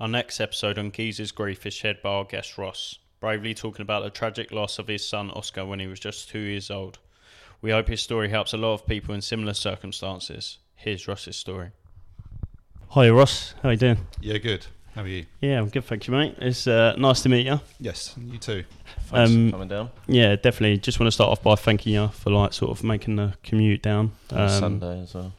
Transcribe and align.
Our 0.00 0.08
next 0.08 0.40
episode 0.40 0.78
on 0.78 0.92
Geezer's 0.92 1.30
grief 1.32 1.66
is 1.66 1.74
shared 1.74 2.00
by 2.02 2.08
our 2.10 2.24
guest 2.24 2.56
Ross, 2.56 2.98
bravely 3.20 3.52
talking 3.52 3.82
about 3.82 4.02
the 4.02 4.10
tragic 4.10 4.50
loss 4.50 4.78
of 4.78 4.88
his 4.88 5.06
son 5.06 5.30
Oscar 5.32 5.66
when 5.66 5.78
he 5.78 5.86
was 5.86 6.00
just 6.00 6.30
two 6.30 6.38
years 6.38 6.70
old. 6.70 6.98
We 7.60 7.70
hope 7.70 7.88
his 7.88 8.00
story 8.00 8.30
helps 8.30 8.54
a 8.54 8.56
lot 8.56 8.72
of 8.72 8.86
people 8.86 9.14
in 9.14 9.20
similar 9.20 9.52
circumstances. 9.52 10.58
Here's 10.74 11.06
Ross's 11.06 11.36
story. 11.36 11.70
Hi 12.90 13.10
Ross, 13.10 13.54
how 13.62 13.68
are 13.68 13.72
you 13.72 13.78
doing? 13.78 13.98
Yeah, 14.22 14.38
good. 14.38 14.66
How 14.94 15.02
are 15.02 15.06
you? 15.06 15.26
Yeah, 15.40 15.58
I'm 15.60 15.68
good, 15.68 15.84
thank 15.84 16.06
you, 16.08 16.12
mate. 16.14 16.34
It's 16.38 16.66
uh, 16.66 16.94
nice 16.96 17.22
to 17.22 17.28
meet 17.28 17.46
you. 17.46 17.60
Yes, 17.78 18.16
you 18.18 18.38
too. 18.38 18.64
Thanks 19.04 19.30
Um, 19.30 19.46
for 19.48 19.52
coming 19.52 19.68
down. 19.68 19.90
Yeah, 20.08 20.34
definitely. 20.34 20.78
Just 20.78 20.98
want 20.98 21.06
to 21.08 21.12
start 21.12 21.30
off 21.30 21.42
by 21.42 21.54
thanking 21.54 21.92
you 21.92 22.08
for 22.08 22.30
like 22.30 22.54
sort 22.54 22.70
of 22.72 22.82
making 22.82 23.16
the 23.16 23.34
commute 23.44 23.82
down. 23.82 24.12
Um, 24.30 24.48
Sunday 24.48 25.02
as 25.02 25.14
well. 25.14 25.32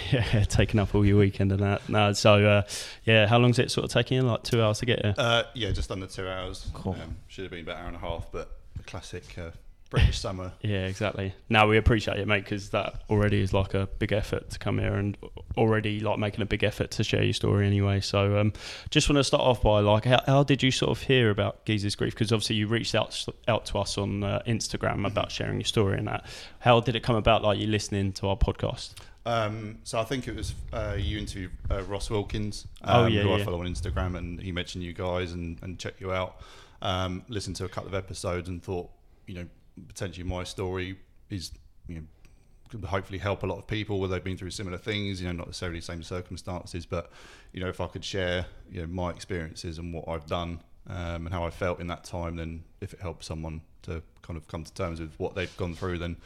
Yeah, 0.12 0.44
taking 0.44 0.80
up 0.80 0.94
all 0.94 1.04
your 1.04 1.18
weekend 1.18 1.52
and 1.52 1.60
that. 1.60 1.88
No, 1.88 2.12
so 2.12 2.44
uh, 2.44 2.62
yeah, 3.04 3.26
how 3.26 3.38
long's 3.38 3.58
it 3.58 3.70
sort 3.70 3.84
of 3.84 3.90
taking 3.90 4.16
you? 4.18 4.22
Like 4.22 4.42
two 4.42 4.62
hours 4.62 4.78
to 4.80 4.86
get 4.86 5.02
here? 5.04 5.14
Uh, 5.16 5.44
yeah, 5.54 5.70
just 5.70 5.90
under 5.90 6.06
two 6.06 6.28
hours. 6.28 6.70
Cool. 6.74 6.92
Um, 6.94 7.16
should 7.28 7.44
have 7.44 7.50
been 7.50 7.60
about 7.60 7.76
an 7.76 7.82
hour 7.82 7.88
and 7.88 7.96
a 7.96 8.00
half, 8.00 8.30
but 8.32 8.58
the 8.76 8.82
classic 8.84 9.24
uh, 9.38 9.50
British 9.90 10.18
summer. 10.18 10.52
Yeah, 10.62 10.86
exactly. 10.86 11.34
Now 11.48 11.68
we 11.68 11.76
appreciate 11.76 12.18
it, 12.18 12.26
mate, 12.26 12.44
because 12.44 12.70
that 12.70 13.02
already 13.10 13.42
is 13.42 13.52
like 13.52 13.74
a 13.74 13.88
big 13.98 14.12
effort 14.12 14.48
to 14.50 14.58
come 14.58 14.78
here 14.78 14.94
and 14.94 15.16
already 15.56 16.00
like 16.00 16.18
making 16.18 16.40
a 16.40 16.46
big 16.46 16.64
effort 16.64 16.90
to 16.92 17.04
share 17.04 17.22
your 17.22 17.34
story 17.34 17.66
anyway. 17.66 18.00
So 18.00 18.38
um, 18.38 18.52
just 18.90 19.08
want 19.08 19.18
to 19.18 19.24
start 19.24 19.42
off 19.42 19.62
by 19.62 19.80
like, 19.80 20.04
how, 20.04 20.20
how 20.26 20.42
did 20.44 20.62
you 20.62 20.70
sort 20.70 20.90
of 20.96 21.02
hear 21.02 21.30
about 21.30 21.64
Geezer's 21.66 21.94
grief? 21.94 22.14
Because 22.14 22.32
obviously 22.32 22.56
you 22.56 22.68
reached 22.68 22.94
out 22.94 23.26
out 23.48 23.66
to 23.66 23.78
us 23.78 23.98
on 23.98 24.24
uh, 24.24 24.42
Instagram 24.46 25.06
about 25.06 25.30
sharing 25.30 25.58
your 25.60 25.66
story 25.66 25.98
and 25.98 26.08
that. 26.08 26.24
How 26.60 26.80
did 26.80 26.96
it 26.96 27.02
come 27.02 27.16
about? 27.16 27.42
Like 27.42 27.58
you 27.58 27.66
listening 27.66 28.12
to 28.14 28.28
our 28.28 28.36
podcast? 28.36 28.94
Um, 29.24 29.78
so 29.84 30.00
I 30.00 30.04
think 30.04 30.26
it 30.26 30.34
was 30.34 30.54
uh, 30.72 30.96
you 30.98 31.18
interviewed 31.18 31.52
uh, 31.70 31.82
Ross 31.82 32.10
Wilkins, 32.10 32.66
Oh, 32.84 33.04
um, 33.04 33.12
yeah, 33.12 33.22
who 33.22 33.28
yeah. 33.28 33.36
I 33.36 33.44
follow 33.44 33.60
on 33.60 33.66
Instagram, 33.66 34.16
and 34.16 34.40
he 34.40 34.50
mentioned 34.52 34.82
you 34.84 34.92
guys 34.92 35.32
and, 35.32 35.58
and 35.62 35.78
checked 35.78 36.00
you 36.00 36.12
out. 36.12 36.40
Um, 36.80 37.24
listened 37.28 37.56
to 37.56 37.64
a 37.64 37.68
couple 37.68 37.88
of 37.88 37.94
episodes 37.94 38.48
and 38.48 38.60
thought, 38.62 38.90
you 39.26 39.34
know, 39.34 39.46
potentially 39.86 40.24
my 40.26 40.42
story 40.42 40.98
is, 41.30 41.52
you 41.86 41.94
know, 41.96 42.02
could 42.68 42.84
hopefully 42.84 43.18
help 43.18 43.42
a 43.42 43.46
lot 43.46 43.58
of 43.58 43.66
people 43.66 44.00
where 44.00 44.08
they've 44.08 44.24
been 44.24 44.36
through 44.36 44.50
similar 44.50 44.78
things. 44.78 45.20
You 45.20 45.28
know, 45.28 45.32
not 45.34 45.46
necessarily 45.46 45.78
the 45.78 45.84
same 45.84 46.02
circumstances, 46.02 46.84
but 46.86 47.12
you 47.52 47.60
know, 47.60 47.68
if 47.68 47.80
I 47.80 47.86
could 47.86 48.04
share, 48.04 48.46
you 48.70 48.80
know, 48.80 48.86
my 48.88 49.10
experiences 49.10 49.78
and 49.78 49.94
what 49.94 50.08
I've 50.08 50.26
done 50.26 50.60
um, 50.88 51.26
and 51.26 51.28
how 51.28 51.44
I 51.44 51.50
felt 51.50 51.80
in 51.80 51.86
that 51.88 52.02
time, 52.02 52.36
then 52.36 52.64
if 52.80 52.92
it 52.94 53.00
helps 53.00 53.26
someone 53.26 53.60
to 53.82 54.02
kind 54.22 54.36
of 54.36 54.48
come 54.48 54.64
to 54.64 54.72
terms 54.74 55.00
with 55.00 55.12
what 55.18 55.34
they've 55.34 55.54
gone 55.56 55.74
through, 55.74 55.98
then 55.98 56.16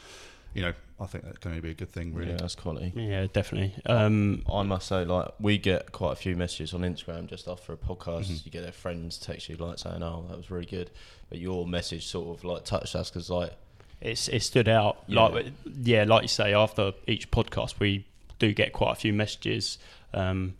you 0.53 0.61
know, 0.61 0.73
I 0.99 1.05
think 1.05 1.25
that 1.25 1.39
can 1.39 1.51
only 1.51 1.61
be 1.61 1.71
a 1.71 1.75
good 1.75 1.91
thing, 1.91 2.13
really. 2.13 2.31
Yeah, 2.31 2.37
that's 2.37 2.55
quality. 2.55 2.91
Yeah, 2.95 3.27
definitely. 3.31 3.75
Um, 3.85 4.43
I 4.51 4.63
must 4.63 4.87
say, 4.87 5.05
like, 5.05 5.29
we 5.39 5.57
get 5.57 5.91
quite 5.91 6.13
a 6.13 6.15
few 6.15 6.35
messages 6.35 6.73
on 6.73 6.81
Instagram 6.81 7.27
just 7.27 7.47
after 7.47 7.73
a 7.73 7.77
podcast. 7.77 8.25
Mhm. 8.25 8.45
You 8.45 8.51
get 8.51 8.63
their 8.63 8.71
friends 8.71 9.17
text 9.17 9.49
you, 9.49 9.57
like, 9.57 9.77
saying, 9.77 10.01
oh, 10.01 10.25
that 10.29 10.37
was 10.37 10.49
really 10.49 10.65
good. 10.65 10.89
But 11.29 11.39
your 11.39 11.67
message 11.67 12.07
sort 12.07 12.37
of, 12.37 12.43
like, 12.43 12.65
touched 12.65 12.95
us 12.95 13.09
because, 13.09 13.29
like, 13.29 13.53
it's 14.01 14.27
it 14.27 14.43
stood 14.43 14.67
out. 14.67 15.03
Yeah. 15.07 15.21
Like 15.23 15.45
yeah, 15.83 16.03
like 16.03 16.21
you 16.23 16.27
say, 16.27 16.53
after 16.53 16.93
each 17.07 17.31
podcast, 17.31 17.79
we 17.79 18.05
do 18.39 18.53
get 18.53 18.73
quite 18.73 18.91
a 18.91 18.95
few 18.95 19.13
messages 19.13 19.79
um, 20.13 20.55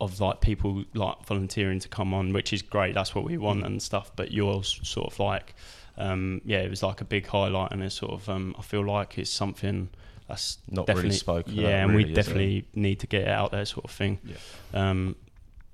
of 0.00 0.20
like 0.20 0.40
people 0.40 0.84
like 0.94 1.26
volunteering 1.26 1.80
to 1.80 1.88
come 1.88 2.14
on, 2.14 2.32
which 2.32 2.52
is 2.52 2.62
great. 2.62 2.94
That's 2.94 3.14
what 3.14 3.24
we 3.24 3.38
want 3.38 3.64
and 3.64 3.82
stuff. 3.82 4.12
But 4.14 4.30
yours 4.32 4.80
sort 4.82 5.12
of 5.12 5.18
like 5.18 5.54
um, 6.00 6.40
yeah, 6.44 6.58
it 6.58 6.70
was 6.70 6.82
like 6.82 7.00
a 7.00 7.04
big 7.04 7.26
highlight, 7.26 7.72
and 7.72 7.82
it's 7.82 7.94
sort 7.94 8.12
of 8.12 8.28
um, 8.28 8.54
I 8.58 8.62
feel 8.62 8.84
like 8.84 9.18
it's 9.18 9.30
something 9.30 9.90
that's 10.28 10.58
Not 10.68 10.88
really 10.88 11.10
spoken 11.10 11.54
Yeah, 11.54 11.68
about, 11.68 11.80
and 11.82 11.90
really, 11.92 12.04
we 12.10 12.14
definitely 12.14 12.64
need 12.74 13.00
to 13.00 13.06
get 13.06 13.22
it 13.22 13.28
out 13.28 13.50
there, 13.50 13.64
sort 13.64 13.84
of 13.84 13.90
thing. 13.90 14.18
Yeah. 14.24 14.36
Um, 14.72 15.16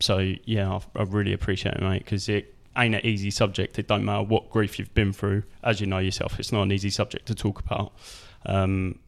so 0.00 0.18
yeah, 0.44 0.72
I, 0.72 1.00
I 1.00 1.02
really 1.04 1.32
appreciate 1.32 1.74
it, 1.74 1.82
mate, 1.82 2.04
because 2.04 2.28
it 2.28 2.54
ain't 2.76 2.94
an 2.94 3.04
easy 3.06 3.30
subject. 3.30 3.78
It 3.78 3.86
don't 3.86 4.04
matter 4.04 4.22
what 4.22 4.50
grief 4.50 4.78
you've 4.78 4.94
been 4.94 5.12
through, 5.12 5.44
as 5.62 5.80
you 5.80 5.86
know 5.86 5.98
yourself. 5.98 6.38
It's 6.40 6.52
not 6.52 6.62
an 6.62 6.72
easy 6.72 6.90
subject 6.90 7.26
to 7.26 7.34
talk 7.34 7.60
about, 7.60 7.92
um, 8.46 8.98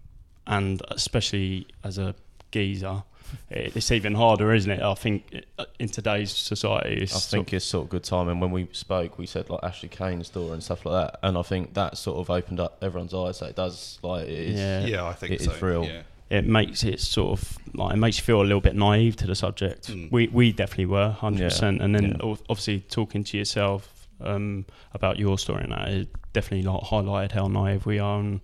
and 0.47 0.81
especially 0.91 1.67
as 1.85 1.99
a 1.99 2.15
geezer, 2.53 3.03
it's 3.51 3.91
even 3.91 4.15
harder, 4.15 4.53
isn't 4.55 4.71
it? 4.71 4.83
I 4.83 4.95
think 4.95 5.45
uh, 5.59 5.65
in 5.79 5.89
today's 5.89 6.31
society, 6.31 7.03
it's 7.03 7.15
I 7.15 7.19
sort 7.19 7.31
think 7.31 7.53
it's 7.55 7.65
sort 7.65 7.85
of 7.85 7.91
good 7.91 8.05
time. 8.05 8.29
And 8.29 8.41
when 8.41 8.51
we 8.51 8.69
spoke, 8.73 9.19
we 9.19 9.27
said, 9.27 9.49
like, 9.51 9.61
Ashley 9.63 9.89
Cain's 9.89 10.27
story 10.29 10.53
and 10.53 10.63
stuff 10.63 10.85
like 10.87 11.13
that. 11.13 11.21
And 11.23 11.37
I 11.39 11.43
think 11.43 11.75
that 11.75 11.97
sort 11.97 12.19
of 12.19 12.31
opened 12.31 12.61
up 12.61 12.79
everyone's 12.83 13.15
eyes 13.15 13.41
that 13.41 13.51
it 13.51 13.57
does, 13.57 13.99
like, 14.03 14.25
it 14.27 14.31
is. 14.51 14.59
Yeah. 14.61 14.85
Yeah, 14.87 15.05
I 15.07 15.13
think 15.15 15.33
It 15.33 15.43
so. 15.43 15.53
is 15.53 15.63
real. 15.63 15.85
Yeah. 15.85 16.03
it 16.31 16.45
makes 16.47 16.85
it 16.85 17.01
sort 17.01 17.39
of 17.41 17.57
like 17.75 17.95
it 17.95 17.97
makes 17.97 18.19
you 18.19 18.23
feel 18.25 18.43
a 18.43 18.45
little 18.45 18.61
bit 18.61 18.77
naive 18.77 19.17
to 19.17 19.27
the 19.27 19.35
subject. 19.35 19.89
Mm. 19.91 20.13
We 20.13 20.29
we 20.29 20.53
definitely 20.53 20.85
were 20.87 21.11
hundred 21.11 21.45
percent, 21.45 21.81
and 21.81 21.95
then 21.95 22.17
Yeah. 22.23 22.35
obviously 22.51 22.81
talking 22.81 23.25
to 23.25 23.39
yourself 23.39 24.07
um, 24.21 24.67
about 24.93 25.19
your 25.19 25.39
story 25.39 25.63
and 25.63 25.73
that 25.73 25.89
it 25.89 26.09
definitely 26.35 26.69
like 26.71 26.83
highlighted 26.83 27.33
how 27.33 27.47
naive 27.47 27.87
we 27.87 27.99
are, 27.99 28.21
and 28.21 28.41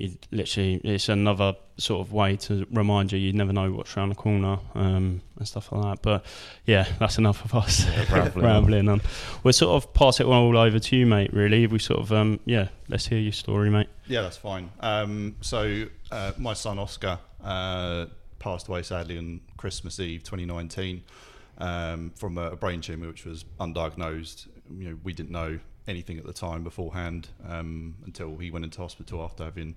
you 0.00 0.16
literally 0.30 0.80
it's 0.84 1.08
another 1.08 1.54
sort 1.76 2.06
of 2.06 2.12
way 2.12 2.36
to 2.36 2.66
remind 2.70 3.12
you 3.12 3.18
you 3.18 3.32
never 3.32 3.52
know 3.52 3.72
what's 3.72 3.96
around 3.96 4.10
the 4.10 4.14
corner 4.14 4.58
um, 4.74 5.22
and 5.38 5.48
stuff 5.48 5.72
like 5.72 5.82
that. 5.82 6.02
But 6.02 6.24
yeah, 6.66 6.86
that's 6.98 7.18
enough 7.18 7.44
of 7.44 7.54
us 7.54 7.86
rambling 8.10 8.44
rambling 8.44 8.88
on. 8.88 9.02
We'll 9.42 9.52
sort 9.52 9.82
of 9.82 9.92
pass 9.94 10.20
it 10.20 10.26
all 10.26 10.56
over 10.56 10.78
to 10.78 10.96
you, 10.96 11.06
mate. 11.06 11.32
Really, 11.32 11.66
we 11.66 11.78
sort 11.78 12.00
of 12.00 12.12
um, 12.12 12.40
yeah, 12.44 12.68
let's 12.88 13.06
hear 13.06 13.18
your 13.18 13.32
story, 13.32 13.70
mate. 13.70 13.88
Yeah, 14.06 14.22
that's 14.22 14.36
fine. 14.36 14.70
Um, 14.80 15.36
so 15.40 15.86
uh, 16.10 16.32
my 16.36 16.54
son 16.54 16.78
Oscar 16.78 17.18
uh, 17.42 18.06
passed 18.38 18.68
away 18.68 18.82
sadly 18.82 19.18
on 19.18 19.40
Christmas 19.56 20.00
Eve 20.00 20.22
2019 20.22 21.02
um, 21.58 22.12
from 22.16 22.38
a, 22.38 22.52
a 22.52 22.56
brain 22.56 22.80
tumor 22.80 23.08
which 23.08 23.24
was 23.24 23.44
undiagnosed. 23.60 24.48
You 24.76 24.90
know, 24.90 24.98
we 25.02 25.12
didn't 25.12 25.30
know 25.30 25.58
anything 25.90 26.18
at 26.18 26.24
the 26.24 26.32
time 26.32 26.62
beforehand 26.64 27.28
um, 27.46 27.96
until 28.06 28.36
he 28.38 28.50
went 28.50 28.64
into 28.64 28.80
hospital 28.80 29.22
after 29.22 29.44
having 29.44 29.74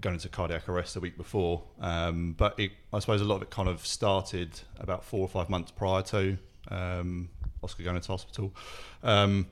gone 0.00 0.14
into 0.14 0.28
cardiac 0.28 0.68
arrest 0.68 0.94
the 0.94 1.00
week 1.00 1.16
before. 1.16 1.62
Um, 1.80 2.34
but 2.36 2.58
it, 2.58 2.72
I 2.92 2.98
suppose 2.98 3.20
a 3.20 3.24
lot 3.24 3.36
of 3.36 3.42
it 3.42 3.50
kind 3.50 3.68
of 3.68 3.86
started 3.86 4.60
about 4.80 5.04
four 5.04 5.20
or 5.20 5.28
five 5.28 5.48
months 5.48 5.70
prior 5.70 6.02
to 6.02 6.38
um, 6.68 7.28
Oscar 7.62 7.82
going 7.82 7.96
into 7.96 8.12
hospital. 8.12 8.54
Um, 9.02 9.46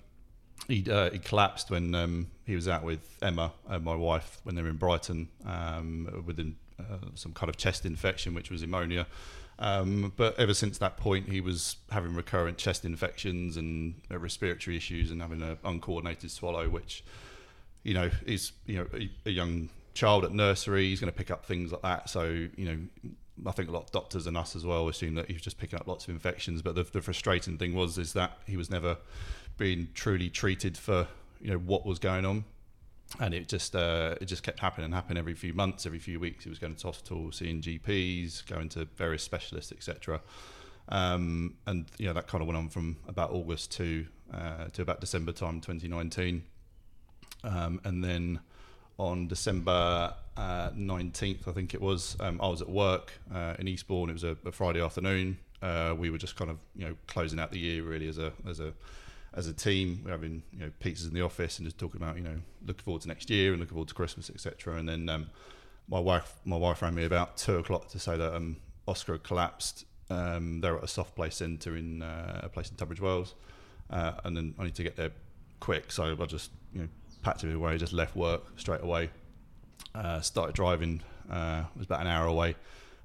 he, 0.68 0.84
uh, 0.90 1.10
he 1.10 1.18
collapsed 1.18 1.70
when 1.70 1.94
um, 1.94 2.28
he 2.46 2.54
was 2.54 2.68
out 2.68 2.84
with 2.84 3.18
Emma, 3.20 3.52
uh, 3.68 3.78
my 3.78 3.94
wife, 3.94 4.40
when 4.44 4.54
they 4.54 4.62
were 4.62 4.68
in 4.68 4.76
Brighton 4.76 5.28
um, 5.46 6.24
with 6.26 6.38
an, 6.38 6.56
uh, 6.78 6.98
some 7.14 7.32
kind 7.32 7.48
of 7.48 7.56
chest 7.56 7.86
infection, 7.86 8.34
which 8.34 8.50
was 8.50 8.62
pneumonia. 8.62 9.06
Um, 9.58 10.12
but 10.16 10.38
ever 10.38 10.54
since 10.54 10.78
that 10.78 10.96
point, 10.96 11.28
he 11.28 11.40
was 11.40 11.76
having 11.90 12.14
recurrent 12.14 12.58
chest 12.58 12.84
infections 12.84 13.56
and 13.56 13.94
uh, 14.10 14.18
respiratory 14.18 14.76
issues 14.76 15.10
and 15.10 15.22
having 15.22 15.42
an 15.42 15.58
uncoordinated 15.64 16.30
swallow, 16.30 16.68
which, 16.68 17.04
you 17.84 17.94
know, 17.94 18.10
is 18.26 18.52
you 18.66 18.78
know 18.78 18.86
a, 18.94 19.10
a 19.26 19.30
young 19.30 19.68
child 19.94 20.24
at 20.24 20.32
nursery. 20.32 20.88
He's 20.88 21.00
going 21.00 21.12
to 21.12 21.16
pick 21.16 21.30
up 21.30 21.46
things 21.46 21.70
like 21.70 21.82
that. 21.82 22.10
So 22.10 22.24
you 22.56 22.64
know, 22.64 22.78
I 23.46 23.52
think 23.52 23.68
a 23.68 23.72
lot 23.72 23.84
of 23.84 23.92
doctors 23.92 24.26
and 24.26 24.36
us 24.36 24.56
as 24.56 24.66
well 24.66 24.88
assume 24.88 25.14
that 25.14 25.26
he 25.28 25.34
was 25.34 25.42
just 25.42 25.58
picking 25.58 25.78
up 25.78 25.86
lots 25.86 26.08
of 26.08 26.10
infections. 26.10 26.60
But 26.60 26.74
the, 26.74 26.82
the 26.82 27.00
frustrating 27.00 27.56
thing 27.56 27.74
was 27.74 27.96
is 27.96 28.12
that 28.14 28.38
he 28.46 28.56
was 28.56 28.70
never 28.70 28.96
being 29.56 29.88
truly 29.94 30.28
treated 30.28 30.76
for 30.76 31.06
you 31.40 31.52
know 31.52 31.58
what 31.58 31.86
was 31.86 32.00
going 32.00 32.24
on, 32.24 32.44
and 33.20 33.34
it 33.34 33.48
just 33.48 33.76
uh, 33.76 34.14
it 34.20 34.26
just 34.26 34.42
kept 34.42 34.60
happening 34.60 34.86
and 34.86 34.94
happening 34.94 35.18
every 35.18 35.34
few 35.34 35.54
months, 35.54 35.86
every 35.86 35.98
few 35.98 36.18
weeks. 36.18 36.44
He 36.44 36.50
was 36.50 36.58
going 36.58 36.74
to 36.74 36.86
hospital, 36.86 37.32
seeing 37.32 37.60
GPs, 37.60 38.46
going 38.46 38.68
to 38.70 38.86
various 38.96 39.22
specialists, 39.22 39.72
etc. 39.72 40.20
Um, 40.88 41.54
and 41.66 41.86
you 41.98 42.06
know 42.06 42.12
that 42.12 42.26
kind 42.26 42.42
of 42.42 42.48
went 42.48 42.58
on 42.58 42.68
from 42.68 42.96
about 43.08 43.30
August 43.30 43.72
to 43.72 44.06
uh, 44.32 44.66
to 44.72 44.82
about 44.82 45.00
December 45.00 45.32
time, 45.32 45.60
2019, 45.60 46.42
um, 47.44 47.80
and 47.84 48.02
then 48.02 48.40
on 48.98 49.26
December 49.26 50.14
uh, 50.36 50.70
19th, 50.70 51.48
I 51.48 51.52
think 51.52 51.74
it 51.74 51.80
was, 51.80 52.16
um, 52.20 52.40
I 52.40 52.48
was 52.48 52.62
at 52.62 52.68
work 52.68 53.12
uh, 53.34 53.54
in 53.58 53.66
Eastbourne. 53.66 54.08
It 54.08 54.12
was 54.12 54.24
a, 54.24 54.36
a 54.44 54.52
Friday 54.52 54.80
afternoon. 54.80 55.38
Uh, 55.62 55.94
we 55.96 56.10
were 56.10 56.18
just 56.18 56.36
kind 56.36 56.50
of 56.50 56.58
you 56.76 56.86
know 56.86 56.94
closing 57.06 57.40
out 57.40 57.50
the 57.50 57.58
year 57.58 57.82
really 57.82 58.08
as 58.08 58.18
a 58.18 58.32
as 58.46 58.60
a 58.60 58.74
as 59.34 59.46
a 59.46 59.52
team. 59.52 60.00
We're 60.04 60.12
having 60.12 60.42
you 60.52 60.60
know 60.60 60.70
pizzas 60.80 61.08
in 61.08 61.14
the 61.14 61.22
office 61.22 61.58
and 61.58 61.66
just 61.66 61.78
talking 61.78 62.00
about 62.00 62.16
you 62.16 62.22
know 62.22 62.36
looking 62.66 62.82
forward 62.82 63.02
to 63.02 63.08
next 63.08 63.30
year 63.30 63.52
and 63.52 63.60
looking 63.60 63.74
forward 63.74 63.88
to 63.88 63.94
Christmas, 63.94 64.30
etc. 64.30 64.76
And 64.76 64.88
then 64.88 65.08
um, 65.08 65.30
my 65.88 65.98
wife 65.98 66.34
my 66.44 66.56
wife 66.56 66.82
rang 66.82 66.94
me 66.94 67.04
about 67.04 67.36
two 67.36 67.56
o'clock 67.56 67.88
to 67.88 67.98
say 67.98 68.16
that 68.16 68.34
um, 68.34 68.56
Oscar 68.86 69.18
collapsed. 69.18 69.84
Um, 70.10 70.60
they're 70.60 70.76
at 70.76 70.84
a 70.84 70.88
soft 70.88 71.14
play 71.16 71.30
centre 71.30 71.76
in 71.76 72.02
uh, 72.02 72.42
a 72.44 72.48
place 72.48 72.70
in 72.70 72.76
Tunbridge 72.76 73.00
Wells, 73.00 73.34
uh, 73.90 74.12
and 74.24 74.36
then 74.36 74.54
I 74.58 74.64
need 74.64 74.74
to 74.76 74.82
get 74.82 74.96
there 74.96 75.10
quick. 75.60 75.90
So 75.90 76.16
I 76.18 76.26
just 76.26 76.50
you 76.72 76.82
know 76.82 76.88
packed 77.22 77.42
it 77.44 77.54
away, 77.54 77.76
just 77.78 77.92
left 77.92 78.16
work 78.16 78.42
straight 78.58 78.82
away. 78.82 79.10
Uh, 79.94 80.20
started 80.20 80.54
driving. 80.54 81.02
Uh, 81.30 81.64
was 81.74 81.86
about 81.86 82.02
an 82.02 82.06
hour 82.06 82.26
away, 82.26 82.54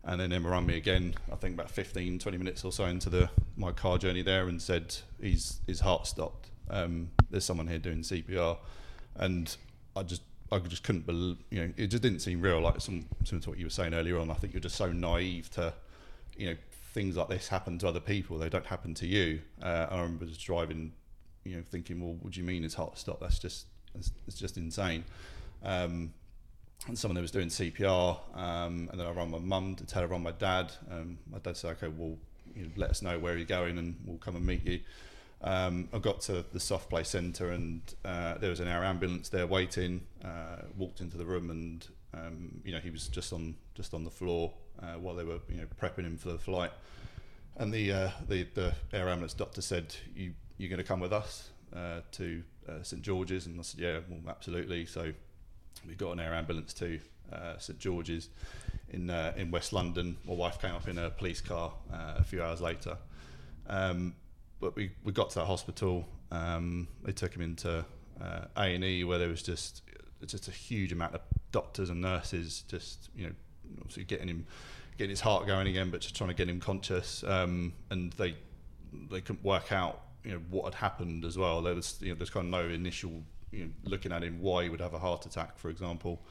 and 0.03 0.19
then 0.19 0.33
Emma 0.33 0.49
rang 0.49 0.65
me 0.65 0.75
again. 0.75 1.15
I 1.31 1.35
think 1.35 1.53
about 1.53 1.71
15, 1.71 2.19
20 2.19 2.37
minutes 2.37 2.65
or 2.65 2.71
so 2.73 2.83
into 2.83 3.09
the 3.09 3.29
my 3.55 3.71
car 3.71 3.97
journey 3.97 4.21
there, 4.21 4.47
and 4.47 4.61
said 4.61 4.97
his 5.21 5.60
his 5.68 5.80
heart 5.80 6.07
stopped. 6.07 6.50
Um, 6.69 7.10
there's 7.30 7.45
someone 7.45 7.68
here 7.68 7.80
doing 7.80 8.00
CPR, 8.00 8.57
and 9.16 9.56
I 9.95 10.04
just 10.04 10.21
I 10.51 10.60
just 10.60 10.83
couldn't 10.83 11.06
believe. 11.06 11.38
You 11.50 11.62
know, 11.62 11.74
it 11.77 11.88
just 11.88 12.04
didn't 12.04 12.19
seem 12.19 12.42
real. 12.42 12.60
Like 12.60 12.80
some 12.81 13.06
similar 13.24 13.44
to 13.44 13.50
what 13.50 13.60
you 13.60 13.66
were 13.66 13.71
saying 13.71 13.94
earlier 13.94 14.19
on. 14.19 14.30
I 14.30 14.36
think 14.36 14.54
you're 14.54 14.62
just 14.62 14.75
so 14.75 14.92
naive 14.92 15.50
to, 15.51 15.74
you 16.38 16.51
know, 16.51 16.56
things 16.94 17.16
like 17.16 17.30
this 17.30 17.48
happen 17.48 17.77
to 17.80 17.88
other 17.88 18.00
people, 18.00 18.38
they 18.38 18.50
don't 18.50 18.66
happen 18.66 18.94
to 18.95 19.06
you. 19.06 19.42
Uh, 19.62 19.88
I 19.89 20.01
remember 20.01 20.25
just 20.25 20.44
driving, 20.44 20.92
you 21.44 21.57
know, 21.57 21.63
thinking, 21.69 22.01
well, 22.01 22.15
what 22.19 22.33
do 22.33 22.39
you 22.39 22.45
mean 22.45 22.63
his 22.63 22.74
heart 22.74 22.98
stopped? 22.98 23.22
That's 23.22 23.39
just, 23.39 23.68
it's, 23.95 24.12
it's 24.27 24.38
just 24.38 24.57
insane. 24.57 25.04
Um, 25.63 26.13
and 26.88 26.98
someone 26.98 27.15
that 27.15 27.22
was 27.22 27.31
doing 27.31 27.50
CPR, 27.50 28.18
um, 28.36 28.89
and 28.92 29.00
then 29.00 29.06
I 29.06 29.12
rang 29.12 29.31
my 29.31 29.38
mum 29.38 29.75
to 29.75 29.86
tell 29.86 30.01
her 30.01 30.13
on 30.13 30.24
my 30.24 30.31
dad. 30.31 30.72
Um, 30.89 31.19
my 31.30 31.39
dad 31.39 31.57
said, 31.57 31.77
okay, 31.77 31.94
well, 31.95 32.18
you 32.56 32.63
know, 32.63 32.69
let 32.75 32.90
us 32.90 33.01
know 33.01 33.19
where 33.19 33.38
you're 33.38 33.46
going 33.46 33.78
and 33.78 33.96
we'll 34.06 34.18
come 34.18 34.36
and 34.36 34.46
meet 34.46 34.66
you. 34.66 34.80
Um, 35.42 35.88
I 35.94 36.00
got 36.00 36.19
to 36.22 36.44
the 36.51 36.60
soft 36.60 36.90
play 36.90 37.04
centre 37.04 37.51
and 37.51 37.81
uh, 38.04 38.38
there 38.38 38.50
was 38.50 38.60
an 38.60 38.68
air 38.68 38.84
ambulance 38.84 39.30
there 39.30 39.48
waiting. 39.48 40.01
Uh, 40.24 40.63
walked 40.78 41.00
into 41.00 41.18
the 41.18 41.25
room 41.25 41.50
and 41.50 41.88
um, 42.13 42.62
you 42.66 42.72
know 42.72 42.80
he 42.80 42.90
was 42.90 43.07
just 43.07 43.31
on 43.31 43.56
just 43.75 43.94
on 43.94 44.04
the 44.04 44.10
floor 44.10 44.51
uh, 44.81 44.96
while 44.96 45.16
they 45.16 45.24
were 45.24 45.40
you 45.50 45.57
know 45.57 45.68
prepping 45.81 46.04
him 46.04 46.18
for 46.18 46.30
the 46.30 46.38
flight. 46.38 46.72
And 47.56 47.74
the 47.74 47.92
uh, 47.92 48.10
the, 48.28 48.44
the 48.54 48.74
air 48.94 49.10
ambulance 49.10 49.34
doctor 49.34 49.62
said, 49.62 49.96
"You 50.16 50.34
you're 50.57 50.69
going 50.69 50.78
to 50.78 50.88
come 50.88 51.00
with 51.00 51.13
us 51.13 51.50
uh, 51.74 52.01
to 52.13 52.44
uh, 52.68 52.84
St 52.84 53.01
George's?" 53.01 53.46
And 53.46 53.60
I 53.60 53.63
said, 53.63 53.80
"Yeah, 53.80 54.00
well, 54.10 54.19
absolutely." 54.28 54.86
So 54.86 55.13
we 55.88 55.96
got 55.96 56.12
an 56.12 56.19
air 56.19 56.34
ambulance 56.34 56.74
to 56.75 57.00
St 57.60 57.80
George's 57.80 58.30
in 58.91 59.09
in 59.09 59.51
West 59.51 59.74
London. 59.74 60.18
My 60.25 60.33
wife 60.33 60.62
came 60.62 60.75
up 60.75 60.88
in 60.88 60.97
a 60.97 61.09
police 61.09 61.41
car 61.41 61.74
a 61.91 62.24
few 62.24 62.41
hours 62.44 62.62
later. 62.62 62.97
Um, 63.68 64.15
but 64.59 64.75
we, 64.75 64.91
we 65.03 65.12
got 65.12 65.30
to 65.31 65.39
that 65.39 65.45
hospital. 65.45 66.06
Um, 66.31 66.88
they 67.03 67.12
took 67.12 67.33
him 67.33 67.41
into 67.41 67.86
uh, 68.21 68.45
A 68.57 68.75
and 68.75 68.83
E, 68.83 69.03
where 69.03 69.18
there 69.18 69.30
was 69.30 69.41
just 69.41 69.83
just 70.25 70.50
a 70.50 70.51
huge 70.51 70.91
amount 70.91 71.15
of 71.15 71.21
doctors 71.51 71.89
and 71.89 72.01
nurses, 72.01 72.63
just 72.68 73.09
you 73.15 73.27
know, 73.27 73.33
obviously 73.80 74.03
getting 74.03 74.27
him 74.27 74.45
getting 74.97 75.12
his 75.12 75.21
heart 75.21 75.47
going 75.47 75.68
again, 75.68 75.89
but 75.89 76.01
just 76.01 76.15
trying 76.15 76.30
to 76.30 76.36
get 76.36 76.50
him 76.50 76.59
conscious. 76.59 77.24
Um, 77.24 77.74
and 77.89 78.12
they 78.13 78.36
they 79.09 79.21
couldn't 79.21 79.44
work 79.44 79.71
out 79.71 80.01
you 80.24 80.31
know 80.31 80.41
what 80.50 80.65
had 80.65 80.75
happened 80.75 81.24
as 81.24 81.38
well. 81.38 81.62
There 81.62 81.75
was 81.75 81.97
you 82.01 82.09
know 82.09 82.15
there's 82.15 82.30
kind 82.30 82.45
of 82.45 82.51
no 82.51 82.68
initial 82.68 83.24
you 83.51 83.65
know 83.65 83.71
looking 83.86 84.12
at 84.12 84.24
him 84.24 84.41
why 84.41 84.63
he 84.63 84.69
would 84.69 84.81
have 84.81 84.94
a 84.94 85.00
heart 85.00 85.25
attack, 85.25 85.57
for 85.57 85.69
example. 85.69 86.21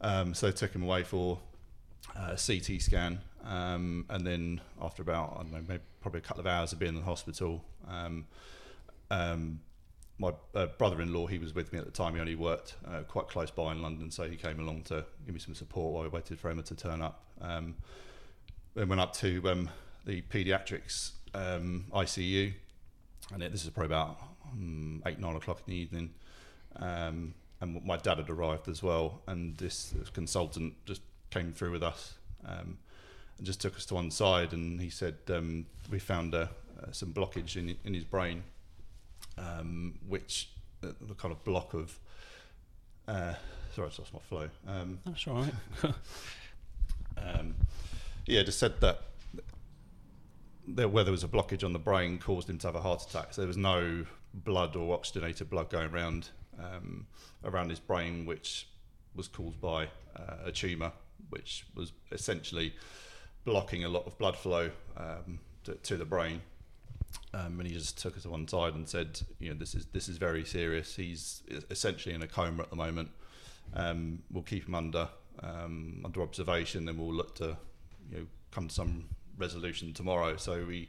Um, 0.00 0.34
so 0.34 0.46
they 0.46 0.52
took 0.52 0.74
him 0.74 0.82
away 0.82 1.04
for 1.04 1.38
uh, 2.16 2.36
CT 2.36 2.80
scan, 2.80 3.20
um, 3.44 4.04
and 4.08 4.26
then 4.26 4.60
after 4.80 5.02
about 5.02 5.34
I 5.34 5.42
don't 5.42 5.52
know, 5.52 5.64
maybe 5.66 5.82
probably 6.00 6.18
a 6.18 6.22
couple 6.22 6.40
of 6.40 6.46
hours 6.46 6.72
of 6.72 6.78
being 6.78 6.94
in 6.94 7.00
the 7.00 7.06
hospital, 7.06 7.64
um, 7.88 8.26
um, 9.10 9.60
my 10.20 10.32
uh, 10.54 10.66
brother-in-law, 10.66 11.26
he 11.26 11.38
was 11.38 11.54
with 11.54 11.72
me 11.72 11.78
at 11.78 11.86
the 11.86 11.90
time. 11.90 12.14
He 12.14 12.20
only 12.20 12.34
worked 12.34 12.74
uh, 12.86 13.00
quite 13.08 13.28
close 13.28 13.50
by 13.50 13.72
in 13.72 13.80
London, 13.80 14.10
so 14.10 14.28
he 14.28 14.36
came 14.36 14.60
along 14.60 14.82
to 14.82 15.04
give 15.24 15.34
me 15.34 15.40
some 15.40 15.54
support 15.54 15.94
while 15.94 16.02
we 16.02 16.10
waited 16.10 16.38
for 16.38 16.50
Emma 16.50 16.62
to 16.62 16.74
turn 16.74 17.00
up. 17.00 17.24
Um, 17.40 17.74
then 18.74 18.88
went 18.88 19.00
up 19.00 19.14
to 19.14 19.42
um, 19.48 19.70
the 20.04 20.20
paediatrics 20.22 21.12
um, 21.34 21.86
ICU, 21.92 22.52
and 23.32 23.42
it, 23.42 23.50
this 23.50 23.64
is 23.64 23.70
probably 23.70 23.86
about 23.86 24.18
um, 24.52 25.02
eight, 25.06 25.18
nine 25.18 25.36
o'clock 25.36 25.62
in 25.66 25.72
the 25.72 25.78
evening. 25.78 26.10
Um, 26.76 27.34
and 27.62 27.82
my 27.84 27.96
dad 27.96 28.18
had 28.18 28.28
arrived 28.28 28.68
as 28.68 28.82
well, 28.82 29.22
and 29.26 29.56
this 29.56 29.94
consultant 30.12 30.74
just 30.84 31.02
came 31.30 31.52
through 31.52 31.70
with 31.70 31.82
us 31.82 32.14
um, 32.44 32.78
and 33.38 33.46
just 33.46 33.60
took 33.60 33.76
us 33.76 33.86
to 33.86 33.94
one 33.94 34.10
side. 34.10 34.52
And 34.52 34.80
he 34.80 34.90
said, 34.90 35.16
um, 35.28 35.66
We 35.90 35.98
found 35.98 36.34
uh, 36.34 36.48
uh, 36.82 36.92
some 36.92 37.12
blockage 37.12 37.56
in, 37.56 37.76
in 37.84 37.94
his 37.94 38.04
brain, 38.04 38.42
um, 39.38 39.98
which 40.06 40.50
uh, 40.82 40.88
the 41.00 41.14
kind 41.14 41.32
of 41.32 41.42
block 41.44 41.74
of. 41.74 41.98
Uh, 43.08 43.34
sorry, 43.74 43.88
I 43.88 44.00
lost 44.00 44.12
my 44.12 44.20
flow. 44.20 44.48
Um, 44.68 45.00
That's 45.04 45.26
all 45.26 45.42
right. 45.42 45.54
um, 47.16 47.54
yeah, 48.26 48.42
just 48.42 48.58
said 48.58 48.80
that 48.80 49.02
there, 50.66 50.88
where 50.88 51.04
there 51.04 51.12
was 51.12 51.24
a 51.24 51.28
blockage 51.28 51.64
on 51.64 51.72
the 51.72 51.78
brain 51.78 52.18
caused 52.18 52.48
him 52.48 52.58
to 52.58 52.68
have 52.68 52.76
a 52.76 52.80
heart 52.80 53.02
attack. 53.02 53.34
So 53.34 53.40
there 53.40 53.48
was 53.48 53.56
no 53.56 54.04
blood 54.32 54.76
or 54.76 54.94
oxygenated 54.94 55.50
blood 55.50 55.70
going 55.70 55.90
around 55.90 56.28
um, 56.58 57.06
around 57.44 57.70
his 57.70 57.80
brain, 57.80 58.26
which 58.26 58.68
was 59.14 59.28
caused 59.28 59.60
by 59.60 59.84
uh, 60.16 60.36
a 60.44 60.52
tumour 60.52 60.92
which 61.28 61.66
was 61.74 61.92
essentially 62.12 62.74
blocking 63.44 63.84
a 63.84 63.88
lot 63.88 64.06
of 64.06 64.18
blood 64.18 64.36
flow 64.36 64.70
um, 64.96 65.40
to, 65.64 65.74
to, 65.74 65.96
the 65.96 66.04
brain. 66.04 66.42
Um, 67.32 67.58
and 67.60 67.66
he 67.66 67.74
just 67.74 67.98
took 67.98 68.16
us 68.16 68.22
to 68.22 68.30
one 68.30 68.46
side 68.48 68.74
and 68.74 68.88
said, 68.88 69.20
you 69.38 69.50
know, 69.50 69.56
this 69.56 69.74
is 69.74 69.86
this 69.86 70.08
is 70.08 70.16
very 70.16 70.44
serious. 70.44 70.96
He's 70.96 71.42
essentially 71.70 72.14
in 72.14 72.22
a 72.22 72.26
coma 72.26 72.62
at 72.62 72.70
the 72.70 72.76
moment. 72.76 73.10
Um, 73.74 74.22
we'll 74.30 74.42
keep 74.42 74.66
him 74.66 74.74
under 74.74 75.08
um, 75.42 76.02
under 76.04 76.22
observation, 76.22 76.88
and 76.88 76.98
we'll 76.98 77.14
look 77.14 77.34
to 77.36 77.56
you 78.10 78.18
know 78.18 78.26
come 78.50 78.68
to 78.68 78.74
some 78.74 79.08
resolution 79.38 79.92
tomorrow. 79.92 80.36
So 80.36 80.64
we 80.66 80.88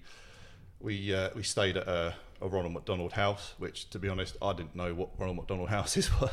we 0.80 1.14
uh, 1.14 1.30
we 1.36 1.44
stayed 1.44 1.78
at 1.78 1.88
a, 1.88 2.14
a, 2.42 2.48
Ronald 2.48 2.74
McDonald 2.74 3.14
House, 3.14 3.54
which, 3.58 3.90
to 3.92 4.00
be 4.00 4.10
honest, 4.10 4.38
I 4.42 4.54
didn't 4.54 4.76
know 4.76 4.94
what 4.94 5.10
Ronald 5.18 5.38
McDonald 5.38 5.70
houses 5.70 6.10
were. 6.22 6.32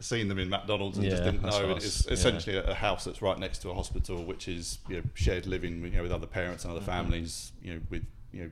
Seen 0.00 0.28
them 0.28 0.38
in 0.38 0.48
McDonald's 0.48 0.96
and 0.96 1.04
yeah, 1.04 1.10
just 1.12 1.24
didn't 1.24 1.42
know. 1.42 1.76
It's 1.76 2.06
essentially 2.06 2.56
yeah. 2.56 2.70
a 2.70 2.74
house 2.74 3.04
that's 3.04 3.22
right 3.22 3.38
next 3.38 3.58
to 3.58 3.70
a 3.70 3.74
hospital, 3.74 4.24
which 4.24 4.48
is 4.48 4.78
you 4.88 4.96
know, 4.96 5.02
shared 5.14 5.46
living, 5.46 5.84
you 5.84 5.90
know, 5.90 6.02
with 6.02 6.12
other 6.12 6.26
parents 6.26 6.64
and 6.64 6.72
other 6.72 6.80
mm-hmm. 6.80 6.90
families, 6.90 7.52
you 7.62 7.74
know, 7.74 7.80
with 7.90 8.04
you 8.32 8.42
know, 8.42 8.50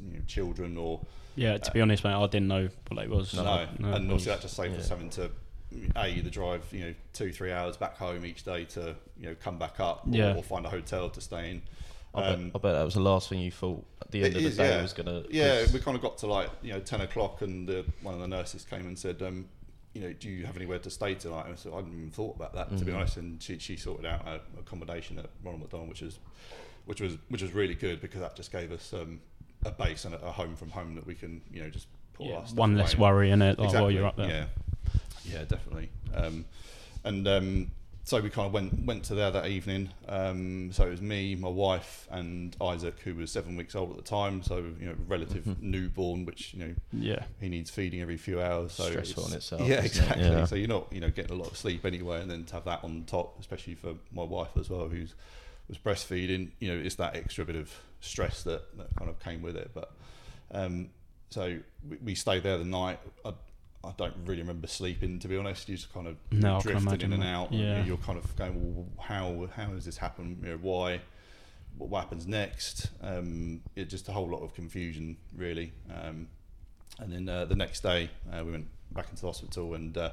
you 0.00 0.12
know 0.18 0.22
children 0.26 0.76
or. 0.76 1.00
Yeah, 1.36 1.56
to 1.56 1.70
uh, 1.70 1.72
be 1.72 1.80
honest, 1.80 2.04
mate, 2.04 2.12
I 2.12 2.26
didn't 2.26 2.48
know 2.48 2.68
what 2.88 3.02
it 3.02 3.08
was. 3.08 3.32
No, 3.32 3.66
no. 3.78 3.92
and 3.92 4.10
also 4.12 4.30
that 4.30 4.42
just 4.42 4.56
saved 4.56 4.74
yeah. 4.74 4.80
us 4.80 4.88
having 4.88 5.08
to 5.10 5.30
a 5.96 6.20
the 6.20 6.30
drive 6.30 6.64
you 6.72 6.80
know 6.80 6.94
two 7.12 7.32
three 7.32 7.52
hours 7.52 7.76
back 7.76 7.96
home 7.96 8.24
each 8.24 8.42
day 8.44 8.64
to 8.64 8.94
you 9.18 9.28
know 9.28 9.36
come 9.42 9.58
back 9.58 9.80
up 9.80 10.06
or, 10.06 10.16
yeah. 10.16 10.34
or 10.34 10.42
find 10.42 10.64
a 10.64 10.68
hotel 10.68 11.10
to 11.10 11.20
stay 11.20 11.50
in 11.50 11.62
I, 12.14 12.20
bet, 12.22 12.34
um, 12.34 12.52
I 12.54 12.58
bet 12.58 12.74
that 12.74 12.84
was 12.84 12.94
the 12.94 13.00
last 13.00 13.28
thing 13.28 13.40
you 13.40 13.50
thought 13.50 13.84
at 14.00 14.10
the 14.10 14.24
end 14.24 14.36
of 14.36 14.42
the 14.42 14.48
is, 14.48 14.56
day 14.56 14.68
yeah. 14.70 14.82
was 14.82 14.92
gonna. 14.92 15.22
Yeah, 15.30 15.66
we 15.72 15.80
kind 15.80 15.96
of 15.96 16.02
got 16.02 16.18
to 16.18 16.26
like 16.26 16.50
you 16.62 16.72
know 16.72 16.80
ten 16.80 17.00
o'clock, 17.00 17.42
and 17.42 17.68
the, 17.68 17.84
one 18.02 18.14
of 18.14 18.20
the 18.20 18.28
nurses 18.28 18.64
came 18.64 18.86
and 18.86 18.98
said, 18.98 19.22
um, 19.22 19.46
you 19.94 20.00
know, 20.02 20.12
do 20.12 20.28
you 20.28 20.46
have 20.46 20.56
anywhere 20.56 20.78
to 20.78 20.90
stay 20.90 21.14
tonight? 21.14 21.46
And 21.46 21.58
so 21.58 21.72
I 21.72 21.76
hadn't 21.76 21.92
even 21.92 22.10
thought 22.10 22.36
about 22.36 22.54
that 22.54 22.68
mm-hmm. 22.68 22.78
to 22.78 22.84
be 22.84 22.90
mm-hmm. 22.90 23.00
honest. 23.00 23.16
And 23.16 23.42
she, 23.42 23.58
she 23.58 23.76
sorted 23.76 24.06
out 24.06 24.26
a 24.26 24.40
accommodation 24.58 25.18
at 25.18 25.26
Ronald 25.42 25.62
McDonald, 25.62 25.88
which 25.88 26.02
was 26.02 26.18
which 26.86 27.00
was 27.00 27.16
which 27.28 27.42
was 27.42 27.52
really 27.52 27.74
good 27.74 28.00
because 28.00 28.20
that 28.20 28.36
just 28.36 28.52
gave 28.52 28.72
us 28.72 28.92
um, 28.92 29.20
a 29.64 29.70
base 29.70 30.04
and 30.04 30.14
a, 30.14 30.26
a, 30.26 30.30
home 30.30 30.56
from 30.56 30.70
home 30.70 30.94
that 30.94 31.06
we 31.06 31.14
can 31.14 31.40
you 31.52 31.62
know 31.62 31.68
just 31.68 31.86
put 32.14 32.26
yeah, 32.26 32.40
one 32.54 32.76
less 32.76 32.96
worry 32.96 33.30
in 33.30 33.42
it 33.42 33.58
exactly. 33.58 33.80
while 33.80 33.90
you're 33.90 34.06
up 34.06 34.16
there. 34.16 34.28
Yeah, 34.28 35.00
yeah, 35.24 35.44
definitely. 35.44 35.90
Um, 36.14 36.44
and 37.04 37.26
um, 37.28 37.70
so 38.08 38.22
we 38.22 38.30
kind 38.30 38.46
of 38.46 38.54
went 38.54 38.86
went 38.86 39.04
to 39.04 39.14
there 39.14 39.30
that 39.30 39.48
evening. 39.48 39.90
Um, 40.08 40.72
so 40.72 40.86
it 40.86 40.90
was 40.90 41.02
me, 41.02 41.34
my 41.34 41.48
wife, 41.48 42.08
and 42.10 42.56
Isaac, 42.58 42.98
who 43.00 43.14
was 43.14 43.30
seven 43.30 43.54
weeks 43.54 43.74
old 43.74 43.90
at 43.90 43.96
the 43.96 44.02
time. 44.02 44.42
So 44.42 44.56
you 44.80 44.86
know, 44.86 44.94
relative 45.06 45.44
mm-hmm. 45.44 45.70
newborn, 45.70 46.24
which 46.24 46.54
you 46.54 46.64
know, 46.64 46.74
yeah, 46.94 47.24
he 47.38 47.50
needs 47.50 47.68
feeding 47.68 48.00
every 48.00 48.16
few 48.16 48.40
hours. 48.40 48.72
So 48.72 48.88
stressful 48.88 49.26
in 49.26 49.34
itself. 49.34 49.60
Yeah, 49.60 49.82
exactly. 49.82 50.24
It? 50.24 50.32
Yeah. 50.32 50.44
So 50.46 50.56
you're 50.56 50.68
not 50.68 50.90
you 50.90 51.00
know 51.00 51.10
getting 51.10 51.32
a 51.32 51.38
lot 51.38 51.50
of 51.50 51.58
sleep 51.58 51.84
anyway, 51.84 52.22
and 52.22 52.30
then 52.30 52.44
to 52.44 52.54
have 52.54 52.64
that 52.64 52.82
on 52.82 53.04
top, 53.06 53.38
especially 53.40 53.74
for 53.74 53.92
my 54.10 54.24
wife 54.24 54.56
as 54.58 54.70
well, 54.70 54.88
who's 54.88 55.14
was 55.68 55.76
breastfeeding. 55.76 56.52
You 56.60 56.72
know, 56.74 56.82
it's 56.82 56.94
that 56.94 57.14
extra 57.14 57.44
bit 57.44 57.56
of 57.56 57.70
stress 58.00 58.42
that, 58.44 58.74
that 58.78 58.86
kind 58.96 59.10
of 59.10 59.20
came 59.20 59.42
with 59.42 59.54
it. 59.54 59.72
But 59.74 59.92
um, 60.50 60.88
so 61.28 61.58
we, 61.86 61.96
we 62.02 62.14
stayed 62.14 62.42
there 62.42 62.56
the 62.56 62.64
night. 62.64 63.00
I, 63.22 63.34
I 63.84 63.92
don't 63.96 64.14
really 64.24 64.42
remember 64.42 64.66
sleeping 64.66 65.18
to 65.20 65.28
be 65.28 65.36
honest. 65.36 65.68
You 65.68 65.76
just 65.76 65.92
kind 65.92 66.06
of 66.06 66.16
no, 66.32 66.60
drifting 66.60 67.00
in 67.00 67.12
and 67.12 67.24
out. 67.24 67.52
Yeah. 67.52 67.76
And 67.76 67.86
you're 67.86 67.96
kind 67.98 68.18
of 68.18 68.36
going, 68.36 68.74
well, 68.74 68.86
how 68.98 69.48
how 69.54 69.72
has 69.72 69.84
this? 69.84 69.98
You 70.18 70.36
know, 70.42 70.58
why? 70.60 71.00
What 71.76 72.00
happens 72.00 72.26
next? 72.26 72.90
Um, 73.02 73.60
it 73.76 73.88
just 73.88 74.08
a 74.08 74.12
whole 74.12 74.28
lot 74.28 74.42
of 74.42 74.52
confusion 74.52 75.16
really. 75.36 75.72
Um, 75.88 76.26
and 76.98 77.12
then 77.12 77.28
uh, 77.28 77.44
the 77.44 77.54
next 77.54 77.82
day 77.84 78.10
uh, 78.32 78.44
we 78.44 78.50
went 78.50 78.66
back 78.90 79.06
into 79.10 79.20
the 79.20 79.28
hospital 79.28 79.74
and 79.74 79.96
uh, 79.96 80.10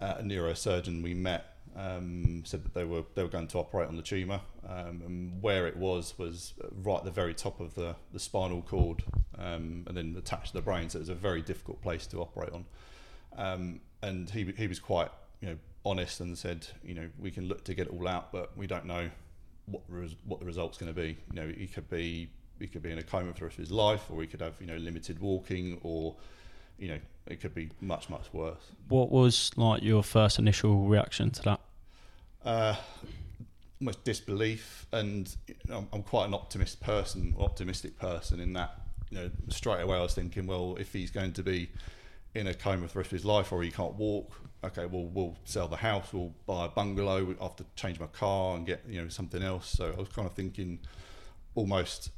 a 0.00 0.22
neurosurgeon 0.22 1.02
we 1.02 1.12
met 1.12 1.57
um, 1.78 2.42
said 2.44 2.64
that 2.64 2.74
they 2.74 2.84
were 2.84 3.04
they 3.14 3.22
were 3.22 3.28
going 3.28 3.46
to 3.48 3.58
operate 3.58 3.88
on 3.88 3.96
the 3.96 4.02
tumour, 4.02 4.40
um, 4.68 5.02
and 5.06 5.42
where 5.42 5.66
it 5.68 5.76
was 5.76 6.18
was 6.18 6.54
right 6.82 6.98
at 6.98 7.04
the 7.04 7.10
very 7.10 7.34
top 7.34 7.60
of 7.60 7.74
the, 7.74 7.94
the 8.12 8.18
spinal 8.18 8.62
cord, 8.62 9.04
um, 9.38 9.84
and 9.86 9.96
then 9.96 10.14
attached 10.18 10.48
to 10.48 10.54
the 10.54 10.62
brain. 10.62 10.90
So 10.90 10.98
it 10.98 11.00
was 11.00 11.08
a 11.08 11.14
very 11.14 11.40
difficult 11.40 11.80
place 11.80 12.06
to 12.08 12.18
operate 12.18 12.50
on. 12.52 12.64
Um, 13.36 13.80
and 14.02 14.28
he 14.28 14.52
he 14.56 14.66
was 14.66 14.80
quite 14.80 15.10
you 15.40 15.50
know 15.50 15.56
honest 15.84 16.20
and 16.20 16.36
said 16.36 16.66
you 16.82 16.94
know 16.94 17.08
we 17.18 17.30
can 17.30 17.46
look 17.48 17.64
to 17.64 17.74
get 17.74 17.86
it 17.86 17.92
all 17.92 18.08
out, 18.08 18.32
but 18.32 18.56
we 18.56 18.66
don't 18.66 18.84
know 18.84 19.08
what 19.66 19.82
res- 19.88 20.16
what 20.24 20.40
the 20.40 20.46
result's 20.46 20.78
going 20.78 20.92
to 20.92 21.00
be. 21.00 21.16
You 21.32 21.40
know 21.40 21.52
he 21.56 21.68
could 21.68 21.88
be 21.88 22.28
he 22.58 22.66
could 22.66 22.82
be 22.82 22.90
in 22.90 22.98
a 22.98 23.04
coma 23.04 23.32
for 23.32 23.38
the 23.38 23.44
rest 23.44 23.58
of 23.58 23.60
his 23.60 23.70
life, 23.70 24.10
or 24.10 24.20
he 24.20 24.26
could 24.26 24.40
have 24.40 24.54
you 24.60 24.66
know 24.66 24.76
limited 24.78 25.20
walking, 25.20 25.78
or 25.84 26.16
you 26.76 26.88
know 26.88 26.98
it 27.28 27.40
could 27.40 27.54
be 27.54 27.70
much 27.80 28.10
much 28.10 28.32
worse. 28.32 28.72
What 28.88 29.12
was 29.12 29.52
like 29.54 29.84
your 29.84 30.02
first 30.02 30.40
initial 30.40 30.88
reaction 30.88 31.30
to 31.30 31.42
that? 31.42 31.60
Uh, 32.44 32.76
almost 33.80 34.04
disbelief, 34.04 34.86
and 34.92 35.36
you 35.46 35.54
know, 35.68 35.86
I'm, 35.92 36.02
quite 36.02 36.26
an 36.26 36.34
optimist 36.34 36.80
person, 36.80 37.34
optimistic 37.38 37.98
person 37.98 38.40
in 38.40 38.52
that 38.54 38.80
you 39.10 39.18
know 39.18 39.30
straight 39.48 39.80
away 39.80 39.96
I 39.96 40.02
was 40.02 40.14
thinking, 40.14 40.46
well, 40.46 40.76
if 40.78 40.92
he's 40.92 41.10
going 41.10 41.32
to 41.34 41.42
be 41.42 41.70
in 42.34 42.46
a 42.46 42.54
coma 42.54 42.86
for 42.86 42.94
the 42.94 42.98
rest 42.98 43.12
of 43.12 43.16
his 43.16 43.24
life 43.24 43.52
or 43.52 43.62
he 43.62 43.70
can't 43.70 43.94
walk, 43.94 44.32
okay, 44.64 44.86
well 44.86 45.04
we'll 45.04 45.36
sell 45.44 45.68
the 45.68 45.76
house, 45.76 46.12
we'll 46.12 46.32
buy 46.46 46.66
a 46.66 46.68
bungalow, 46.68 47.34
I 47.40 47.42
have 47.42 47.56
to 47.56 47.64
change 47.76 48.00
my 48.00 48.06
car 48.06 48.56
and 48.56 48.66
get 48.66 48.82
you 48.88 49.02
know 49.02 49.08
something 49.08 49.42
else. 49.42 49.68
So 49.68 49.92
I 49.96 50.00
was 50.00 50.08
kind 50.08 50.26
of 50.26 50.34
thinking 50.34 50.80
almost, 51.54 52.10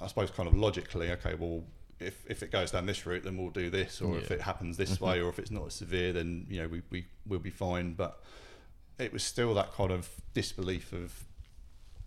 I 0.00 0.06
suppose, 0.06 0.30
kind 0.30 0.48
of 0.48 0.56
logically, 0.56 1.10
okay, 1.12 1.34
well, 1.34 1.64
if, 2.00 2.24
if 2.28 2.42
it 2.42 2.50
goes 2.50 2.70
down 2.70 2.86
this 2.86 3.06
route, 3.06 3.22
then 3.24 3.36
we'll 3.36 3.50
do 3.50 3.70
this, 3.70 4.00
or 4.00 4.18
if 4.18 4.30
it 4.30 4.40
happens 4.40 4.76
this 4.76 5.00
way, 5.00 5.20
or 5.20 5.28
if 5.28 5.38
it's 5.38 5.50
not 5.50 5.66
as 5.66 5.74
severe, 5.74 6.12
then 6.12 6.46
you 6.48 6.60
know 6.60 6.68
we 6.68 6.82
we 6.90 7.06
will 7.26 7.38
be 7.38 7.50
fine. 7.50 7.94
But 7.94 8.20
it 8.98 9.12
was 9.12 9.22
still 9.22 9.54
that 9.54 9.72
kind 9.72 9.90
of 9.90 10.08
disbelief 10.34 10.92
of 10.92 11.24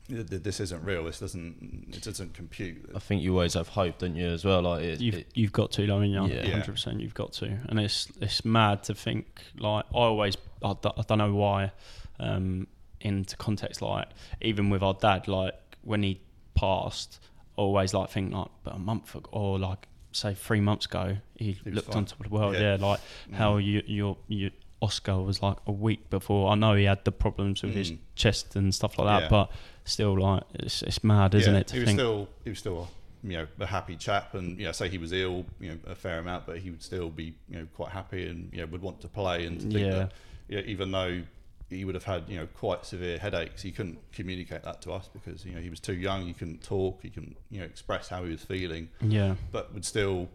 "Th- 0.07 0.25
th- 0.29 0.43
this 0.43 0.59
isn't 0.61 0.83
real. 0.85 1.03
This 1.03 1.19
doesn't 1.19 1.89
it 1.93 2.01
doesn't 2.03 2.33
compute. 2.33 2.89
I 2.95 2.99
think 2.99 3.21
you 3.21 3.33
always 3.33 3.55
have 3.55 3.67
hope, 3.69 3.97
don't 3.99 4.15
you, 4.15 4.27
as 4.27 4.45
well? 4.45 4.61
Like 4.61 4.83
it, 4.83 5.01
You've 5.01 5.15
it- 5.15 5.27
you've 5.33 5.51
got 5.51 5.71
to, 5.73 5.83
I 5.91 5.99
mean, 5.99 6.11
Yeah. 6.11 6.25
yeah, 6.27 6.51
hundred 6.51 6.71
percent, 6.73 7.01
you've 7.01 7.13
got 7.13 7.33
to, 7.33 7.45
and 7.67 7.79
it's 7.79 8.07
it's 8.21 8.45
mad 8.45 8.83
to 8.83 8.95
think 8.95 9.41
like 9.57 9.85
I 9.93 9.97
always 9.97 10.37
I, 10.63 10.73
d- 10.81 10.89
I 10.97 11.01
don't 11.07 11.17
know 11.17 11.33
why, 11.35 11.71
um, 12.19 12.67
into 13.01 13.35
context 13.37 13.81
like 13.81 14.07
even 14.41 14.69
with 14.69 14.81
our 14.81 14.93
dad 14.93 15.27
like 15.27 15.53
when 15.83 16.03
he 16.03 16.19
passed, 16.55 17.19
I 17.57 17.61
always 17.61 17.93
like 17.93 18.09
think 18.09 18.33
like 18.33 18.47
but 18.63 18.75
a 18.75 18.79
month 18.79 19.13
ago 19.13 19.29
or 19.31 19.59
like 19.59 19.87
say 20.13 20.33
three 20.33 20.61
months 20.61 20.85
ago 20.87 21.17
he, 21.35 21.51
He 21.63 21.69
looked 21.69 21.89
fine. 21.89 21.97
on 21.97 22.05
top 22.05 22.19
of 22.21 22.29
the 22.29 22.33
world, 22.33 22.55
Yeah. 22.55 22.77
yeah, 22.77 22.85
like 22.87 22.99
how 23.33 23.57
you 23.57 23.83
you're 23.85 24.17
you 24.29 24.51
Oscar 24.81 25.17
was 25.21 25.41
like 25.41 25.57
a 25.65 25.71
week 25.71 26.09
before. 26.09 26.51
I 26.51 26.55
know 26.55 26.75
he 26.75 26.83
had 26.85 27.03
the 27.03 27.11
problems 27.11 27.63
with 27.63 27.73
his 27.73 27.91
Mm. 27.91 27.97
chest 28.15 28.55
and 28.55 28.73
stuff 28.73 28.97
like 28.99 29.07
that, 29.07 29.21
Yeah. 29.23 29.29
but 29.29 29.51
still 29.85 30.19
like 30.19 30.43
it's 30.53 30.81
it's 30.83 31.03
mad, 31.03 31.33
isn't 31.35 31.53
Yeah, 31.53 31.59
it? 31.61 31.67
To 31.67 31.73
he 31.73 31.79
was 31.79 31.87
think 31.87 31.99
still 31.99 32.29
he 32.43 32.49
was 32.51 32.59
still 32.59 32.89
you 33.23 33.33
know 33.37 33.47
a 33.59 33.65
happy 33.65 33.95
chap, 33.95 34.35
and 34.35 34.57
you 34.59 34.65
know 34.65 34.71
say 34.71 34.87
he 34.89 34.97
was 34.99 35.11
ill, 35.13 35.45
you 35.59 35.69
know 35.71 35.77
a 35.87 35.95
fair 35.95 36.19
amount, 36.19 36.45
but 36.45 36.59
he 36.59 36.69
would 36.69 36.83
still 36.83 37.09
be 37.09 37.33
you 37.49 37.57
know 37.59 37.67
quite 37.75 37.91
happy 37.91 38.27
and 38.27 38.49
you 38.53 38.59
know 38.59 38.67
would 38.67 38.81
want 38.81 39.01
to 39.01 39.07
play 39.07 39.45
and 39.45 39.71
to 39.71 39.79
Yeah. 39.79 39.89
that 39.99 40.11
you 40.47 40.57
know, 40.57 40.63
even 40.67 40.91
though 40.91 41.23
he 41.69 41.83
would 41.83 41.95
have 41.95 42.05
had 42.05 42.23
you 42.29 42.37
know 42.37 42.45
quite 42.47 42.85
severe 42.85 43.17
headaches, 43.17 43.63
he 43.63 43.71
couldn't 43.71 43.99
communicate 44.11 44.63
that 44.63 44.81
to 44.83 44.91
us 44.93 45.09
because 45.11 45.43
you 45.43 45.53
know 45.53 45.59
he 45.61 45.69
was 45.71 45.79
too 45.79 45.95
young, 45.95 46.27
he 46.27 46.33
couldn't 46.33 46.61
talk, 46.63 47.01
he 47.01 47.09
couldn't 47.09 47.35
you 47.49 47.59
know 47.59 47.65
express 47.65 48.09
how 48.09 48.23
he 48.23 48.31
was 48.31 48.43
feeling, 48.43 48.89
yeah. 49.01 49.35
but 49.51 49.73
would 49.73 49.83
still 49.85 50.29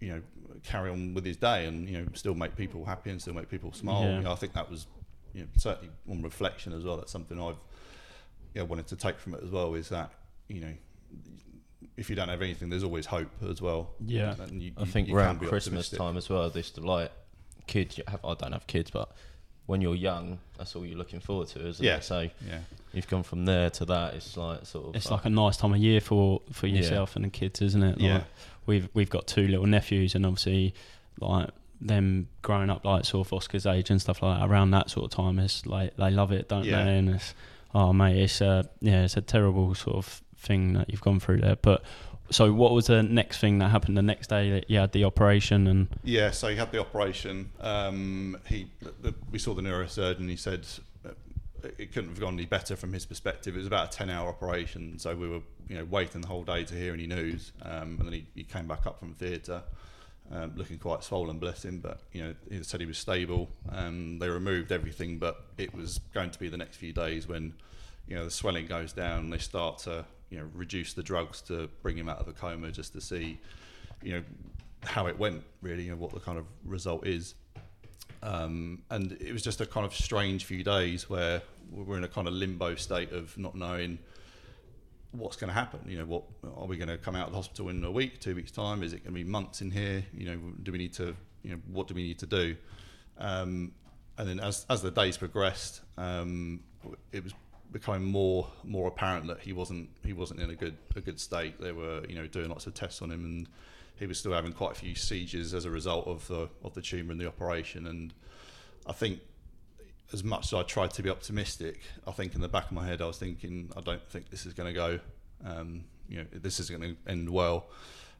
you 0.00 0.08
know 0.08 0.22
carry 0.64 0.90
on 0.90 1.14
with 1.14 1.24
his 1.24 1.36
day 1.36 1.66
and 1.66 1.88
you 1.88 1.98
know 1.98 2.06
still 2.14 2.34
make 2.34 2.56
people 2.56 2.84
happy 2.84 3.10
and 3.10 3.20
still 3.20 3.34
make 3.34 3.48
people 3.48 3.72
smile. 3.72 4.02
Yeah. 4.02 4.16
You 4.18 4.22
know, 4.24 4.32
I 4.32 4.36
think 4.36 4.52
that 4.54 4.70
was 4.70 4.86
you 5.34 5.42
know 5.42 5.48
certainly 5.56 5.90
on 6.10 6.22
reflection 6.22 6.72
as 6.72 6.84
well. 6.84 6.96
That's 6.96 7.12
something 7.12 7.40
I've 7.40 7.56
you 8.54 8.60
know, 8.62 8.64
wanted 8.64 8.86
to 8.88 8.96
take 8.96 9.18
from 9.18 9.34
it 9.34 9.42
as 9.44 9.50
well 9.50 9.74
is 9.74 9.88
that 9.90 10.10
you 10.48 10.60
know 10.60 10.72
if 11.96 12.08
you 12.10 12.16
don't 12.16 12.28
have 12.28 12.42
anything, 12.42 12.68
there's 12.70 12.84
always 12.84 13.06
hope 13.06 13.28
as 13.48 13.60
well. 13.60 13.90
Yeah. 14.04 14.34
and 14.40 14.62
you, 14.62 14.72
I 14.76 14.80
you- 14.80 14.86
think 14.86 15.08
you 15.08 15.16
around 15.16 15.38
Christmas 15.38 15.86
optimistic. 15.86 15.98
time 15.98 16.16
as 16.16 16.28
well, 16.28 16.48
this 16.50 16.76
like 16.78 17.10
kids. 17.66 17.98
You 17.98 18.04
have, 18.08 18.24
I 18.24 18.34
don't 18.34 18.52
have 18.52 18.66
kids, 18.66 18.90
but 18.90 19.10
when 19.66 19.80
you're 19.82 19.94
young, 19.94 20.38
that's 20.56 20.74
all 20.76 20.86
you're 20.86 20.96
looking 20.96 21.20
forward 21.20 21.48
to, 21.48 21.66
isn't 21.66 21.84
Yeah. 21.84 21.96
it? 21.96 22.04
So 22.04 22.20
Yeah, 22.46 22.60
you've 22.92 23.08
gone 23.08 23.22
from 23.22 23.44
there 23.44 23.68
to 23.70 23.84
that. 23.86 24.14
It's 24.14 24.36
like 24.36 24.64
sort 24.66 24.88
of. 24.88 24.96
It's 24.96 25.10
uh, 25.10 25.14
like 25.14 25.24
a 25.26 25.30
nice 25.30 25.56
time 25.56 25.72
of 25.74 25.78
year 25.78 26.00
for 26.00 26.40
for 26.52 26.66
Yeah. 26.66 26.76
yourself 26.78 27.16
and 27.16 27.24
the 27.24 27.30
kids, 27.30 27.60
isn't 27.60 27.82
it? 27.82 27.96
Like, 27.98 28.00
Yeah. 28.00 28.22
We've 28.68 28.88
we've 28.94 29.10
got 29.10 29.26
two 29.26 29.48
little 29.48 29.66
nephews, 29.66 30.14
and 30.14 30.24
obviously, 30.24 30.74
like 31.20 31.50
them 31.80 32.28
growing 32.42 32.70
up 32.70 32.84
like 32.84 33.04
sort 33.04 33.26
of 33.26 33.32
Oscar's 33.32 33.66
age 33.66 33.90
and 33.90 34.00
stuff 34.00 34.22
like 34.22 34.38
that. 34.38 34.48
Around 34.48 34.70
that 34.72 34.90
sort 34.90 35.06
of 35.06 35.10
time, 35.16 35.38
is 35.40 35.66
like 35.66 35.96
they 35.96 36.10
love 36.10 36.30
it, 36.30 36.48
don't 36.48 36.64
Yeah. 36.64 36.84
they? 36.84 36.98
And 36.98 37.08
it's 37.10 37.34
oh 37.74 37.92
mate, 37.92 38.16
it's 38.22 38.40
a 38.40 38.68
yeah, 38.80 39.02
it's 39.04 39.16
a 39.16 39.20
terrible 39.20 39.74
sort 39.74 39.96
of 39.96 40.22
thing 40.36 40.74
that 40.74 40.88
you've 40.90 41.00
gone 41.00 41.18
through 41.18 41.38
there. 41.40 41.56
But 41.56 41.82
so, 42.30 42.52
what 42.52 42.72
was 42.72 42.88
the 42.88 43.02
next 43.02 43.38
thing 43.38 43.58
that 43.60 43.70
happened 43.70 43.96
the 43.96 44.02
next 44.02 44.26
day? 44.28 44.50
That 44.50 44.68
you 44.70 44.78
had 44.78 44.92
the 44.92 45.04
operation 45.04 45.66
and 45.66 45.88
yeah. 46.04 46.30
So 46.30 46.48
he 46.48 46.56
had 46.56 46.70
the 46.72 46.78
operation. 46.80 47.50
Um, 47.60 48.36
he 48.46 48.66
the, 49.00 49.14
we 49.32 49.38
saw 49.38 49.54
the 49.54 49.62
neurosurgeon. 49.62 50.28
He 50.28 50.36
said 50.36 50.66
it 51.62 51.92
couldn't 51.92 52.10
have 52.10 52.20
gone 52.20 52.34
any 52.34 52.46
better 52.46 52.76
from 52.76 52.92
his 52.92 53.06
perspective. 53.06 53.54
It 53.54 53.58
was 53.58 53.66
about 53.66 53.94
a 53.94 53.96
ten-hour 53.96 54.28
operation, 54.28 54.98
so 54.98 55.14
we 55.14 55.28
were 55.28 55.40
you 55.68 55.76
know 55.76 55.84
waiting 55.84 56.20
the 56.20 56.28
whole 56.28 56.44
day 56.44 56.64
to 56.64 56.74
hear 56.74 56.92
any 56.92 57.06
news. 57.06 57.52
Um, 57.62 57.96
and 57.98 58.06
then 58.06 58.12
he, 58.12 58.26
he 58.34 58.44
came 58.44 58.66
back 58.66 58.86
up 58.86 58.98
from 58.98 59.14
theatre. 59.14 59.62
Um, 60.30 60.52
looking 60.56 60.78
quite 60.78 61.02
swollen, 61.02 61.38
bless 61.38 61.64
him. 61.64 61.78
But 61.78 62.00
you 62.12 62.22
know, 62.22 62.34
he 62.50 62.62
said 62.62 62.80
he 62.80 62.86
was 62.86 62.98
stable. 62.98 63.48
Um, 63.70 64.18
they 64.18 64.28
removed 64.28 64.72
everything, 64.72 65.18
but 65.18 65.46
it 65.56 65.74
was 65.74 66.00
going 66.12 66.30
to 66.30 66.38
be 66.38 66.48
the 66.48 66.58
next 66.58 66.76
few 66.76 66.92
days 66.92 67.26
when 67.26 67.54
you 68.06 68.16
know 68.16 68.24
the 68.24 68.30
swelling 68.30 68.66
goes 68.66 68.92
down. 68.92 69.20
and 69.20 69.32
They 69.32 69.38
start 69.38 69.78
to 69.80 70.04
you 70.30 70.38
know 70.38 70.48
reduce 70.54 70.92
the 70.92 71.02
drugs 71.02 71.40
to 71.42 71.68
bring 71.82 71.96
him 71.96 72.08
out 72.08 72.18
of 72.18 72.28
a 72.28 72.32
coma, 72.32 72.70
just 72.70 72.92
to 72.92 73.00
see 73.00 73.40
you 74.02 74.12
know 74.12 74.22
how 74.84 75.06
it 75.06 75.18
went, 75.18 75.42
really, 75.60 75.84
you 75.84 75.90
know 75.90 75.96
what 75.96 76.12
the 76.12 76.20
kind 76.20 76.38
of 76.38 76.44
result 76.64 77.06
is. 77.06 77.34
Um, 78.22 78.82
and 78.90 79.12
it 79.20 79.32
was 79.32 79.42
just 79.42 79.60
a 79.60 79.66
kind 79.66 79.86
of 79.86 79.94
strange 79.94 80.44
few 80.44 80.64
days 80.64 81.08
where 81.08 81.42
we 81.70 81.82
we're 81.82 81.98
in 81.98 82.04
a 82.04 82.08
kind 82.08 82.26
of 82.26 82.34
limbo 82.34 82.74
state 82.74 83.12
of 83.12 83.36
not 83.38 83.54
knowing 83.54 83.98
what's 85.12 85.36
going 85.36 85.48
to 85.48 85.54
happen. 85.54 85.80
You 85.86 85.98
know, 85.98 86.04
what 86.04 86.24
are 86.56 86.66
we 86.66 86.76
going 86.76 86.88
to 86.88 86.98
come 86.98 87.14
out 87.14 87.26
of 87.26 87.32
the 87.32 87.38
hospital 87.38 87.68
in 87.68 87.82
a 87.84 87.90
week, 87.90 88.20
two 88.20 88.34
weeks 88.34 88.50
time? 88.50 88.82
Is 88.82 88.92
it 88.92 89.04
going 89.04 89.14
to 89.14 89.24
be 89.24 89.24
months 89.24 89.60
in 89.60 89.70
here? 89.70 90.04
You 90.12 90.26
know, 90.26 90.38
do 90.62 90.72
we 90.72 90.78
need 90.78 90.92
to, 90.94 91.14
you 91.42 91.52
know, 91.52 91.58
what 91.70 91.88
do 91.88 91.94
we 91.94 92.02
need 92.02 92.18
to 92.20 92.26
do? 92.26 92.56
Um, 93.18 93.72
and 94.16 94.28
then 94.28 94.40
as 94.40 94.66
as 94.68 94.82
the 94.82 94.90
days 94.90 95.16
progressed, 95.16 95.80
um, 95.96 96.60
it 97.12 97.22
was 97.22 97.32
becoming 97.70 98.04
more 98.04 98.48
more 98.64 98.88
apparent 98.88 99.26
that 99.28 99.40
he 99.40 99.52
wasn't 99.52 99.88
he 100.04 100.12
wasn't 100.12 100.40
in 100.40 100.50
a 100.50 100.54
good 100.54 100.76
a 100.96 101.00
good 101.00 101.20
state. 101.20 101.60
They 101.60 101.72
were 101.72 102.02
you 102.08 102.16
know 102.16 102.26
doing 102.26 102.48
lots 102.48 102.66
of 102.66 102.74
tests 102.74 103.00
on 103.00 103.10
him, 103.10 103.24
and 103.24 103.48
he 103.98 104.06
was 104.06 104.18
still 104.18 104.32
having 104.32 104.52
quite 104.52 104.72
a 104.72 104.74
few 104.74 104.94
seizures 104.94 105.54
as 105.54 105.64
a 105.64 105.70
result 105.70 106.06
of 106.06 106.26
the 106.28 106.48
of 106.62 106.74
the 106.74 106.82
tumor 106.82 107.12
and 107.12 107.20
the 107.20 107.26
operation. 107.26 107.86
And 107.86 108.14
I 108.86 108.92
think 108.92 109.20
as 110.12 110.24
much 110.24 110.46
as 110.46 110.54
I 110.54 110.62
tried 110.62 110.92
to 110.92 111.02
be 111.02 111.10
optimistic, 111.10 111.80
I 112.06 112.12
think 112.12 112.34
in 112.34 112.40
the 112.40 112.48
back 112.48 112.66
of 112.66 112.72
my 112.72 112.86
head 112.86 113.02
I 113.02 113.06
was 113.06 113.18
thinking, 113.18 113.70
I 113.76 113.80
don't 113.80 114.06
think 114.08 114.30
this 114.30 114.46
is 114.46 114.54
going 114.54 114.72
to 114.72 114.74
go. 114.74 115.00
Um, 115.44 115.84
you 116.08 116.18
know, 116.18 116.26
this 116.32 116.58
is 116.60 116.70
going 116.70 116.82
to 116.82 116.96
end 117.10 117.28
well. 117.28 117.66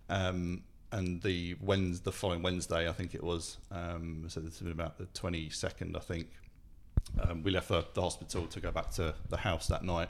Um, 0.09 0.63
and 0.93 1.23
the 1.23 1.57
Wednesday, 1.61 2.05
the 2.05 2.13
following 2.13 2.43
Wednesday, 2.43 2.89
I 2.89 2.93
think 2.93 3.15
it 3.15 3.23
was. 3.23 3.59
Um, 3.71 4.25
so 4.29 4.41
this 4.41 4.59
been 4.59 4.73
about 4.73 4.99
the 4.99 5.07
twenty 5.07 5.51
second, 5.51 5.97
I 5.97 6.01
think. 6.01 6.29
Um, 7.21 7.43
we 7.43 7.51
left 7.51 7.69
the, 7.69 7.87
the 7.95 8.03
hospital 8.03 8.47
to 8.47 8.61
go 8.61 8.71
back 8.71 8.91
to 8.93 9.15
the 9.29 9.37
house 9.37 9.67
that 9.69 9.83
night, 9.83 10.09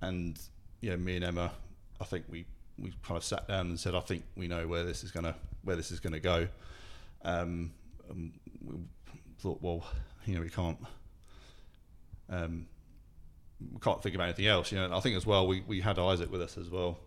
and 0.00 0.38
you 0.80 0.90
know, 0.90 0.96
me 0.96 1.16
and 1.16 1.24
Emma, 1.24 1.52
I 2.00 2.04
think 2.04 2.24
we 2.28 2.44
we 2.80 2.92
kind 3.02 3.16
of 3.16 3.24
sat 3.24 3.46
down 3.48 3.66
and 3.66 3.78
said, 3.78 3.94
I 3.94 4.00
think 4.00 4.24
we 4.36 4.48
know 4.48 4.66
where 4.66 4.84
this 4.84 5.04
is 5.04 5.10
gonna 5.10 5.34
where 5.62 5.76
this 5.76 5.90
is 5.90 6.00
gonna 6.00 6.20
go. 6.20 6.48
Um, 7.24 7.72
we 8.14 8.74
thought, 9.38 9.60
well, 9.62 9.86
you 10.24 10.34
know, 10.34 10.40
we 10.40 10.50
can't 10.50 10.78
um, 12.28 12.66
we 13.72 13.80
can't 13.80 14.02
think 14.02 14.14
about 14.14 14.24
anything 14.24 14.46
else. 14.46 14.72
You 14.72 14.78
know, 14.78 14.84
and 14.86 14.94
I 14.94 15.00
think 15.00 15.16
as 15.16 15.26
well 15.26 15.46
we, 15.46 15.62
we 15.66 15.80
had 15.80 15.98
Isaac 15.98 16.30
with 16.30 16.42
us 16.42 16.56
as 16.56 16.70
well. 16.70 16.98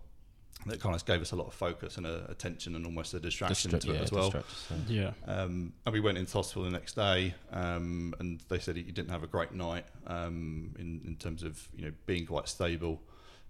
That 0.66 0.80
kind 0.80 0.96
of 0.96 1.04
gave 1.06 1.22
us 1.22 1.32
a 1.32 1.36
lot 1.36 1.48
of 1.48 1.54
focus 1.54 1.98
and 1.98 2.06
a, 2.06 2.26
attention 2.30 2.76
and 2.76 2.86
almost 2.86 3.14
a 3.14 3.20
distraction 3.20 3.72
distra- 3.72 3.82
to 3.82 3.92
it 3.92 3.96
yeah, 3.96 4.02
as 4.02 4.12
well. 4.12 4.30
distract 4.30 4.90
yeah, 4.90 5.12
Um, 5.28 5.74
and 5.86 5.92
we 5.92 6.00
went 6.00 6.18
into 6.18 6.32
hospital 6.32 6.64
the 6.64 6.70
next 6.70 6.94
day, 6.94 7.34
um, 7.52 8.14
and 8.20 8.40
they 8.48 8.60
said 8.60 8.78
he 8.78 8.84
didn't 8.84 9.10
have 9.10 9.24
a 9.24 9.28
great 9.28 9.52
night 9.52 9.86
um, 10.08 10.74
in 10.80 11.02
in 11.06 11.16
terms 11.18 11.44
of 11.44 11.68
you 11.76 11.86
know 11.86 11.92
being 12.06 12.26
quite 12.26 12.48
stable. 12.48 13.02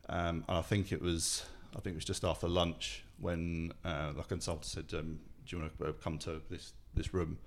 Um, 0.10 0.44
and 0.48 0.58
I 0.58 0.62
think 0.62 0.92
it 0.92 1.02
was 1.02 1.46
I 1.76 1.80
think 1.80 1.94
it 1.94 1.96
was 1.96 2.06
just 2.06 2.24
after 2.24 2.48
lunch 2.48 3.04
when 3.20 3.74
uh, 3.84 4.12
the 4.14 4.24
consultant 4.24 4.66
said, 4.66 4.94
um, 5.00 5.20
"Do 5.46 5.56
you 5.56 5.62
want 5.62 5.78
to 5.80 5.94
come 5.94 6.18
to 6.20 6.42
this 6.50 6.74
this 6.94 7.14
room?" 7.14 7.38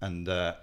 And 0.00 0.28
uh, 0.28 0.54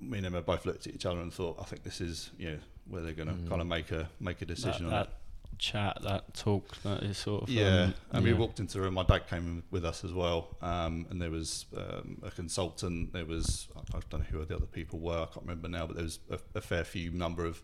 me 0.00 0.18
and 0.18 0.26
Emma 0.26 0.42
both 0.42 0.66
looked 0.66 0.86
at 0.86 0.94
each 0.94 1.06
other 1.06 1.20
and 1.20 1.32
thought, 1.32 1.58
"I 1.60 1.64
think 1.64 1.82
this 1.84 2.00
is 2.00 2.30
you 2.38 2.50
know 2.52 2.58
where 2.88 3.02
they're 3.02 3.12
going 3.12 3.28
to 3.28 3.34
Mm. 3.34 3.48
kind 3.48 3.60
of 3.60 3.66
make 3.66 3.90
a 3.92 4.08
make 4.20 4.42
a 4.42 4.46
decision 4.46 4.84
that, 4.88 4.92
on 4.94 4.98
that 5.00 5.06
it." 5.08 5.14
chat, 5.58 5.98
that 6.02 6.34
talk, 6.34 6.76
that 6.82 7.02
is 7.02 7.18
sort 7.18 7.42
of 7.44 7.50
Yeah, 7.50 7.84
um, 7.84 7.94
and 8.12 8.24
we 8.24 8.32
walked 8.32 8.60
into 8.60 8.74
the 8.74 8.82
room. 8.84 8.94
My 8.94 9.02
dad 9.02 9.26
came 9.28 9.64
with 9.72 9.84
us 9.84 10.04
as 10.04 10.12
well, 10.12 10.56
um, 10.62 11.06
and 11.10 11.20
there 11.20 11.30
was 11.30 11.66
um, 11.76 12.18
a 12.22 12.30
consultant. 12.30 13.12
There 13.12 13.24
was 13.26 13.66
I 13.94 13.98
don't 14.10 14.20
know 14.20 14.26
who 14.30 14.44
the 14.44 14.54
other 14.56 14.66
people 14.66 14.98
were. 15.00 15.22
I 15.22 15.26
can't 15.26 15.46
remember 15.46 15.68
now, 15.68 15.86
but 15.86 15.96
there 15.96 16.04
was 16.04 16.20
a, 16.30 16.38
a 16.54 16.60
fair 16.60 16.84
few 16.84 17.10
number 17.10 17.44
of 17.44 17.60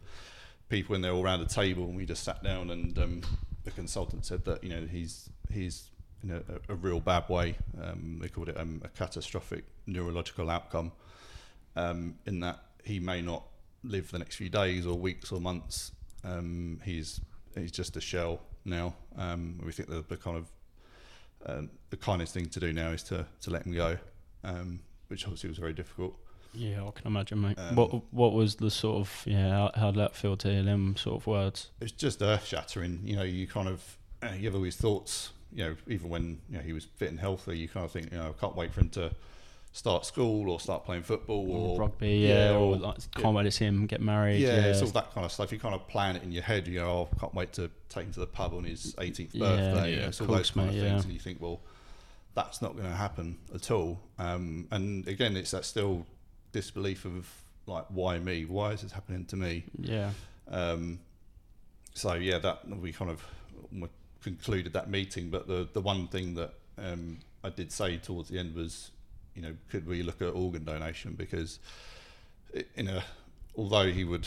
people 0.69 0.95
in 0.97 1.03
there 1.03 1.13
all 1.13 1.23
around 1.23 1.41
the 1.41 1.47
table, 1.47 1.85
and 1.85 1.95
we 1.97 2.05
just 2.07 2.25
sat 2.25 2.43
down. 2.43 2.71
And 2.71 2.99
um, 2.99 3.21
the 3.65 3.71
consultant 3.71 4.25
said 4.27 4.45
that 4.45 4.63
you 4.63 4.71
know 4.71 4.87
he's 4.87 5.31
he's 5.51 5.91
in 6.23 6.31
a, 6.31 6.73
a, 6.73 6.75
real 6.75 7.01
bad 7.01 7.29
way. 7.29 7.57
Um, 7.83 8.19
they 8.21 8.29
called 8.29 8.49
it 8.49 8.59
um, 8.59 8.81
a 8.85 8.89
catastrophic 8.89 9.65
neurological 9.87 10.49
outcome. 10.49 10.93
Um, 11.77 12.15
in 12.25 12.41
that 12.41 12.61
he 12.85 13.01
may 13.01 13.21
not 13.21 13.45
live 13.83 14.11
the 14.11 14.19
next 14.19 14.37
few 14.37 14.49
days 14.49 14.87
or 14.87 14.97
weeks 14.97 15.33
or 15.33 15.41
months. 15.41 15.93
Um, 16.23 16.81
he's 16.85 17.21
he's 17.55 17.73
just 17.73 17.97
a 17.97 18.01
shell 18.01 18.41
now. 18.65 18.95
Um, 19.17 19.61
we 19.65 19.73
think 19.73 19.89
that 19.89 20.09
the 20.09 20.17
kind 20.17 20.37
of 20.37 20.51
um, 21.47 21.71
the 21.91 21.97
kindest 21.97 22.33
thing 22.33 22.47
to 22.47 22.61
do 22.61 22.73
now 22.73 22.91
is 22.91 23.03
to, 23.05 23.27
to 23.43 23.51
let 23.51 23.67
him 23.67 23.75
go, 23.75 23.99
which 25.09 25.25
obviously 25.25 25.49
was 25.49 25.59
very 25.59 25.75
difficult. 25.75 26.17
Yeah, 26.55 26.87
I 26.87 26.91
can 26.93 27.07
imagine, 27.07 27.41
mate. 27.41 27.59
Um, 27.59 27.77
what 27.77 28.13
What 28.13 28.33
was 28.33 28.57
the 28.57 28.71
sort 28.71 28.97
of 28.99 29.23
yeah? 29.27 29.69
How, 29.75 29.91
did 29.91 30.01
that 30.01 30.15
feel 30.15 30.37
to 30.39 30.49
hear 30.49 30.63
them 30.63 30.97
sort 30.97 31.17
of 31.21 31.27
words? 31.27 31.71
It's 31.81 31.93
just 31.93 32.23
earth 32.23 32.45
shattering. 32.47 33.01
You 33.05 33.17
know, 33.17 33.23
you 33.23 33.47
kind 33.47 33.69
of 33.69 33.99
uh, 34.23 34.29
you 34.37 34.45
have 34.47 34.55
all 34.55 34.63
these 34.63 34.77
thoughts. 34.77 35.31
You 35.53 35.65
know, 35.65 35.77
even 35.87 36.09
when 36.11 36.41
you 36.51 36.57
know 36.59 36.63
he 36.65 36.73
was 36.73 36.85
fit 36.85 37.11
and 37.11 37.19
healthy, 37.21 37.59
you 37.59 37.69
kind 37.69 37.85
of 37.85 37.93
think, 37.93 38.11
you 38.13 38.19
know, 38.19 38.29
I 38.37 38.41
can't 38.41 38.57
wait 38.57 38.73
for 38.73 38.81
him 38.81 38.89
to 38.91 39.13
start 39.73 40.07
school 40.07 40.51
or 40.51 40.61
start 40.61 40.85
playing 40.85 41.03
football 41.03 41.51
or 41.51 41.79
rugby, 41.81 42.09
yeah, 42.19 42.51
yeah, 42.51 42.51
or 42.53 42.75
or- 42.75 42.77
like 42.77 42.99
can't 43.17 43.35
wait 43.35 43.43
to 43.45 43.51
see 43.51 43.65
him 43.65 43.87
get 43.87 44.01
married. 44.01 44.41
yeah, 44.41 44.57
Yeah, 44.57 44.63
it's 44.67 44.83
all 44.83 44.89
that 44.89 45.13
kind 45.13 45.25
of 45.25 45.33
stuff. 45.33 45.51
You 45.53 45.59
kind 45.59 45.75
of 45.75 45.87
plan 45.89 46.15
it 46.17 46.23
in 46.23 46.31
your 46.33 46.43
head. 46.45 46.67
You 46.69 46.81
know, 46.81 47.09
oh, 47.13 47.17
can't 47.19 47.35
wait 47.35 47.53
to 47.55 47.71
take 47.89 48.05
him 48.07 48.13
to 48.13 48.21
the 48.21 48.27
pub 48.27 48.55
on 48.55 48.65
his 48.65 48.95
18th 48.99 49.37
birthday. 49.39 49.91
yeah, 49.93 50.01
Yeah, 50.03 50.07
it's 50.09 50.21
all 50.21 50.27
of 50.31 50.37
those 50.37 50.51
course, 50.51 50.51
kind 50.51 50.69
of 50.69 50.75
things, 50.75 50.85
yeah. 50.85 51.03
and 51.03 51.13
you 51.13 51.19
think, 51.19 51.41
well, 51.41 51.61
that's 52.35 52.61
not 52.63 52.77
going 52.77 52.89
to 52.89 52.95
happen 52.97 53.39
at 53.55 53.71
all. 53.71 54.01
Um, 54.19 54.67
and 54.73 55.07
again, 55.09 55.37
it's 55.37 55.53
that 55.53 55.65
still 55.65 56.05
disbelief 56.55 57.05
of 57.05 57.29
like, 57.67 57.85
why 57.89 58.19
me? 58.19 58.45
Why 58.47 58.73
is 58.73 58.81
this 58.83 58.93
happening 58.93 59.27
to 59.27 59.37
me? 59.37 59.65
yeah, 59.79 60.11
Um, 60.49 61.01
so 61.93 62.15
yeah, 62.15 62.39
that 62.39 62.67
we 62.81 62.93
kind 62.93 63.11
of 63.11 63.23
concluded 64.23 64.73
that 64.73 64.89
meeting. 64.89 65.31
But 65.31 65.47
the 65.47 65.69
the 65.73 65.81
one 65.81 66.09
thing 66.09 66.35
that 66.35 66.55
um, 66.79 67.19
I 67.43 67.51
did 67.51 67.71
say 67.71 67.99
towards 67.99 68.29
the 68.31 68.39
end 68.39 68.55
was, 68.55 68.91
you 69.35 69.43
know, 69.43 69.55
could 69.71 69.87
we 69.87 70.03
look 70.03 70.23
at 70.23 70.29
organ 70.29 70.65
donation 70.65 71.13
because 71.13 71.59
in 72.77 72.89
a 72.89 73.05
although 73.57 73.91
he 73.93 74.05
would 74.05 74.27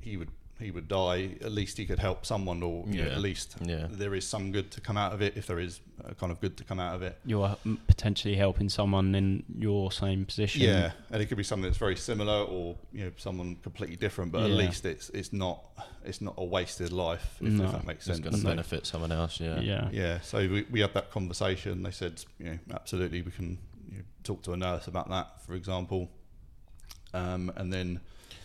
he 0.00 0.16
would 0.16 0.30
he 0.62 0.70
would 0.70 0.88
die, 0.88 1.30
at 1.40 1.52
least 1.52 1.76
he 1.76 1.84
could 1.86 1.98
help 1.98 2.24
someone, 2.24 2.62
or 2.62 2.84
you 2.86 3.02
know, 3.04 3.10
at 3.10 3.18
least 3.20 3.56
Yeah. 3.64 3.86
there 3.90 4.14
is 4.14 4.26
some 4.26 4.52
good 4.52 4.70
to 4.72 4.80
come 4.80 4.96
out 4.96 5.12
of 5.12 5.20
it. 5.22 5.36
If 5.36 5.46
there 5.46 5.58
is 5.58 5.80
a 6.04 6.14
kind 6.14 6.32
of 6.32 6.40
good 6.40 6.56
to 6.58 6.64
come 6.64 6.80
out 6.80 6.94
of 6.94 7.02
it, 7.02 7.18
you're 7.24 7.56
potentially 7.86 8.34
helping 8.36 8.68
someone 8.68 9.14
in 9.14 9.44
your 9.58 9.92
same 9.92 10.24
position. 10.24 10.62
Yeah, 10.62 10.92
and 11.10 11.22
it 11.22 11.26
could 11.26 11.36
be 11.38 11.44
something 11.44 11.64
that's 11.64 11.78
very 11.78 11.96
similar, 11.96 12.42
or 12.44 12.76
you 12.92 13.04
know, 13.04 13.12
someone 13.16 13.56
completely 13.56 13.96
different. 13.96 14.32
But 14.32 14.42
at 14.44 14.50
least 14.50 14.84
it's 14.86 15.10
it's 15.10 15.32
not 15.32 15.60
it's 16.04 16.20
not 16.20 16.34
a 16.38 16.44
wasted 16.44 16.92
life, 16.92 17.36
if, 17.40 17.52
No. 17.52 17.64
if 17.64 17.72
that 17.72 17.86
makes 17.86 18.04
sense. 18.04 18.18
It's 18.18 18.24
going 18.24 18.34
to 18.36 18.40
So- 18.42 18.48
benefit 18.48 18.86
someone 18.86 19.12
else. 19.12 19.38
Yeah. 19.40 19.60
yeah, 19.60 19.88
Yeah, 19.92 20.20
so 20.20 20.38
we, 20.48 20.62
we 20.70 20.80
had 20.80 20.94
that 20.94 21.10
conversation. 21.10 21.82
They 21.82 21.92
said, 21.92 22.24
you 22.38 22.46
know, 22.46 22.58
absolutely, 22.72 23.22
we 23.22 23.30
can 23.30 23.58
you 23.90 23.98
know, 23.98 24.04
talk 24.24 24.42
to 24.42 24.52
a 24.52 24.56
nurse 24.56 24.86
about 24.88 25.08
that, 25.10 25.42
for 25.46 25.54
example. 25.54 26.10
Um, 27.14 27.52
and 27.56 27.72
then, 27.72 28.00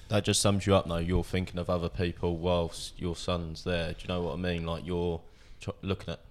That 0.10 0.24
just 0.24 0.42
sums 0.42 0.66
you 0.66 0.74
up, 0.76 0.88
though. 0.88 0.98
You're 0.98 1.24
thinking 1.24 1.60
of 1.60 1.70
other 1.70 1.90
people 1.90 2.38
whilst 2.38 2.94
your 3.00 3.16
son's 3.16 3.64
there. 3.64 3.90
Do 3.94 3.98
you 4.02 4.08
know 4.08 4.22
what 4.22 4.34
I 4.34 4.38
mean? 4.38 4.66
Like 4.66 4.86
you're 4.86 5.20
tr- 5.60 5.72
looking 5.82 6.14
at 6.14 6.22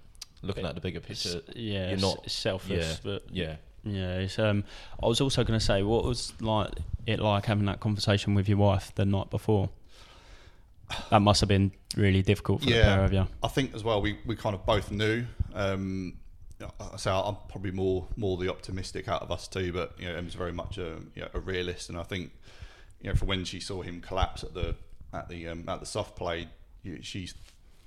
looking 0.42 0.64
at 0.64 0.74
the 0.74 0.80
bigger 0.80 0.98
It's- 0.98 1.24
picture. 1.34 1.42
yeah, 1.58 1.84
You're 1.86 1.92
it's 1.94 2.02
not- 2.02 2.30
selfish, 2.30 2.84
yeah. 2.86 2.94
but 3.02 3.22
Yeah. 3.30 3.56
Yeah, 3.84 4.16
it's, 4.18 4.38
um, 4.40 4.64
I 5.00 5.06
was 5.06 5.20
also 5.20 5.44
going 5.44 5.58
to 5.60 5.64
say, 5.64 5.82
what 5.84 6.04
was 6.04 6.32
like 6.40 6.70
it 7.06 7.20
like 7.20 7.46
having 7.46 7.66
that 7.66 7.78
conversation 7.80 8.34
with 8.34 8.48
your 8.48 8.58
wife 8.58 8.92
the 8.96 9.04
night 9.04 9.30
before? 9.30 9.68
That 11.10 11.20
must 11.20 11.40
have 11.40 11.48
been 11.48 11.72
really 11.96 12.22
difficult 12.22 12.60
for 12.60 12.66
the 12.66 12.72
Yeah. 12.76 12.96
pair 12.96 13.04
of 13.04 13.12
you. 13.12 13.26
I 13.42 13.48
think 13.48 13.74
as 13.74 13.82
well, 13.84 14.00
we, 14.00 14.18
we 14.24 14.36
kind 14.36 14.54
of 14.54 14.64
both 14.66 14.90
knew. 14.90 15.24
Um, 15.54 16.14
I 16.80 16.96
say 16.96 17.10
I'm 17.10 17.36
probably 17.48 17.70
more 17.72 18.06
more 18.16 18.36
the 18.38 18.48
optimistic 18.50 19.08
out 19.08 19.20
of 19.22 19.30
us 19.30 19.46
two, 19.46 19.72
but 19.72 19.92
you 19.98 20.06
know, 20.08 20.14
Em's 20.16 20.34
very 20.34 20.52
much 20.52 20.78
a, 20.78 20.96
you 21.14 21.22
know, 21.22 21.28
a 21.34 21.40
realist, 21.40 21.88
and 21.88 21.98
I 21.98 22.02
think 22.02 22.32
you 23.00 23.10
know, 23.10 23.16
for 23.16 23.24
when 23.26 23.44
she 23.44 23.60
saw 23.60 23.82
him 23.82 24.00
collapse 24.00 24.42
at 24.42 24.54
the 24.54 24.74
at 25.12 25.28
the 25.28 25.48
um, 25.48 25.64
at 25.68 25.80
the 25.80 25.86
soft 25.86 26.16
play, 26.16 26.48
she 27.02 27.28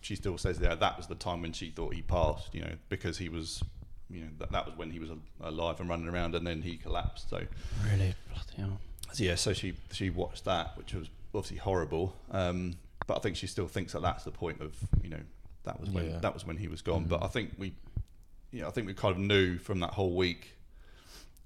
she 0.02 0.16
still 0.16 0.38
says 0.38 0.60
that 0.60 0.80
that 0.80 0.98
was 0.98 1.08
the 1.08 1.16
time 1.16 1.42
when 1.42 1.52
she 1.54 1.70
thought 1.72 1.94
he 1.94 2.02
passed, 2.02 2.54
you 2.56 2.62
know, 2.62 2.72
because 2.88 3.18
he 3.18 3.28
was, 3.30 3.62
you 4.10 4.22
know, 4.22 4.28
that, 4.38 4.52
that 4.52 4.66
was 4.66 4.78
when 4.78 4.92
he 4.92 5.00
was 5.00 5.10
alive 5.42 5.80
and 5.80 5.90
running 5.90 6.08
around, 6.08 6.36
and 6.36 6.46
then 6.48 6.62
he 6.62 6.78
collapsed. 6.78 7.30
So 7.30 7.38
Really, 7.86 8.14
bloody 8.30 8.54
hell. 8.58 8.80
so 9.12 9.24
yeah, 9.24 9.36
so 9.36 9.54
she 9.54 9.74
she 9.92 10.10
watched 10.10 10.46
that, 10.46 10.78
which 10.78 10.94
was 10.94 11.10
obviously 11.34 11.58
horrible. 11.58 12.16
Um, 12.32 12.76
but 13.08 13.18
I 13.18 13.20
think 13.22 13.36
she 13.36 13.48
still 13.48 13.68
thinks 13.68 13.94
that 13.94 14.02
that's 14.02 14.24
the 14.24 14.32
point 14.32 14.62
of 14.62 14.76
you 15.04 15.10
know 15.10 15.22
that 15.64 15.80
was 15.80 15.90
when 15.90 16.10
Yeah. 16.12 16.20
that 16.20 16.34
was 16.34 16.46
when 16.46 16.58
he 16.58 16.68
was 16.68 16.82
gone. 16.82 17.02
Mm-hmm. 17.02 17.10
But 17.10 17.24
I 17.24 17.28
think 17.28 17.52
we, 17.58 17.74
you 18.52 18.62
know, 18.62 18.68
I 18.68 18.72
think 18.72 18.88
we 18.88 18.94
kind 18.94 19.14
of 19.16 19.20
knew 19.20 19.58
from 19.58 19.80
that 19.82 19.92
whole 19.92 20.14
week. 20.16 20.56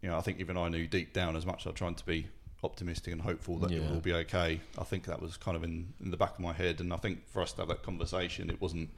You 0.02 0.10
know, 0.10 0.18
I 0.18 0.22
think 0.22 0.40
even 0.40 0.58
I 0.58 0.68
knew 0.70 0.86
deep 0.86 1.14
down 1.14 1.36
as 1.38 1.46
much 1.46 1.66
as 1.66 1.72
I 1.72 1.74
tried 1.74 1.98
to 1.98 2.06
be 2.06 2.28
optimistic 2.64 3.12
and 3.14 3.22
hopeful 3.22 3.58
that 3.60 3.72
it 3.72 3.82
will 3.90 4.00
be 4.00 4.14
okay. 4.14 4.60
I 4.78 4.84
think 4.84 5.06
that 5.06 5.22
was 5.22 5.38
kind 5.38 5.56
of 5.58 5.64
in, 5.64 5.94
in 6.04 6.12
the 6.12 6.18
back 6.18 6.34
of 6.34 6.40
my 6.40 6.54
head, 6.54 6.80
and 6.80 6.94
I 6.94 6.98
think 6.98 7.28
for 7.28 7.42
us 7.42 7.52
to 7.54 7.62
have 7.62 7.68
that 7.70 7.84
conversation, 7.84 8.50
it 8.50 8.62
wasn't 8.62 8.90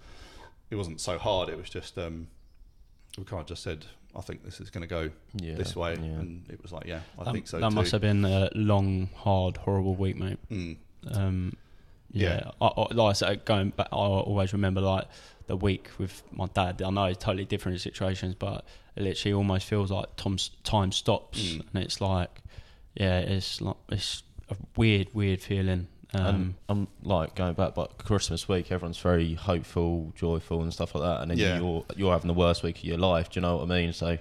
it 0.69 0.75
wasn't 0.75 0.99
so 1.01 1.17
hard. 1.17 1.49
It 1.49 1.57
was 1.57 1.69
just 1.69 1.97
um, 1.97 2.27
we 3.17 3.23
kind 3.23 3.39
of 3.41 3.47
just 3.47 3.63
said, 3.63 3.85
I 4.15 4.21
think 4.21 4.43
this 4.43 4.59
is 4.59 4.69
going 4.69 4.81
to 4.81 4.87
go 4.87 5.09
Yeah. 5.35 5.55
this 5.55 5.75
way, 5.75 5.93
Yeah. 5.93 6.19
and 6.19 6.45
it 6.49 6.61
was 6.61 6.71
like, 6.71 6.85
yeah, 6.85 7.01
I 7.19 7.23
that, 7.23 7.33
think 7.33 7.47
so 7.47 7.59
That 7.59 7.69
too. 7.69 7.75
must 7.75 7.91
have 7.91 8.01
been 8.01 8.25
a 8.25 8.49
long, 8.55 9.09
hard, 9.15 9.57
horrible 9.57 9.95
week, 9.95 10.17
mate. 10.17 10.39
Mm. 10.51 10.77
Um, 11.15 11.53
yeah, 12.11 12.41
Yeah. 12.45 12.51
I, 12.61 12.65
I, 12.67 12.93
like 12.93 13.09
I 13.11 13.13
said, 13.13 13.45
going 13.45 13.69
back, 13.69 13.87
I 13.91 13.95
always 13.95 14.53
remember 14.53 14.81
like 14.81 15.05
the 15.47 15.55
week 15.55 15.89
with 15.99 16.23
my 16.31 16.47
dad. 16.53 16.81
I 16.81 16.89
know 16.89 17.05
it's 17.05 17.23
totally 17.23 17.45
different 17.45 17.79
situations, 17.79 18.35
but 18.35 18.65
it 18.95 19.03
literally 19.03 19.33
almost 19.33 19.67
feels 19.67 19.91
like 19.91 20.07
Tom's 20.15 20.49
time 20.63 20.91
stops, 20.91 21.39
Mm. 21.41 21.63
and 21.73 21.83
it's 21.83 22.01
like, 22.01 22.41
yeah, 22.95 23.19
it's 23.19 23.61
like 23.61 23.75
it's 23.89 24.23
a 24.49 24.55
weird, 24.75 25.07
weird 25.13 25.41
feeling. 25.41 25.87
Um, 26.13 26.25
Um, 26.25 26.55
I'm 26.69 26.87
like 27.03 27.35
going 27.35 27.55
back, 27.55 27.75
but 27.75 27.97
Christmas 27.97 28.47
week, 28.47 28.71
everyone's 28.71 28.99
very 28.99 29.33
hopeful, 29.33 30.13
joyful, 30.15 30.61
and 30.61 30.73
stuff 30.73 30.95
like 30.95 31.03
that. 31.03 31.21
And 31.21 31.31
then 31.31 31.37
Yeah. 31.37 31.57
you're 31.59 31.85
you're 31.95 32.11
having 32.13 32.27
the 32.27 32.33
worst 32.33 32.63
week 32.63 32.77
of 32.77 32.83
your 32.85 32.97
life. 32.97 33.29
Do 33.29 33.39
you 33.39 33.41
know 33.41 33.57
what 33.57 33.63
I 33.63 33.65
mean? 33.81 33.91
So, 33.93 34.17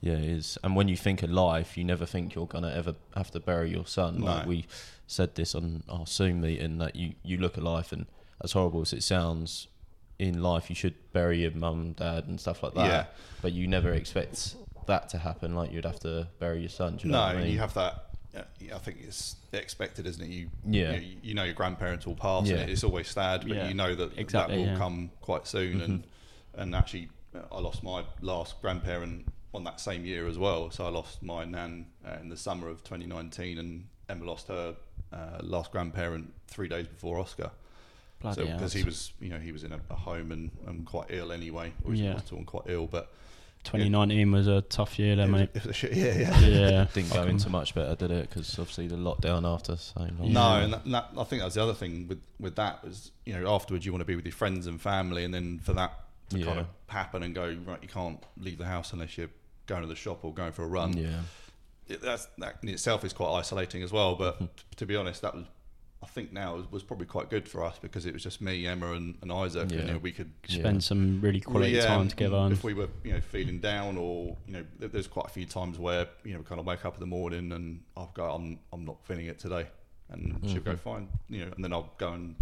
yeah, 0.00 0.14
it 0.14 0.24
is. 0.24 0.58
And 0.64 0.74
when 0.76 0.88
you 0.88 0.96
think 0.96 1.22
of 1.22 1.30
life, 1.30 1.76
you 1.76 1.84
never 1.84 2.06
think 2.06 2.34
you're 2.34 2.46
gonna 2.46 2.70
ever 2.72 2.94
have 3.14 3.30
to 3.32 3.40
bury 3.40 3.70
your 3.70 3.86
son. 3.86 4.20
Like 4.20 4.46
we 4.46 4.66
said 5.06 5.34
this 5.34 5.54
on 5.54 5.82
our 5.88 6.06
Zoom 6.06 6.40
meeting 6.40 6.78
that 6.78 6.96
you 6.96 7.14
you 7.22 7.36
look 7.36 7.58
at 7.58 7.64
life, 7.64 7.92
and 7.92 8.06
as 8.42 8.52
horrible 8.52 8.80
as 8.80 8.92
it 8.92 9.02
sounds, 9.02 9.68
in 10.18 10.40
life 10.42 10.70
you 10.70 10.76
should 10.76 10.94
bury 11.12 11.42
your 11.42 11.50
mum, 11.50 11.92
dad, 11.92 12.26
and 12.26 12.40
stuff 12.40 12.62
like 12.62 12.74
that. 12.74 12.86
Yeah. 12.86 13.06
But 13.42 13.52
you 13.52 13.66
never 13.66 13.92
expect 13.92 14.56
that 14.86 15.08
to 15.10 15.18
happen. 15.18 15.54
Like 15.54 15.72
you'd 15.72 15.84
have 15.84 16.00
to 16.00 16.28
bury 16.38 16.60
your 16.60 16.68
son. 16.70 16.96
Do 16.96 17.06
you 17.08 17.12
know 17.12 17.18
no, 17.20 17.26
what 17.26 17.36
I 17.36 17.42
mean? 17.42 17.52
you 17.52 17.58
have 17.58 17.74
that. 17.74 18.13
Yeah, 18.60 18.74
I 18.74 18.78
think 18.78 18.98
it's 19.06 19.36
expected, 19.52 20.06
isn't 20.06 20.22
it? 20.24 20.28
You, 20.28 20.50
Yeah. 20.68 20.92
you, 20.94 21.00
know, 21.00 21.06
you 21.22 21.34
know 21.34 21.44
your 21.44 21.54
grandparents 21.54 22.06
will 22.06 22.16
pass, 22.16 22.48
Yeah. 22.48 22.56
and 22.56 22.70
it's 22.70 22.82
always 22.84 23.08
sad, 23.08 23.42
but 23.46 23.56
Yeah, 23.56 23.68
you 23.68 23.74
know 23.74 23.94
that 23.94 24.18
exactly, 24.18 24.56
that 24.56 24.60
will 24.60 24.72
yeah. 24.72 24.76
come 24.78 25.10
quite 25.20 25.46
soon. 25.46 25.80
And 25.80 26.00
Mm-hmm. 26.00 26.60
and 26.60 26.74
actually, 26.74 27.08
I 27.52 27.58
lost 27.60 27.82
my 27.82 28.04
last 28.20 28.60
grandparent 28.62 29.26
on 29.52 29.64
that 29.64 29.80
same 29.80 30.04
year 30.04 30.26
as 30.26 30.38
well. 30.38 30.70
So 30.70 30.84
I 30.86 30.88
lost 30.88 31.22
my 31.22 31.44
nan 31.44 31.86
uh, 32.06 32.18
in 32.20 32.28
the 32.28 32.36
summer 32.36 32.68
of 32.68 32.82
2019, 32.84 33.58
and 33.58 33.86
Emma 34.08 34.24
lost 34.24 34.48
her 34.48 34.74
uh, 35.12 35.38
last 35.42 35.70
grandparent 35.72 36.32
three 36.48 36.68
days 36.68 36.86
before 36.88 37.18
Oscar. 37.20 37.50
bloody 38.20 38.42
So 38.46 38.52
because 38.52 38.72
he 38.72 38.82
was, 38.82 39.12
you 39.20 39.28
know, 39.28 39.38
he 39.38 39.52
was 39.52 39.62
in 39.64 39.72
a, 39.72 39.80
a 39.90 39.94
home 39.94 40.32
and, 40.32 40.50
and 40.66 40.84
quite 40.86 41.06
ill 41.10 41.30
anyway, 41.32 41.72
or 41.84 41.92
he 41.92 42.00
was 42.00 42.00
in 42.00 42.12
hospital 42.12 42.38
and 42.38 42.46
quite 42.46 42.64
ill, 42.66 42.86
but 42.86 43.12
2019 43.64 44.30
was 44.32 44.46
a 44.46 44.60
tough 44.62 44.98
year, 44.98 45.16
there, 45.16 45.26
it 45.26 45.30
was- 45.32 45.40
mate. 45.40 45.50
it 45.54 45.62
was 45.62 45.66
a 45.66 45.72
shit- 45.72 45.92
yeah, 45.94 46.18
yeah. 46.18 46.40
yeah, 46.40 46.86
didn't 46.92 47.12
go 47.12 47.22
into 47.24 47.48
much 47.50 47.74
better, 47.74 47.94
did 47.96 48.10
it? 48.10 48.28
Because 48.28 48.58
obviously 48.58 48.86
the 48.88 48.96
lockdown 48.96 49.44
after 49.52 49.76
so 49.76 50.00
long. 50.00 50.32
No, 50.32 50.40
Yeah. 50.56 50.58
and 50.64 50.72
that, 50.74 50.84
that, 50.86 51.08
I 51.18 51.24
think 51.24 51.40
that 51.40 51.46
was 51.46 51.54
the 51.54 51.62
other 51.62 51.74
thing 51.74 52.06
with, 52.08 52.20
with 52.38 52.56
that 52.56 52.84
was, 52.84 53.10
you 53.24 53.32
know, 53.38 53.52
afterwards 53.54 53.84
you 53.84 53.92
want 53.92 54.00
to 54.02 54.06
be 54.06 54.16
with 54.16 54.24
your 54.26 54.32
friends 54.32 54.66
and 54.66 54.80
family, 54.80 55.24
and 55.24 55.32
then 55.34 55.58
for 55.60 55.72
that 55.74 55.92
to 56.30 56.42
kind 56.42 56.58
of 56.60 56.66
happen 56.88 57.22
and 57.22 57.34
go, 57.34 57.54
right, 57.66 57.78
you 57.82 57.88
can't 57.88 58.22
leave 58.38 58.58
the 58.58 58.64
house 58.66 58.92
unless 58.92 59.18
you're 59.18 59.28
going 59.66 59.82
to 59.82 59.88
the 59.88 59.94
shop 59.96 60.24
or 60.24 60.32
going 60.32 60.52
for 60.52 60.62
a 60.64 60.66
run. 60.66 60.96
yeah, 60.96 61.20
It, 61.88 62.00
that's, 62.00 62.26
that 62.38 62.56
in 62.62 62.68
itself 62.70 63.04
is 63.04 63.12
quite 63.12 63.30
isolating 63.32 63.82
as 63.82 63.92
well, 63.92 64.14
but 64.14 64.34
mm-hmm. 64.36 64.44
t- 64.46 64.62
to 64.76 64.86
be 64.86 64.96
honest, 64.96 65.22
that 65.22 65.34
was, 65.34 65.44
I 66.02 66.06
think 66.06 66.32
now 66.32 66.56
was, 66.56 66.70
was 66.70 66.82
probably 66.82 67.06
quite 67.06 67.30
good 67.30 67.48
for 67.48 67.64
us 67.64 67.78
because 67.80 68.04
it 68.04 68.12
was 68.12 68.22
just 68.22 68.40
me, 68.42 68.66
Emma, 68.66 68.92
and, 68.92 69.16
and 69.22 69.32
Isaac, 69.32 69.70
Yeah. 69.70 69.78
and 69.78 69.86
you 69.88 69.94
know, 69.94 69.98
we 69.98 70.12
could 70.12 70.30
spend 70.46 70.84
some 70.84 71.20
really 71.22 71.40
quality 71.40 71.72
yeah, 71.72 71.86
time 71.86 72.08
together. 72.08 72.36
And, 72.36 72.52
If 72.52 72.62
we 72.62 72.74
were, 72.74 72.88
you 73.02 73.14
know, 73.14 73.20
feeling 73.20 73.58
down, 73.58 73.96
or 73.96 74.36
you 74.46 74.52
know, 74.52 74.64
there's 74.78 75.06
quite 75.06 75.26
a 75.26 75.30
few 75.30 75.46
times 75.46 75.78
where 75.78 76.06
you 76.24 76.32
know, 76.34 76.40
we 76.40 76.44
kind 76.44 76.60
of 76.60 76.66
wake 76.66 76.84
up 76.84 76.94
in 76.94 77.00
the 77.00 77.06
morning 77.06 77.52
and 77.52 77.82
I'll 77.96 78.10
go, 78.14 78.30
I'm, 78.30 78.58
I'm 78.72 78.84
not 78.84 79.02
feeling 79.06 79.26
it 79.26 79.38
today, 79.38 79.66
and 80.10 80.40
she'll 80.46 80.56
Mm-hmm. 80.60 80.70
go 80.70 80.76
fine, 80.76 81.08
you 81.30 81.46
know, 81.46 81.52
and 81.56 81.64
then 81.64 81.72
I'll 81.72 81.92
go 81.96 82.12
and 82.12 82.36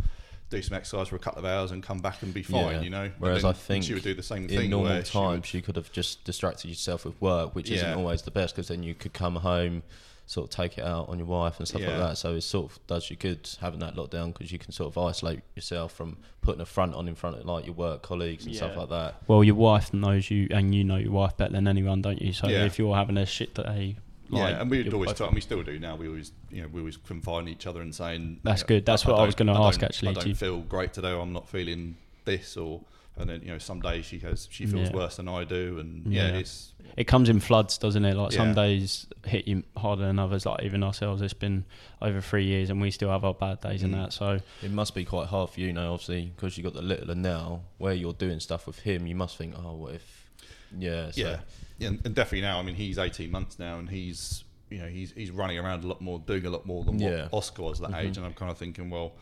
do 0.52 0.62
some 0.62 0.76
exercise 0.76 1.08
for 1.08 1.16
a 1.16 1.18
couple 1.18 1.40
of 1.40 1.44
hours 1.44 1.70
and 1.72 1.82
come 1.82 1.98
back 1.98 2.22
and 2.22 2.32
be 2.32 2.42
fine, 2.42 2.76
Yeah. 2.76 2.80
you 2.82 2.90
know. 2.90 3.10
Whereas 3.18 3.44
I 3.44 3.52
think 3.52 3.84
she 3.84 3.94
would 3.94 4.02
do 4.04 4.14
the 4.14 4.22
same 4.22 4.44
in 4.44 4.48
thing. 4.48 4.70
normal 4.70 4.92
where 4.92 5.04
she 5.04 5.12
times 5.12 5.52
you 5.54 5.62
could 5.62 5.76
have 5.76 5.90
just 5.92 6.22
distracted 6.24 6.68
yourself 6.68 7.04
with 7.04 7.20
work, 7.20 7.54
which 7.54 7.70
isn't 7.70 7.94
always 7.94 8.22
the 8.22 8.30
best 8.30 8.54
because 8.54 8.68
then 8.68 8.82
you 8.82 8.94
could 8.94 9.12
come 9.12 9.36
home, 9.36 9.82
sort 10.26 10.44
of 10.44 10.50
take 10.54 10.78
it 10.78 10.84
out 10.84 11.08
on 11.08 11.18
your 11.18 11.26
wife 11.26 11.58
and 11.58 11.66
stuff 11.66 11.82
like 11.82 11.90
that. 11.98 12.16
So 12.16 12.34
it 12.34 12.42
sort 12.42 12.70
of 12.72 12.86
does 12.86 13.10
you 13.10 13.16
good 13.16 13.48
having 13.60 13.80
that 13.80 13.96
lockdown 13.96 14.32
because 14.32 14.52
you 14.52 14.58
can 14.58 14.70
sort 14.72 14.94
of 14.94 14.96
isolate 15.02 15.40
yourself 15.56 15.92
from 15.92 16.16
putting 16.42 16.60
a 16.60 16.64
front 16.66 16.94
on 16.94 17.08
in 17.08 17.14
front 17.16 17.38
of 17.38 17.44
like 17.44 17.66
your 17.66 17.74
work 17.74 18.02
colleagues 18.02 18.46
and 18.46 18.54
stuff 18.54 18.76
like 18.76 18.88
that. 18.90 19.16
well, 19.26 19.42
your 19.42 19.56
wife 19.56 19.92
knows 19.92 20.30
you, 20.30 20.46
and 20.50 20.74
you 20.74 20.84
know 20.84 20.96
your 20.96 21.12
wife 21.12 21.36
better 21.36 21.52
than 21.52 21.66
anyone, 21.66 22.00
don't 22.02 22.22
you? 22.22 22.32
So 22.32 22.48
Yeah. 22.48 22.64
if 22.64 22.78
you're 22.78 22.94
having 22.94 23.16
a 23.18 23.26
shit 23.26 23.54
day, 23.54 23.96
like, 24.32 24.54
yeah, 24.54 24.60
and 24.62 24.70
we'd 24.70 24.92
always 24.92 25.10
both- 25.10 25.18
talk, 25.18 25.28
and 25.28 25.34
we 25.34 25.40
still 25.40 25.62
do 25.62 25.78
now. 25.78 25.94
We 25.96 26.08
always, 26.08 26.32
you 26.50 26.62
know, 26.62 26.68
we 26.68 26.80
always 26.80 26.96
confide 26.96 27.40
in 27.40 27.48
each 27.48 27.66
other 27.66 27.80
and 27.82 27.94
saying, 27.94 28.40
That's 28.42 28.60
you 28.60 28.64
know, 28.64 28.68
good. 28.68 28.86
That's 28.86 29.04
what 29.06 29.18
I 29.18 29.24
was 29.24 29.34
gonna 29.34 29.60
ask, 29.62 29.82
actually. 29.82 30.08
I 30.08 30.12
Do 30.14 30.20
don't 30.20 30.28
you- 30.30 30.34
feel 30.34 30.58
great 30.62 30.92
today. 30.92 31.12
Or 31.12 31.20
I'm 31.22 31.32
not 31.32 31.48
feeling 31.48 31.96
this, 32.24 32.56
or 32.56 32.80
and 33.18 33.28
then 33.28 33.42
you 33.42 33.48
know, 33.48 33.58
some 33.58 33.80
days 33.80 34.06
she 34.06 34.18
has 34.20 34.48
she 34.50 34.64
feels 34.64 34.88
Yeah. 34.88 34.96
worse 34.96 35.16
than 35.16 35.28
I 35.28 35.44
do, 35.44 35.78
and 35.78 36.10
yeah, 36.10 36.28
Yeah. 36.28 36.38
it's 36.38 36.72
It 36.96 37.04
comes 37.04 37.28
in 37.30 37.40
floods, 37.40 37.78
doesn't 37.78 38.04
it? 38.04 38.16
Like 38.16 38.32
some 38.32 38.54
days 38.54 39.06
hit 39.26 39.46
you 39.48 39.62
harder 39.76 40.02
than 40.06 40.18
others. 40.18 40.44
Like 40.46 40.62
even 40.62 40.82
ourselves, 40.82 41.20
it's 41.22 41.32
been 41.34 41.64
over 42.02 42.20
three 42.20 42.44
years, 42.46 42.68
and 42.70 42.80
we 42.80 42.90
still 42.90 43.10
have 43.10 43.24
our 43.24 43.32
bad 43.34 43.60
days 43.60 43.82
and 43.82 43.94
Mm. 43.94 44.02
that. 44.04 44.12
So 44.14 44.40
It 44.62 44.70
must 44.70 44.94
be 44.94 45.04
quite 45.04 45.28
hard 45.28 45.50
for 45.50 45.60
you 45.60 45.72
now, 45.72 45.92
obviously, 45.92 46.32
because 46.34 46.56
you 46.56 46.62
got 46.64 46.74
the 46.74 46.82
littler 46.82 47.14
now, 47.14 47.62
where 47.78 47.92
you're 47.94 48.12
doing 48.14 48.40
stuff 48.40 48.66
with 48.66 48.80
him. 48.80 49.06
You 49.06 49.14
must 49.14 49.36
think, 49.36 49.54
oh, 49.58 49.74
what 49.74 49.94
if 49.94 50.30
Yeah, 50.78 51.10
so, 51.10 51.20
yeah, 51.20 51.26
yeah, 51.28 51.36
and, 51.84 52.00
and 52.04 52.14
definitely 52.14 52.42
now. 52.42 52.58
I 52.58 52.62
mean, 52.62 52.74
he's 52.74 52.98
18 52.98 53.30
months 53.30 53.58
now, 53.58 53.78
and 53.78 53.88
he's 53.88 54.44
you 54.70 54.78
know 54.78 54.86
he's 54.88 55.12
he's 55.12 55.30
running 55.30 55.58
around 55.58 55.84
a 55.84 55.86
lot 55.86 56.00
more, 56.00 56.18
doing 56.20 56.46
a 56.46 56.50
lot 56.50 56.64
more 56.66 56.84
than 56.84 56.98
Yeah. 56.98 57.22
what 57.28 57.34
Oscar 57.34 57.62
was 57.62 57.80
at 57.80 57.90
that 57.90 57.96
Mm-hmm. 57.96 58.06
age. 58.08 58.16
And 58.16 58.26
I'm 58.26 58.34
kind 58.34 58.50
of 58.50 58.58
thinking, 58.58 58.90
well, 58.90 59.12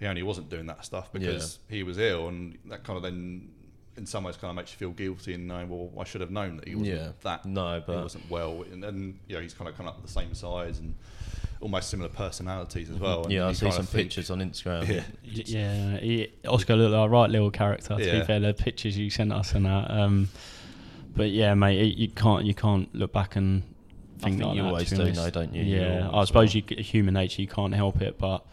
he 0.00 0.06
only 0.06 0.22
wasn't 0.22 0.48
doing 0.50 0.66
that 0.66 0.84
stuff 0.84 1.12
because 1.12 1.58
he 1.68 1.82
was 1.82 1.98
ill, 1.98 2.28
and 2.28 2.58
that 2.66 2.84
kind 2.84 2.96
of 2.96 3.02
then. 3.02 3.50
In 3.96 4.06
some 4.06 4.22
ways, 4.22 4.36
kind 4.36 4.50
of 4.50 4.54
makes 4.54 4.70
you 4.70 4.76
feel 4.78 4.90
guilty 4.90 5.34
and 5.34 5.48
knowing, 5.48 5.68
well, 5.68 5.90
I 6.00 6.04
should 6.04 6.20
have 6.20 6.30
known 6.30 6.58
that 6.58 6.68
he 6.68 6.76
wasn't 6.76 6.96
Yeah. 6.96 7.08
that 7.22 7.44
No, 7.44 7.74
he 7.74 7.82
but 7.84 8.00
wasn't 8.04 8.30
well, 8.30 8.64
and, 8.70 8.84
and 8.84 9.18
you 9.26 9.34
know 9.34 9.42
he's 9.42 9.54
kind 9.54 9.68
of 9.68 9.76
come 9.76 9.88
up 9.88 9.96
with 9.96 10.06
the 10.06 10.12
same 10.12 10.34
size 10.34 10.78
and 10.78 10.94
almost 11.60 11.90
similar 11.90 12.08
personalities 12.08 12.90
as 12.90 12.96
well. 13.00 13.24
and 13.24 13.32
yeah, 13.32 13.48
I 13.48 13.52
see 13.54 13.68
some 13.72 13.88
pictures 13.88 14.30
on 14.30 14.38
Instagram. 14.38 14.86
Yeah, 14.86 15.02
Y- 15.24 15.42
Yeah, 15.46 15.96
he, 15.98 16.32
Oscar 16.46 16.76
looked 16.76 16.92
like 16.92 17.06
a 17.06 17.10
right 17.10 17.28
little 17.28 17.50
character. 17.50 17.96
To 17.96 18.04
Yeah. 18.06 18.20
be 18.20 18.24
fair, 18.24 18.38
the 18.38 18.54
pictures 18.54 18.96
you 18.96 19.10
sent 19.10 19.32
us 19.32 19.52
and 19.54 19.66
that. 19.66 19.90
Um, 19.90 20.28
but 21.18 21.30
yeah, 21.30 21.52
mate, 21.54 21.78
it- 21.80 21.98
you 21.98 22.08
can't 22.08 22.44
you 22.46 22.54
can't 22.54 22.92
look 22.94 23.12
back 23.12 23.36
and 23.36 23.62
I 24.22 24.24
think, 24.24 24.38
think 24.38 24.46
like 24.48 24.56
you 24.56 24.62
that, 24.62 24.68
always 24.68 24.88
to 24.88 24.94
be 24.94 24.96
do, 24.96 25.02
honest. 25.02 25.22
though, 25.22 25.30
don't 25.42 25.54
you? 25.54 25.62
You 25.62 25.76
Yeah, 25.80 26.08
always 26.08 26.14
I 26.14 26.24
suppose 26.26 26.54
will. 26.54 26.62
you 26.78 26.82
human 26.82 27.14
nature. 27.14 27.42
You 27.42 27.48
can't 27.48 27.74
help 27.74 28.00
it, 28.00 28.18
but 28.18 28.44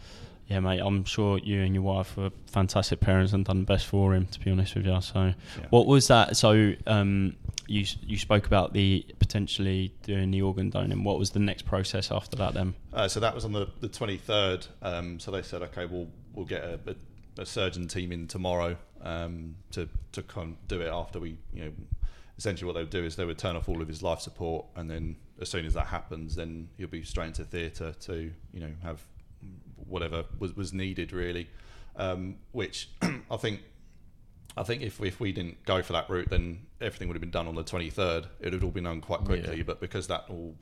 yeah, 0.48 0.60
mate, 0.60 0.78
I'm 0.80 1.04
sure 1.04 1.38
you 1.38 1.62
and 1.62 1.74
your 1.74 1.82
wife 1.82 2.16
were 2.16 2.30
fantastic 2.46 3.00
parents 3.00 3.32
and 3.32 3.44
done 3.44 3.60
the 3.60 3.64
best 3.66 3.86
for 3.86 4.14
him. 4.14 4.26
To 4.26 4.38
be 4.40 4.50
honest 4.50 4.74
with 4.76 4.86
you, 4.86 5.00
so 5.00 5.24
Yeah. 5.58 5.66
what 5.70 5.86
was 5.86 6.06
that? 6.08 6.36
So 6.36 6.74
um, 6.86 7.34
you 7.66 7.84
you 8.06 8.16
spoke 8.16 8.46
about 8.46 8.72
the 8.74 9.04
potentially 9.18 9.92
doing 10.04 10.30
the 10.30 10.42
organ 10.42 10.70
donating. 10.70 11.02
What 11.02 11.18
was 11.18 11.30
the 11.30 11.40
next 11.40 11.62
process 11.62 12.12
after 12.12 12.36
that? 12.36 12.54
Then 12.54 12.74
Uh, 12.92 13.08
so 13.08 13.18
that 13.20 13.34
was 13.34 13.44
on 13.44 13.52
the, 13.52 13.66
the 13.80 13.88
23rd. 13.88 14.68
Um, 14.82 15.18
so 15.18 15.32
they 15.32 15.42
said, 15.42 15.62
okay, 15.62 15.84
we'll 15.86 16.06
we'll 16.32 16.46
get 16.46 16.62
a, 16.62 16.78
a, 17.38 17.42
a 17.42 17.46
surgeon 17.46 17.88
team 17.88 18.12
in 18.12 18.28
tomorrow 18.28 18.76
um, 19.02 19.56
to 19.72 19.88
to 20.12 20.22
come 20.22 20.58
do 20.68 20.80
it 20.80 20.88
after 20.88 21.18
we, 21.18 21.38
you 21.52 21.64
know, 21.64 21.72
essentially 22.38 22.66
what 22.66 22.74
they 22.74 22.80
would 22.82 22.90
do 22.90 23.04
is 23.04 23.16
they 23.16 23.24
would 23.24 23.38
turn 23.38 23.56
off 23.56 23.68
all 23.68 23.80
of 23.82 23.88
his 23.88 24.02
life 24.02 24.20
support, 24.20 24.66
and 24.76 24.90
then 24.90 25.16
as 25.40 25.48
soon 25.48 25.64
as 25.66 25.74
that 25.74 25.86
happens, 25.86 26.34
then 26.36 26.68
he'll 26.76 26.86
be 26.88 27.02
straight 27.02 27.26
into 27.28 27.44
theatre 27.44 27.92
to, 28.00 28.30
you 28.52 28.60
know, 28.60 28.70
have 28.82 29.00
whatever 29.86 30.24
was, 30.38 30.56
was 30.56 30.72
needed 30.72 31.12
really. 31.12 31.48
Um, 31.96 32.36
which 32.52 32.90
I 33.30 33.36
think 33.38 33.60
I 34.56 34.62
think 34.62 34.82
if 34.82 35.00
if 35.00 35.18
we 35.20 35.32
didn't 35.32 35.64
go 35.64 35.82
for 35.82 35.92
that 35.94 36.08
route, 36.10 36.28
then 36.30 36.66
everything 36.80 37.08
would 37.08 37.14
have 37.14 37.20
been 37.22 37.30
done 37.30 37.46
on 37.48 37.54
the 37.54 37.64
23rd. 37.64 38.24
It 38.40 38.44
would 38.44 38.52
have 38.54 38.64
all 38.64 38.70
been 38.70 38.84
done 38.84 39.00
quite 39.00 39.20
quickly, 39.24 39.58
Yeah. 39.58 39.62
but 39.64 39.80
because 39.80 40.06
that 40.08 40.24
all 40.28 40.54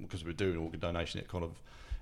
because 0.00 0.24
we 0.24 0.30
we're 0.30 0.36
doing 0.36 0.56
organ 0.56 0.80
donation, 0.80 1.20
it 1.20 1.28
kind 1.28 1.44
of 1.44 1.52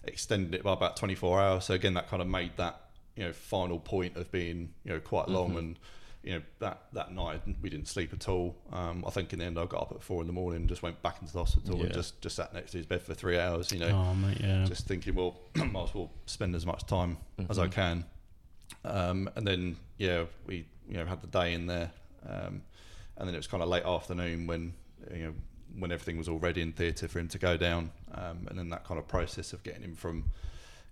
extended 0.05 0.55
it 0.55 0.63
by 0.63 0.73
about 0.73 0.97
24 0.97 1.41
hours. 1.41 1.65
So 1.67 1.75
again, 1.75 1.95
that 1.95 2.09
kind 2.09 2.21
of 2.23 2.29
made 2.29 2.53
that 2.57 2.81
you 3.17 3.25
know 3.25 3.33
final 3.33 3.79
point 3.79 4.17
of 4.17 4.31
being 4.33 4.73
you 4.85 4.93
know 4.93 5.01
quite 5.01 5.29
long 5.29 5.51
Mm-hmm. 5.51 5.59
and 5.59 5.79
you 6.25 6.33
know 6.33 6.43
that 6.59 6.81
that 6.95 7.13
night 7.13 7.43
we 7.61 7.69
didn't 7.69 7.87
sleep 7.87 8.13
at 8.15 8.29
all. 8.29 8.57
Um, 8.73 9.05
I 9.07 9.11
think 9.11 9.33
in 9.35 9.41
the 9.41 9.45
end 9.45 9.59
I 9.59 9.67
got 9.67 9.83
up 9.83 9.93
at 9.93 10.03
four 10.03 10.23
in 10.23 10.27
the 10.27 10.33
morning, 10.33 10.63
and 10.63 10.69
just 10.69 10.83
went 10.83 11.01
back 11.03 11.19
into 11.21 11.33
the 11.33 11.41
hospital 11.41 11.77
and 11.83 11.93
just 11.93 12.21
just 12.23 12.37
sat 12.37 12.55
next 12.55 12.71
to 12.73 12.79
his 12.79 12.87
bed 12.87 13.03
for 13.03 13.13
three 13.13 13.39
hours. 13.39 13.71
You 13.71 13.81
know, 13.81 13.89
oh 13.89 14.15
mate, 14.15 14.41
yeah, 14.41 14.65
just 14.65 14.87
thinking, 14.87 15.15
well, 15.15 15.39
might 15.55 15.85
as 15.85 15.95
well 15.95 16.11
spend 16.27 16.55
as 16.55 16.65
much 16.65 16.87
time 16.87 17.19
as 17.51 17.59
I 17.59 17.69
can. 17.69 18.05
Um, 18.85 19.31
and 19.37 19.47
then, 19.47 19.77
yeah, 19.99 20.25
we 20.47 20.67
you 20.89 20.97
know 20.97 21.05
had 21.05 21.21
the 21.21 21.27
day 21.27 21.53
in 21.53 21.67
there, 21.67 21.91
um, 22.27 22.63
and 23.19 23.29
then 23.29 23.35
it 23.35 23.39
was 23.39 23.47
kind 23.47 23.63
of 23.63 23.69
late 23.69 23.85
afternoon 23.85 24.47
when 24.47 24.73
you 25.15 25.25
know 25.25 25.35
when 25.79 25.93
everything 25.93 26.17
was 26.17 26.29
all 26.29 26.39
ready 26.39 26.63
in 26.63 26.73
theatre 26.73 27.07
for 27.07 27.19
him 27.19 27.29
to 27.29 27.39
go 27.39 27.59
down, 27.59 27.91
um, 28.15 28.47
and 28.49 28.59
then 28.59 28.71
that 28.71 28.85
kind 28.85 28.99
of 28.99 29.07
process 29.07 29.53
of 29.53 29.63
getting 29.63 29.83
him 29.83 29.95
from 29.95 30.25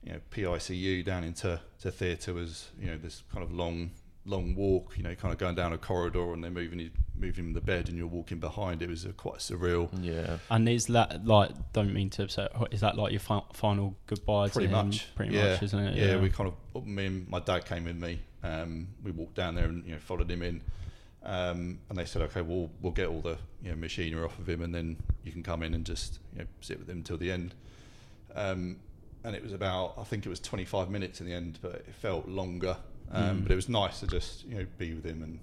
you 0.04 0.12
know 0.12 0.20
PICU 0.30 1.04
down 1.04 1.24
into 1.24 1.58
to 1.80 1.90
theatre 1.90 2.34
was 2.34 2.68
you 2.78 2.88
know 2.88 2.98
this 2.98 3.22
kind 3.32 3.42
of 3.42 3.52
long 3.52 3.90
long 4.24 4.54
walk, 4.54 4.94
you 4.96 5.02
know, 5.02 5.14
kind 5.14 5.32
of 5.32 5.38
going 5.38 5.54
down 5.54 5.72
a 5.72 5.78
corridor 5.78 6.32
and 6.32 6.44
then 6.44 6.54
moving 6.54 6.78
you, 6.78 6.90
moving 7.18 7.46
him 7.46 7.52
the 7.52 7.60
bed 7.60 7.88
and 7.88 7.98
you're 7.98 8.06
walking 8.06 8.38
behind. 8.38 8.82
It 8.82 8.88
was 8.88 9.06
quite 9.16 9.38
surreal. 9.38 9.88
Yeah. 10.00 10.38
And 10.50 10.68
is 10.68 10.86
that 10.86 11.26
like? 11.26 11.50
Don't 11.72 11.92
mean 11.92 12.10
to 12.10 12.24
upset. 12.24 12.52
Is 12.70 12.80
that 12.80 12.96
like 12.96 13.12
your 13.12 13.20
fi- 13.20 13.44
final 13.52 13.96
goodbye? 14.06 14.48
pretty 14.48 14.68
to 14.68 14.76
him? 14.76 14.86
much 14.86 15.14
Pretty 15.14 15.34
yeah. 15.34 15.52
much, 15.52 15.62
isn't 15.62 15.78
it? 15.78 15.96
yeah, 15.96 16.16
we 16.18 16.30
kind 16.30 16.52
of 16.74 16.86
me 16.86 17.06
and 17.06 17.28
my 17.28 17.40
dad 17.40 17.64
came 17.64 17.84
with 17.84 17.96
me 17.96 18.20
um, 18.42 18.88
we 19.02 19.10
walked 19.10 19.34
down 19.34 19.54
there 19.54 19.66
and 19.66 19.84
you 19.84 19.92
know 19.92 19.98
followed 19.98 20.30
him 20.30 20.42
in 20.42 20.62
um, 21.24 21.78
and 21.88 21.98
they 21.98 22.04
said 22.04 22.22
okay 22.22 22.42
we'll 22.42 22.70
we'll 22.80 22.92
get 22.92 23.08
all 23.08 23.20
the 23.20 23.38
you 23.62 23.70
know 23.70 23.76
machinery 23.76 24.24
off 24.24 24.38
of 24.38 24.48
him 24.48 24.62
and 24.62 24.74
then 24.74 24.96
you 25.24 25.32
can 25.32 25.42
come 25.42 25.62
in 25.62 25.74
and 25.74 25.84
just 25.84 26.18
you 26.32 26.40
know 26.40 26.46
sit 26.60 26.78
with 26.78 26.88
him 26.88 26.98
until 26.98 27.16
the 27.16 27.30
end 27.30 27.54
um, 28.34 28.76
and 29.24 29.36
it 29.36 29.42
was 29.42 29.52
about 29.52 29.94
I 29.98 30.04
think 30.04 30.26
it 30.26 30.28
was 30.28 30.40
25 30.40 30.90
minutes 30.90 31.20
in 31.20 31.26
the 31.26 31.32
end 31.32 31.58
but 31.62 31.74
it 31.74 31.94
felt 32.00 32.28
longer 32.28 32.76
um, 33.10 33.38
Mm. 33.38 33.42
but 33.42 33.52
it 33.52 33.56
was 33.56 33.68
nice 33.68 34.00
to 34.00 34.06
just 34.06 34.44
you 34.46 34.56
know 34.58 34.66
be 34.78 34.94
with 34.94 35.04
him 35.04 35.22
and 35.22 35.38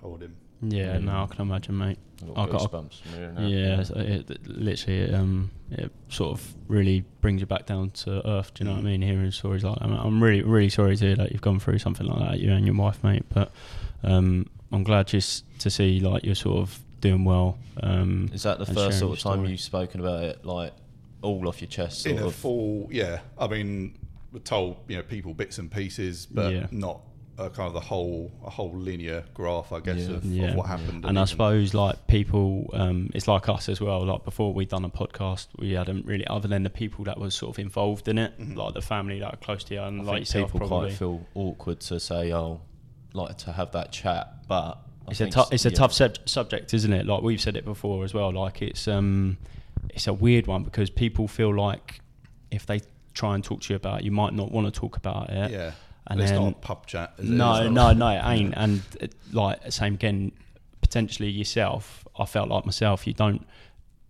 hold 0.00 0.22
him 0.22 0.34
Yeah, 0.62 0.98
no, 0.98 1.24
I 1.24 1.26
can 1.26 1.42
imagine, 1.42 1.76
mate. 1.76 1.98
I've 2.22 2.34
got 2.34 2.50
got- 2.50 2.72
goosebumps 2.72 3.00
from. 3.02 3.46
Yeah, 3.48 3.82
so 3.82 3.94
it, 3.96 4.30
it- 4.30 4.46
literally, 4.46 5.00
it, 5.00 5.14
um, 5.14 5.50
it 5.70 5.90
sort 6.08 6.32
of 6.38 6.54
really 6.68 7.04
brings 7.20 7.40
you 7.40 7.46
back 7.46 7.66
down 7.66 7.90
to 7.90 8.26
earth. 8.26 8.54
Do 8.54 8.64
you 8.64 8.70
know 8.70 8.76
what 8.76 8.80
I 8.80 8.82
Mm. 8.82 9.00
mean? 9.00 9.02
Hearing 9.02 9.30
stories 9.30 9.62
like 9.64 9.78
that, 9.78 9.84
I'm, 9.84 9.92
I'm 9.92 10.22
really, 10.22 10.42
really 10.42 10.70
sorry 10.70 10.96
to 10.96 11.04
hear 11.06 11.16
that 11.16 11.32
you've 11.32 11.42
gone 11.42 11.58
through 11.60 11.78
something 11.80 12.06
like 12.06 12.18
that, 12.20 12.40
you 12.40 12.50
and 12.52 12.64
your 12.64 12.76
wife, 12.76 13.02
mate. 13.04 13.24
But 13.28 13.52
um, 14.02 14.46
I'm 14.72 14.84
glad 14.84 15.06
just 15.08 15.44
to 15.60 15.68
see 15.70 16.00
like 16.00 16.24
you're 16.24 16.34
sort 16.34 16.58
of 16.60 16.78
doing 17.00 17.24
well. 17.24 17.58
Um, 17.82 18.30
Is 18.32 18.44
that 18.44 18.58
the 18.58 18.66
first 18.66 18.98
sort 19.00 19.18
of 19.18 19.22
time 19.22 19.32
story. 19.40 19.50
you've 19.50 19.60
spoken 19.60 20.00
about 20.00 20.22
it, 20.24 20.44
like 20.46 20.72
all 21.20 21.46
off 21.48 21.60
your 21.60 21.68
chest, 21.68 22.02
sort 22.02 22.16
in 22.16 22.22
a 22.22 22.30
full 22.30 22.86
yeah 22.92 23.20
i 23.38 23.46
mean 23.48 23.94
we're 24.02 24.03
told 24.40 24.76
you 24.88 24.96
know 24.96 25.02
people 25.02 25.34
bits 25.34 25.58
and 25.58 25.70
pieces 25.70 26.26
but 26.26 26.52
Yeah. 26.52 26.66
not 26.70 27.00
a 27.36 27.50
kind 27.50 27.66
of 27.66 27.72
the 27.74 27.80
whole 27.80 28.30
a 28.44 28.50
whole 28.50 28.72
linear 28.76 29.24
graph 29.34 29.72
i 29.72 29.80
guess 29.80 30.06
Yeah. 30.08 30.14
of, 30.14 30.24
Yeah. 30.24 30.44
of 30.50 30.54
what 30.54 30.66
happened 30.66 31.04
and 31.04 31.18
I 31.18 31.24
suppose 31.24 31.74
like 31.74 32.06
people, 32.06 32.70
um, 32.72 33.10
it's 33.12 33.26
like 33.26 33.48
us 33.48 33.68
as 33.68 33.80
well. 33.80 34.06
Like 34.06 34.24
before 34.24 34.54
we'd 34.54 34.68
done 34.68 34.84
a 34.84 34.88
podcast, 34.90 35.48
we 35.58 35.72
hadn't 35.72 36.06
really, 36.06 36.24
other 36.28 36.46
than 36.48 36.62
the 36.62 36.70
people 36.70 37.04
that 37.06 37.18
was 37.18 37.34
sort 37.34 37.56
of 37.56 37.58
involved 37.58 38.06
in 38.08 38.18
it, 38.18 38.38
Mhm. 38.38 38.56
like 38.56 38.74
the 38.74 38.80
family 38.82 39.18
that 39.18 39.32
are 39.34 39.36
close 39.36 39.64
to 39.64 39.74
you, 39.74 39.80
and 39.82 40.00
I 40.02 40.04
like 40.04 40.14
think 40.14 40.20
yourself, 40.26 40.52
people 40.52 40.68
probably. 40.68 40.88
quite 40.90 40.98
feel 40.98 41.26
awkward 41.34 41.80
to 41.80 41.98
say, 41.98 42.32
"Oh, 42.32 42.60
like 43.14 43.36
to 43.38 43.52
have 43.52 43.72
that 43.72 43.90
chat," 43.90 44.46
but 44.48 44.78
I 45.06 45.10
it's 45.10 45.20
a 45.20 45.24
think 45.24 45.34
tou- 45.34 45.40
s- 45.40 45.48
it's 45.52 45.66
a 45.66 45.70
yeah. 45.70 45.74
tough 45.76 45.92
sub- 45.92 46.28
subject, 46.28 46.72
isn't 46.72 46.92
it? 46.92 47.04
Like 47.06 47.22
we've 47.22 47.40
said 47.40 47.56
it 47.56 47.64
before 47.64 48.04
as 48.04 48.14
well. 48.14 48.32
Like 48.32 48.62
it's 48.62 48.86
um, 48.86 49.38
it's 49.90 50.06
a 50.06 50.12
weird 50.14 50.46
one 50.46 50.62
because 50.62 50.88
people 50.88 51.26
feel 51.26 51.52
like 51.54 52.00
if 52.52 52.64
they 52.66 52.80
try 53.14 53.34
and 53.34 53.42
talk 53.44 53.60
to 53.62 53.72
you 53.72 53.76
about 53.76 54.04
you 54.04 54.10
might 54.10 54.34
not 54.34 54.50
want 54.52 54.66
to 54.72 54.80
talk 54.80 54.96
about 54.96 55.30
it. 55.30 55.50
yeah 55.50 55.72
And 56.08 56.20
it's 56.20 56.30
then 56.32 56.42
not 56.42 56.60
pub 56.60 56.86
chat 56.86 57.18
no, 57.18 57.68
no, 57.68 57.92
no, 57.92 58.08
it 58.08 58.22
ain't. 58.24 58.54
And 58.56 58.82
it, 59.00 59.14
like 59.32 59.72
same 59.72 59.94
again, 59.94 60.32
potentially 60.80 61.30
yourself. 61.30 62.06
I 62.18 62.26
felt 62.26 62.48
like 62.48 62.64
myself. 62.66 63.06
You 63.06 63.14
don't 63.14 63.46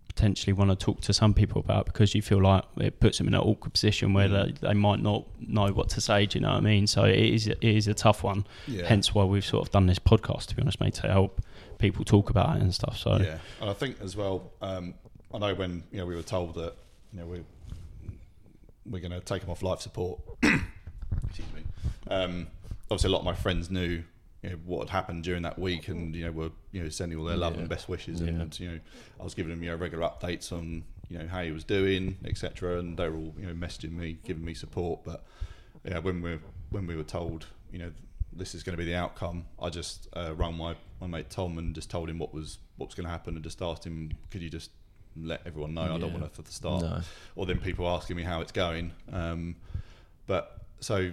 potentially 0.09 0.53
want 0.53 0.71
to 0.71 0.77
talk 0.77 1.01
to 1.01 1.13
some 1.13 1.35
people 1.35 1.61
about 1.61 1.81
it 1.83 1.87
because 1.87 2.15
you 2.15 2.23
feel 2.23 2.41
like 2.41 2.63
it 2.79 3.01
puts 3.01 3.19
them 3.19 3.27
in 3.27 3.35
an 3.35 3.41
awkward 3.41 3.73
position 3.73 4.13
where 4.15 4.29
Mm. 4.29 4.59
they, 4.61 4.69
they 4.69 4.75
might 4.75 5.01
not 5.03 5.25
know 5.41 5.69
what 5.73 5.89
to 5.91 6.01
say. 6.01 6.27
Do 6.27 6.39
you 6.39 6.43
know 6.43 6.51
what 6.51 6.59
I 6.59 6.61
mean? 6.61 6.87
So 6.87 7.05
it 7.05 7.19
is 7.19 7.47
it 7.49 7.63
is 7.65 7.89
a 7.89 7.95
tough 7.95 8.23
one. 8.23 8.47
yeah. 8.69 8.87
Hence 8.87 9.15
why 9.15 9.25
we've 9.25 9.45
sort 9.45 9.67
of 9.67 9.73
done 9.73 9.87
this 9.87 9.99
podcast 9.99 10.47
to 10.47 10.57
be 10.57 10.63
honest, 10.63 10.81
mate, 10.81 10.95
to 10.95 11.09
help 11.09 11.41
people 11.79 12.05
talk 12.05 12.31
about 12.31 12.57
it 12.57 12.63
and 12.63 12.73
stuff. 12.73 12.97
So 12.97 13.17
yeah 13.19 13.39
and 13.61 13.69
i 13.69 13.73
think 13.73 13.97
as 14.01 14.17
well 14.17 14.53
um, 14.63 14.95
i 15.35 15.39
know 15.39 15.53
when 15.55 15.83
you 15.91 15.99
know 15.99 16.07
we 16.07 16.15
were 16.15 16.23
told 16.23 16.55
that 16.55 16.73
you 17.13 17.19
know 17.19 17.27
we 17.27 17.41
we're 18.87 19.01
going 19.01 19.13
to 19.13 19.21
take 19.21 19.43
him 19.43 19.51
off 19.51 19.63
life 19.63 19.81
support 19.81 20.21
excuse 20.43 21.49
me 21.55 21.63
um, 22.11 22.47
obviously 22.91 23.09
a 23.09 23.13
lot 23.13 23.21
of 23.21 23.25
my 23.25 23.35
friends 23.35 23.71
knew 23.71 24.03
you 24.43 24.51
know, 24.51 24.57
what 24.67 24.81
had 24.81 24.91
happened 24.91 25.25
during 25.25 25.43
that 25.43 25.59
week 25.59 25.89
and 25.89 26.15
you 26.15 26.25
know 26.25 26.31
were 26.33 26.51
you 26.73 26.83
know 26.83 26.89
sending 26.89 27.19
all 27.19 27.25
their 27.25 27.37
love 27.37 27.55
Yeah. 27.55 27.61
and 27.61 27.69
best 27.69 27.89
wishes 27.89 28.21
Yeah. 28.21 28.29
and 28.29 28.61
you 28.61 28.71
know 28.73 28.79
I 29.21 29.25
was 29.25 29.35
giving 29.35 29.51
them 29.51 29.63
you 29.63 29.71
know 29.71 29.77
regular 29.77 30.05
updates 30.07 30.53
on 30.53 30.85
you 31.09 31.19
know 31.19 31.27
how 31.27 31.43
he 31.43 31.51
was 31.53 31.65
doing 31.65 32.17
etc 32.25 32.79
and 32.79 32.97
they 32.99 33.09
were 33.09 33.17
all 33.17 33.35
you 33.39 33.47
know 33.47 33.55
messaging 33.55 33.93
me 33.93 34.19
giving 34.25 34.45
me 34.45 34.55
support 34.55 35.01
but 35.05 35.25
yeah 35.85 35.99
when 35.99 36.21
we 36.23 36.39
when 36.71 36.87
we 36.87 36.97
were 36.97 37.03
told 37.05 37.47
you 37.73 37.79
know 37.79 37.91
this 38.33 38.55
is 38.55 38.63
going 38.63 38.77
to 38.77 38.83
be 38.83 38.85
the 38.91 38.97
outcome 38.97 39.45
I 39.63 39.71
just 39.71 40.09
uh, 40.15 40.35
rang 40.37 40.57
my 40.57 40.75
my 41.01 41.07
mate 41.07 41.31
Tom 41.31 41.57
and 41.57 41.75
just 41.75 41.89
told 41.91 42.11
him 42.11 42.19
what 42.19 42.35
was 42.35 42.59
what 42.77 42.87
was 42.89 42.95
going 42.95 43.05
to 43.05 43.11
happen 43.11 43.35
and 43.37 43.45
just 43.45 43.63
asked 43.63 43.85
him 43.87 44.11
could 44.31 44.43
you 44.43 44.51
just 44.51 44.71
let 45.17 45.43
everyone 45.47 45.75
know 45.75 45.83
I 45.83 45.99
don't 45.99 46.13
want 46.13 46.25
to 46.25 46.31
for 46.31 46.43
the 46.43 46.53
start 46.53 46.83
No. 46.83 47.01
or 47.37 47.47
then 47.47 47.59
people 47.61 47.89
asking 47.89 48.17
me 48.17 48.23
how 48.23 48.41
it's 48.41 48.53
going. 48.53 48.93
Um, 49.13 49.57
but 50.27 50.61
so 50.81 51.13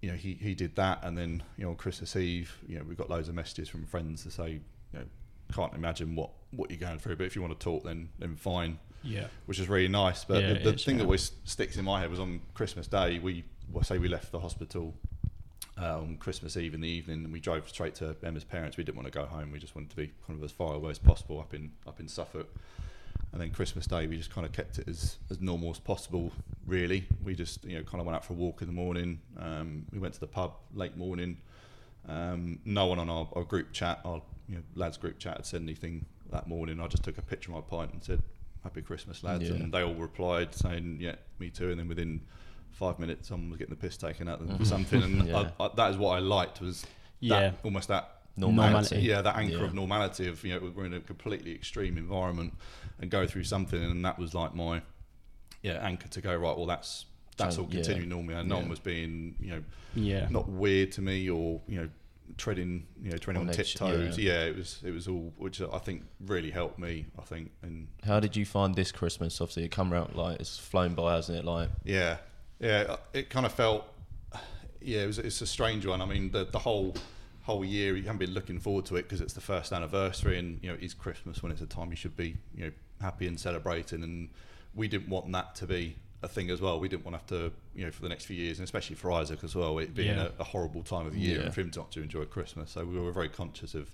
you 0.00 0.10
know 0.10 0.16
he, 0.16 0.34
he 0.34 0.54
did 0.54 0.74
that, 0.76 1.00
and 1.02 1.16
then 1.16 1.42
you 1.56 1.64
know 1.64 1.74
Christmas 1.74 2.16
Eve, 2.16 2.56
you 2.66 2.78
know 2.78 2.84
we 2.84 2.94
got 2.94 3.10
loads 3.10 3.28
of 3.28 3.34
messages 3.34 3.68
from 3.68 3.84
friends 3.86 4.22
to 4.24 4.30
say, 4.30 4.50
you 4.92 4.98
know, 4.98 5.04
can't 5.52 5.74
imagine 5.74 6.14
what, 6.16 6.30
what 6.50 6.70
you're 6.70 6.80
going 6.80 6.98
through, 6.98 7.16
but 7.16 7.26
if 7.26 7.36
you 7.36 7.42
want 7.42 7.58
to 7.58 7.62
talk, 7.62 7.84
then 7.84 8.08
then 8.18 8.36
fine, 8.36 8.78
yeah, 9.02 9.26
which 9.46 9.58
is 9.58 9.68
really 9.68 9.88
nice. 9.88 10.24
But 10.24 10.42
Yeah, 10.42 10.52
the, 10.54 10.72
the 10.72 10.72
thing 10.78 10.94
yeah. 10.96 10.98
that 11.00 11.04
always 11.04 11.32
sticks 11.44 11.76
in 11.76 11.84
my 11.84 12.00
head 12.00 12.10
was 12.10 12.18
on 12.20 12.40
Christmas 12.54 12.86
Day, 12.86 13.18
we 13.18 13.44
well, 13.70 13.84
say 13.84 13.98
we 13.98 14.08
left 14.08 14.32
the 14.32 14.40
hospital. 14.40 14.94
Uh, 15.80 16.00
on 16.00 16.16
Christmas 16.18 16.58
Eve 16.58 16.74
in 16.74 16.82
the 16.82 16.88
evening, 16.88 17.24
and 17.24 17.32
we 17.32 17.40
drove 17.40 17.66
straight 17.66 17.94
to 17.94 18.14
Emma's 18.22 18.44
parents. 18.44 18.76
We 18.76 18.84
didn't 18.84 18.96
want 18.98 19.10
to 19.10 19.18
go 19.18 19.24
home. 19.24 19.50
We 19.50 19.58
just 19.58 19.74
wanted 19.74 19.88
to 19.90 19.96
be 19.96 20.10
kind 20.26 20.38
of 20.38 20.44
as 20.44 20.52
far 20.52 20.74
away 20.74 20.90
as 20.90 20.98
possible 20.98 21.40
up 21.40 21.54
in 21.54 21.72
up 21.86 21.98
in 21.98 22.08
Suffolk. 22.08 22.46
And 23.32 23.40
then 23.40 23.50
Christmas 23.50 23.86
Day, 23.86 24.06
we 24.06 24.16
just 24.18 24.30
kind 24.30 24.46
of 24.46 24.52
kept 24.52 24.78
it 24.78 24.86
as, 24.88 25.16
as 25.30 25.40
normal 25.40 25.70
as 25.70 25.78
possible. 25.78 26.30
Really, 26.66 27.06
we 27.24 27.34
just 27.34 27.64
you 27.64 27.78
know 27.78 27.82
kind 27.84 27.98
of 28.00 28.06
went 28.06 28.14
out 28.16 28.24
for 28.24 28.34
a 28.34 28.36
walk 28.36 28.60
in 28.60 28.66
the 28.68 28.74
morning. 28.74 29.20
Um, 29.38 29.86
we 29.90 29.98
went 29.98 30.12
to 30.14 30.20
the 30.20 30.26
pub 30.26 30.52
late 30.74 30.96
morning. 30.96 31.38
Um, 32.08 32.58
no 32.64 32.86
one 32.86 32.98
on 32.98 33.08
our, 33.08 33.28
our 33.34 33.44
group 33.44 33.72
chat, 33.72 34.00
our 34.04 34.20
you 34.48 34.56
know 34.56 34.62
lads 34.74 34.96
group 34.98 35.18
chat 35.18 35.36
had 35.38 35.46
said 35.46 35.62
anything 35.62 36.04
that 36.30 36.46
morning. 36.46 36.78
I 36.80 36.86
just 36.88 37.02
took 37.04 37.16
a 37.18 37.22
picture 37.22 37.50
of 37.52 37.56
my 37.56 37.76
pint 37.78 37.92
and 37.94 38.02
said 38.04 38.22
Happy 38.64 38.82
Christmas, 38.82 39.24
lads, 39.24 39.44
Yeah. 39.48 39.56
and 39.56 39.72
they 39.72 39.82
all 39.82 39.94
replied 39.94 40.54
saying 40.54 40.98
yeah, 41.00 41.16
me 41.38 41.48
too. 41.50 41.70
And 41.70 41.80
then 41.80 41.88
within 41.88 42.20
five 42.70 42.98
minutes, 42.98 43.28
someone 43.28 43.50
was 43.50 43.58
getting 43.58 43.74
the 43.74 43.80
piss 43.80 43.96
taken 43.96 44.28
out 44.28 44.40
of 44.40 44.46
them 44.48 44.58
for 44.58 44.64
something, 44.64 45.02
and 45.02 45.26
Yeah. 45.28 45.50
I, 45.58 45.64
I, 45.64 45.70
that 45.76 45.90
is 45.90 45.96
what 45.96 46.10
I 46.16 46.18
liked 46.20 46.60
was 46.60 46.84
Yeah. 47.20 47.40
that, 47.50 47.54
almost 47.64 47.88
that 47.88 48.21
Normality. 48.36 48.96
yeah, 49.00 49.20
that 49.22 49.36
anchor 49.36 49.58
Yeah. 49.58 49.64
of 49.64 49.74
normality 49.74 50.26
of 50.28 50.42
you 50.44 50.54
know 50.58 50.72
we're 50.74 50.86
in 50.86 50.94
a 50.94 51.00
completely 51.00 51.54
extreme 51.54 51.98
environment 51.98 52.54
and 53.00 53.10
go 53.10 53.26
through 53.26 53.44
something, 53.44 53.82
and 53.82 54.04
that 54.04 54.18
was 54.18 54.32
like 54.34 54.54
my 54.54 54.82
yeah 55.62 55.74
anchor 55.82 56.08
to 56.08 56.20
go 56.20 56.34
right. 56.34 56.56
Well, 56.56 56.66
that's 56.66 57.04
that's 57.36 57.56
So, 57.56 57.62
all 57.62 57.68
yeah. 57.68 57.76
continuing 57.82 58.08
normally, 58.08 58.34
and 58.34 58.48
no 58.48 58.56
one 58.56 58.68
was 58.68 58.78
being 58.78 59.36
you 59.40 59.50
know 59.50 59.62
Yeah. 59.94 60.28
not 60.30 60.48
weird 60.48 60.92
to 60.92 61.02
me 61.02 61.28
or 61.28 61.60
you 61.68 61.80
know 61.80 61.88
treading 62.38 62.86
you 63.02 63.10
know 63.10 63.18
treading 63.18 63.42
On 63.42 63.48
on, 63.48 63.54
tiptoes. 63.54 64.18
yeah. 64.18 64.32
Yeah. 64.32 64.44
it 64.46 64.56
was 64.56 64.80
it 64.84 64.90
was 64.92 65.06
all 65.08 65.32
which 65.36 65.60
I 65.60 65.78
think 65.78 66.04
really 66.20 66.50
helped 66.50 66.78
me. 66.78 67.06
I 67.18 67.22
think 67.22 67.50
and 67.62 67.88
How 68.04 68.18
did 68.20 68.34
you 68.36 68.46
find 68.46 68.74
this 68.74 68.92
Christmas? 68.92 69.40
Obviously, 69.40 69.64
it 69.64 69.70
come 69.70 69.92
around 69.92 70.14
like 70.14 70.40
it's 70.40 70.56
flown 70.58 70.94
by, 70.94 71.14
hasn't 71.16 71.38
it? 71.38 71.44
Like, 71.44 71.68
Yeah, 71.84 72.16
yeah. 72.60 72.96
It 73.12 73.28
kind 73.28 73.44
of 73.44 73.52
felt, 73.52 73.84
yeah. 74.80 75.02
It 75.02 75.06
was, 75.06 75.18
it's 75.18 75.40
a 75.42 75.46
strange 75.46 75.84
one. 75.86 76.00
I 76.00 76.06
mean, 76.06 76.30
the 76.30 76.44
the 76.46 76.58
whole 76.60 76.94
whole 77.42 77.64
year 77.64 77.96
you 77.96 78.02
haven't 78.04 78.18
been 78.18 78.32
looking 78.34 78.58
forward 78.60 78.84
to 78.86 78.96
it 78.96 79.02
because 79.02 79.20
it's 79.20 79.32
the 79.34 79.40
first 79.40 79.72
anniversary, 79.72 80.38
and 80.38 80.58
you 80.62 80.68
know 80.68 80.74
it 80.74 80.82
is 80.82 80.94
Christmas 80.94 81.42
when 81.42 81.50
it's 81.52 81.60
a 81.60 81.66
time 81.66 81.90
you 81.90 81.96
should 81.96 82.16
be 82.16 82.36
you 82.54 82.64
know 82.66 82.72
happy 83.00 83.26
and 83.26 83.38
celebrating, 83.38 84.02
and 84.02 84.28
we 84.74 84.88
didn't 84.88 85.08
want 85.08 85.30
that 85.32 85.54
to 85.56 85.66
be 85.66 85.96
a 86.22 86.28
thing 86.28 86.50
as 86.50 86.60
well. 86.60 86.78
We 86.78 86.88
didn't 86.88 87.04
want 87.04 87.14
to 87.14 87.34
have 87.34 87.50
to 87.50 87.56
you 87.74 87.84
know 87.84 87.90
for 87.90 88.02
the 88.02 88.08
next 88.08 88.26
few 88.26 88.36
years, 88.36 88.58
and 88.58 88.64
especially 88.64 88.96
for 88.96 89.10
Isaac 89.12 89.42
as 89.42 89.54
well, 89.56 89.78
it 89.78 89.94
being 89.94 90.16
Yeah. 90.16 90.28
a, 90.38 90.42
a 90.42 90.44
horrible 90.44 90.82
time 90.82 91.06
of 91.06 91.16
year 91.16 91.38
Yeah. 91.38 91.44
and 91.46 91.54
for 91.54 91.60
him 91.62 91.70
not 91.76 91.90
to 91.92 92.02
enjoy 92.02 92.24
Christmas. 92.26 92.70
So 92.70 92.84
we 92.84 92.98
were 92.98 93.12
very 93.12 93.28
conscious 93.28 93.74
of 93.74 93.90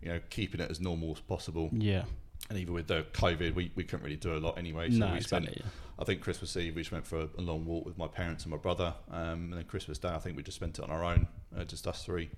you 0.00 0.08
know 0.08 0.20
keeping 0.30 0.60
it 0.60 0.70
as 0.70 0.80
normal 0.80 1.10
as 1.12 1.20
possible. 1.20 1.70
Yeah. 1.72 2.04
And 2.50 2.58
even 2.58 2.74
with 2.74 2.88
the 2.88 3.06
COVID, 3.14 3.54
we, 3.54 3.70
we 3.74 3.84
couldn't 3.84 4.04
really 4.04 4.16
do 4.16 4.34
a 4.34 4.38
lot 4.38 4.58
anyway. 4.58 4.90
So 4.90 4.98
No, 4.98 5.14
we 5.14 5.20
spent 5.22 5.46
exactly. 5.46 5.64
I 5.98 6.04
think 6.04 6.20
Christmas 6.20 6.54
Eve 6.58 6.74
we 6.76 6.82
just 6.82 6.92
went 6.92 7.06
for 7.06 7.20
a, 7.22 7.28
a 7.38 7.40
long 7.40 7.64
walk 7.64 7.86
with 7.86 7.96
my 7.96 8.06
parents 8.06 8.44
and 8.44 8.50
my 8.50 8.56
brother, 8.58 8.92
um, 9.10 9.44
and 9.44 9.54
then 9.54 9.64
Christmas 9.64 9.98
Day 9.98 10.10
I 10.10 10.18
think 10.18 10.36
we 10.36 10.42
just 10.42 10.56
spent 10.56 10.78
it 10.78 10.82
on 10.84 10.90
our 10.90 11.02
own, 11.04 11.26
uh, 11.56 11.64
just 11.64 11.86
us 11.86 12.04
three, 12.04 12.28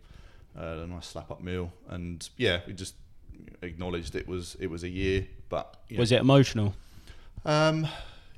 uh, 0.58 0.82
a 0.84 0.86
nice 0.86 1.06
slap 1.06 1.30
up 1.30 1.42
meal, 1.42 1.72
and 1.88 2.28
yeah, 2.36 2.60
we 2.66 2.72
just 2.72 2.94
acknowledged 3.62 4.14
it 4.14 4.26
was 4.26 4.56
it 4.60 4.68
was 4.68 4.82
a 4.82 4.88
year, 4.88 5.26
but 5.48 5.76
you 5.88 5.98
Was 5.98 6.12
it 6.12 6.20
emotional? 6.20 6.74
Um, 7.44 7.86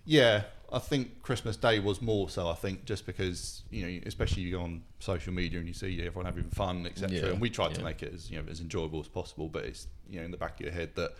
yeah, 0.04 0.42
I 0.72 0.78
think 0.78 1.22
Christmas 1.22 1.56
Day 1.56 1.80
was 1.80 2.02
more 2.02 2.28
so. 2.28 2.48
I 2.48 2.54
think 2.54 2.84
just 2.84 3.06
because 3.06 3.62
you 3.70 3.86
know, 3.86 4.00
especially 4.06 4.42
you 4.42 4.52
go 4.56 4.62
on 4.62 4.82
social 4.98 5.32
media 5.32 5.58
and 5.58 5.68
you 5.68 5.74
see 5.74 6.00
everyone 6.04 6.26
having 6.26 6.50
fun, 6.50 6.86
etc. 6.86 7.16
Yeah, 7.16 7.26
and 7.26 7.40
we 7.40 7.50
tried 7.50 7.74
to 7.74 7.82
make 7.82 8.02
it 8.02 8.12
as 8.14 8.30
you 8.30 8.40
know 8.40 8.44
as 8.50 8.60
enjoyable 8.60 9.00
as 9.00 9.08
possible, 9.08 9.48
but 9.48 9.64
it's 9.64 9.86
you 10.08 10.18
know 10.18 10.24
in 10.24 10.30
the 10.30 10.36
back 10.36 10.54
of 10.54 10.60
your 10.60 10.72
head 10.72 10.94
that 10.96 11.12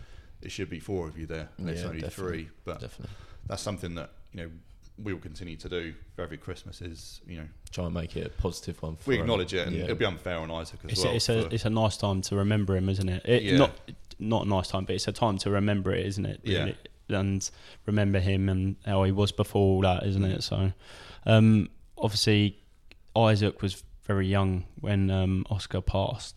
it 0.43 0.51
should 0.51 0.71
be 0.71 0.81
four 0.81 1.09
of 1.09 1.19
you 1.19 1.27
there, 1.27 1.49
and 1.59 1.69
it's 1.69 1.83
only 1.83 2.01
definitely, 2.01 2.45
three. 2.45 2.51
But 2.65 2.81
definitely 2.81 3.15
that's 3.49 3.63
something 3.63 3.95
that 3.97 4.11
you 4.33 4.43
know 4.43 4.51
we 5.03 5.13
will 5.13 5.21
continue 5.21 5.57
to 5.57 5.69
do 5.69 5.95
for 6.15 6.23
every 6.23 6.37
Christmas. 6.39 6.81
Is 6.83 7.21
you 7.27 7.39
know 7.39 7.47
try 7.71 7.85
and 7.85 7.95
make 7.95 8.17
it 8.17 8.27
a 8.27 8.31
positive 8.31 8.81
one. 8.83 8.97
For 8.97 9.11
we 9.11 9.17
him. 9.17 9.23
acknowledge 9.23 9.55
it, 9.55 9.67
and 9.67 9.77
Yeah. 9.77 9.85
it'll 9.85 9.97
be 9.97 10.05
unfair 10.05 10.39
on 10.39 10.51
Isaac 10.51 10.81
as 10.85 10.91
It's, 10.93 11.05
well. 11.05 11.13
a, 11.13 11.17
it's, 11.17 11.29
a, 11.29 11.43
for- 11.43 11.55
it's 11.55 11.65
a 11.65 11.71
nice 11.71 11.97
time 11.97 12.21
to 12.23 12.37
remember 12.37 12.77
him, 12.77 12.89
isn't 12.89 13.09
it? 13.09 13.23
it 13.25 13.43
Yeah. 13.43 13.59
Not 13.59 13.73
not 14.19 14.47
a 14.47 14.49
nice 14.49 14.69
time, 14.69 14.85
but 14.85 14.95
it's 14.97 15.07
a 15.07 15.13
time 15.13 15.39
to 15.39 15.51
remember 15.51 15.93
it, 15.95 16.05
isn't 16.07 16.27
it? 16.27 16.41
Yeah. 16.43 16.73
And 17.11 17.49
remember 17.87 18.19
him 18.19 18.49
and 18.49 18.77
how 18.85 19.05
he 19.05 19.13
was 19.13 19.31
before 19.33 19.63
all 19.77 19.81
that, 19.83 20.05
isn't 20.05 20.23
Mm. 20.23 20.35
it? 20.35 20.43
So, 20.43 20.73
um, 21.25 21.71
obviously, 21.97 22.59
Isaac 23.17 23.63
was 23.63 23.83
very 24.05 24.27
young 24.27 24.65
when 24.81 25.11
um, 25.11 25.47
Oscar 25.51 25.81
passed. 25.81 26.35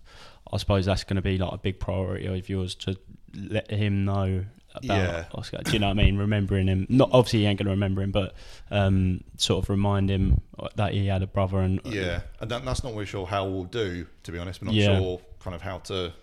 I 0.54 0.58
suppose 0.58 0.86
that's 0.86 1.04
going 1.04 1.15
to 1.15 1.21
be 1.21 1.38
like 1.38 1.52
a 1.54 1.58
big 1.58 1.80
priority 1.80 2.28
of 2.28 2.47
yours 2.50 2.76
to 2.76 2.97
let 3.34 3.69
him 3.71 4.06
know 4.06 4.45
about 4.76 4.98
Yeah. 4.98 5.26
Oscar. 5.34 5.58
Do 5.64 5.72
you 5.72 5.80
know 5.80 5.88
what 5.88 6.00
I 6.00 6.04
mean? 6.04 6.18
Remembering 6.18 6.68
him. 6.68 6.86
Not 6.90 7.10
obviously 7.12 7.40
he 7.40 7.46
ain't 7.46 7.58
going 7.60 7.66
to 7.66 7.72
remember 7.72 8.02
him, 8.02 8.12
but 8.12 8.34
um, 8.70 9.24
sort 9.38 9.64
of 9.64 9.70
remind 9.70 10.10
him 10.10 10.42
that 10.76 10.94
he 10.94 11.08
had 11.08 11.22
a 11.24 11.28
brother 11.28 11.60
and 11.60 11.80
Yeah, 11.86 12.22
and 12.40 12.50
that, 12.52 12.64
that's 12.66 12.84
not 12.84 12.94
really 12.94 13.06
sure 13.06 13.26
how 13.26 13.46
we'll 13.48 13.64
do. 13.66 14.06
To 14.24 14.32
be 14.32 14.38
honest, 14.40 14.62
we're 14.62 14.68
not 14.68 14.76
Yeah. 14.76 14.98
sure 15.00 15.22
kind 15.40 15.56
of 15.56 15.62
how 15.62 15.80
to 15.80 16.14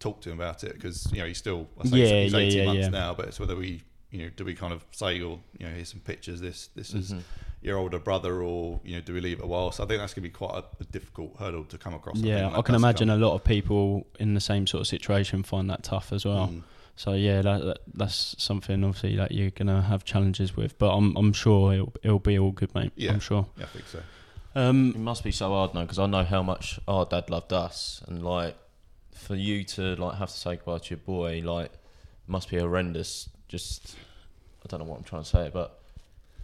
talk 0.00 0.20
to 0.20 0.30
him 0.30 0.38
about 0.40 0.64
it 0.64 0.74
because 0.74 1.06
you 1.12 1.18
know 1.18 1.26
he's 1.26 1.38
still 1.38 1.66
I 1.80 1.86
say 1.88 1.96
Yeah, 1.98 2.22
he's 2.24 2.32
yeah, 2.32 2.38
18 2.40 2.58
yeah, 2.58 2.64
months 2.66 2.80
yeah. 2.82 2.88
now, 2.88 3.14
but 3.14 3.26
it's 3.26 3.40
whether 3.40 3.56
we 3.56 3.82
you 4.10 4.22
know 4.24 4.30
do 4.36 4.44
we 4.44 4.54
kind 4.54 4.72
of 4.72 4.84
say 4.90 5.20
or 5.20 5.40
you 5.58 5.66
know 5.66 5.72
here's 5.72 5.88
some 5.90 6.00
pictures. 6.00 6.40
This 6.40 6.68
this 6.74 6.92
is 6.94 7.10
Mm-hmm. 7.12 7.20
your 7.62 7.78
older 7.78 7.98
brother, 7.98 8.42
or 8.42 8.80
you 8.84 8.96
know 8.96 9.00
do 9.00 9.14
we 9.14 9.20
leave 9.20 9.38
it 9.38 9.44
a 9.44 9.46
while? 9.46 9.72
So 9.72 9.82
I 9.84 9.86
think 9.86 10.00
that's 10.00 10.12
gonna 10.14 10.24
be 10.24 10.30
quite 10.30 10.54
a, 10.56 10.64
a 10.80 10.84
difficult 10.84 11.36
hurdle 11.38 11.64
to 11.64 11.78
come 11.78 11.94
across. 11.94 12.18
Yeah, 12.18 12.46
think 12.48 12.58
I 12.58 12.62
can 12.62 12.74
imagine 12.74 13.08
a 13.10 13.16
lot 13.16 13.34
of 13.34 13.42
people 13.44 14.06
in 14.20 14.34
the 14.34 14.40
same 14.40 14.66
sort 14.66 14.82
of 14.82 14.86
situation 14.86 15.42
find 15.42 15.70
that 15.70 15.82
tough 15.84 16.12
as 16.12 16.24
well. 16.26 16.48
Mm. 16.48 16.62
So 16.96 17.12
yeah, 17.14 17.42
that, 17.42 17.64
that 17.64 17.78
that's 17.94 18.36
something 18.38 18.84
obviously 18.84 19.16
that 19.16 19.32
you're 19.32 19.50
gonna 19.50 19.82
have 19.82 20.04
challenges 20.04 20.56
with, 20.56 20.78
but 20.78 20.94
I'm 20.94 21.16
I'm 21.16 21.32
sure 21.32 21.72
it'll 21.74 21.92
it'll 22.02 22.18
be 22.20 22.38
all 22.38 22.52
good, 22.52 22.74
mate. 22.74 22.92
Yeah. 22.96 23.12
I'm 23.12 23.20
sure. 23.20 23.46
Yeah, 23.58 23.64
I 23.64 23.68
think 23.68 23.86
so. 23.86 23.98
It 23.98 24.04
Um, 24.60 25.02
must 25.02 25.24
be 25.24 25.32
so 25.32 25.48
hard 25.48 25.74
now 25.74 25.82
because 25.82 25.98
I 25.98 26.06
know 26.06 26.22
how 26.22 26.42
much 26.42 26.78
our 26.86 27.04
dad 27.04 27.30
loved 27.30 27.52
us, 27.52 28.02
and 28.06 28.22
like 28.24 28.56
for 29.12 29.34
you 29.34 29.64
to 29.64 29.96
like 29.96 30.18
have 30.18 30.30
to 30.30 30.36
say 30.36 30.56
goodbye 30.56 30.78
to 30.78 30.90
your 30.90 30.98
boy, 30.98 31.42
like 31.44 31.72
must 32.28 32.48
be 32.50 32.58
horrendous. 32.58 33.28
Just 33.48 33.96
I 34.64 34.66
don't 34.68 34.80
know 34.80 34.86
what 34.86 34.98
I'm 34.98 35.04
trying 35.04 35.22
to 35.24 35.28
say, 35.28 35.50
but 35.52 35.80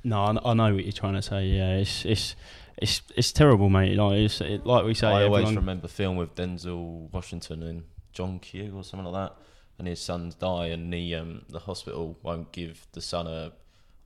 no, 0.02 0.20
I, 0.24 0.50
I 0.50 0.54
know 0.54 0.74
what 0.74 0.84
you're 0.84 0.92
trying 0.92 1.14
to 1.14 1.22
say. 1.22 1.46
Yeah, 1.46 1.76
it's 1.76 2.04
it's 2.04 2.34
it's 2.76 3.02
it's 3.14 3.30
terrible, 3.32 3.68
mate. 3.68 3.94
Like 3.96 4.18
it's 4.18 4.40
it, 4.40 4.66
like 4.66 4.84
we 4.84 4.94
say, 4.94 5.06
I 5.06 5.24
always 5.24 5.42
everyone- 5.42 5.54
remember 5.56 5.86
film 5.86 6.16
with 6.16 6.34
Denzel 6.34 7.08
Washington 7.12 7.62
and 7.62 7.84
John 8.12 8.40
Q 8.40 8.72
or 8.76 8.82
something 8.82 9.12
like 9.12 9.30
that, 9.30 9.36
and 9.80 9.88
his 9.88 10.00
sons 10.00 10.36
die, 10.36 10.66
and 10.66 10.92
the 10.92 11.16
um, 11.16 11.42
the 11.48 11.58
hospital 11.58 12.16
won't 12.22 12.52
give 12.52 12.86
the 12.92 13.00
son 13.00 13.26
a, 13.26 13.50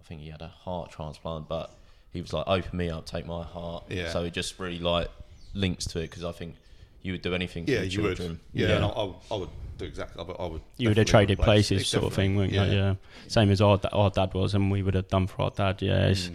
I 0.01 0.05
think 0.05 0.23
he 0.23 0.31
had 0.31 0.41
a 0.41 0.49
heart 0.49 0.91
transplant, 0.91 1.49
but 1.49 1.75
he 2.13 2.23
was 2.23 2.33
like, 2.33 2.45
"Open 2.47 2.79
me 2.79 2.89
up, 2.89 3.05
take 3.05 3.27
my 3.27 3.43
heart." 3.43 3.85
Yeah. 3.91 4.09
So 4.11 4.25
it 4.25 4.33
just 4.33 4.59
really 4.59 4.79
like 4.79 5.09
links 5.53 5.85
to 5.89 5.99
it 5.99 6.09
because 6.11 6.25
I 6.25 6.33
think 6.33 6.55
you 7.03 7.13
would 7.13 7.23
do 7.23 7.35
anything 7.35 7.67
for 7.67 7.73
Yeah, 7.73 7.83
your 7.83 8.03
you 8.03 8.03
would. 8.09 8.19
Yeah, 8.21 8.69
Yeah. 8.69 8.77
and 8.77 8.85
I, 8.87 8.89
I, 8.89 9.05
would- 9.05 9.17
I 9.31 9.35
would 9.37 9.49
do 9.77 9.85
exactly. 9.85 10.23
I 10.23 10.27
would. 10.27 10.37
I 10.41 10.47
would 10.47 10.63
you 10.79 10.89
would 10.89 10.97
have 10.97 11.07
traded 11.07 11.39
replace- 11.41 11.69
places, 11.69 11.89
sort 11.89 12.05
of 12.05 12.15
thing, 12.15 12.37
wouldn't 12.37 12.55
you? 12.55 12.63
Yeah. 12.63 12.95
Same 13.27 13.51
as 13.51 13.61
our 13.61 13.79
our 13.93 14.11
dad 14.11 14.33
was, 14.33 14.55
and 14.55 14.71
we 14.71 14.83
would 14.83 14.95
have 14.95 15.09
done 15.09 15.27
for 15.27 15.43
our 15.43 15.51
dad. 15.51 15.83
Yeah, 15.83 16.07
it's, 16.07 16.29
Mm. 16.29 16.35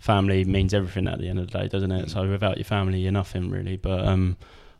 family 0.00 0.44
means 0.44 0.74
everything 0.74 1.06
at 1.06 1.18
the 1.20 1.28
end 1.28 1.38
of 1.38 1.50
the 1.50 1.58
day, 1.58 1.68
doesn't 1.68 1.92
it? 1.92 2.06
Mm. 2.06 2.10
So 2.10 2.28
without 2.28 2.56
your 2.58 2.64
family, 2.64 2.98
you're 3.00 3.12
nothing 3.12 3.50
really. 3.50 3.76
But 3.76 4.04
um, 4.06 4.36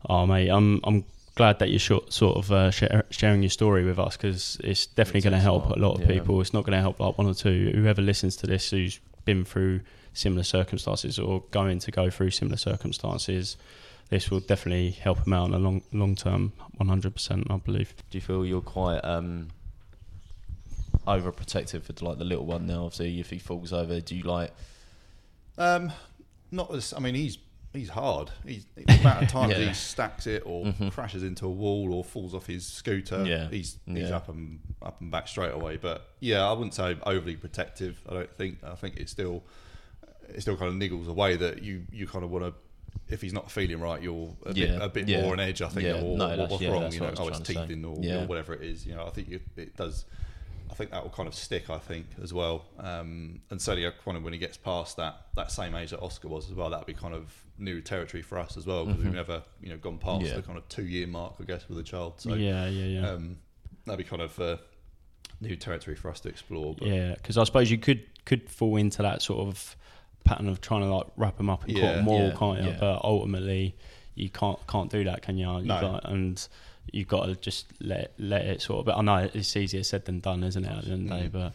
oh 0.08 0.26
mate, 0.26 0.48
I'm 0.48 0.80
I'm 0.84 1.04
glad 1.40 1.58
that 1.58 1.70
you're 1.70 1.78
short, 1.78 2.12
sort 2.12 2.36
of 2.36 2.52
uh, 2.52 2.70
share, 2.70 3.02
sharing 3.08 3.42
your 3.42 3.48
story 3.48 3.82
with 3.82 3.98
us 3.98 4.14
because 4.14 4.58
it's 4.62 4.84
definitely 4.84 5.22
going 5.22 5.32
to 5.32 5.38
help 5.38 5.70
a 5.70 5.78
lot 5.78 5.94
of 5.94 6.02
yeah. 6.02 6.18
people. 6.18 6.38
It's 6.42 6.52
not 6.52 6.64
going 6.64 6.76
to 6.76 6.82
help 6.82 7.00
like 7.00 7.16
one 7.16 7.26
or 7.26 7.32
two. 7.32 7.72
Whoever 7.74 8.02
listens 8.02 8.36
to 8.36 8.46
this 8.46 8.68
who's 8.68 9.00
been 9.24 9.46
through 9.46 9.80
similar 10.12 10.42
circumstances 10.42 11.18
or 11.18 11.42
going 11.50 11.78
to 11.78 11.90
go 11.90 12.10
through 12.10 12.32
similar 12.32 12.58
circumstances. 12.58 13.56
This 14.10 14.30
will 14.30 14.40
definitely 14.40 14.90
help 14.90 15.24
them 15.24 15.32
out 15.32 15.46
in 15.46 15.52
the 15.52 15.58
long 15.58 15.80
long 15.94 16.14
term, 16.14 16.52
100%. 16.78 17.50
I 17.50 17.56
believe. 17.56 17.94
Do 18.10 18.18
you 18.18 18.22
feel 18.22 18.44
you're 18.44 18.60
quite 18.60 18.98
um, 18.98 19.48
overprotective 21.06 21.84
for 21.84 22.04
like 22.04 22.18
the 22.18 22.24
little 22.26 22.44
one 22.44 22.66
now? 22.66 22.84
Obviously, 22.84 23.18
if 23.18 23.30
he 23.30 23.38
falls 23.38 23.72
over, 23.72 23.98
do 23.98 24.14
you 24.14 24.24
like? 24.24 24.50
Um, 25.56 25.90
not 26.50 26.74
as. 26.74 26.92
I 26.92 26.98
mean, 26.98 27.14
he's 27.14 27.38
he's 27.72 27.88
hard. 27.90 28.30
He's 28.44 28.66
the 28.74 28.84
amount 29.00 29.22
of 29.24 29.28
times 29.28 29.52
Yeah. 29.56 29.68
he 29.68 29.74
stacks 29.74 30.26
it 30.26 30.42
or 30.44 30.66
Mhm. 30.66 30.90
crashes 30.92 31.22
into 31.22 31.46
a 31.46 31.50
wall 31.50 31.92
or 31.94 32.02
falls 32.04 32.34
off 32.34 32.46
his 32.46 32.66
scooter. 32.66 33.24
Yeah. 33.24 33.48
he's 33.48 33.78
he's 33.86 34.08
Yeah. 34.08 34.16
up 34.16 34.28
and 34.28 34.60
up 34.82 35.00
and 35.00 35.10
back 35.10 35.28
straight 35.28 35.52
away. 35.52 35.76
But 35.76 36.08
yeah, 36.20 36.44
I 36.48 36.52
wouldn't 36.52 36.74
say 36.74 36.96
overly 37.04 37.36
protective. 37.36 38.00
I 38.08 38.14
don't 38.14 38.36
think. 38.36 38.58
I 38.64 38.74
think 38.74 38.96
it 38.96 39.08
still 39.08 39.42
it 40.28 40.40
still 40.42 40.56
kind 40.56 40.68
of 40.68 40.74
niggles 40.90 41.08
away 41.08 41.36
that 41.36 41.62
you 41.62 41.86
you 41.92 42.06
kind 42.06 42.24
of 42.24 42.30
want 42.30 42.44
to. 42.44 42.54
If 43.08 43.20
he's 43.22 43.32
not 43.32 43.50
feeling 43.50 43.80
right, 43.80 44.00
you're 44.00 44.34
a 44.46 44.52
Yeah, 44.54 44.66
bit, 44.66 44.82
a 44.82 44.88
bit 44.88 45.22
more 45.22 45.32
on 45.32 45.40
edge. 45.40 45.62
I 45.62 45.68
think, 45.68 45.86
or, 45.88 46.16
no, 46.16 46.32
or 46.34 46.46
what's 46.46 46.62
wrong. 46.64 46.92
You 46.92 47.00
know, 47.00 47.12
oh, 47.18 47.28
it's 47.28 47.40
teething 47.40 47.84
or, 47.84 47.96
or 47.96 48.26
whatever 48.26 48.54
it 48.54 48.62
is. 48.62 48.86
You 48.86 48.94
know, 48.94 49.04
I 49.06 49.10
think 49.10 49.30
it, 49.30 49.42
it 49.56 49.76
does. 49.76 50.04
I 50.70 50.74
think 50.74 50.92
that 50.92 51.02
will 51.02 51.10
kind 51.10 51.26
of 51.28 51.34
stick. 51.34 51.68
I 51.70 51.78
think 51.78 52.06
as 52.22 52.32
well, 52.32 52.64
um, 52.78 53.40
and 53.50 53.60
certainly 53.60 53.86
uh, 53.86 53.90
kind 54.04 54.16
of 54.16 54.22
when 54.22 54.32
he 54.32 54.38
gets 54.38 54.56
past 54.56 54.96
that 54.98 55.26
that 55.34 55.50
same 55.50 55.74
age 55.74 55.90
that 55.90 56.00
Oscar 56.00 56.28
was 56.28 56.48
as 56.48 56.54
well, 56.54 56.70
that'll 56.70 56.84
be 56.84 56.94
kind 56.94 57.14
of 57.14 57.32
new 57.60 57.80
territory 57.80 58.22
for 58.22 58.38
us 58.38 58.56
as 58.56 58.66
well 58.66 58.84
because 58.86 59.00
Mhm. 59.00 59.04
we've 59.04 59.14
never 59.14 59.42
you 59.60 59.68
know 59.68 59.76
gone 59.76 59.98
past 59.98 60.24
Yeah. 60.26 60.34
the 60.36 60.42
kind 60.42 60.58
of 60.58 60.68
two 60.68 60.84
year 60.86 61.06
mark, 61.06 61.34
I 61.40 61.44
guess, 61.44 61.68
with 61.68 61.78
a 61.78 61.82
child. 61.82 62.14
So 62.20 62.34
yeah, 62.34 62.66
yeah, 62.68 62.84
yeah. 63.00 63.10
um, 63.10 63.36
that'd 63.84 63.98
be 63.98 64.04
kind 64.08 64.22
of 64.22 64.38
uh, 64.40 64.56
new 65.40 65.56
territory 65.56 65.94
for 65.96 66.10
us 66.10 66.20
to 66.20 66.28
explore. 66.28 66.74
But 66.74 66.88
Yeah, 66.88 67.14
because 67.14 67.36
I 67.38 67.44
suppose 67.44 67.70
you 67.70 67.78
could 67.78 68.02
could 68.24 68.48
fall 68.50 68.76
into 68.76 69.02
that 69.02 69.22
sort 69.22 69.46
of 69.46 69.76
pattern 70.24 70.48
of 70.48 70.60
trying 70.60 70.82
to 70.82 70.94
like 70.94 71.06
wrap 71.16 71.36
them 71.36 71.48
up 71.50 71.64
and 71.64 71.76
Yeah. 71.76 71.80
caught 71.82 71.94
them 71.96 72.08
all, 72.08 72.28
Yeah, 72.28 72.34
can't 72.36 72.62
you? 72.62 72.68
yeah. 72.70 72.76
But 72.80 73.04
ultimately, 73.04 73.74
you 74.14 74.30
can't 74.30 74.58
can't 74.66 74.90
do 74.90 75.04
that, 75.04 75.22
can 75.22 75.38
you? 75.38 75.50
you 75.58 75.64
No. 75.64 75.80
got, 75.80 76.10
and 76.10 76.46
you've 76.92 77.08
got 77.08 77.26
to 77.26 77.36
just 77.36 77.66
let 77.80 78.12
let 78.18 78.44
it 78.46 78.60
sort 78.62 78.80
of. 78.80 78.86
But 78.86 78.96
I 78.98 79.02
know 79.02 79.30
it's 79.34 79.56
easier 79.56 79.82
said 79.82 80.06
than 80.06 80.20
done, 80.20 80.42
isn't 80.44 80.64
it? 80.64 80.68
At 80.70 80.84
the 80.84 80.92
end 80.92 81.10
of 81.12 81.18
the 81.18 81.22
day, 81.24 81.28
Mm. 81.28 81.32
but. 81.32 81.52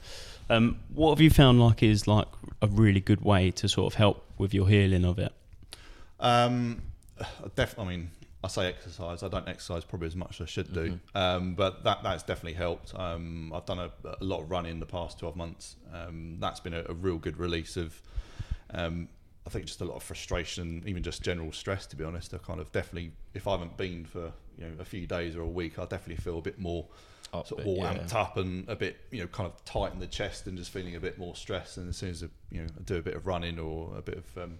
Um, 0.47 0.77
what 0.93 1.09
have 1.09 1.21
you 1.21 1.31
found 1.31 1.59
like 1.59 1.81
is 1.81 2.07
like 2.07 2.27
a 2.61 2.67
really 2.67 2.99
good 2.99 3.21
way 3.21 3.49
to 3.49 3.67
sort 3.67 3.91
of 3.91 3.97
help 3.97 4.23
with 4.37 4.53
your 4.53 4.69
healing 4.69 5.03
of 5.03 5.17
it? 5.17 5.33
Um, 6.19 6.81
def- 7.55 7.77
I 7.79 7.83
mean, 7.85 8.11
I 8.43 8.47
say 8.47 8.67
exercise. 8.67 9.23
I 9.23 9.27
don't 9.27 9.47
exercise 9.47 9.83
probably 9.83 10.07
as 10.07 10.15
much 10.15 10.39
as 10.39 10.45
I 10.45 10.49
should 10.49 10.73
do, 10.73 10.91
Mm-hmm. 10.91 11.17
um, 11.17 11.55
but 11.55 11.83
that 11.83 12.03
that's 12.03 12.23
definitely 12.23 12.53
helped. 12.53 12.93
Um, 12.97 13.51
I've 13.53 13.65
done 13.65 13.79
a, 13.79 13.91
a 14.19 14.23
lot 14.23 14.41
of 14.41 14.51
running 14.51 14.79
the 14.79 14.85
past 14.85 15.19
twelve 15.19 15.35
months. 15.35 15.75
Um, 15.93 16.37
that's 16.39 16.59
been 16.59 16.73
a, 16.73 16.83
a 16.89 16.93
real 16.93 17.17
good 17.17 17.37
release 17.37 17.75
of, 17.77 17.99
um, 18.73 19.07
I 19.45 19.49
think, 19.49 19.65
just 19.65 19.81
a 19.81 19.85
lot 19.85 19.95
of 19.95 20.03
frustration, 20.03 20.83
even 20.85 21.01
just 21.03 21.21
general 21.23 21.51
stress. 21.51 21.85
To 21.87 21.95
be 21.95 22.03
honest, 22.03 22.33
I 22.33 22.37
kind 22.37 22.59
of 22.59 22.71
definitely, 22.71 23.11
if 23.33 23.47
I 23.47 23.51
haven't 23.51 23.77
been 23.77 24.05
for 24.05 24.31
you 24.57 24.65
know 24.67 24.71
a 24.79 24.85
few 24.85 25.07
days 25.07 25.35
or 25.35 25.41
a 25.41 25.47
week, 25.47 25.79
I 25.79 25.83
definitely 25.85 26.17
feel 26.23 26.37
a 26.37 26.41
bit 26.41 26.59
more 26.59 26.85
Up 27.33 27.47
sort 27.47 27.61
of 27.61 27.67
all 27.67 27.77
yeah. 27.77 27.93
amped 27.95 28.13
up 28.13 28.37
and 28.37 28.69
a 28.69 28.75
bit 28.75 28.97
you 29.11 29.21
know 29.21 29.27
kind 29.27 29.47
of 29.51 29.65
tight 29.65 29.91
in 29.93 29.99
the 29.99 30.07
chest 30.07 30.45
and 30.47 30.57
just 30.57 30.69
feeling 30.71 30.95
a 30.95 30.99
bit 30.99 31.17
more 31.17 31.35
stressed. 31.35 31.77
And 31.77 31.89
as 31.89 31.97
soon 31.97 32.11
as 32.11 32.23
I, 32.23 32.27
you 32.51 32.61
know 32.61 32.67
I 32.79 32.83
do 32.83 32.97
a 32.97 33.01
bit 33.01 33.15
of 33.15 33.25
running 33.25 33.57
or 33.59 33.97
a 33.97 34.01
bit 34.03 34.17
of 34.19 34.37
um, 34.43 34.59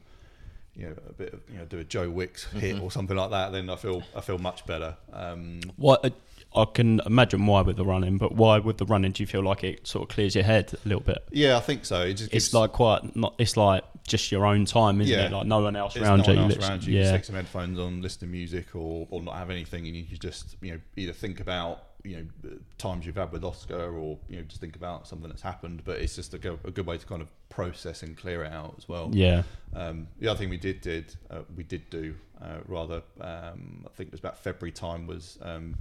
you 0.75 0.87
know 0.87 0.95
a 1.09 1.13
bit 1.13 1.33
of 1.33 1.41
you 1.51 1.57
know 1.57 1.65
do 1.65 1.79
a 1.79 1.83
Joe 1.83 2.09
Wicks 2.09 2.45
hit 2.51 2.79
or 2.81 2.91
something 2.91 3.15
like 3.15 3.31
that, 3.31 3.51
then 3.51 3.69
I 3.69 3.75
feel 3.75 4.03
I 4.15 4.21
feel 4.21 4.37
much 4.37 4.65
better. 4.65 4.97
Um, 5.13 5.61
What 5.77 6.13
I 6.55 6.65
can 6.73 7.01
imagine 7.05 7.45
why 7.47 7.61
with 7.61 7.75
the 7.77 7.85
running, 7.85 8.17
but 8.17 8.33
why 8.33 8.59
with 8.59 8.77
the 8.77 8.85
running 8.85 9.11
do 9.11 9.23
you 9.23 9.27
feel 9.27 9.43
like 9.43 9.63
it 9.63 9.85
sort 9.87 10.03
of 10.03 10.09
clears 10.15 10.35
your 10.35 10.43
head 10.45 10.73
a 10.73 10.87
little 10.87 11.03
bit? 11.03 11.25
yeah, 11.31 11.57
I 11.57 11.59
think 11.59 11.85
so. 11.85 12.01
It 12.03 12.13
just 12.15 12.33
It's 12.33 12.53
like 12.53 12.71
quite 12.71 13.15
not. 13.15 13.35
It's 13.37 13.57
like 13.57 13.83
just 14.07 14.31
your 14.31 14.45
own 14.45 14.65
time, 14.65 15.01
isn't 15.01 15.13
Yeah. 15.17 15.25
it? 15.25 15.31
Like 15.31 15.47
no 15.47 15.59
one 15.61 15.75
else 15.75 15.97
around 15.97 16.19
no 16.19 16.25
you. 16.27 16.29
one 16.35 16.37
else 16.45 16.49
literally- 16.53 16.69
around 16.69 16.83
you. 16.85 16.93
You 16.93 16.99
Yeah, 17.01 17.07
stick 17.09 17.25
some 17.25 17.35
headphones 17.35 17.79
on, 17.79 18.01
listen 18.01 18.19
to 18.21 18.27
music, 18.27 18.67
or, 18.75 19.07
or 19.09 19.21
not 19.23 19.35
have 19.35 19.49
anything, 19.49 19.87
and 19.87 19.95
you 19.95 20.17
just 20.17 20.55
you 20.61 20.73
know 20.73 20.79
either 20.95 21.11
think 21.13 21.39
about 21.39 21.84
you 22.05 22.17
know 22.17 22.51
times 22.77 23.05
you've 23.05 23.15
had 23.15 23.31
with 23.31 23.43
Oscar, 23.43 23.97
or 23.97 24.17
you 24.29 24.37
know 24.37 24.43
just 24.43 24.61
think 24.61 24.75
about 24.75 25.07
something 25.07 25.27
that's 25.27 25.41
happened. 25.41 25.81
But 25.83 25.99
it's 25.99 26.15
just 26.15 26.33
a 26.33 26.37
good, 26.37 26.59
a 26.63 26.71
good 26.71 26.85
way 26.85 26.97
to 26.97 27.05
kind 27.05 27.21
of 27.21 27.27
process 27.49 28.03
and 28.03 28.15
clear 28.15 28.43
it 28.43 28.51
out 28.51 28.75
as 28.77 28.87
well. 28.87 29.09
yeah, 29.13 29.43
Um, 29.73 30.07
the 30.19 30.27
other 30.27 30.37
thing 30.37 30.49
we 30.49 30.57
did 30.57 30.81
did 30.81 31.15
uh, 31.29 31.41
we 31.55 31.63
did 31.63 31.89
do 31.89 32.15
uh, 32.41 32.59
rather 32.67 33.01
um, 33.19 33.85
I 33.85 33.89
think 33.95 34.09
it 34.09 34.11
was 34.11 34.19
about 34.19 34.37
February 34.37 34.71
time 34.71 35.07
was 35.07 35.39
um, 35.41 35.75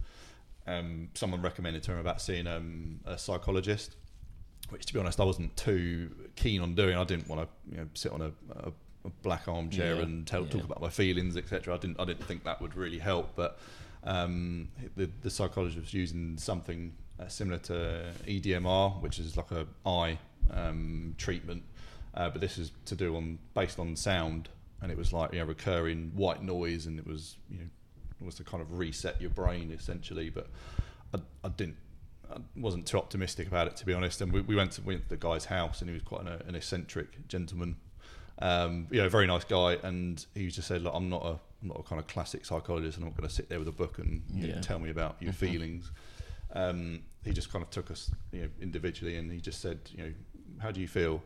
um, 0.66 1.08
someone 1.14 1.42
recommended 1.42 1.82
to 1.84 1.92
him 1.92 1.98
about 1.98 2.22
seeing 2.22 2.46
um, 2.46 3.00
a 3.04 3.18
psychologist, 3.18 3.96
which 4.70 4.86
to 4.86 4.94
be 4.94 5.00
honest 5.00 5.20
I 5.20 5.24
wasn't 5.24 5.56
too 5.56 6.10
keen 6.36 6.62
on 6.62 6.74
doing. 6.74 6.96
I 6.96 7.04
didn't 7.04 7.28
want 7.28 7.42
to 7.42 7.48
you 7.70 7.82
know 7.82 7.88
sit 7.94 8.12
on 8.12 8.22
a, 8.22 8.32
a, 8.50 8.72
black 9.22 9.48
armchair 9.48 9.96
Yeah, 9.96 10.02
and 10.02 10.26
tell, 10.26 10.46
talk 10.46 10.64
about 10.64 10.80
my 10.80 10.88
feelings 10.88 11.36
etc. 11.36 11.74
I 11.74 11.76
didn't 11.76 12.00
I 12.00 12.06
didn't 12.06 12.24
think 12.24 12.44
that 12.44 12.62
would 12.62 12.74
really 12.74 12.98
help, 12.98 13.36
but 13.36 13.58
um, 14.04 14.68
the, 14.96 15.10
the 15.22 15.30
psychologist 15.30 15.80
was 15.80 15.94
using 15.94 16.36
something 16.38 16.94
uh, 17.18 17.28
similar 17.28 17.58
to 17.58 18.12
EDMR, 18.26 19.00
which 19.00 19.18
is 19.18 19.36
like 19.36 19.50
a 19.50 19.66
eye 19.86 20.18
um, 20.52 21.14
treatment, 21.16 21.62
uh, 22.14 22.28
but 22.30 22.40
this 22.40 22.58
is 22.58 22.72
to 22.86 22.94
do 22.94 23.16
on 23.16 23.38
based 23.54 23.78
on 23.78 23.96
sound, 23.96 24.48
and 24.82 24.92
it 24.92 24.98
was 24.98 25.12
like 25.12 25.32
you 25.32 25.38
know 25.38 25.46
recurring 25.46 26.12
white 26.14 26.42
noise, 26.42 26.86
and 26.86 26.98
it 26.98 27.06
was 27.06 27.36
you 27.50 27.58
know 27.58 27.64
was 28.20 28.34
to 28.36 28.44
kind 28.44 28.62
of 28.62 28.78
reset 28.78 29.20
your 29.20 29.30
brain 29.30 29.70
essentially. 29.70 30.30
But 30.30 30.48
I, 31.14 31.18
I 31.44 31.48
didn't. 31.50 31.76
I 32.30 32.38
wasn't 32.56 32.86
too 32.86 32.96
optimistic 32.96 33.46
about 33.46 33.66
it 33.66 33.76
to 33.76 33.86
be 33.86 33.92
honest. 33.92 34.20
And 34.20 34.32
we, 34.32 34.40
we 34.40 34.56
went 34.56 34.72
to 34.72 34.82
we 34.82 34.94
went 34.94 35.04
to 35.04 35.10
the 35.10 35.16
guy's 35.16 35.46
house, 35.46 35.80
and 35.80 35.88
he 35.88 35.94
was 35.94 36.02
quite 36.02 36.22
an, 36.22 36.28
an 36.46 36.54
eccentric 36.54 37.28
gentleman. 37.28 37.76
Um, 38.40 38.88
you 38.90 39.00
know, 39.00 39.08
very 39.08 39.26
nice 39.26 39.44
guy, 39.44 39.78
and 39.82 40.24
he 40.34 40.48
just 40.48 40.68
said, 40.68 40.82
"Look, 40.82 40.94
I'm 40.94 41.08
not 41.08 41.24
a 41.24 41.38
I'm 41.64 41.68
not 41.68 41.80
a 41.80 41.82
kind 41.82 41.98
of 41.98 42.06
classic 42.06 42.44
psychologist, 42.44 42.98
and 42.98 43.04
I'm 43.04 43.10
not 43.10 43.16
going 43.16 43.28
to 43.28 43.34
sit 43.34 43.48
there 43.48 43.58
with 43.58 43.68
a 43.68 43.72
book 43.72 43.98
and 43.98 44.22
you 44.32 44.48
know, 44.48 44.60
tell 44.60 44.78
me 44.78 44.90
about 44.90 45.16
your 45.20 45.32
Mhm. 45.32 45.36
feelings." 45.36 45.90
Um, 46.54 47.00
he 47.24 47.32
just 47.32 47.50
kind 47.50 47.62
of 47.64 47.70
took 47.70 47.90
us, 47.90 48.10
you 48.32 48.42
know, 48.42 48.48
individually, 48.60 49.16
and 49.16 49.32
he 49.32 49.40
just 49.40 49.60
said, 49.60 49.78
"You 49.92 50.04
know, 50.04 50.12
how 50.58 50.70
do 50.70 50.80
you 50.80 50.86
feel?" 50.88 51.22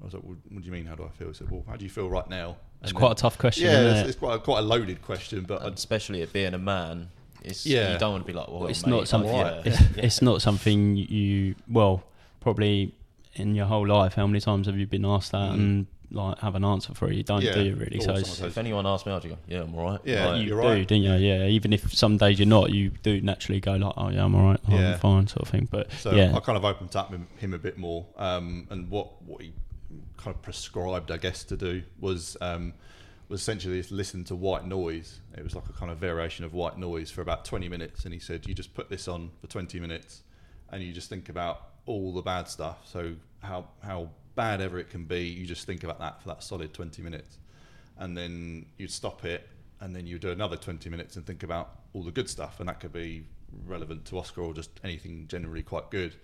I 0.00 0.04
was 0.04 0.14
like, 0.14 0.22
well, 0.22 0.36
"What 0.50 0.60
do 0.62 0.66
you 0.66 0.72
mean? 0.72 0.86
How 0.86 0.94
do 0.94 1.04
I 1.04 1.08
feel?" 1.10 1.28
He 1.28 1.34
said, 1.34 1.50
"Well, 1.50 1.64
how 1.68 1.76
do 1.76 1.84
you 1.84 1.90
feel 1.90 2.08
right 2.08 2.28
now?" 2.30 2.56
it's 2.80 2.90
And 2.90 2.98
quite 2.98 3.12
a 3.12 3.14
tough 3.16 3.38
question. 3.38 3.66
yeah, 3.70 3.80
isn't 3.80 3.90
it's, 3.96 4.00
it? 4.00 4.06
it's 4.10 4.18
quite 4.18 4.34
a, 4.36 4.38
quite 4.38 4.60
a 4.60 4.62
loaded 4.62 5.02
question, 5.02 5.44
but 5.44 5.62
I, 5.62 5.66
And 5.66 5.74
especially 5.76 6.22
it 6.22 6.32
being 6.32 6.54
a 6.54 6.58
man, 6.58 7.10
it's 7.42 7.66
Yeah. 7.66 7.92
you 7.92 7.98
don't 7.98 8.12
want 8.12 8.24
to 8.24 8.32
be 8.32 8.32
like, 8.32 8.48
well, 8.48 8.66
it's 8.68 8.84
mate, 8.86 8.90
not 8.90 9.08
something. 9.08 9.30
I'm 9.30 9.36
alright. 9.46 9.66
It's, 9.66 9.80
it's 9.96 10.22
not 10.22 10.42
something 10.42 10.96
you. 10.96 11.54
Well, 11.68 12.02
probably 12.40 12.92
in 13.34 13.54
your 13.54 13.66
whole 13.66 13.86
life, 13.86 14.14
how 14.14 14.26
many 14.26 14.40
times 14.40 14.66
have 14.66 14.76
you 14.76 14.86
been 14.86 15.04
asked 15.04 15.32
that 15.32 15.50
Mm. 15.50 15.54
and 15.54 15.86
like 16.14 16.38
have 16.40 16.54
an 16.54 16.64
answer 16.64 16.94
for 16.94 17.08
it? 17.10 17.14
You 17.16 17.22
don't, 17.22 17.42
Yeah. 17.42 17.54
do 17.54 17.62
you 17.62 17.74
really? 17.76 17.98
Or 17.98 18.00
So 18.00 18.04
someone 18.06 18.20
it's, 18.20 18.30
says- 18.30 18.46
if 18.52 18.58
anyone 18.58 18.86
asked 18.86 19.06
me, 19.06 19.12
I'd 19.12 19.22
go, 19.22 19.36
yeah, 19.48 19.62
I'm 19.62 19.74
alright. 19.74 20.00
Yeah, 20.04 20.26
Like, 20.28 20.40
you 20.40 20.46
you're 20.48 20.60
do, 20.62 20.68
right. 20.68 20.86
don't 20.88 21.02
you? 21.02 21.12
Yeah. 21.14 21.46
Even 21.46 21.72
if 21.72 21.92
some 21.94 22.16
days 22.16 22.38
you're 22.38 22.48
not, 22.48 22.70
you 22.70 22.90
do 23.02 23.20
naturally 23.20 23.60
go 23.60 23.72
like, 23.76 23.94
"Oh 23.96 24.08
yeah, 24.10 24.24
I'm 24.24 24.34
alright. 24.34 24.60
Oh, 24.68 24.72
Yeah. 24.78 24.92
I'm 24.94 24.98
fine," 24.98 25.26
sort 25.26 25.42
of 25.42 25.48
thing. 25.48 25.68
But 25.70 25.90
So 25.92 26.14
yeah, 26.14 26.34
I 26.34 26.40
kind 26.40 26.56
of 26.56 26.64
opened 26.64 26.94
up 26.96 27.10
him, 27.10 27.26
him 27.38 27.54
a 27.54 27.58
bit 27.58 27.78
more, 27.78 28.06
um, 28.16 28.66
and 28.70 28.90
what 28.90 29.22
what 29.22 29.42
he 29.42 29.52
kind 30.16 30.34
of 30.34 30.40
prescribed, 30.42 31.10
I 31.10 31.16
guess, 31.16 31.44
to 31.44 31.56
do 31.56 31.82
was 32.00 32.36
um, 32.40 32.74
was 33.28 33.40
essentially 33.40 33.78
just 33.78 33.90
listen 33.92 34.24
to 34.24 34.34
white 34.36 34.66
noise. 34.66 35.20
It 35.36 35.42
was 35.42 35.54
like 35.54 35.66
a 35.68 35.72
kind 35.72 35.90
of 35.90 35.98
variation 35.98 36.44
of 36.44 36.52
white 36.52 36.78
noise 36.78 37.10
for 37.10 37.22
about 37.22 37.44
twenty 37.44 37.68
minutes, 37.68 38.04
and 38.04 38.12
he 38.14 38.20
said 38.20 38.46
you 38.46 38.54
just 38.54 38.74
put 38.74 38.88
this 38.90 39.08
on 39.08 39.30
for 39.40 39.46
twenty 39.48 39.80
minutes, 39.80 40.22
and 40.70 40.82
you 40.82 40.92
just 40.92 41.08
think 41.08 41.28
about 41.28 41.68
all 41.86 42.12
the 42.12 42.22
bad 42.22 42.48
stuff. 42.48 42.78
So 42.84 43.14
how 43.40 43.66
how 43.82 44.10
bad 44.34 44.60
ever 44.60 44.78
it 44.78 44.90
can 44.90 45.04
be, 45.04 45.24
you 45.24 45.46
just 45.46 45.66
think 45.66 45.84
about 45.84 45.98
that 46.00 46.20
for 46.22 46.28
that 46.28 46.42
solid 46.42 46.72
twenty 46.72 47.02
minutes, 47.02 47.38
and 47.98 48.16
then 48.16 48.66
you'd 48.78 48.90
stop 48.90 49.24
it, 49.24 49.48
and 49.80 49.94
then 49.94 50.06
you 50.06 50.18
do 50.18 50.30
another 50.30 50.56
twenty 50.56 50.90
minutes 50.90 51.16
and 51.16 51.26
think 51.26 51.42
about 51.42 51.80
all 51.92 52.02
the 52.02 52.10
good 52.10 52.28
stuff, 52.28 52.60
and 52.60 52.68
that 52.68 52.80
could 52.80 52.92
be 52.92 53.24
relevant 53.66 54.04
to 54.06 54.18
Oscar 54.18 54.42
or 54.42 54.54
just 54.54 54.70
anything 54.82 55.26
generally 55.28 55.62
quite 55.62 55.90
good. 55.90 56.14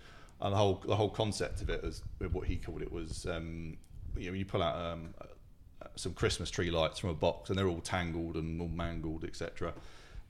And 0.41 0.53
the 0.53 0.57
whole 0.57 0.81
the 0.85 0.95
whole 0.95 1.09
concept 1.09 1.61
of 1.61 1.69
it 1.69 1.83
is 1.83 2.01
what 2.31 2.47
he 2.47 2.55
called 2.55 2.81
it 2.81 2.91
was 2.91 3.25
um, 3.25 3.77
you 4.17 4.31
know 4.31 4.37
you 4.37 4.45
pull 4.45 4.63
out 4.63 4.75
um, 4.75 5.13
uh, 5.21 5.25
some 5.95 6.13
Christmas 6.13 6.49
tree 6.49 6.71
lights 6.71 6.99
from 6.99 7.09
a 7.09 7.13
box 7.13 7.49
and 7.49 7.59
they're 7.59 7.67
all 7.67 7.81
tangled 7.81 8.35
and 8.35 8.61
all 8.61 8.69
mangled 8.69 9.25
etc. 9.25 9.73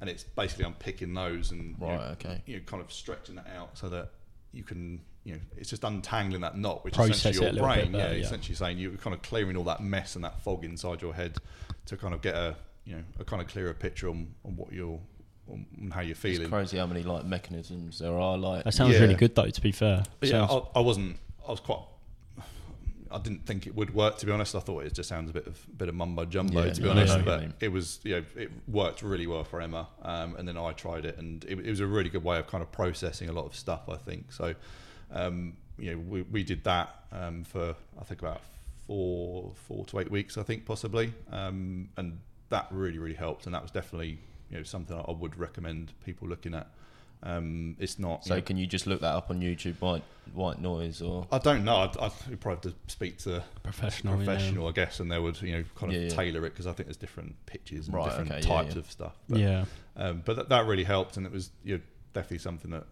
And 0.02 0.10
it's 0.10 0.24
basically 0.24 0.65
unpicking 0.65 1.13
those 1.13 1.52
and 1.52 1.76
you 1.80 1.86
know, 1.86 1.94
Right, 1.94 2.12
okay. 2.12 2.42
you 2.46 2.58
know, 2.58 2.63
kind 2.65 2.82
of 2.82 2.92
stretching 2.92 3.36
that 3.36 3.48
out 3.56 3.78
so 3.78 3.89
that 3.89 4.10
you 4.52 4.63
can 4.63 5.02
you 5.30 5.36
know 5.36 5.42
it's 5.58 5.70
just 5.70 5.84
untangling 5.84 6.42
that 6.42 6.58
knot 6.58 6.84
which 6.84 6.96
Process 6.96 7.15
is 7.15 7.20
essentially 7.38 7.56
your 7.56 7.63
brain 7.63 7.92
better, 7.92 8.13
yeah, 8.13 8.20
yeah. 8.20 8.26
essentially 8.26 8.56
saying 8.56 8.80
you're 8.80 8.92
kind 8.94 9.13
of 9.13 9.22
clearing 9.22 9.56
all 9.56 9.63
that 9.63 9.82
mess 9.82 10.15
and 10.15 10.24
that 10.24 10.42
fog 10.42 10.65
inside 10.65 11.02
your 11.02 11.13
head 11.13 11.38
to 11.86 11.96
kind 11.96 12.13
of 12.13 12.22
get 12.22 12.36
a 12.36 12.56
you 12.86 12.96
know 12.96 13.04
a 13.20 13.24
kind 13.24 13.42
of 13.42 13.48
clearer 13.48 13.74
picture 13.74 14.10
on, 14.10 14.28
on 14.44 14.56
what 14.56 14.74
you're 14.74 15.00
on, 15.48 15.65
on 15.82 15.92
how 15.92 16.02
you're 16.02 16.15
feeling. 16.15 16.42
It's 16.42 16.50
crazy 16.50 16.78
how 16.78 16.88
many 16.88 17.04
like 17.04 17.26
mechanisms 17.26 18.00
there 18.00 18.18
are. 18.18 18.38
Like, 18.38 18.63
that 18.63 18.74
sounds 18.74 18.94
yeah. 18.94 19.02
really 19.02 19.15
good 19.15 19.36
though. 19.36 19.50
To 19.50 19.62
be 19.62 19.72
fair, 19.72 20.04
But 20.20 20.30
yeah, 20.30 20.48
Sounds- 20.48 20.65
I, 20.76 20.80
I 20.80 20.82
wasn't. 20.82 21.18
I 21.48 21.52
was 21.52 21.60
quite. 21.60 21.82
I 23.12 23.18
didn't 23.18 23.46
think 23.46 23.65
it 23.68 23.76
would 23.76 23.94
work. 23.94 24.18
To 24.20 24.26
be 24.26 24.32
honest, 24.32 24.56
I 24.56 24.60
thought 24.60 24.86
it 24.86 24.94
just 24.94 25.10
sounds 25.10 25.30
a 25.30 25.34
bit 25.34 25.48
of 25.48 25.78
bit 25.78 25.89
of 25.89 25.96
mumbo 25.96 26.26
jumbo. 26.26 26.65
Yeah, 26.65 26.74
to 26.74 26.82
be 26.82 26.86
no, 26.86 26.92
honest, 26.92 27.13
know 27.13 27.18
what 27.18 27.26
but 27.26 27.42
mean. 27.42 27.54
it 27.60 27.70
was. 27.70 28.00
You 28.04 28.15
know, 28.18 28.26
it 28.36 28.52
worked 28.68 29.02
really 29.02 29.28
well 29.28 29.44
for 29.44 29.62
Emma. 29.62 29.88
Um, 30.02 30.36
and 30.36 30.48
then 30.48 30.58
I 30.58 30.72
tried 30.74 31.06
it, 31.06 31.18
and 31.18 31.44
it, 31.46 31.60
it 31.60 31.70
was 31.70 31.80
a 31.80 31.88
really 31.88 32.10
good 32.10 32.24
way 32.24 32.38
of 32.39 32.48
kind 32.48 32.62
of 32.63 32.72
processing 32.72 33.30
a 33.30 33.34
lot 33.34 33.46
of 33.46 33.56
stuff. 33.56 33.89
I 33.89 33.98
think 33.98 34.32
so. 34.32 34.56
Um, 35.12 35.58
you 35.78 35.91
know, 35.91 35.98
we, 36.00 36.22
we 36.24 36.43
did 36.43 36.63
that 36.65 37.04
um, 37.12 37.43
for 37.43 37.76
I 38.00 38.04
think 38.04 38.22
about 38.22 38.41
four 38.88 39.52
four 39.67 39.86
to 39.86 40.00
eight 40.00 40.12
weeks. 40.12 40.38
I 40.38 40.43
think 40.43 40.65
possibly, 40.65 41.13
um, 41.32 41.89
and 41.98 42.19
that 42.50 42.67
really 42.72 42.98
really 43.00 43.15
helped. 43.15 43.45
And 43.45 43.56
that 43.56 43.62
was 43.62 43.72
definitely 43.72 44.19
you 44.50 44.58
know 44.58 44.63
something 44.63 44.98
I 44.98 45.12
would 45.12 45.38
recommend 45.38 45.93
people 46.06 46.28
looking 46.28 46.54
at. 46.54 46.67
Um, 47.22 47.76
it's 47.80 48.00
not. 48.00 48.22
you 48.26 48.30
so 48.30 48.36
know, 48.36 48.41
can 48.41 48.56
you 48.58 48.65
just 48.65 48.88
look 48.88 49.02
that 49.02 49.13
up 49.13 49.30
on 49.30 49.41
YouTube, 49.41 49.76
white 49.82 50.04
white 50.34 50.62
noise, 50.62 51.02
or 51.02 51.28
I 51.32 51.38
don't 51.39 51.65
know. 51.65 51.76
I'd, 51.78 51.98
I'd 51.98 52.39
probably 52.39 52.72
have 52.72 52.74
to 52.74 52.74
speak 52.88 53.17
to 53.19 53.43
professional. 53.62 54.17
yeah. 54.17 54.26
professional, 54.26 54.67
I 54.69 54.72
guess, 54.72 55.00
and 55.02 55.12
they 55.12 55.19
would, 55.19 55.41
you 55.41 55.52
know, 55.52 55.63
kind 55.76 55.91
of 55.91 56.02
Yeah, 56.02 56.08
yeah. 56.08 56.15
tailor 56.15 56.45
it 56.45 56.52
because 56.52 56.65
I 56.65 56.72
think 56.72 56.88
there's 56.88 56.95
different 56.98 57.36
pitches 57.45 57.88
and 57.88 57.95
Right, 57.95 58.06
different 58.06 58.32
okay, 58.32 58.39
yeah, 58.41 58.48
types 58.48 58.74
yeah. 58.76 58.80
of 58.80 58.91
stuff. 58.91 59.15
But, 59.28 59.39
Yeah. 59.39 59.65
Um, 59.98 60.22
but 60.24 60.38
that, 60.38 60.50
that 60.50 60.65
really 60.65 60.86
helped, 60.86 61.17
and 61.17 61.26
it 61.26 61.32
was 61.32 61.52
you 61.65 61.76
know, 61.78 61.82
definitely 62.13 62.38
something 62.38 62.72
that 62.72 62.86
w- 62.86 62.88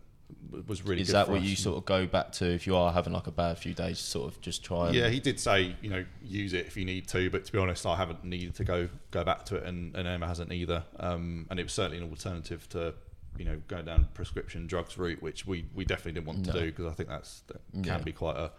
was 0.67 0.83
really. 0.85 1.01
is 1.01 1.07
good 1.07 1.13
that 1.15 1.25
for 1.27 1.33
what 1.33 1.41
us. 1.41 1.47
you 1.47 1.55
sort 1.55 1.77
of 1.77 1.85
go 1.85 2.05
back 2.07 2.31
to 2.33 2.45
if 2.45 2.65
you 2.67 2.75
are 2.75 2.91
having 2.91 3.13
like 3.13 3.27
a 3.27 3.31
bad 3.31 3.57
few 3.57 3.73
days? 3.73 3.99
Sort 3.99 4.31
of 4.33 4.39
just 4.41 4.63
try. 4.63 4.87
And, 4.87 4.95
Yeah, 4.95 5.09
he 5.09 5.19
did 5.19 5.39
say 5.39 5.75
you 5.81 5.89
know 5.89 6.05
use 6.23 6.53
it 6.53 6.65
if 6.67 6.77
you 6.77 6.85
need 6.85 7.07
to, 7.09 7.29
but 7.29 7.45
to 7.45 7.51
be 7.51 7.57
honest, 7.59 7.85
I 7.85 7.95
haven't 7.95 8.23
needed 8.23 8.55
to 8.55 8.63
go 8.63 8.89
go 9.11 9.23
back 9.23 9.45
to 9.45 9.55
it, 9.57 9.63
and, 9.63 9.95
and 9.95 10.07
Emma 10.07 10.27
hasn't 10.27 10.51
either. 10.51 10.83
Um, 10.99 11.45
and 11.49 11.59
it 11.59 11.63
was 11.63 11.73
certainly 11.73 11.97
an 12.03 12.09
alternative 12.09 12.67
to 12.69 12.93
you 13.37 13.45
know 13.45 13.61
going 13.67 13.85
down 13.85 14.07
prescription 14.13 14.67
drugs 14.67 14.97
route, 14.97 15.21
which 15.21 15.45
we, 15.45 15.65
we 15.75 15.85
definitely 15.85 16.13
didn't 16.13 16.27
want 16.27 16.45
to 16.45 16.51
do 16.53 16.65
because 16.67 16.85
I 16.87 16.91
think 16.93 17.09
that's 17.09 17.41
that 17.47 17.61
Yeah. 17.73 17.95
can 17.95 18.03
be 18.03 18.11
quite 18.11 18.37
a 18.37 18.51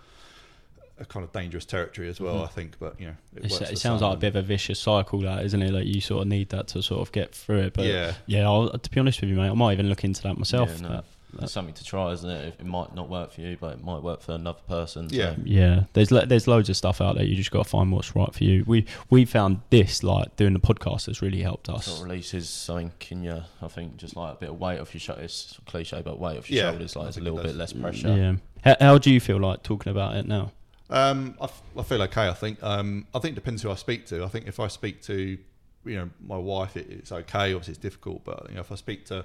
a 1.00 1.04
kind 1.04 1.22
of 1.24 1.30
dangerous 1.32 1.64
territory 1.64 2.08
as 2.08 2.20
well. 2.20 2.38
Mhm. 2.40 2.44
I 2.44 2.46
think, 2.48 2.76
but 2.80 3.00
you 3.00 3.06
know, 3.06 3.14
it, 3.36 3.42
works 3.52 3.60
it 3.70 3.78
sounds 3.78 4.02
like 4.02 4.14
a 4.14 4.16
bit 4.18 4.28
of 4.30 4.36
a 4.36 4.42
vicious 4.42 4.80
cycle, 4.80 5.20
that 5.20 5.44
isn't 5.44 5.62
it? 5.62 5.72
Like 5.72 5.86
you 5.86 6.00
sort 6.00 6.22
of 6.22 6.26
need 6.28 6.48
that 6.48 6.66
to 6.68 6.82
sort 6.82 7.00
of 7.00 7.12
get 7.12 7.32
through 7.32 7.60
it. 7.60 7.74
But 7.74 7.84
yeah, 7.86 8.14
yeah, 8.26 8.46
I'll, 8.48 8.68
to 8.70 8.90
be 8.90 8.98
honest 8.98 9.20
with 9.20 9.30
you, 9.30 9.36
mate, 9.36 9.48
I 9.48 9.54
might 9.54 9.74
even 9.74 9.88
look 9.88 10.02
into 10.02 10.22
that 10.24 10.36
myself. 10.38 10.70
Yeah, 10.80 10.88
no. 10.88 11.02
That- 11.34 11.44
It's 11.44 11.52
something 11.52 11.74
to 11.74 11.84
try, 11.84 12.12
isn't 12.12 12.28
it? 12.28 12.54
It 12.58 12.64
might 12.66 12.94
not 12.94 13.08
work 13.08 13.32
for 13.32 13.40
you, 13.42 13.56
but 13.60 13.74
it 13.74 13.84
might 13.84 14.02
work 14.02 14.22
for 14.22 14.32
another 14.32 14.60
person. 14.68 15.08
so- 15.10 15.16
Yeah. 15.16 15.34
Yeah, 15.44 15.84
there's 15.92 16.10
lo- 16.10 16.24
there's 16.24 16.46
loads 16.48 16.68
of 16.68 16.76
stuff 16.76 17.00
out 17.00 17.16
there. 17.16 17.24
You 17.24 17.36
just 17.36 17.50
got 17.50 17.64
to 17.64 17.68
find 17.68 17.92
what's 17.92 18.14
right 18.16 18.32
for 18.34 18.44
you. 18.44 18.64
We 18.66 18.86
we 19.10 19.24
found 19.24 19.60
this 19.70 20.02
like 20.02 20.34
doing 20.36 20.52
the 20.54 20.60
podcast 20.60 21.06
has 21.06 21.20
really 21.22 21.42
helped 21.42 21.68
us. 21.68 21.86
Sort 21.86 21.98
of 22.00 22.04
releases 22.08 22.48
something 22.48 22.92
in 23.10 23.22
your, 23.22 23.44
I 23.62 23.68
think, 23.68 23.96
just 23.98 24.16
like 24.16 24.34
a 24.34 24.36
bit 24.36 24.48
of 24.50 24.58
weight 24.60 24.78
off 24.80 24.94
your 24.94 25.00
shoulders. 25.00 25.24
It's 25.24 25.60
cliche, 25.66 26.02
but 26.02 26.18
weight 26.18 26.38
off 26.38 26.50
your 26.50 26.64
Yeah, 26.64 26.70
shoulders, 26.70 26.96
like 26.96 27.08
it's 27.08 27.16
a 27.16 27.20
little 27.20 27.38
it 27.40 27.44
bit 27.44 27.56
less 27.56 27.72
pressure. 27.72 28.08
Yeah. 28.16 28.34
How, 28.64 28.76
how 28.80 28.98
do 28.98 29.12
you 29.12 29.20
feel 29.20 29.38
like 29.38 29.62
talking 29.62 29.90
about 29.90 30.16
it 30.16 30.26
now? 30.26 30.52
Um, 30.90 31.36
I, 31.40 31.44
f- 31.44 31.62
I 31.76 31.82
feel 31.82 32.00
okay. 32.04 32.28
I 32.28 32.32
think. 32.32 32.62
Um, 32.62 33.06
I 33.14 33.18
think 33.18 33.32
it 33.32 33.34
depends 33.34 33.62
who 33.62 33.70
I 33.70 33.74
speak 33.74 34.06
to. 34.06 34.24
I 34.24 34.28
think 34.28 34.46
if 34.46 34.58
I 34.58 34.68
speak 34.68 35.02
to, 35.02 35.14
you 35.14 35.38
you 35.84 35.96
know 35.96 36.10
my 36.26 36.36
wife, 36.38 36.76
it, 36.76 36.86
it's 36.90 37.12
okay. 37.12 37.52
Obviously, 37.52 37.72
it's 37.72 37.78
difficult, 37.82 38.24
but 38.24 38.46
you 38.48 38.54
know 38.54 38.62
if 38.62 38.72
I 38.72 38.74
speak 38.74 39.04
to 39.06 39.24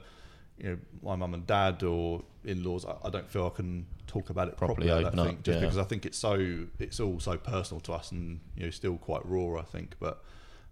you 0.58 0.70
know 0.70 0.78
my 1.01 1.16
mum 1.16 1.34
and 1.34 1.45
dad 1.47 1.84
or 1.84 2.24
in-laws, 2.45 2.86
I, 2.86 2.95
I 3.06 3.10
don't 3.10 3.30
feel 3.30 3.45
I 3.47 3.56
can 3.56 3.86
talk 4.08 4.30
about 4.30 4.47
it 4.47 4.58
Properly 4.58 4.88
properly. 4.88 4.91
I 4.91 5.08
open 5.08 5.18
don't 5.18 5.20
up, 5.20 5.28
think, 5.28 5.43
just 5.43 5.56
yeah. 5.56 5.62
because 5.62 5.78
I 5.78 5.84
think 5.84 6.06
it's 6.06 6.18
so 6.18 6.66
it's 6.80 6.99
all 6.99 7.20
so 7.20 7.38
personal 7.38 7.82
to 7.82 7.93
us 7.93 8.12
and 8.12 8.39
you 8.56 8.66
know 8.66 8.70
still 8.70 8.97
quite 8.97 9.26
raw. 9.26 9.60
I 9.60 9.64
think, 9.64 9.95
but 9.99 10.24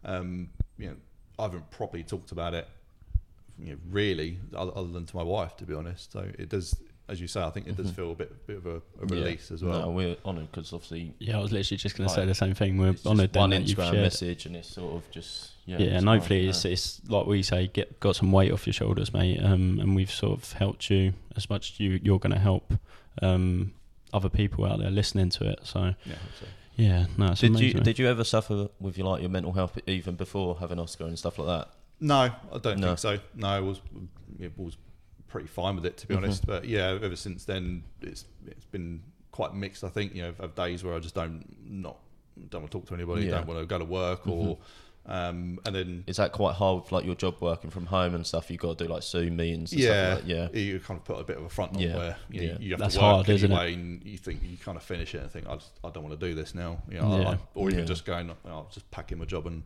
um, 0.06 0.50
you 0.78 0.88
know 0.88 0.96
I 1.40 1.44
haven't 1.44 1.70
properly 1.72 2.04
talked 2.04 2.32
about 2.32 2.54
it 2.54 2.68
you 3.62 3.74
know, 3.74 3.80
really, 3.90 4.40
other, 4.56 4.72
other 4.76 4.90
than 4.90 5.06
to 5.06 5.16
my 5.16 5.24
wife, 5.24 5.56
to 5.58 5.66
be 5.66 5.74
honest. 5.74 6.12
So 6.14 6.28
it 6.38 6.50
does, 6.50 6.76
as 7.12 7.20
you 7.22 7.28
say, 7.28 7.44
I 7.44 7.50
think 7.50 7.68
it 7.68 7.76
does 7.78 7.92
feel 7.92 8.12
a 8.12 8.16
bit, 8.16 8.48
bit 8.48 8.58
of 8.58 8.66
a, 8.66 8.76
a 8.78 8.82
Yeah. 9.08 9.16
release 9.24 9.52
as 9.52 9.64
well. 9.64 9.82
No, 9.82 9.92
we're 9.92 10.16
honoured 10.26 10.50
because 10.52 10.72
obviously 10.74 11.14
Yeah, 11.20 11.38
I 11.38 11.42
was 11.42 11.52
literally 11.52 11.78
just 11.78 11.96
going 11.98 12.08
to 12.10 12.16
say 12.16 12.26
the 12.26 12.34
same 12.34 12.54
thing. 12.54 12.78
We're 12.78 12.92
it's 12.92 13.06
honoured 13.06 13.36
one 13.36 13.50
that 13.52 13.64
you've 13.68 13.78
Instagram 13.78 13.92
shared. 13.92 14.02
message 14.04 14.46
and 14.46 14.56
it's 14.56 14.70
sort 14.70 14.96
of 14.96 15.12
just 15.12 15.52
yeah. 15.66 15.78
Yeah, 15.80 15.98
and 15.98 16.08
hopefully 16.08 16.42
yeah. 16.44 16.50
it's, 16.50 16.66
it's 16.66 17.02
like 17.08 17.26
we 17.28 17.44
say, 17.44 17.68
get 17.68 18.00
got 18.00 18.16
some 18.16 18.32
weight 18.32 18.52
off 18.52 18.66
your 18.66 18.74
shoulders, 18.74 19.14
mate. 19.14 19.40
Um, 19.44 19.80
and 19.80 19.96
we've 19.96 20.10
sort 20.12 20.40
of 20.42 20.54
helped 20.54 20.90
you 20.90 21.14
as 21.36 21.50
much 21.50 21.72
as 21.74 21.80
you 21.80 22.00
you're 22.02 22.18
going 22.20 22.34
to 22.34 22.40
help 22.40 22.74
um, 23.22 23.74
other 24.14 24.30
people 24.30 24.66
out 24.66 24.80
there 24.80 24.90
listening 24.90 25.30
to 25.32 25.50
it. 25.50 25.60
So 25.64 25.94
Yeah, 26.06 26.16
so. 26.40 26.46
yeah, 26.78 27.06
no, 27.18 27.28
it's 27.32 27.42
Did 27.42 27.52
amazing. 27.52 27.78
you 27.78 27.84
did 27.84 28.00
you 28.00 28.08
ever 28.08 28.24
suffer 28.24 28.70
with 28.80 28.98
your 28.98 29.08
like 29.08 29.22
your 29.22 29.30
mental 29.30 29.52
health 29.54 29.78
even 29.86 30.16
before 30.16 30.58
having 30.60 30.80
Oscar 30.80 31.06
and 31.06 31.18
stuff 31.20 31.38
like 31.38 31.48
that? 31.48 31.74
No, 32.00 32.16
I 32.52 32.58
don't 32.58 32.80
No. 32.80 32.88
think 32.88 33.00
so. 33.00 33.20
No, 33.36 33.48
I 33.48 33.60
was 33.60 33.80
it 34.40 34.54
was 34.58 34.76
pretty 35.32 35.48
fine 35.48 35.76
with 35.76 35.86
it 35.86 35.98
to 35.98 36.08
be 36.08 36.14
Mhm. 36.14 36.18
honest. 36.18 36.46
But 36.46 36.66
yeah, 36.66 36.98
ever 37.02 37.16
since 37.16 37.46
then, 37.46 37.84
it's 38.02 38.26
it's 38.46 38.66
been 38.66 39.02
quite 39.32 39.54
mixed. 39.56 39.84
I 39.84 39.90
think 39.90 40.14
you 40.14 40.22
know, 40.24 40.34
of 40.40 40.54
days 40.56 40.84
where 40.84 40.94
I 40.94 41.00
just 41.00 41.16
don't 41.16 41.46
not 41.68 41.98
don't 42.50 42.62
want 42.62 42.72
to 42.72 42.78
talk 42.80 42.88
to 42.88 42.94
anybody, 42.94 43.26
Yeah. 43.26 43.32
don't 43.32 43.48
want 43.48 43.60
to 43.60 43.66
go 43.66 43.80
to 43.80 43.86
work, 43.86 44.28
or 44.28 44.58
Mm-hmm. 44.58 45.12
um, 45.12 45.60
and 45.66 45.76
then 45.76 46.04
Is 46.08 46.18
that 46.18 46.32
quite 46.32 46.54
hard 46.56 46.84
with 46.84 46.92
like 46.92 47.06
your 47.06 47.16
job 47.16 47.36
working 47.42 47.70
from 47.70 47.86
home 47.88 48.14
and 48.16 48.26
stuff? 48.28 48.52
You 48.52 48.58
got 48.58 48.78
to 48.78 48.84
do 48.86 48.90
like 48.94 49.04
Zoom 49.04 49.36
meetings. 49.38 49.72
And 49.72 49.82
yeah, 49.82 49.88
Stuff 49.88 50.28
like 50.28 50.28
that? 50.38 50.54
yeah. 50.56 50.62
you 50.62 50.80
kind 50.80 51.00
of 51.00 51.06
put 51.06 51.20
a 51.20 51.24
bit 51.24 51.38
of 51.38 51.44
a 51.44 51.50
front 51.50 51.76
on 51.76 51.82
Yeah. 51.82 51.96
where 51.98 52.18
you, 52.30 52.42
know, 52.42 52.48
Yeah. 52.54 52.58
you 52.60 52.70
have 52.72 52.80
That's 52.80 52.94
to 52.96 53.00
work 53.02 53.16
hard, 53.16 53.30
isn't 53.30 53.52
it? 53.52 53.56
anyway, 53.56 53.74
and 53.74 54.04
you 54.06 54.18
think 54.18 54.42
you 54.44 54.58
kind 54.58 54.78
of 54.78 54.84
finish 54.84 55.16
it 55.16 55.22
and 55.22 55.32
think 55.32 55.48
I, 55.48 55.56
just, 55.56 55.72
I 55.84 55.90
don't 55.90 56.04
want 56.04 56.20
to 56.20 56.26
do 56.28 56.36
this 56.36 56.54
now, 56.54 56.82
you 56.90 57.00
know, 57.00 57.20
Yeah. 57.20 57.30
I- 57.32 57.40
or 57.56 57.70
even 57.70 57.80
Yeah. 57.80 57.86
just 57.86 58.06
going, 58.06 58.32
I'll 58.46 58.70
just 58.72 58.90
pack 58.92 59.12
in 59.12 59.18
my 59.20 59.26
job 59.26 59.48
and 59.48 59.64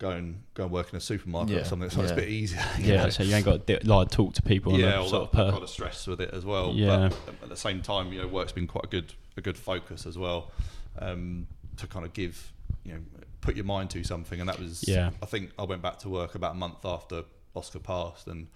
go 0.00 0.08
and 0.10 0.42
go 0.54 0.64
and 0.64 0.72
work 0.72 0.90
in 0.92 0.96
a 0.96 1.00
supermarket 1.00 1.54
Yeah. 1.54 1.60
or 1.60 1.64
something. 1.64 1.90
So 1.90 2.00
it's 2.00 2.10
a 2.10 2.16
bit 2.16 2.28
easier. 2.28 2.64
yeah, 2.80 3.04
know. 3.04 3.10
so 3.10 3.22
you 3.22 3.34
ain't 3.34 3.44
got 3.44 3.64
to 3.66 3.78
like 3.84 4.10
talk 4.10 4.34
to 4.34 4.42
people. 4.42 4.76
yeah, 4.76 4.94
a 4.94 5.00
well, 5.00 5.08
sort 5.08 5.22
of 5.22 5.30
that, 5.30 5.36
per- 5.36 5.50
kind 5.52 5.62
of 5.62 5.70
stress 5.70 6.06
with 6.08 6.20
it 6.20 6.30
as 6.32 6.44
well. 6.44 6.72
Yeah. 6.74 7.10
But 7.26 7.34
at 7.44 7.48
the 7.50 7.56
same 7.56 7.82
time, 7.82 8.12
you 8.12 8.20
know, 8.20 8.26
work's 8.26 8.50
been 8.50 8.66
quite 8.66 8.86
a 8.86 8.88
good 8.88 9.12
a 9.36 9.40
good 9.40 9.56
focus 9.56 10.06
as 10.06 10.18
well 10.18 10.50
um, 10.98 11.46
to 11.76 11.86
kind 11.86 12.04
of 12.04 12.12
give 12.12 12.52
you 12.84 12.94
know 12.94 13.00
put 13.42 13.54
your 13.56 13.64
mind 13.66 13.90
to 13.90 14.02
something, 14.02 14.40
and 14.40 14.48
that 14.48 14.58
was 14.58 14.84
Yeah. 14.88 15.10
I 15.22 15.26
think 15.26 15.52
I 15.58 15.64
went 15.64 15.82
back 15.82 15.98
to 16.00 16.08
work 16.08 16.34
about 16.34 16.52
a 16.52 16.58
month 16.58 16.84
after 16.84 17.24
Oscar 17.54 17.78
passed, 17.78 18.26
and 18.26 18.48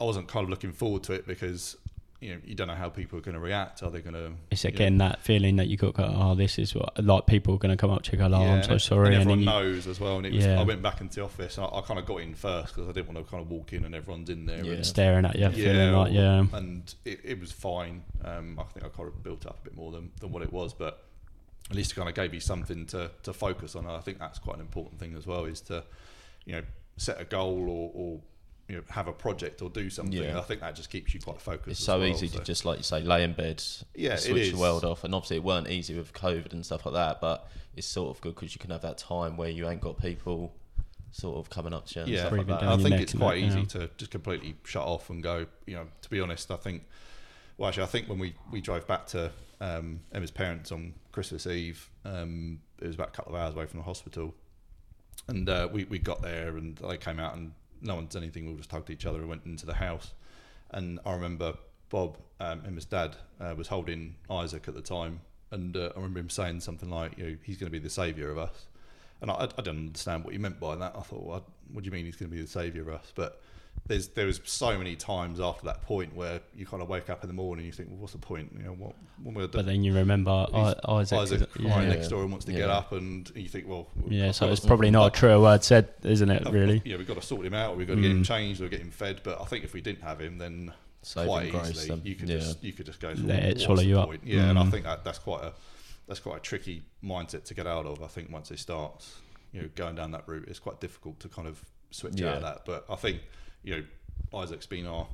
I 0.00 0.04
wasn't 0.04 0.28
kind 0.28 0.44
of 0.44 0.50
looking 0.50 0.72
forward 0.72 1.02
to 1.04 1.12
it 1.12 1.26
because 1.26 1.76
you 2.20 2.34
know 2.34 2.40
you 2.44 2.54
don't 2.54 2.66
know 2.66 2.74
how 2.74 2.88
people 2.88 3.18
are 3.18 3.22
going 3.22 3.34
to 3.34 3.40
react. 3.40 3.82
Are 3.82 3.90
they 3.90 4.00
going 4.00 4.14
to? 4.14 4.32
it's 4.50 4.64
again 4.64 4.98
that 4.98 5.22
feeling 5.22 5.56
that 5.56 5.68
you 5.68 5.76
got. 5.76 5.94
Go, 5.94 6.04
oh, 6.04 6.34
this 6.34 6.58
is 6.58 6.74
what 6.74 7.02
like 7.02 7.26
people 7.26 7.54
are 7.54 7.58
going 7.58 7.70
to 7.70 7.80
come 7.80 7.90
up 7.90 8.02
to 8.02 8.12
you. 8.12 8.18
Go, 8.18 8.24
oh, 8.26 8.34
I'm 8.34 8.62
so 8.64 8.78
sorry, 8.78 9.06
And 9.08 9.14
and, 9.14 9.22
everyone 9.22 9.40
you, 9.40 9.46
knows 9.46 9.86
as 9.86 10.00
well. 10.00 10.16
And 10.16 10.26
it 10.26 10.32
was, 10.32 10.44
Yeah. 10.44 10.60
I 10.60 10.64
went 10.64 10.82
back 10.82 11.00
into 11.00 11.16
the 11.16 11.24
office 11.24 11.58
and 11.58 11.66
I, 11.66 11.78
I 11.78 11.80
kind 11.82 12.00
of 12.00 12.06
got 12.06 12.16
in 12.16 12.34
first 12.34 12.74
because 12.74 12.88
I 12.88 12.92
didn't 12.92 13.12
want 13.14 13.24
to 13.24 13.30
kind 13.30 13.42
of 13.42 13.50
walk 13.50 13.72
in 13.72 13.84
and 13.84 13.94
everyone's 13.94 14.30
in 14.30 14.46
there. 14.46 14.64
Yeah. 14.64 14.72
And, 14.72 14.86
staring 14.86 15.24
at 15.24 15.36
you, 15.36 15.48
feeling 15.50 15.92
like 15.92 16.12
yeah, 16.12 16.44
and 16.52 16.92
it, 17.04 17.20
it 17.22 17.40
was 17.40 17.52
fine. 17.52 18.02
Um, 18.24 18.58
I 18.58 18.64
think 18.64 18.84
I 18.84 18.88
kind 18.88 19.08
of 19.08 19.22
built 19.22 19.46
up 19.46 19.60
a 19.60 19.64
bit 19.64 19.76
more 19.76 19.92
than, 19.92 20.10
than 20.20 20.32
what 20.32 20.42
it 20.42 20.52
was, 20.52 20.72
but 20.74 21.04
at 21.70 21.76
least 21.76 21.92
it 21.92 21.94
kind 21.94 22.08
of 22.08 22.14
gave 22.14 22.34
you 22.34 22.40
something 22.40 22.86
to, 22.86 23.10
to 23.22 23.32
focus 23.32 23.76
on. 23.76 23.84
And 23.84 23.92
I 23.92 24.00
think 24.00 24.18
that's 24.18 24.38
quite 24.38 24.56
an 24.56 24.62
important 24.62 24.98
thing 24.98 25.14
as 25.16 25.26
well, 25.26 25.44
is 25.44 25.60
to 25.62 25.84
you 26.44 26.54
know 26.54 26.62
set 26.96 27.20
a 27.20 27.24
goal 27.24 27.68
or, 27.68 27.90
or 27.94 28.20
you 28.68 28.76
know 28.76 28.82
have 28.90 29.08
a 29.08 29.12
project 29.12 29.62
or 29.62 29.70
do 29.70 29.88
something. 29.88 30.12
Yeah. 30.12 30.38
I 30.38 30.42
think 30.42 30.60
that 30.60 30.76
just 30.76 30.90
keeps 30.90 31.14
you 31.14 31.20
quite 31.20 31.40
focused. 31.40 31.68
It's 31.68 31.80
so 31.80 32.00
well, 32.00 32.08
easy 32.08 32.28
to 32.28 32.40
just 32.44 32.64
like 32.64 32.78
you 32.78 32.84
say, 32.84 33.00
lay 33.00 33.24
in 33.24 33.32
bed, 33.32 33.62
Yeah, 33.94 34.16
switch 34.16 34.52
the 34.52 34.58
world 34.58 34.84
off, 34.84 35.04
and 35.04 35.14
obviously 35.14 35.38
it 35.38 35.42
weren't 35.42 35.68
easy 35.68 35.96
with 35.96 36.12
COVID 36.12 36.52
and 36.52 36.64
stuff 36.64 36.84
like 36.84 36.94
that. 36.94 37.20
But 37.20 37.48
it's 37.74 37.86
sort 37.86 38.14
of 38.14 38.20
good 38.20 38.34
because 38.34 38.54
you 38.54 38.58
can 38.58 38.70
have 38.70 38.82
that 38.82 38.98
time 38.98 39.36
where 39.36 39.48
you 39.48 39.68
ain't 39.68 39.80
got 39.80 39.98
people 39.98 40.52
sort 41.10 41.38
of 41.38 41.48
coming 41.48 41.72
up 41.72 41.86
to 41.86 41.94
you 41.94 42.02
and 42.02 42.10
yeah, 42.10 42.20
stuff 42.20 42.32
like 42.32 42.46
that. 42.46 42.60
down 42.60 42.80
I 42.80 42.82
think 42.82 43.00
it's 43.00 43.14
quite 43.14 43.38
easy 43.38 43.60
yeah. 43.60 43.64
to 43.66 43.90
just 43.96 44.10
completely 44.10 44.54
shut 44.64 44.84
off 44.84 45.08
and 45.08 45.22
go. 45.22 45.46
You 45.66 45.76
know, 45.76 45.86
to 46.02 46.10
be 46.10 46.20
honest, 46.20 46.50
I 46.50 46.56
think. 46.56 46.84
Well, 47.56 47.68
actually, 47.68 47.84
I 47.84 47.86
think 47.86 48.08
when 48.08 48.20
we, 48.20 48.34
we 48.52 48.60
drove 48.60 48.86
back 48.86 49.06
to 49.08 49.32
um, 49.60 49.98
Emma's 50.12 50.30
parents 50.30 50.70
on 50.70 50.94
Christmas 51.10 51.44
Eve, 51.44 51.90
um, 52.04 52.60
it 52.80 52.86
was 52.86 52.94
about 52.94 53.08
a 53.08 53.10
couple 53.10 53.34
of 53.34 53.40
hours 53.40 53.54
away 53.56 53.66
from 53.66 53.80
the 53.80 53.84
hospital, 53.84 54.34
and 55.26 55.48
uh, 55.48 55.68
we 55.72 55.84
we 55.84 55.98
got 55.98 56.20
there 56.20 56.58
and 56.58 56.76
they 56.76 56.98
came 56.98 57.18
out 57.18 57.34
and 57.34 57.52
no 57.80 57.94
one 57.94 58.06
did 58.06 58.22
anything. 58.22 58.46
We 58.46 58.56
just 58.56 58.70
hugged 58.70 58.90
each 58.90 59.06
other 59.06 59.20
and 59.20 59.28
went 59.28 59.46
into 59.46 59.66
the 59.66 59.74
house, 59.74 60.12
and 60.70 61.00
I 61.04 61.14
remember 61.14 61.54
Bob, 61.90 62.18
um, 62.40 62.62
his 62.74 62.84
dad, 62.84 63.16
uh, 63.40 63.54
was 63.56 63.68
holding 63.68 64.16
Isaac 64.30 64.68
at 64.68 64.74
the 64.74 64.82
time, 64.82 65.20
and 65.50 65.76
uh, 65.76 65.90
I 65.94 65.96
remember 65.96 66.20
him 66.20 66.30
saying 66.30 66.60
something 66.60 66.90
like, 66.90 67.16
"You 67.18 67.24
know, 67.24 67.36
he's 67.42 67.56
going 67.56 67.68
to 67.68 67.72
be 67.72 67.82
the 67.82 67.90
saviour 67.90 68.30
of 68.30 68.38
us." 68.38 68.66
And 69.20 69.30
I, 69.30 69.48
I 69.56 69.62
don't 69.62 69.78
understand 69.78 70.24
what 70.24 70.32
he 70.32 70.38
meant 70.38 70.60
by 70.60 70.76
that. 70.76 70.94
I 70.96 71.00
thought, 71.00 71.24
well, 71.24 71.44
what 71.72 71.82
do 71.82 71.86
you 71.86 71.90
mean 71.90 72.04
he's 72.04 72.16
going 72.16 72.30
to 72.30 72.36
be 72.36 72.42
the 72.42 72.48
saviour 72.48 72.88
of 72.88 73.00
us? 73.00 73.12
But 73.14 73.42
there's 73.86 74.08
there 74.08 74.26
was 74.26 74.40
so 74.44 74.76
many 74.76 74.96
times 74.96 75.40
after 75.40 75.64
that 75.66 75.82
point 75.82 76.14
where 76.14 76.40
you 76.54 76.66
kind 76.66 76.82
of 76.82 76.88
wake 76.88 77.08
up 77.08 77.22
in 77.22 77.28
the 77.28 77.34
morning 77.34 77.64
and 77.64 77.66
you 77.66 77.72
think, 77.72 77.88
well, 77.90 77.98
what's 78.00 78.12
the 78.12 78.18
point? 78.18 78.52
You 78.56 78.64
know, 78.64 78.72
what, 78.72 78.94
what 79.22 79.32
am 79.32 79.38
I 79.38 79.40
but 79.42 79.50
going 79.50 79.50
to 79.50 79.58
do? 79.58 79.62
then 79.62 79.84
you 79.84 79.94
remember 79.94 80.30
I, 80.52 80.74
Isaac. 80.86 81.18
Isaac 81.18 81.50
crying 81.52 81.66
yeah, 81.88 81.94
next 81.94 82.08
door 82.08 82.22
and 82.22 82.30
wants 82.30 82.44
to 82.46 82.52
get 82.52 82.68
up, 82.68 82.92
and 82.92 83.30
you 83.34 83.48
think, 83.48 83.66
well, 83.68 83.88
yeah, 84.08 84.30
so 84.32 84.48
it's 84.50 84.64
probably 84.64 84.90
not 84.90 85.14
a 85.14 85.18
true 85.18 85.40
word 85.40 85.64
said, 85.64 85.88
isn't 86.02 86.30
it? 86.30 86.48
Really? 86.50 86.82
Yeah, 86.84 86.96
we've 86.96 87.06
got 87.08 87.20
to 87.20 87.26
sort 87.26 87.46
him 87.46 87.54
out. 87.54 87.72
Or 87.72 87.76
we've 87.76 87.86
got 87.86 87.94
to 87.94 88.00
get 88.02 88.10
him 88.10 88.22
Mm. 88.22 88.26
changed 88.26 88.60
or 88.60 88.68
get 88.68 88.80
him 88.80 88.90
fed. 88.90 89.20
But 89.24 89.40
I 89.40 89.44
think 89.44 89.64
if 89.64 89.72
we 89.72 89.80
didn't 89.80 90.02
have 90.02 90.20
him, 90.20 90.38
then 90.38 90.72
Save 91.02 91.26
quite 91.28 91.46
easily 91.54 91.88
them. 91.88 92.00
you 92.04 92.14
could 92.14 92.28
yeah. 92.28 92.38
just 92.38 92.62
you 92.64 92.72
could 92.72 92.86
just 92.86 93.00
go 93.00 93.08
Let 93.10 93.42
"Well, 93.42 93.50
it 93.52 93.60
swallow 93.60 93.80
the 93.82 93.86
you 93.88 93.98
up. 94.00 94.08
point?" 94.08 94.22
Yeah, 94.24 94.50
and 94.50 94.58
I 94.58 94.62
Mm. 94.64 94.70
think 94.70 94.84
that 94.84 95.04
that's 95.04 95.18
quite 95.18 95.44
a 95.44 95.52
that's 96.06 96.20
quite 96.20 96.36
a 96.38 96.40
tricky 96.40 96.82
mindset 97.04 97.44
to 97.44 97.54
get 97.54 97.66
out 97.66 97.86
of. 97.86 98.02
I 98.02 98.06
think 98.08 98.30
once 98.32 98.50
it 98.50 98.58
starts, 98.58 99.14
you 99.52 99.62
know, 99.62 99.68
going 99.76 99.94
down 99.94 100.10
that 100.12 100.24
route, 100.26 100.46
it's 100.48 100.58
quite 100.58 100.80
difficult 100.80 101.20
to 101.20 101.28
kind 101.28 101.46
of 101.46 101.62
switch 101.90 102.20
out 102.22 102.36
of 102.36 102.42
that. 102.42 102.64
But 102.66 102.84
I 102.90 102.96
think 102.96 103.20
you 103.68 103.76
know, 104.32 104.38
Isaac's 104.40 104.66
been 104.66 104.86
our 104.86 105.06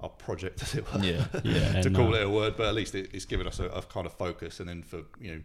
our 0.00 0.08
project, 0.10 0.62
as 0.62 0.74
it 0.74 0.84
were, 0.92 1.02
Yeah. 1.02 1.24
Yeah, 1.42 1.80
to 1.86 1.88
no. 1.90 1.98
call 1.98 2.14
it 2.14 2.22
a 2.22 2.28
word. 2.28 2.56
But 2.56 2.66
at 2.66 2.74
least 2.74 2.94
it, 2.94 3.10
it's 3.14 3.24
given 3.24 3.46
us 3.46 3.58
a, 3.58 3.66
a 3.66 3.82
kind 3.82 4.06
of 4.06 4.12
focus, 4.12 4.60
and 4.60 4.68
then 4.68 4.82
for 4.82 5.02
you 5.20 5.30
know 5.32 5.40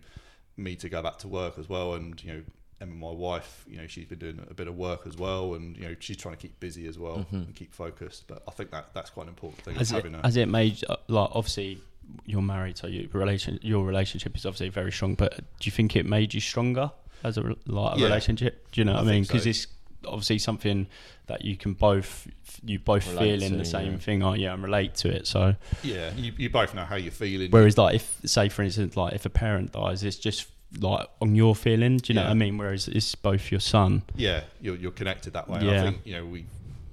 me 0.58 0.76
to 0.76 0.90
go 0.90 1.02
back 1.02 1.18
to 1.20 1.28
work 1.28 1.58
as 1.58 1.70
well, 1.70 1.94
and 1.96 2.22
you 2.24 2.34
know. 2.34 2.42
Emma, 2.82 2.94
my 2.96 3.12
wife, 3.12 3.66
you 3.68 3.76
know, 3.76 3.88
she's 3.88 4.06
been 4.06 4.20
doing 4.20 4.40
a 4.50 4.54
bit 4.54 4.70
of 4.70 4.78
work 4.78 5.02
as 5.06 5.18
well, 5.18 5.54
and 5.56 5.76
you 5.76 5.84
know, 5.84 5.94
she's 6.00 6.16
trying 6.16 6.34
to 6.38 6.42
keep 6.42 6.58
busy 6.62 6.88
as 6.88 6.98
well 6.98 7.18
Mhm. 7.30 7.34
and 7.48 7.54
keep 7.54 7.74
focused. 7.74 8.26
But 8.26 8.42
I 8.48 8.52
think 8.52 8.72
that 8.72 8.94
that's 8.94 9.10
quite 9.10 9.24
an 9.24 9.30
important 9.36 9.62
thing. 9.66 9.76
Has 9.76 9.92
it, 9.92 10.06
a, 10.06 10.18
has 10.24 10.38
it 10.38 10.48
made 10.48 10.82
uh, 10.88 10.96
like 11.10 11.30
obviously 11.34 11.82
you're 12.26 12.42
married, 12.42 12.78
so 12.78 12.88
your 12.88 13.04
relation 13.12 13.60
your 13.62 13.84
relationship 13.84 14.34
is 14.38 14.46
obviously 14.46 14.70
very 14.70 14.94
strong. 14.94 15.16
But 15.16 15.36
do 15.60 15.64
you 15.64 15.74
think 15.74 15.98
it 15.98 16.06
made 16.06 16.34
you 16.34 16.40
stronger 16.40 16.90
as 17.26 17.38
a 17.38 17.42
like 17.66 17.98
a 17.98 18.00
Yeah. 18.00 18.06
relationship? 18.06 18.72
Do 18.72 18.80
you 18.80 18.86
know 18.86 18.94
what 18.94 19.04
I, 19.04 19.10
I 19.10 19.12
mean? 19.12 19.24
Because 19.24 19.44
so. 19.44 19.50
it's 19.50 19.68
obviously 20.06 20.40
something 20.40 20.88
that 21.28 21.44
you 21.46 21.56
can 21.58 21.74
both 21.74 22.28
you 22.64 22.80
both 22.80 23.08
Relate 23.10 23.40
feel 23.40 23.44
in 23.44 23.52
to, 23.54 23.58
the 23.58 23.66
same 23.66 23.94
yeah. 23.94 23.98
thing. 24.00 24.24
Oh 24.24 24.34
yeah, 24.34 24.54
and 24.54 24.64
relate 24.64 24.96
to 24.96 25.10
it. 25.10 25.28
So 25.28 25.56
yeah, 25.84 26.12
you, 26.16 26.34
you 26.38 26.50
both 26.50 26.74
know 26.74 26.86
how 26.86 26.96
you're 26.96 27.12
feeling. 27.12 27.52
whereas 27.52 27.78
like 27.78 27.96
if 27.96 28.20
say 28.26 28.50
for 28.50 28.64
instance 28.64 28.96
like 28.98 29.14
if 29.14 29.26
a 29.26 29.30
parent 29.30 29.72
dies, 29.74 30.04
it's 30.04 30.18
just 30.18 30.48
like 30.80 31.08
on 31.22 31.36
your 31.36 31.56
feeling. 31.56 31.98
Do 31.98 32.12
you 32.14 32.16
know 32.16 32.22
Yeah. 32.22 32.28
what 32.28 32.32
I 32.32 32.36
mean? 32.36 32.58
Whereas 32.58 32.88
it's 32.88 33.14
both 33.16 33.52
your 33.52 33.60
son. 33.60 34.04
yeah, 34.16 34.44
you're, 34.62 34.76
you're 34.76 34.92
connected 34.92 35.34
that 35.34 35.48
way. 35.50 35.62
Yeah. 35.62 35.80
I 35.82 35.84
think 35.84 36.02
you 36.06 36.14
know 36.16 36.26
we 36.26 36.40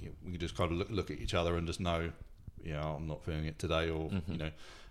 you 0.03 0.09
know, 0.09 0.13
we 0.25 0.31
can 0.33 0.41
just 0.41 0.57
kind 0.57 0.73
of 0.73 0.79
look, 0.79 0.91
look 0.91 1.11
at 1.11 1.21
each 1.21 1.35
other 1.35 1.57
and 1.57 1.67
just 1.67 1.81
know, 1.81 2.11
you 2.65 2.73
know, 2.73 2.97
I'm 2.99 3.07
not 3.07 3.23
feeling 3.25 3.45
it 3.47 3.59
today, 3.59 3.91
or 3.91 4.09
Mhm. 4.11 4.23
you 4.29 4.37
know, 4.39 4.51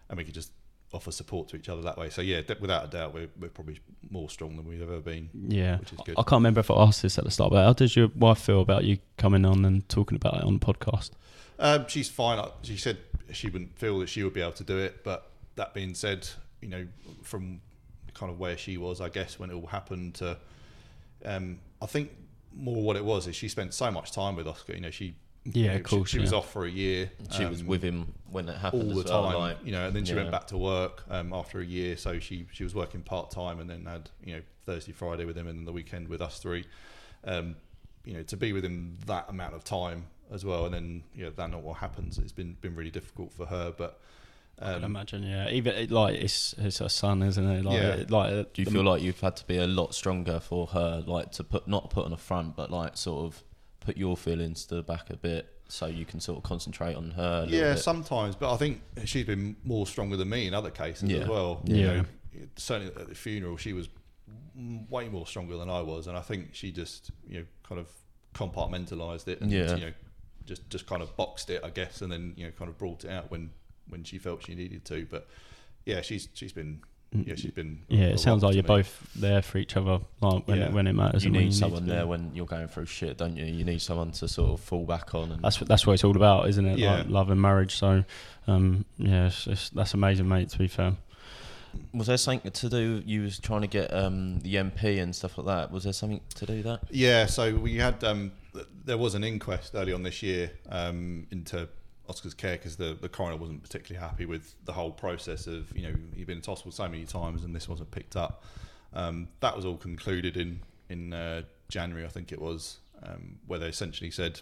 and 0.10 0.18
we 0.18 0.24
can 0.24 0.34
just 0.34 0.52
offer 0.96 1.12
support 1.12 1.50
to 1.50 1.58
each 1.58 1.70
other 1.70 1.82
that 1.82 1.98
way. 1.98 2.10
So 2.10 2.22
yeah, 2.22 2.42
without 2.60 2.86
a 2.86 2.88
doubt, 2.88 3.14
we're, 3.14 3.30
we're 3.40 3.50
probably 3.50 3.80
more 4.10 4.30
strong 4.30 4.56
than 4.56 4.68
we've 4.68 4.82
ever 4.82 5.00
been. 5.00 5.30
Yeah, 5.34 5.78
Which 5.80 5.94
is 5.94 6.00
good. 6.06 6.16
I 6.18 6.24
can't 6.24 6.40
remember 6.40 6.62
if 6.62 6.72
I 6.72 6.76
asked 6.76 7.02
this 7.02 7.18
at 7.18 7.24
the 7.24 7.32
start, 7.32 7.52
but 7.52 7.64
how 7.64 7.74
does 7.74 7.96
your 7.96 8.10
wife 8.16 8.40
feel 8.40 8.62
about 8.62 8.86
you 8.86 8.98
coming 9.18 9.46
on 9.46 9.66
and 9.66 9.88
talking 9.90 10.16
about 10.16 10.36
it 10.36 10.44
on 10.44 10.60
the 10.60 10.66
podcast? 10.66 11.12
Um, 11.60 11.88
she's 11.88 12.10
fine. 12.10 12.44
She 12.64 12.78
said 12.78 12.98
she 13.32 13.50
wouldn't 13.50 13.78
feel 13.78 14.00
that 14.00 14.10
she 14.10 14.24
would 14.24 14.34
be 14.34 14.42
able 14.42 14.54
to 14.54 14.64
do 14.64 14.78
it, 14.78 15.04
but 15.04 15.30
that 15.56 15.74
being 15.74 15.94
said, 15.94 16.28
you 16.62 16.68
know, 16.70 16.88
from 17.24 17.62
kind 18.14 18.32
of 18.32 18.40
where 18.40 18.58
she 18.58 18.78
was, 18.78 19.02
I 19.02 19.10
guess 19.10 19.38
when 19.40 19.50
it 19.50 19.54
all 19.54 19.68
happened, 19.68 20.16
to 20.16 20.38
um, 21.26 21.60
I 21.82 21.86
think 21.86 22.12
more 22.54 22.82
what 22.82 22.96
it 22.96 23.04
was 23.04 23.28
is 23.28 23.36
she 23.36 23.50
spent 23.50 23.74
so 23.74 23.92
much 23.92 24.12
time 24.12 24.36
with 24.36 24.48
Oscar. 24.48 24.74
You 24.74 24.82
know, 24.82 24.92
she 24.92 25.16
Yeah, 25.46 25.64
you 25.64 25.70
know, 25.70 25.76
of 25.76 25.84
course. 25.84 26.10
She, 26.10 26.18
she 26.18 26.22
was 26.22 26.34
off 26.34 26.52
for 26.52 26.66
a 26.66 26.70
year. 26.70 27.12
She 27.32 27.46
was 27.46 27.62
um, 27.62 27.68
with 27.68 27.84
him 27.84 28.14
when 28.32 28.50
it 28.50 28.58
happened 28.58 28.92
all 28.92 29.00
as 29.00 29.06
the 29.06 29.12
well. 29.12 29.24
time, 29.32 29.40
Like, 29.40 29.58
you 29.64 29.72
know, 29.72 29.86
and 29.88 29.96
then 29.96 30.04
she 30.06 30.14
yeah. 30.14 30.20
went 30.22 30.32
back 30.32 30.48
to 30.48 30.58
work 30.58 31.04
um, 31.10 31.32
after 31.34 31.60
a 31.60 31.66
year. 31.66 31.96
So 31.98 32.20
she 32.20 32.48
she 32.52 32.64
was 32.64 32.74
working 32.74 33.02
part 33.02 33.30
time 33.32 33.60
and 33.60 33.70
then 33.70 33.86
had 33.86 34.10
you 34.24 34.36
know 34.36 34.42
Thursday, 34.66 34.92
Friday 34.92 35.26
with 35.26 35.38
him, 35.38 35.48
and 35.48 35.60
then 35.60 35.66
the 35.66 35.72
weekend 35.72 36.08
with 36.08 36.22
us 36.22 36.40
three. 36.40 36.66
Um, 37.24 37.56
you 38.06 38.14
know, 38.14 38.24
to 38.24 38.38
be 38.38 38.54
with 38.54 38.64
him 38.66 38.98
that 39.08 39.26
amount 39.30 39.54
of 39.56 39.64
time 39.64 40.08
as 40.32 40.44
well, 40.44 40.66
and 40.66 40.74
then 40.74 41.04
you 41.14 41.24
know 41.26 41.30
that 41.32 41.50
not 41.52 41.62
what 41.62 41.78
happens. 41.78 42.18
It's 42.18 42.32
been 42.32 42.58
been 42.62 42.76
really 42.76 42.92
difficult 42.92 43.32
for 43.32 43.46
her, 43.46 43.72
but 43.76 44.00
I 44.60 44.74
can 44.74 44.76
Um, 44.76 44.84
imagine, 44.86 45.24
yeah. 45.24 45.50
Even 45.50 45.76
it, 45.76 45.92
like 45.92 46.16
it's 46.16 46.54
it's 46.58 46.80
her 46.80 46.90
son, 46.90 47.22
isn't 47.22 47.46
it? 47.48 47.64
Like, 47.66 47.78
Yeah. 47.78 47.90
it- 47.96 48.10
like 48.10 48.54
Do 48.54 48.62
you 48.62 48.66
the- 48.66 48.72
feel 48.72 48.84
like 48.84 49.02
you've 49.04 49.20
had 49.20 49.36
to 49.38 49.46
be 49.46 49.58
a 49.58 49.68
lot 49.68 49.94
stronger 49.94 50.40
for 50.40 50.68
her, 50.68 51.04
like 51.06 51.32
to 51.34 51.44
put 51.44 51.68
not 51.68 51.90
put 51.92 52.06
on 52.06 52.14
a 52.14 52.18
front, 52.18 52.56
but 52.56 52.72
like 52.72 52.98
sort 52.98 53.26
of 53.26 53.44
put 53.86 53.98
your 53.98 54.18
feelings 54.18 54.66
to 54.66 54.76
the 54.76 54.84
back 54.84 55.10
a 55.10 55.18
bit, 55.18 55.48
so 55.68 55.86
you 55.86 56.06
can 56.06 56.20
sort 56.20 56.38
of 56.38 56.44
concentrate 56.44 56.96
on 56.96 57.12
her? 57.12 57.46
A 57.48 57.50
yeah, 57.52 57.74
bit? 57.74 57.80
sometimes, 57.80 58.36
but 58.36 58.54
I 58.54 58.58
think 58.58 58.82
she's 59.06 59.26
been 59.26 59.56
more 59.64 59.86
stronger 59.88 60.18
than 60.18 60.30
me 60.30 60.48
in 60.48 60.54
other 60.54 60.72
cases 60.72 61.10
Yeah. 61.10 61.20
as 61.20 61.28
well. 61.28 61.62
Yeah. 61.66 61.76
You 61.76 61.86
know, 61.88 62.06
certainly 62.56 62.94
at 62.96 63.08
the 63.10 63.16
funeral, 63.16 63.58
she 63.58 63.74
was 63.74 63.88
way 64.90 65.10
more 65.10 65.28
stronger 65.28 65.58
than 65.58 65.70
I 65.70 65.82
was, 65.82 66.08
and 66.08 66.18
I 66.18 66.22
think 66.22 66.50
she 66.54 66.72
just 66.72 67.12
you 67.28 67.40
know 67.40 67.46
kind 67.64 67.80
of 67.80 67.88
compartmentalized 68.34 69.28
it 69.28 69.42
and 69.42 69.52
Yeah. 69.52 69.76
you 69.76 69.86
know 69.86 69.94
just 70.46 70.70
just 70.70 70.86
kind 70.88 71.02
of 71.02 71.16
boxed 71.18 71.50
it, 71.50 71.64
I 71.64 71.70
guess, 71.70 72.02
and 72.02 72.12
then 72.12 72.34
you 72.36 72.46
know 72.46 72.52
kind 72.52 72.70
of 72.70 72.78
brought 72.78 73.04
it 73.06 73.12
out 73.12 73.30
when 73.32 73.52
when 73.90 74.04
she 74.04 74.18
felt 74.18 74.44
she 74.44 74.56
needed 74.56 74.86
to. 74.86 75.06
But 75.10 75.28
yeah, 75.86 76.02
she's 76.02 76.28
she's 76.34 76.54
been 76.54 76.82
yeah 77.28 77.36
she's 77.36 77.52
been 77.52 77.80
Mm. 77.90 78.00
Yeah, 78.00 78.06
it 78.08 78.20
sounds 78.20 78.44
like 78.44 78.54
you're 78.56 78.64
me. 78.64 78.68
both 78.68 79.10
there 79.16 79.42
for 79.42 79.58
each 79.58 79.78
other, 79.78 80.00
like 80.22 80.48
when 80.48 80.58
Yeah. 80.58 80.66
it, 80.66 80.74
when 80.74 80.88
it 80.88 80.94
matters. 80.94 81.24
you 81.24 81.32
need 81.32 81.52
to 81.52 81.58
someone 81.58 81.84
be. 81.86 81.92
there 81.92 82.06
when 82.08 82.32
you're 82.34 82.46
going 82.46 82.68
through 82.68 82.86
shit, 82.88 83.18
don't 83.18 83.36
you? 83.38 83.46
You 83.46 83.64
need 83.64 83.82
someone 83.82 84.12
to 84.14 84.28
sort 84.28 84.52
of 84.52 84.60
fall 84.60 84.86
back 84.86 85.14
on. 85.16 85.32
And 85.32 85.42
That's 85.44 85.60
what- 85.62 85.68
that's 85.68 85.86
what 85.88 85.94
it's 85.94 86.04
all 86.04 86.16
about, 86.16 86.50
isn't 86.50 86.66
it? 86.66 86.80
Yeah. 86.80 86.98
Like 86.98 87.10
love 87.10 87.30
and 87.30 87.42
marriage. 87.42 87.76
So, 87.76 88.04
um, 88.48 88.86
yeah, 88.98 89.28
it's, 89.28 89.48
it's, 89.48 89.70
that's 89.70 89.94
amazing, 89.94 90.28
mate. 90.28 90.50
To 90.50 90.58
be 90.58 90.68
fair, 90.68 90.94
was 91.94 92.08
there 92.08 92.18
something 92.18 92.50
to 92.52 92.70
do? 92.70 93.04
You 93.06 93.24
was 93.24 93.38
trying 93.40 93.62
to 93.62 93.68
get 93.68 93.94
um, 93.94 94.40
the 94.40 94.56
MP 94.56 95.00
and 95.02 95.14
stuff 95.16 95.38
like 95.38 95.48
that. 95.48 95.72
Was 95.72 95.84
there 95.84 95.94
something 95.94 96.22
to 96.36 96.46
do 96.46 96.64
that? 96.64 96.82
Yeah, 96.90 97.26
so 97.26 97.54
we 97.56 97.76
had 97.78 98.02
um, 98.04 98.32
th- 98.54 98.66
there 98.86 98.98
was 98.98 99.14
an 99.16 99.24
inquest 99.24 99.72
early 99.76 99.92
on 99.94 100.04
this 100.04 100.24
year 100.24 100.52
um, 100.70 101.28
into 101.32 101.68
Oscar's 102.08 102.34
care 102.34 102.58
because 102.58 102.76
the, 102.76 102.98
the 103.00 103.10
coroner 103.10 103.38
wasn't 103.38 103.64
particularly 103.64 104.06
happy 104.06 104.26
with 104.26 104.56
the 104.66 104.74
whole 104.74 104.92
process 104.92 105.48
of 105.48 105.76
you 105.76 105.88
know 105.88 105.96
he'd 106.16 106.28
been 106.28 106.38
into 106.38 106.52
hospital 106.52 106.72
so 106.72 106.88
many 106.88 107.06
times 107.06 107.44
and 107.44 107.56
this 107.56 107.68
wasn't 107.68 107.92
picked 107.92 108.16
up. 108.16 108.44
Um, 108.94 109.28
that 109.42 109.56
was 109.56 109.66
all 109.66 109.78
concluded 109.78 110.38
in 110.38 110.60
in 110.90 111.14
uh, 111.14 111.42
January, 111.70 112.06
I 112.06 112.10
think 112.10 112.32
it 112.32 112.40
was, 112.40 112.78
um, 113.04 113.40
where 113.48 113.60
they 113.60 113.68
essentially 113.68 114.12
said 114.12 114.42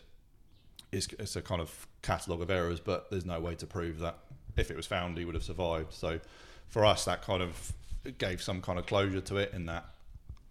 it's, 0.92 1.08
it's 1.18 1.36
a 1.36 1.42
kind 1.42 1.62
of 1.62 1.88
catalogue 2.02 2.42
of 2.42 2.52
errors, 2.52 2.80
but 2.80 3.10
there's 3.10 3.26
no 3.26 3.40
way 3.40 3.56
to 3.56 3.66
prove 3.66 4.00
that 4.00 4.18
if 4.58 4.70
it 4.70 4.78
was 4.78 4.86
found 4.86 5.18
he 5.18 5.26
would 5.26 5.36
have 5.36 5.44
survived. 5.44 5.94
So 5.94 6.20
for 6.68 6.86
us, 6.86 7.06
that 7.06 7.22
kind 7.22 7.42
of 7.42 7.74
gave 8.18 8.42
some 8.42 8.62
kind 8.62 8.78
of 8.78 8.86
closure 8.86 9.22
to 9.22 9.38
it 9.38 9.54
in 9.54 9.66
that 9.68 9.86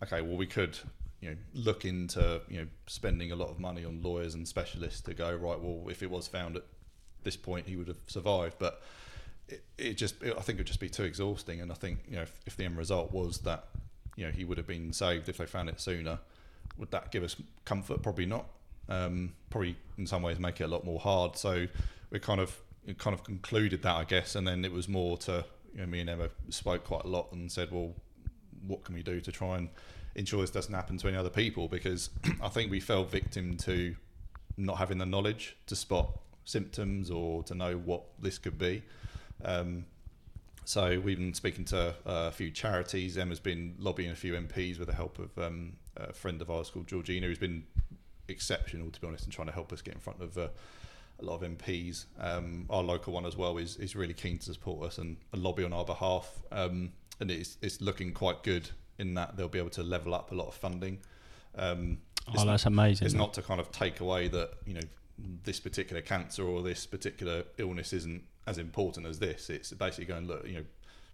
okay, 0.03 0.21
well, 0.21 0.37
we 0.37 0.47
could, 0.47 0.77
you 1.21 1.31
know, 1.31 1.37
look 1.55 1.85
into, 1.85 2.41
you 2.49 2.59
know, 2.59 2.67
spending 2.87 3.33
a 3.33 3.37
lot 3.37 3.49
of 3.49 3.59
money 3.59 3.85
on 3.85 4.03
lawyers 4.03 4.35
and 4.35 4.47
specialists 4.47 5.01
to 5.03 5.15
go 5.15 5.35
right. 5.35 5.61
Well, 5.61 5.89
if 5.89 6.03
it 6.03 6.11
was 6.11 6.27
found 6.27 6.57
at 6.57 6.65
this 7.25 7.37
point, 7.37 7.67
he 7.67 7.77
would 7.77 7.89
have 7.89 7.99
survived. 8.07 8.57
But 8.59 8.83
it, 9.49 9.63
it 9.79 9.95
just, 9.95 10.23
it, 10.23 10.35
I 10.37 10.41
think 10.41 10.59
it 10.59 10.61
would 10.61 10.67
just 10.67 10.81
be 10.81 10.89
too 10.89 11.05
exhausting. 11.05 11.61
And 11.61 11.71
I 11.71 11.75
think, 11.75 12.01
you 12.09 12.17
know, 12.17 12.23
if, 12.23 12.33
if 12.47 12.57
the 12.57 12.65
end 12.65 12.77
result 12.77 13.13
was 13.13 13.39
that, 13.39 13.69
you 14.17 14.27
know, 14.27 14.31
he 14.31 14.45
would 14.45 14.59
have 14.59 14.67
been 14.67 14.93
saved 14.93 15.29
if 15.29 15.39
they 15.39 15.47
found 15.47 15.69
it 15.69 15.81
sooner, 15.81 16.19
would 16.77 16.91
that 16.91 17.11
give 17.11 17.23
us 17.23 17.37
comfort? 17.65 18.03
Probably 18.03 18.27
not. 18.27 18.47
Um, 18.89 19.33
probably 19.51 19.77
in 19.97 20.07
some 20.07 20.23
ways 20.23 20.39
make 20.39 20.61
it 20.61 20.65
a 20.65 20.69
lot 20.69 20.85
more 20.85 20.99
hard. 20.99 21.37
So 21.37 21.67
we 22.11 22.19
kind 22.19 22.41
of, 22.41 22.59
kind 22.99 23.15
of 23.15 23.25
concluded 23.25 23.83
that, 23.83 23.97
I 23.97 24.05
guess. 24.05 24.35
And 24.35 24.47
then 24.47 24.65
it 24.65 24.73
was 24.73 24.89
more 24.89 25.17
to, 25.19 25.45
you 25.75 25.81
know, 25.81 25.87
me 25.87 26.01
and 26.01 26.11
Emma 26.11 26.29
spoke 26.51 26.85
quite 26.85 27.05
a 27.05 27.09
lot 27.09 27.33
and 27.33 27.51
said, 27.51 27.71
well, 27.71 27.95
what 28.67 28.85
can 28.85 28.95
we 28.95 29.03
do 29.03 29.21
to 29.21 29.33
try 29.33 29.57
and 29.57 29.69
ensure 30.15 30.41
this 30.41 30.51
doesn't 30.51 30.75
happen 30.75 30.99
to 30.99 31.09
any 31.09 31.17
other 31.17 31.31
people? 31.31 31.69
Because 31.69 32.11
I 32.43 32.49
think 32.49 32.71
we 32.71 32.81
fell 32.81 33.05
victim 33.05 33.57
to 33.59 33.95
not 34.57 34.79
having 34.79 34.99
the 34.99 35.07
knowledge 35.07 35.57
to 35.67 35.77
spot 35.77 36.19
symptoms 36.45 37.11
or 37.11 37.43
to 37.45 37.55
know 37.55 37.77
what 37.77 38.05
this 38.21 38.39
could 38.39 38.59
be. 38.59 38.83
Um, 39.45 39.87
so 40.65 41.01
we've 41.01 41.19
been 41.19 41.35
speaking 41.35 41.65
to 41.67 41.89
uh, 41.89 42.29
a 42.29 42.31
few 42.31 42.51
charities. 42.51 43.19
Emma's 43.19 43.41
been 43.41 43.75
lobbying 43.79 44.11
a 44.11 44.15
few 44.15 44.35
MPs 44.35 44.79
with 44.79 44.89
the 44.89 44.95
help 44.95 45.19
of 45.19 45.37
um, 45.39 45.75
a 45.97 46.13
friend 46.13 46.41
of 46.41 46.51
ours 46.51 46.71
called 46.71 46.87
Georgina, 46.87 47.27
who's 47.27 47.39
been 47.39 47.65
exceptional, 48.29 48.91
to 48.91 49.01
be 49.01 49.07
honest, 49.07 49.25
in 49.25 49.31
trying 49.31 49.49
to 49.49 49.53
help 49.53 49.73
us 49.73 49.83
get 49.83 49.95
in 49.95 50.01
front 50.01 50.23
of 50.23 50.39
uh, 50.39 50.49
a 51.21 51.25
lot 51.25 51.43
of 51.43 51.49
MPs. 51.59 52.07
Um, 52.21 52.67
our 52.71 52.83
local 52.83 53.13
one 53.13 53.27
as 53.27 53.37
well 53.37 53.59
is, 53.59 53.77
is 53.77 53.97
really 53.97 54.15
keen 54.15 54.39
to 54.39 54.53
support 54.53 54.87
us 54.87 54.99
and, 54.99 55.17
and 55.33 55.43
lobby 55.43 55.65
on 55.65 55.73
our 55.73 55.85
behalf. 55.85 56.31
Um, 56.53 56.93
and 57.21 57.31
it's, 57.31 57.59
it's 57.61 57.81
looking 57.81 58.13
quite 58.13 58.43
good 58.43 58.71
in 58.99 59.15
that 59.15 59.37
they'll 59.37 59.49
be 59.49 59.59
able 59.59 59.71
to 59.71 59.83
level 59.83 60.15
up 60.15 60.31
a 60.31 60.35
lot 60.35 60.47
of 60.49 60.55
funding. 60.55 60.99
Um, 61.57 61.99
it's 62.29 62.41
oh, 62.41 62.45
not- 62.45 62.53
that's 62.53 62.67
amazing. 62.67 63.05
it's 63.05 63.15
not 63.15 63.35
to 63.35 63.43
kind 63.43 63.61
of 63.61 63.73
take 63.73 64.01
away 64.01 64.29
that 64.29 64.51
you 64.65 64.75
know 64.75 64.81
this 65.19 65.61
particular 65.61 66.03
cancer 66.03 66.43
or 66.45 66.63
this 66.63 66.87
particular 66.87 67.45
illness 67.59 67.93
isn't 67.93 68.23
as 68.47 68.59
important 68.59 69.07
as 69.07 69.19
this. 69.19 69.51
It's 69.51 69.73
basically 69.73 70.07
going 70.07 70.27
look, 70.27 70.47
you 70.47 70.55
know, 70.55 70.65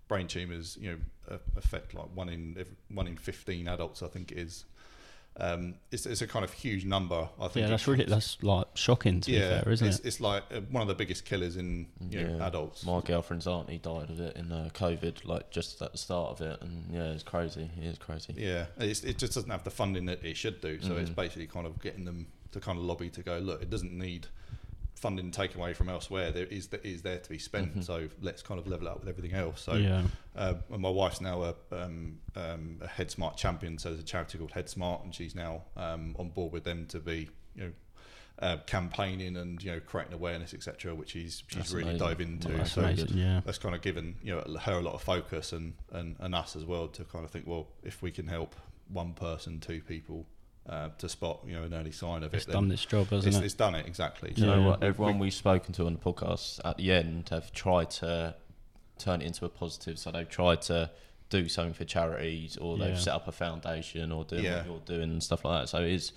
brain 0.09 0.27
tumors, 0.27 0.79
you 0.81 0.91
know, 0.93 0.99
uh, 1.35 1.39
affect 1.57 1.95
like 1.95 2.07
one 2.15 2.29
in 2.29 2.57
every, 2.59 2.75
one 2.89 3.07
in 3.07 3.17
fifteen 3.17 3.69
adults, 3.69 4.03
I 4.03 4.09
think 4.09 4.33
it 4.33 4.39
is. 4.39 4.65
Um, 5.41 5.75
it's, 5.93 6.05
it's 6.05 6.21
a 6.21 6.27
kind 6.27 6.45
of 6.45 6.53
huge 6.53 6.85
number. 6.85 7.29
I 7.41 7.47
think. 7.47 7.63
yeah, 7.65 7.69
that's 7.71 7.87
really 7.87 8.05
that's 8.07 8.43
like 8.43 8.67
shocking 8.75 9.21
to 9.21 9.31
yeah, 9.31 9.39
be 9.59 9.63
fair, 9.65 9.73
isn't 9.73 9.87
it's, 9.87 9.99
it? 10.01 10.07
it's 10.07 10.21
like 10.21 10.43
uh, 10.53 10.63
one 10.63 10.83
of 10.83 10.89
the 10.89 10.97
biggest 10.97 11.25
killers 11.27 11.57
in 11.57 11.87
you 12.11 12.25
know, 12.25 12.37
Yeah. 12.39 12.47
adults. 12.47 12.85
My 12.85 13.01
girlfriend's 13.03 13.47
auntie 13.47 13.79
died 13.79 14.11
of 14.11 14.19
it 14.19 14.37
in 14.37 14.51
uh, 14.51 14.71
COVID, 14.75 15.25
like 15.25 15.51
just 15.51 15.81
at 15.81 15.93
the 15.93 15.99
start 15.99 16.31
of 16.31 16.41
it, 16.41 16.61
and 16.61 16.91
yeah, 16.93 17.13
it's 17.13 17.23
crazy. 17.23 17.71
It 17.81 17.85
is 17.85 17.99
crazy. 17.99 18.35
Yeah, 18.37 18.67
it's, 18.79 19.05
it 19.05 19.17
just 19.19 19.35
doesn't 19.35 19.51
have 19.51 19.63
the 19.63 19.71
funding 19.71 20.07
that 20.07 20.25
it 20.25 20.37
should 20.37 20.61
do. 20.61 20.81
So 20.81 20.97
it's 20.97 21.11
Mhm. 21.11 21.15
basically 21.15 21.47
kind 21.47 21.67
of 21.69 21.81
getting 21.81 22.05
them 22.05 22.27
to 22.59 22.65
kind 22.65 22.79
of 22.79 22.85
lobby 22.85 23.11
to 23.11 23.23
go, 23.23 23.39
look, 23.39 23.63
it 23.63 23.71
doesn't 23.71 23.93
need 23.93 24.27
funding 24.95 25.31
taken 25.31 25.61
away 25.61 25.75
from 25.75 25.89
elsewhere. 25.89 26.33
There 26.33 26.47
is 26.47 26.69
that 26.69 26.85
is 26.85 27.03
there 27.03 27.19
to 27.19 27.31
be 27.31 27.39
spent. 27.39 27.77
Mhm. 27.79 27.85
So 27.85 28.09
let's 28.21 28.43
kind 28.43 28.59
of 28.59 28.67
level 28.67 28.89
up 28.89 28.99
with 29.01 29.09
everything 29.09 29.33
else. 29.33 29.63
So 29.63 29.75
yeah, 29.75 30.03
uh, 30.35 30.55
and 30.73 30.83
my 30.83 30.91
wife's 30.91 31.21
now 31.21 31.43
a, 31.45 31.55
um, 31.71 32.19
um, 32.35 32.79
a 32.81 32.89
Head 32.89 33.11
Smart 33.11 33.37
champion. 33.37 33.79
So 33.79 33.91
there's 33.91 34.01
a 34.01 34.05
charity 34.05 34.39
called 34.39 34.51
Head 34.51 34.69
Smart, 34.69 35.05
and 35.05 35.15
she's 35.15 35.35
now 35.37 35.63
um, 35.77 36.17
on 36.19 36.31
board 36.31 36.53
with 36.53 36.65
them 36.65 36.87
to 36.87 36.99
be, 36.99 37.29
you 37.55 37.65
know. 37.65 37.73
Uh, 38.41 38.57
campaigning 38.67 39.37
and 39.37 39.61
you 39.65 39.73
know 39.73 39.81
creating 39.81 40.15
awareness 40.15 40.55
etc 40.55 40.95
which 40.95 41.11
she's 41.11 41.43
she's 41.49 41.57
That's 41.57 41.73
really 41.73 41.91
amazing. 41.91 42.07
dove 42.07 42.21
into 42.21 42.49
Well, 42.51 42.59
that's 42.59 42.73
so 42.73 42.83
amazing. 42.83 43.09
Yeah, 43.17 43.41
that's 43.45 43.59
kind 43.59 43.75
of 43.75 43.83
given 43.83 44.15
you 44.23 44.33
know 44.37 44.59
her 44.61 44.75
a 44.75 44.81
lot 44.81 44.95
of 44.95 45.03
focus 45.03 45.53
and, 45.53 45.75
and, 45.91 46.15
and 46.21 46.37
us 46.37 46.55
as 46.55 46.65
well 46.65 46.87
to 46.87 47.03
kind 47.03 47.25
of 47.25 47.33
think 47.33 47.49
well 47.49 47.67
if 47.83 48.01
we 48.01 48.13
can 48.13 48.29
help 48.29 48.55
one 48.87 49.13
person 49.15 49.59
two 49.59 49.81
people 49.81 50.25
uh, 50.69 50.89
to 50.99 51.09
spot 51.09 51.41
you 51.47 51.55
know 51.55 51.63
an 51.65 51.73
early 51.75 51.93
sign 51.93 52.23
of 52.23 52.35
it's 52.35 52.47
it 52.47 52.53
done 52.53 52.69
this 52.69 52.85
job, 52.85 53.09
hasn't 53.09 53.35
it's, 53.35 53.43
it? 53.43 53.45
it's 53.47 53.55
done 53.55 53.75
it 53.75 53.87
exactly 53.87 54.33
you 54.37 54.47
Yeah. 54.47 54.57
know 54.57 54.69
what? 54.71 54.83
Everyone 54.83 55.19
we've 55.19 55.33
spoken 55.33 55.73
to 55.75 55.87
on 55.87 55.95
the 55.95 55.99
podcast 56.01 56.61
at 56.65 56.77
the 56.77 56.93
end 56.93 57.29
have 57.31 57.53
tried 57.53 57.91
to 57.91 58.35
turn 58.99 59.23
it 59.23 59.27
into 59.27 59.45
a 59.45 59.49
positive. 59.49 59.99
So 59.99 60.11
they've 60.11 60.29
tried 60.29 60.61
to 60.63 60.91
do 61.31 61.49
something 61.49 61.75
for 61.75 61.85
charities, 61.85 62.57
or 62.57 62.77
they've 62.79 62.91
Yeah. 62.91 62.97
set 62.99 63.15
up 63.15 63.29
a 63.29 63.33
foundation, 63.33 64.11
or 64.13 64.25
doing 64.25 64.45
Yeah. 64.45 64.57
what 64.59 64.67
you're 64.67 64.99
doing 64.99 65.11
and 65.11 65.23
stuff 65.23 65.45
like 65.45 65.63
that. 65.63 65.69
So 65.69 65.83
it 65.83 65.93
is 65.93 66.13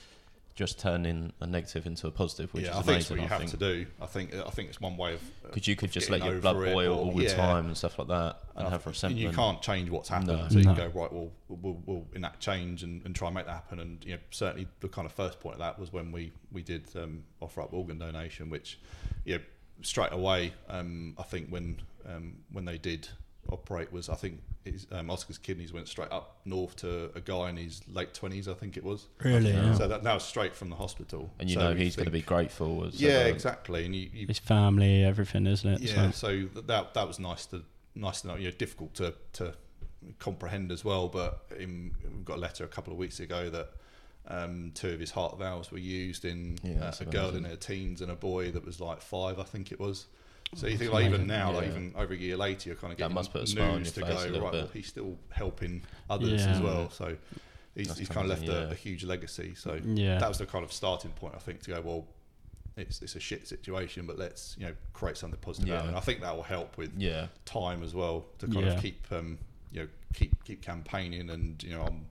just 0.54 0.80
turning 0.80 1.32
a 1.40 1.48
negative 1.48 1.86
into 1.86 2.08
a 2.08 2.12
positive, 2.12 2.54
which 2.54 2.66
yeah, 2.66 2.72
is 2.72 2.76
I 2.78 2.82
think 2.82 2.90
amazing. 2.90 3.18
what 3.18 3.24
you 3.30 3.36
I 3.36 3.40
have 3.40 3.52
to 3.52 3.58
do 3.58 3.86
I 4.02 4.06
think 4.06 4.34
I 4.36 4.50
think 4.50 4.70
it's 4.70 4.82
one 4.82 4.98
way 4.98 5.14
of 5.14 5.22
because 5.44 5.68
you 5.68 5.76
could 5.76 5.92
just 5.92 6.10
let 6.10 6.24
your 6.24 6.40
blood 6.40 6.56
boil 6.58 6.94
or- 6.94 7.06
all 7.06 7.12
the 7.14 7.24
yeah. 7.24 7.36
time 7.36 7.68
and 7.68 7.78
stuff 7.78 7.98
like 7.98 8.10
that, 8.10 8.38
and, 8.56 8.68
I 8.68 8.70
have 8.70 8.84
think 8.84 8.94
resentment. 8.94 9.22
you 9.22 9.32
can't 9.32 9.62
change 9.62 9.90
what's 9.90 10.10
happened 10.10 10.28
No. 10.28 10.48
so 10.50 10.58
you 10.60 10.66
No. 10.66 10.74
can 10.76 10.92
go 10.92 11.00
right 11.02 11.12
well 11.14 11.32
we'll, 11.48 11.82
we'll 11.86 12.06
enact 12.14 12.42
change 12.42 12.84
and, 12.84 13.04
and 13.06 13.16
try 13.16 13.28
and 13.30 13.36
make 13.36 13.46
that 13.46 13.54
happen 13.54 13.80
and 13.80 14.04
you 14.06 14.14
know 14.14 14.20
certainly 14.30 14.68
the 14.82 14.88
kind 14.90 15.06
of 15.06 15.12
first 15.14 15.40
point 15.40 15.54
of 15.56 15.60
that 15.60 15.80
was 15.80 15.92
when 15.94 16.12
we 16.12 16.32
we 16.52 16.62
did 16.62 16.84
um, 16.96 17.24
offer 17.40 17.62
up 17.62 17.74
organ 17.74 17.98
donation 17.98 18.50
which 18.50 18.78
you 19.26 19.36
know 19.38 19.42
straight 19.82 20.12
away 20.12 20.54
um, 20.70 21.16
I 21.18 21.24
think 21.24 21.48
when 21.50 21.78
um, 22.06 22.36
when 22.52 22.66
they 22.66 22.78
did 22.78 23.08
operate 23.50 23.92
was 23.92 24.10
I 24.10 24.16
think 24.16 24.42
his, 24.64 24.86
um, 24.92 25.10
Oscar's 25.10 25.38
kidneys 25.38 25.74
went 25.74 25.88
straight 25.88 26.12
up 26.12 26.38
north 26.46 26.76
to 26.78 27.10
a 27.16 27.20
guy 27.22 27.50
in 27.50 27.58
his 27.58 27.82
late 27.88 28.14
20s 28.14 28.48
I 28.48 28.54
think 28.54 28.78
it 28.78 28.84
was 28.84 29.08
Really, 29.24 29.52
yeah. 29.52 29.74
so 29.74 29.88
that, 29.88 30.04
that 30.04 30.14
was 30.14 30.24
straight 30.24 30.56
from 30.56 30.70
the 30.70 30.76
hospital 30.76 31.32
and 31.40 31.50
you 31.50 31.56
So 31.56 31.62
know 31.62 31.76
he's 31.76 31.96
going 31.96 32.06
to 32.06 32.12
be 32.12 32.22
grateful. 32.22 32.86
As 32.86 33.02
yeah 33.02 33.26
exactly 33.26 33.86
and 33.86 33.96
you, 33.96 34.10
you 34.14 34.28
His 34.28 34.40
family, 34.40 35.04
everything, 35.04 35.48
isn't 35.48 35.70
it? 35.70 35.82
yeah, 35.82 36.12
So, 36.12 36.28
so 36.28 36.48
th- 36.48 36.68
that 36.68 36.94
that 36.94 37.08
was 37.08 37.20
nice 37.20 37.46
to 37.48 37.64
nice 37.96 38.22
to 38.22 38.28
know. 38.28 38.36
You 38.36 38.46
know, 38.46 38.56
difficult 38.58 38.94
to 38.96 39.14
to 39.34 39.54
comprehend 40.20 40.72
as 40.72 40.84
well. 40.86 41.08
But 41.08 41.46
in, 41.60 41.94
we 42.04 42.24
got 42.24 42.38
a 42.38 42.40
letter 42.40 42.64
a 42.64 42.68
couple 42.68 42.94
of 42.94 43.00
weeks 43.00 43.20
ago 43.20 43.50
that 43.50 43.70
um, 44.28 44.72
two 44.76 44.90
of 44.90 45.00
his 45.00 45.12
heart 45.12 45.38
valves 45.40 45.72
were 45.72 45.78
used 45.80 46.26
in 46.26 46.58
Yeah, 46.64 46.76
uh, 46.76 46.80
that's 46.82 47.02
a 47.02 47.06
girl 47.06 47.36
in 47.36 47.44
her 47.46 47.56
teens 47.56 48.02
and 48.02 48.12
a 48.12 48.16
boy 48.16 48.52
that 48.52 48.66
was 48.66 48.80
like 48.80 49.02
five, 49.02 49.40
I 49.40 49.44
think 49.44 49.72
it 49.72 49.80
was. 49.80 50.06
So 50.56 50.68
you 50.68 50.78
think 50.78 50.92
like 50.92 51.06
even 51.06 51.22
amazing. 51.22 51.28
now, 51.28 51.52
like 51.54 51.68
even 51.68 51.94
over 51.96 52.14
a 52.14 52.18
year 52.18 52.36
later, 52.38 52.70
you're 52.70 52.76
kind 52.78 52.92
of 52.92 52.98
That 52.98 53.04
getting 53.04 53.16
must 53.16 53.32
put 53.32 53.42
a 53.42 53.46
news 53.46 53.54
smile 53.54 53.72
on 53.72 53.84
your 53.84 53.92
to 53.94 54.02
face 54.02 54.10
go 54.10 54.14
a 54.14 54.16
right. 54.16 54.32
little 54.32 54.52
Well, 54.52 54.70
he's 54.74 54.88
still 54.88 55.18
helping 55.32 55.82
others 56.10 56.42
Yeah. 56.42 56.52
as 56.52 56.62
well. 56.62 56.90
So 56.90 57.18
he's, 57.76 57.88
That's 57.88 58.00
he's 58.00 58.10
kind 58.10 58.26
of 58.26 58.30
left 58.30 58.48
amazing, 58.50 58.70
a, 58.70 58.72
a 58.72 58.76
huge 58.76 59.04
legacy. 59.06 59.54
So 59.56 59.80
yeah, 59.86 60.18
that 60.20 60.28
was 60.28 60.40
the 60.40 60.46
kind 60.46 60.64
of 60.66 60.74
starting 60.74 61.12
point, 61.12 61.36
I 61.36 61.40
think, 61.40 61.62
to 61.64 61.72
go 61.72 61.82
well. 61.82 62.06
It's, 62.78 63.02
it's 63.02 63.16
a 63.16 63.20
shit 63.20 63.48
situation, 63.48 64.06
but 64.06 64.18
let's 64.18 64.56
you 64.58 64.66
know 64.66 64.74
create 64.94 65.18
something 65.18 65.40
positive 65.42 65.74
out. 65.74 65.80
of 65.80 65.86
it. 65.86 65.88
And 65.90 65.98
I 65.98 66.00
think 66.02 66.22
that 66.22 66.36
will 66.36 66.44
help 66.44 66.78
with 66.78 66.92
yeah, 66.98 67.28
time 67.46 67.84
as 67.84 67.94
well 67.94 68.26
to 68.40 68.48
kind 68.48 68.66
Yeah. 68.66 68.74
of 68.74 68.82
keep 68.82 69.06
um, 69.12 69.38
you 69.72 69.82
know 69.82 69.88
keep 70.14 70.44
keep 70.46 70.62
campaigning 70.62 71.30
and 71.30 71.62
you 71.64 71.72
know 71.72 71.84
I'm 71.84 72.06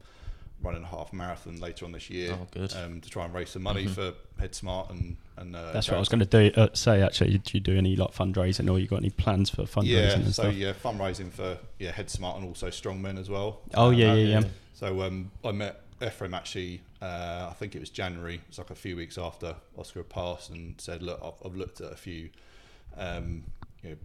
running 0.63 0.83
a 0.83 0.87
half 0.87 1.13
marathon 1.13 1.59
later 1.59 1.85
on 1.87 1.93
this 1.93 2.11
year 2.11 2.37
Oh, 2.41 2.47
good. 2.51 2.75
Um, 2.75 3.01
to 3.01 3.09
try 3.09 3.25
and 3.25 3.33
raise 3.35 3.51
some 3.51 3.63
money 3.63 3.87
Mhm. 3.87 3.91
for 3.95 4.15
Head 4.39 4.55
Smart 4.55 4.91
and 4.91 5.17
and 5.37 5.57
uh, 5.57 5.73
That's 5.73 5.89
what 5.89 5.97
I 5.97 6.01
was 6.01 6.09
going 6.11 6.21
to 6.21 6.27
do. 6.51 6.51
Uh, 6.61 6.69
say 6.75 7.01
actually, 7.03 7.39
do 7.39 7.51
you 7.57 7.61
do 7.61 7.77
any 7.77 7.97
like 7.97 8.11
fundraising, 8.13 8.71
or 8.71 8.79
you 8.79 8.87
got 8.87 8.97
any 8.99 9.09
plans 9.11 9.49
for 9.49 9.63
fundraising 9.63 9.85
Yeah, 9.87 10.13
and 10.17 10.25
so 10.27 10.43
stuff? 10.45 10.55
yeah, 10.55 10.73
fundraising 10.75 11.33
for 11.33 11.59
yeah 11.79 11.93
Head 11.93 12.11
Smart 12.11 12.37
and 12.39 12.47
also 12.47 12.69
Strongmen 12.69 13.19
as 13.19 13.31
well. 13.31 13.61
Oh 13.75 13.89
Um, 13.89 13.95
yeah, 13.95 14.15
yeah, 14.15 14.41
yeah. 14.41 14.49
So 14.75 15.03
um, 15.03 15.31
I 15.45 15.53
met 15.53 15.81
Ephraim 16.03 16.35
actually. 16.35 16.83
Uh, 17.01 17.49
I 17.51 17.55
think 17.55 17.75
it 17.75 17.81
was 17.81 17.89
January. 17.91 18.41
It's 18.49 18.59
like 18.59 18.69
a 18.71 18.75
few 18.75 18.97
weeks 18.97 19.17
after 19.17 19.55
Oscar 19.79 20.03
passed, 20.03 20.51
and 20.51 20.79
said, 20.79 21.03
"Look, 21.03 21.21
I've, 21.25 21.47
I've 21.47 21.57
looked 21.57 21.81
at 21.81 21.91
a 21.93 21.97
few, 21.97 22.29
um, 22.99 23.45
you 23.83 23.91
know, 23.91 23.97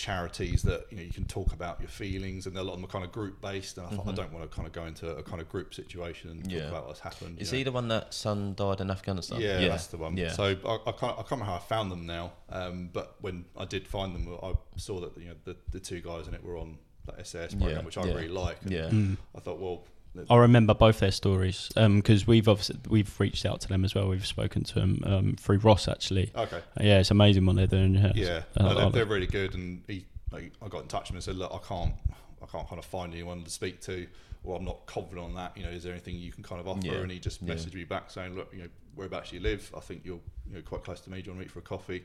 charities 0.00 0.62
that 0.62 0.86
you 0.90 0.96
know 0.96 1.02
you 1.02 1.12
can 1.12 1.24
talk 1.24 1.52
about 1.52 1.78
your 1.80 1.88
feelings, 1.88 2.46
and 2.46 2.56
a 2.56 2.62
lot 2.62 2.72
of 2.74 2.78
them 2.78 2.84
are 2.86 2.92
kind 2.92 3.04
of 3.04 3.12
group 3.12 3.40
based. 3.40 3.76
And 3.78 3.86
I 3.86 3.90
thought 3.90 4.06
I 4.08 4.12
Mhm. 4.12 4.16
don't 4.16 4.32
want 4.32 4.50
to 4.50 4.54
kind 4.56 4.66
of 4.66 4.72
go 4.72 4.84
into 4.86 5.08
a 5.16 5.22
kind 5.22 5.40
of 5.42 5.48
group 5.48 5.74
situation 5.74 6.30
and 6.30 6.50
Yeah. 6.50 6.60
talk 6.62 6.68
about 6.70 6.86
what's 6.88 7.00
happened. 7.00 7.38
Is 7.38 7.50
he 7.50 7.58
know. 7.58 7.64
the 7.64 7.72
one 7.72 7.88
that 7.88 8.14
son 8.14 8.54
died 8.54 8.80
in 8.80 8.90
Afghanistan? 8.90 9.40
Yeah, 9.40 9.68
that's 9.68 9.88
the 9.88 9.98
one. 9.98 10.16
Yeah. 10.16 10.32
So 10.32 10.44
I, 10.44 10.74
I, 10.90 10.92
can't, 10.92 11.12
I 11.12 11.22
can't 11.22 11.30
remember 11.32 11.44
how 11.46 11.54
I 11.56 11.58
found 11.58 11.92
them 11.92 12.06
now, 12.06 12.32
um, 12.48 12.88
but 12.92 13.16
when 13.20 13.44
I 13.56 13.64
did 13.66 13.86
find 13.86 14.14
them, 14.14 14.36
I 14.42 14.54
saw 14.76 15.00
that 15.00 15.16
you 15.18 15.28
know 15.28 15.34
the, 15.44 15.56
the 15.70 15.80
two 15.80 16.00
guys 16.00 16.26
in 16.28 16.34
it 16.34 16.42
were 16.42 16.56
on 16.56 16.78
that 17.06 17.26
SAS 17.26 17.54
program, 17.54 17.78
Yeah, 17.78 17.84
which 17.84 17.98
I 17.98 18.04
yeah. 18.04 18.14
really 18.14 18.28
like. 18.28 18.62
and 18.62 18.70
Yeah. 18.72 18.88
Mm. 18.88 19.16
I 19.36 19.40
thought, 19.40 19.58
well, 19.60 19.84
I 20.28 20.36
remember 20.36 20.74
both 20.74 20.98
their 21.00 21.12
stories 21.12 21.70
because 21.76 22.26
we've 22.26 22.48
obviously 22.48 22.76
we've 22.88 23.18
reached 23.20 23.46
out 23.46 23.60
to 23.62 23.68
them 23.68 23.84
as 23.84 23.94
well. 23.94 24.08
We've 24.08 24.26
spoken 24.26 24.64
to 24.64 24.74
them 24.74 25.00
um, 25.04 25.36
through 25.38 25.58
Ross 25.58 25.86
actually. 25.88 26.32
okay, 26.34 26.60
Yeah, 26.80 26.98
it's 26.98 27.10
amazing 27.12 27.46
what 27.46 27.56
they're 27.56 27.66
doing. 27.66 27.94
Yeah, 27.94 28.12
yeah, 28.14 28.42
no, 28.58 28.74
they're, 28.74 28.84
like- 28.86 28.92
they're 28.94 29.04
really 29.06 29.26
good. 29.28 29.54
And 29.54 29.82
he, 29.86 30.06
like, 30.32 30.52
I 30.60 30.68
got 30.68 30.82
in 30.82 30.88
touch 30.88 31.02
with 31.02 31.10
him 31.10 31.16
and 31.16 31.24
said, 31.24 31.36
look, 31.36 31.52
I 31.54 31.58
can't, 31.66 31.94
I 32.42 32.46
can't 32.46 32.68
kind 32.68 32.78
of 32.78 32.84
find 32.84 33.12
anyone 33.12 33.42
to 33.44 33.50
speak 33.50 33.80
to, 33.82 34.06
or 34.44 34.56
I'm 34.56 34.64
not 34.64 34.84
confident 34.86 35.24
on 35.26 35.34
that. 35.36 35.56
You 35.56 35.64
know, 35.64 35.70
is 35.70 35.82
there 35.84 35.92
anything 35.92 36.16
you 36.16 36.32
can 36.32 36.42
kind 36.42 36.60
of 36.60 36.66
offer? 36.68 36.80
Yeah, 36.86 36.94
And 36.94 37.10
he 37.10 37.18
just 37.20 37.40
yeah. 37.42 37.54
messaged 37.54 37.74
me 37.74 37.84
back 37.84 38.10
saying, 38.10 38.34
look, 38.34 38.52
you 38.52 38.62
know, 38.62 38.68
whereabouts 38.96 39.30
do 39.30 39.36
you 39.36 39.42
live? 39.42 39.70
I 39.76 39.80
think 39.80 40.02
you're, 40.04 40.20
you 40.48 40.54
know, 40.56 40.62
quite 40.62 40.82
close 40.84 41.00
to 41.02 41.10
me. 41.10 41.22
Do 41.22 41.26
you 41.26 41.32
want 41.36 41.40
to 41.40 41.44
meet 41.46 41.50
for 41.52 41.60
a 41.60 41.62
coffee? 41.62 42.02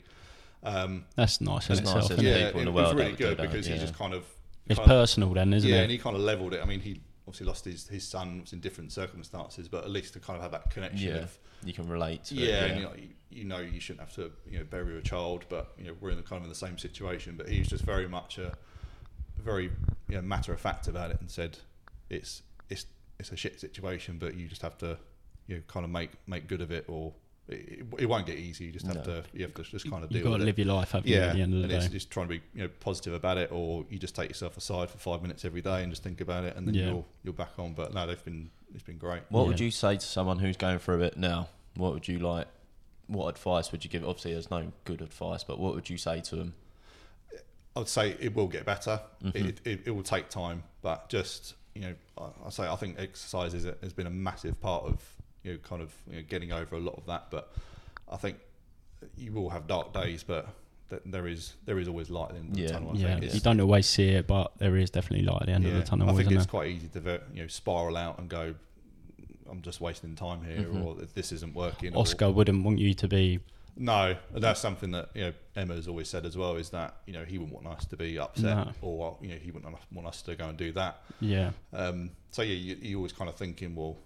Um, 0.64 1.06
That's 1.16 1.42
nice. 1.42 1.68
That's 1.68 1.82
nice, 1.82 1.88
itself, 1.88 2.12
isn't 2.12 2.20
isn't 2.20 2.26
it? 2.26 2.30
it? 2.36 2.40
yeah, 2.40 2.46
people 2.48 2.62
in 2.62 2.68
it, 2.68 2.72
the 2.72 2.78
it 2.78 2.82
was 2.84 2.94
really 2.94 3.04
that 3.04 3.10
would 3.12 3.18
do 3.18 3.24
good 3.36 3.38
because 3.52 3.66
he 3.66 3.74
yeah. 3.74 3.80
just 3.80 3.96
kind 3.98 4.14
of 4.14 4.26
It's 4.68 4.78
kind 4.80 4.92
of- 4.92 4.96
personal 4.98 5.34
then, 5.34 5.54
isn't 5.54 5.68
yeah, 5.70 5.76
it? 5.76 5.78
Yeah, 5.78 5.84
and 5.84 5.92
he 5.92 5.98
kind 5.98 6.16
of 6.16 6.22
leveled 6.22 6.54
it. 6.54 6.62
I 6.62 6.66
mean, 6.66 6.80
he 6.80 7.02
obviously 7.28 7.48
lost 7.48 7.66
his, 7.66 7.88
his 7.88 8.08
son 8.08 8.42
was 8.42 8.54
in 8.54 8.60
different 8.60 8.92
circumstances, 8.92 9.68
but 9.68 9.84
at 9.84 9.90
least 9.90 10.14
to 10.14 10.20
kind 10.20 10.38
of 10.38 10.44
have 10.44 10.52
that 10.52 10.70
connection 10.70 11.10
Yeah. 11.10 11.24
of 11.24 11.38
You 11.64 11.74
can 11.74 11.88
relate 11.88 12.24
to 12.26 12.36
yeah, 12.36 12.66
it. 12.66 12.72
and 12.72 12.80
you 12.80 12.86
know, 12.86 12.94
you, 12.96 13.10
you 13.30 13.44
know 13.46 13.58
you 13.60 13.80
shouldn't 13.80 14.02
have 14.08 14.16
to 14.16 14.32
you 14.50 14.60
know 14.60 14.66
bury 14.66 14.98
a 14.98 15.02
child, 15.02 15.46
but 15.50 15.74
you 15.78 15.86
know 15.88 15.96
we're 16.00 16.12
in 16.12 16.18
the 16.18 16.24
kind 16.24 16.38
of 16.40 16.44
in 16.44 16.50
the 16.50 16.56
same 16.56 16.78
situation. 16.78 17.36
But 17.38 17.50
he 17.50 17.60
was 17.60 17.68
just 17.68 17.84
very 17.84 18.08
much 18.08 18.38
a 18.38 18.54
very 19.44 19.66
you 20.08 20.16
know, 20.16 20.22
matter 20.22 20.54
of 20.54 20.60
fact 20.60 20.88
about 20.88 21.12
it 21.12 21.20
and 21.20 21.30
said 21.30 21.58
it's 22.10 22.44
it's 22.70 22.86
it's 23.20 23.32
a 23.32 23.36
shit 23.38 23.60
situation, 23.60 24.18
but 24.20 24.36
you 24.36 24.48
just 24.48 24.62
have 24.62 24.78
to 24.80 24.98
you 25.48 25.56
know 25.56 25.62
kind 25.68 25.84
of 25.84 25.90
make 25.92 26.12
make 26.28 26.48
good 26.48 26.62
of 26.62 26.72
it, 26.72 26.86
or 26.88 27.14
it, 27.48 27.86
it 28.00 28.06
won't 28.08 28.26
get 28.26 28.38
easy. 28.38 28.66
You 28.66 28.72
just 28.72 28.86
have 28.88 28.96
No. 28.98 29.04
to 29.04 29.24
you 29.34 29.44
have 29.44 29.54
to 29.54 29.64
just 29.64 29.90
kind 29.90 30.04
of 30.04 30.10
deal. 30.10 30.18
You've 30.18 30.24
got 30.26 30.32
with 30.32 30.40
to 30.40 30.44
it 30.44 30.46
live 30.48 30.58
your 30.60 30.68
life, 30.76 30.92
haven't 30.92 31.08
you? 31.10 31.16
yeah, 31.18 31.28
At 31.28 31.36
the 31.36 31.42
end 31.42 31.54
of 31.54 31.60
the 31.60 31.64
and 31.66 31.72
day. 31.72 31.78
it's 31.78 31.88
just 31.90 32.10
trying 32.10 32.28
to 32.28 32.34
be 32.36 32.42
you 32.54 32.64
know 32.64 32.70
positive 32.80 33.14
about 33.14 33.38
it, 33.38 33.52
or 33.52 33.86
you 33.90 34.00
just 34.00 34.16
take 34.16 34.30
yourself 34.30 34.58
aside 34.58 34.90
for 34.90 34.98
five 34.98 35.22
minutes 35.22 35.46
every 35.46 35.62
day 35.62 35.84
and 35.84 35.92
just 35.92 36.04
think 36.04 36.22
about 36.22 36.44
it, 36.44 36.56
and 36.58 36.68
then 36.68 36.74
Yeah. 36.76 36.86
you're 36.88 37.06
you're 37.24 37.34
back 37.34 37.52
on. 37.60 37.74
But 37.74 37.94
no, 37.94 38.08
they've 38.08 38.24
been 38.26 38.50
it's 38.74 38.84
been 38.84 38.98
great. 38.98 39.22
What 39.30 39.48
would 39.48 39.60
you 39.60 39.72
say 39.72 39.96
to 39.98 40.06
someone 40.06 40.40
who's 40.40 40.58
going 40.58 40.80
through 40.80 41.02
it 41.04 41.18
now? 41.18 41.50
What 41.76 41.94
would 41.94 42.08
you 42.08 42.20
like? 42.20 42.48
What 43.08 43.28
advice 43.28 43.72
would 43.72 43.84
you 43.84 43.90
give? 43.90 44.04
Obviously, 44.08 44.34
there's 44.34 44.50
no 44.50 44.72
good 44.86 45.02
advice, 45.02 45.44
but 45.44 45.60
what 45.60 45.76
would 45.76 45.90
you 45.90 45.98
say 45.98 46.22
to 46.22 46.36
them? 46.36 46.56
I 47.76 47.80
would 47.80 47.88
say 47.90 48.16
it 48.20 48.34
will 48.34 48.48
get 48.48 48.66
better. 48.66 49.02
Mhm. 49.24 49.36
It, 49.36 49.62
it 49.66 49.82
it 49.86 49.92
will 49.92 50.02
take 50.04 50.30
time, 50.30 50.64
but 50.82 51.10
just 51.10 51.54
you 51.76 51.82
know, 51.82 51.94
I, 52.18 52.24
I 52.46 52.50
say 52.50 52.64
I 52.68 52.76
think 52.78 52.96
exercise 52.98 53.54
is 53.54 53.66
a, 53.66 53.76
has 53.84 53.92
been 53.94 54.08
a 54.08 54.12
massive 54.12 54.60
part 54.62 54.86
of 54.86 55.02
you 55.46 55.54
know 55.54 55.58
kind 55.60 55.82
of 55.82 55.94
you 56.10 56.18
know, 56.18 56.24
getting 56.28 56.52
over 56.52 56.76
a 56.76 56.80
lot 56.80 56.96
of 56.98 57.06
that. 57.06 57.28
But 57.30 57.52
I 58.12 58.18
think 58.18 58.38
you 59.18 59.32
will 59.32 59.50
have 59.50 59.68
dark 59.68 59.94
days, 59.94 60.24
but 60.24 60.48
th- 60.90 61.02
there 61.06 61.28
is 61.28 61.54
there 61.66 61.80
is 61.80 61.88
always 61.88 62.10
light 62.10 62.32
in 62.32 62.52
the 62.52 62.62
Yeah. 62.62 62.68
tunnel. 62.70 62.92
I 62.96 62.98
yeah, 63.00 63.20
think. 63.20 63.34
you 63.34 63.40
don't 63.40 63.60
always 63.62 63.88
see 63.88 64.10
it, 64.10 64.28
but 64.28 64.58
there 64.58 64.76
is 64.76 64.90
definitely 64.90 65.26
light 65.26 65.42
at 65.42 65.48
the 65.48 65.54
end 65.54 65.66
of 65.66 65.74
the 65.74 65.84
tunnel, 65.84 66.10
I 66.10 66.14
think 66.14 66.22
isn't 66.28 66.34
it's 66.38 66.46
there? 66.46 66.50
quite 66.52 66.70
easy 66.72 66.88
to 66.90 67.00
ver- 67.00 67.22
you 67.34 67.42
know 67.44 67.48
spiral 67.48 67.96
out 67.98 68.20
and 68.20 68.28
go. 68.30 68.56
I'm 69.50 69.62
just 69.62 69.80
wasting 69.80 70.16
time 70.16 70.44
here, 70.44 70.64
Mhm. 70.64 70.84
or 70.84 70.96
this 71.14 71.32
isn't 71.32 71.54
working. 71.54 71.94
or- 71.96 72.00
Oscar 72.02 72.32
wouldn't 72.32 72.64
want 72.66 72.80
you 72.80 72.96
to 72.96 73.08
be. 73.08 73.40
No, 73.78 74.16
that's 74.34 74.60
something 74.62 74.92
that 74.92 75.10
you 75.14 75.22
know 75.26 75.34
Emma's 75.56 75.88
always 75.88 76.08
said 76.10 76.26
as 76.26 76.36
well. 76.36 76.56
Is 76.56 76.70
that 76.72 76.96
you 77.06 77.14
know 77.14 77.26
he 77.26 77.38
wouldn't 77.38 77.54
want 77.62 77.68
us 77.78 77.86
to 77.86 77.98
be 77.98 78.18
upset, 78.18 78.66
No. 78.68 78.74
or 78.82 79.18
you 79.22 79.28
know 79.30 79.36
he 79.36 79.52
wouldn't 79.52 79.72
want 79.92 80.08
us 80.08 80.22
to 80.24 80.36
go 80.36 80.48
and 80.50 80.58
do 80.58 80.72
that. 80.72 81.04
Yeah, 81.20 81.52
Um, 81.74 82.12
so 82.32 82.42
yeah, 82.42 82.56
you, 82.56 82.78
you're 82.82 82.98
always 82.98 83.12
kind 83.14 83.30
of 83.30 83.36
thinking, 83.36 83.76
well, 83.76 83.98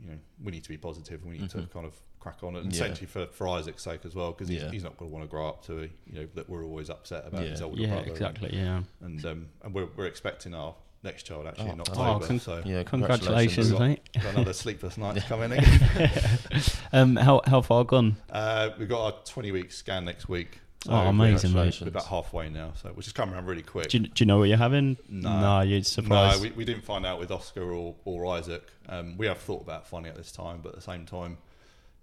you 0.00 0.08
know, 0.10 0.18
we 0.44 0.52
need 0.52 0.62
to 0.64 0.68
be 0.68 0.76
positive. 0.76 1.24
We 1.24 1.38
need 1.38 1.50
to 1.50 1.58
Mhm. 1.58 1.70
kind 1.72 1.86
of 1.86 1.94
crack 2.20 2.42
on, 2.42 2.56
and 2.56 2.66
Yeah. 2.66 2.72
essentially 2.84 3.06
for, 3.06 3.26
for 3.26 3.48
Isaac's 3.48 3.82
sake 3.82 4.04
as 4.04 4.14
well, 4.14 4.32
because 4.32 4.48
he's, 4.48 4.62
Yeah. 4.62 4.70
he's 4.70 4.82
not 4.84 4.96
going 4.96 5.10
to 5.10 5.14
want 5.14 5.24
to 5.24 5.30
grow 5.30 5.48
up 5.48 5.64
to, 5.66 5.88
you 6.06 6.12
know, 6.20 6.28
that 6.34 6.48
we're 6.48 6.64
always 6.64 6.90
upset 6.90 7.24
about 7.26 7.42
Yeah. 7.44 7.50
his 7.50 7.62
older 7.62 7.80
yeah, 7.80 7.88
brother. 7.94 8.10
exactly. 8.10 8.50
Yeah. 8.54 8.82
And 9.00 9.18
and, 9.18 9.24
um, 9.26 9.48
and 9.62 9.74
we're, 9.74 9.86
we're 9.96 10.06
expecting 10.06 10.54
our 10.54 10.74
next 11.02 11.22
child 11.22 11.46
actually 11.46 11.70
Oh, 11.70 11.72
in 11.74 11.80
oh, 11.80 11.84
October. 11.86 12.26
con- 12.26 12.40
so 12.40 12.62
Yeah, 12.64 12.82
Congratulations, 12.82 13.70
got- 13.70 13.80
mate. 13.80 14.08
got 14.14 14.34
another 14.34 14.52
sleepless 14.52 14.98
night 15.04 15.22
coming 15.28 15.52
in. 15.52 15.64
Um, 16.92 17.16
how 17.16 17.42
how 17.46 17.60
far 17.62 17.84
gone? 17.84 18.16
Uh, 18.30 18.70
we've 18.78 18.88
got 18.88 19.00
our 19.04 19.12
20 19.24 19.52
week 19.52 19.70
scan 19.72 20.04
next 20.04 20.28
week. 20.28 20.60
So 20.86 20.92
Oh, 20.92 21.08
amazing, 21.08 21.52
mate. 21.52 21.76
We're 21.80 21.88
about 21.88 22.06
halfway 22.06 22.48
now, 22.48 22.72
so 22.80 22.90
which 22.90 23.08
is 23.08 23.12
coming 23.12 23.34
around 23.34 23.46
really 23.46 23.62
quick. 23.62 23.88
Do 23.88 23.98
you, 23.98 24.06
do 24.06 24.22
you 24.22 24.26
know 24.26 24.38
what 24.38 24.48
you're 24.48 24.56
having? 24.56 24.96
No. 25.08 25.40
no 25.40 25.60
you're 25.62 25.82
surprised. 25.82 26.36
No, 26.36 26.42
we, 26.48 26.50
we 26.54 26.64
didn't 26.64 26.84
find 26.84 27.04
out 27.04 27.18
with 27.18 27.32
Oscar 27.32 27.72
or, 27.72 27.96
or 28.04 28.26
Isaac. 28.36 28.62
Um, 28.88 29.16
we 29.16 29.26
have 29.26 29.38
thought 29.38 29.62
about 29.62 29.88
finding 29.88 30.12
out 30.12 30.16
this 30.16 30.30
time, 30.30 30.60
but 30.62 30.70
at 30.70 30.74
the 30.76 30.82
same 30.82 31.04
time, 31.04 31.38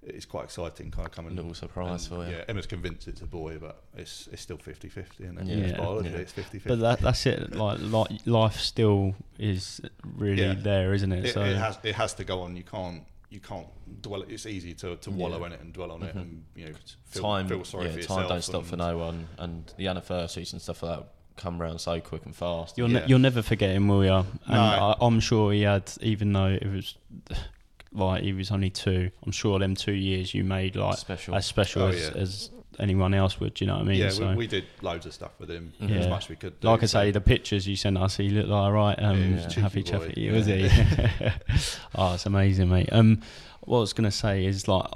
it's 0.06 0.26
quite 0.26 0.44
exciting 0.44 0.92
kind 0.92 1.08
of 1.08 1.14
coming. 1.14 1.32
A 1.32 1.36
Little 1.36 1.54
surprise 1.54 2.08
and, 2.12 2.18
for 2.18 2.30
you. 2.30 2.36
Yeah, 2.36 2.44
Emma's 2.50 2.66
convinced 2.66 3.08
it's 3.08 3.22
a 3.22 3.26
boy, 3.26 3.58
but 3.58 3.84
it's 3.96 4.28
it's 4.34 4.42
still 4.42 4.58
50 4.58 4.90
50, 4.90 5.24
and 5.24 5.48
Yeah. 5.48 5.56
it's 5.56 5.78
biology, 5.78 6.10
Yeah. 6.10 6.18
it's 6.18 6.34
50 6.34 6.60
50. 6.60 6.68
but 6.70 6.80
that 6.80 7.00
that's 7.00 7.26
it. 7.26 7.56
Like, 7.56 7.80
like 7.82 8.10
life 8.26 8.60
still 8.60 9.16
is 9.40 9.80
really 10.04 10.44
Yeah. 10.44 10.56
there, 10.58 10.94
isn't 10.94 11.12
it? 11.14 11.26
it, 11.28 11.34
so 11.34 11.42
it 11.42 11.56
has 11.56 11.78
it 11.84 11.96
has 11.96 12.14
to 12.16 12.26
go 12.26 12.42
on. 12.42 12.58
You 12.58 12.64
can't 12.64 13.04
you 13.34 13.40
can't 13.40 13.68
dwell. 14.02 14.22
It's 14.30 14.46
easy 14.46 14.74
to, 14.76 14.96
to 14.98 15.12
wallow 15.12 15.40
Yeah. 15.40 15.48
in 15.48 15.52
it 15.54 15.62
and 15.62 15.74
dwell 15.74 15.92
on 15.92 16.04
it, 16.04 16.16
Mhm. 16.16 16.22
and 16.22 16.44
you 16.56 16.66
know 16.68 16.74
feel, 17.06 17.24
time, 17.24 17.48
feel 17.48 17.64
sorry 17.64 17.86
yeah, 17.88 17.94
for 17.94 18.02
time 18.04 18.28
don't 18.30 18.44
stop 18.44 18.64
for 18.66 18.78
no 18.78 18.98
one, 18.98 19.28
and 19.40 19.74
the 19.78 19.88
anniversaries 19.88 20.54
and 20.54 20.62
stuff 20.62 20.84
like 20.84 21.00
that 21.00 21.08
come 21.36 21.60
around 21.60 21.80
so 21.80 22.00
quick 22.00 22.26
and 22.26 22.36
fast. 22.36 22.78
You'll 22.78 22.92
Yeah. 22.92 23.00
ne- 23.00 23.06
you'll 23.08 23.20
never 23.20 23.42
forget 23.42 23.72
him, 23.76 23.88
will 23.88 24.04
you? 24.06 24.14
And 24.14 24.28
No. 24.48 24.60
I, 24.62 24.96
I'm 25.02 25.20
sure 25.20 25.52
he 25.52 25.64
had, 25.64 25.92
even 26.02 26.32
though 26.32 26.50
it 26.62 26.68
was 26.72 26.96
like 27.92 28.24
he 28.24 28.34
was 28.34 28.52
only 28.52 28.70
two. 28.70 29.10
I'm 29.26 29.32
sure 29.32 29.58
them 29.60 29.76
two 29.76 29.94
years 29.94 30.34
you 30.34 30.44
made 30.44 30.76
like 30.76 30.98
special. 30.98 31.36
as 31.36 31.46
special 31.46 31.84
Oh, 31.84 31.88
as, 31.88 32.02
yeah. 32.02 32.22
as 32.22 32.50
anyone 32.80 33.14
else 33.14 33.40
would. 33.40 33.60
You 33.62 33.68
know 33.68 33.74
what 33.76 33.82
I 33.84 33.86
mean? 33.86 34.00
Yeah, 34.00 34.10
so, 34.10 34.30
we, 34.30 34.36
we 34.36 34.48
did 34.48 34.66
loads 34.82 35.06
of 35.06 35.14
stuff 35.14 35.32
with 35.40 35.50
him 35.50 35.74
Mhm. 35.82 36.00
as 36.00 36.08
much 36.08 36.26
as 36.26 36.30
we 36.30 36.36
could. 36.36 36.60
Do, 36.60 36.68
like 36.68 36.84
I 36.84 36.86
so- 36.86 37.00
say, 37.00 37.12
the 37.12 37.22
pictures 37.22 37.68
you 37.68 37.76
sent 37.76 37.98
us, 37.98 38.18
he 38.18 38.30
looked 38.30 38.50
like 38.50 38.72
right 38.74 39.00
um, 39.02 39.18
Yeah, 39.20 39.26
he 39.28 39.34
was 39.46 39.58
a 39.58 39.60
happy 39.62 39.84
chappy, 39.84 40.30
was 40.32 40.46
he? 40.46 40.70
oh, 41.96 42.14
it's 42.16 42.26
amazing, 42.26 42.70
mate. 42.70 42.90
Um, 42.92 43.22
what 43.62 43.78
I 43.78 43.82
was 43.82 43.94
gonna 43.94 44.12
say 44.12 44.46
is 44.46 44.68
like, 44.68 44.88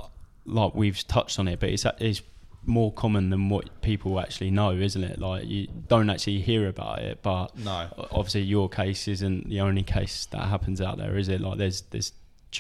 like 0.45 0.75
we've 0.75 1.05
touched 1.07 1.39
on 1.39 1.47
it, 1.47 1.59
but 1.59 1.69
it's 1.69 1.85
it's 1.99 2.21
more 2.65 2.91
common 2.91 3.29
than 3.29 3.47
what 3.47 3.81
people 3.81 4.19
actually 4.19 4.51
know, 4.51 4.71
isn't 4.71 5.03
it? 5.03 5.19
Like 5.19 5.45
you 5.47 5.67
don't 5.87 6.09
actually 6.09 6.41
hear 6.41 6.67
about 6.67 6.99
it, 6.99 7.19
but 7.21 7.57
no, 7.57 7.87
obviously 8.11 8.41
your 8.41 8.67
case 8.67 9.07
isn't 9.07 9.47
the 9.49 9.61
only 9.61 9.83
case 9.83 10.25
that 10.31 10.41
happens 10.47 10.81
out 10.81 10.97
there, 10.97 11.17
is 11.17 11.29
it? 11.29 11.39
Like 11.39 11.57
there's 11.57 11.81
there's 11.91 12.11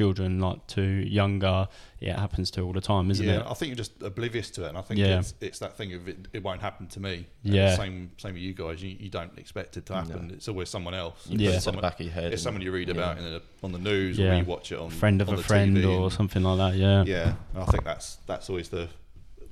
children 0.01 0.39
like 0.39 0.65
to 0.67 0.81
younger. 0.83 1.67
Yeah, 1.99 2.13
it 2.13 2.19
happens 2.19 2.51
to 2.51 2.61
all 2.61 2.73
the 2.73 2.81
time, 2.81 3.09
isn't 3.09 3.25
it? 3.27 3.31
yeah, 3.31 3.39
it? 3.39 3.45
I 3.47 3.53
think 3.55 3.69
you're 3.69 3.75
just 3.85 3.93
oblivious 4.03 4.51
to 4.51 4.65
it, 4.65 4.69
and 4.69 4.77
I 4.77 4.81
think 4.81 4.99
Yeah. 4.99 5.19
it's, 5.19 5.33
it's 5.41 5.57
that 5.59 5.75
thing 5.75 5.93
of 5.93 6.07
it, 6.07 6.27
it 6.33 6.43
won't 6.43 6.61
happen 6.61 6.85
to 6.87 6.99
me. 6.99 7.25
And 7.43 7.53
Yeah. 7.55 7.71
the 7.71 7.75
same 7.77 8.11
same 8.17 8.33
with 8.33 8.43
you 8.43 8.53
guys. 8.53 8.83
You, 8.83 8.95
you 8.99 9.09
don't 9.09 9.35
expect 9.39 9.77
it 9.77 9.85
to 9.87 9.95
happen. 9.95 10.27
No. 10.27 10.33
It's 10.35 10.47
always 10.47 10.69
someone 10.69 10.93
else. 10.93 11.25
You 11.27 11.39
Yeah. 11.39 11.49
put 11.49 11.55
It's 11.55 11.55
to 11.55 11.57
the 11.57 11.61
someone, 11.61 11.81
back 11.81 11.99
of 11.99 12.05
your 12.05 12.13
head. 12.13 12.33
it's 12.33 12.43
someone 12.43 12.61
you 12.61 12.71
read 12.71 12.89
yeah. 12.89 12.93
about 12.93 13.17
in 13.17 13.23
the, 13.23 13.41
on 13.63 13.71
the 13.71 13.79
news 13.79 14.19
Yeah. 14.19 14.35
or 14.35 14.37
you 14.39 14.45
watch 14.45 14.71
it 14.71 14.77
on 14.79 14.91
Friend 14.91 15.19
of 15.21 15.29
on 15.29 15.35
a 15.35 15.37
friend 15.41 15.75
TV 15.75 15.85
or 15.87 16.03
and- 16.03 16.13
something 16.13 16.43
like 16.43 16.57
that. 16.59 16.75
Yeah. 16.77 17.03
Yeah, 17.05 17.33
and 17.55 17.63
I 17.63 17.65
think 17.65 17.83
that's 17.83 18.17
that's 18.27 18.49
always 18.51 18.69
the, 18.69 18.87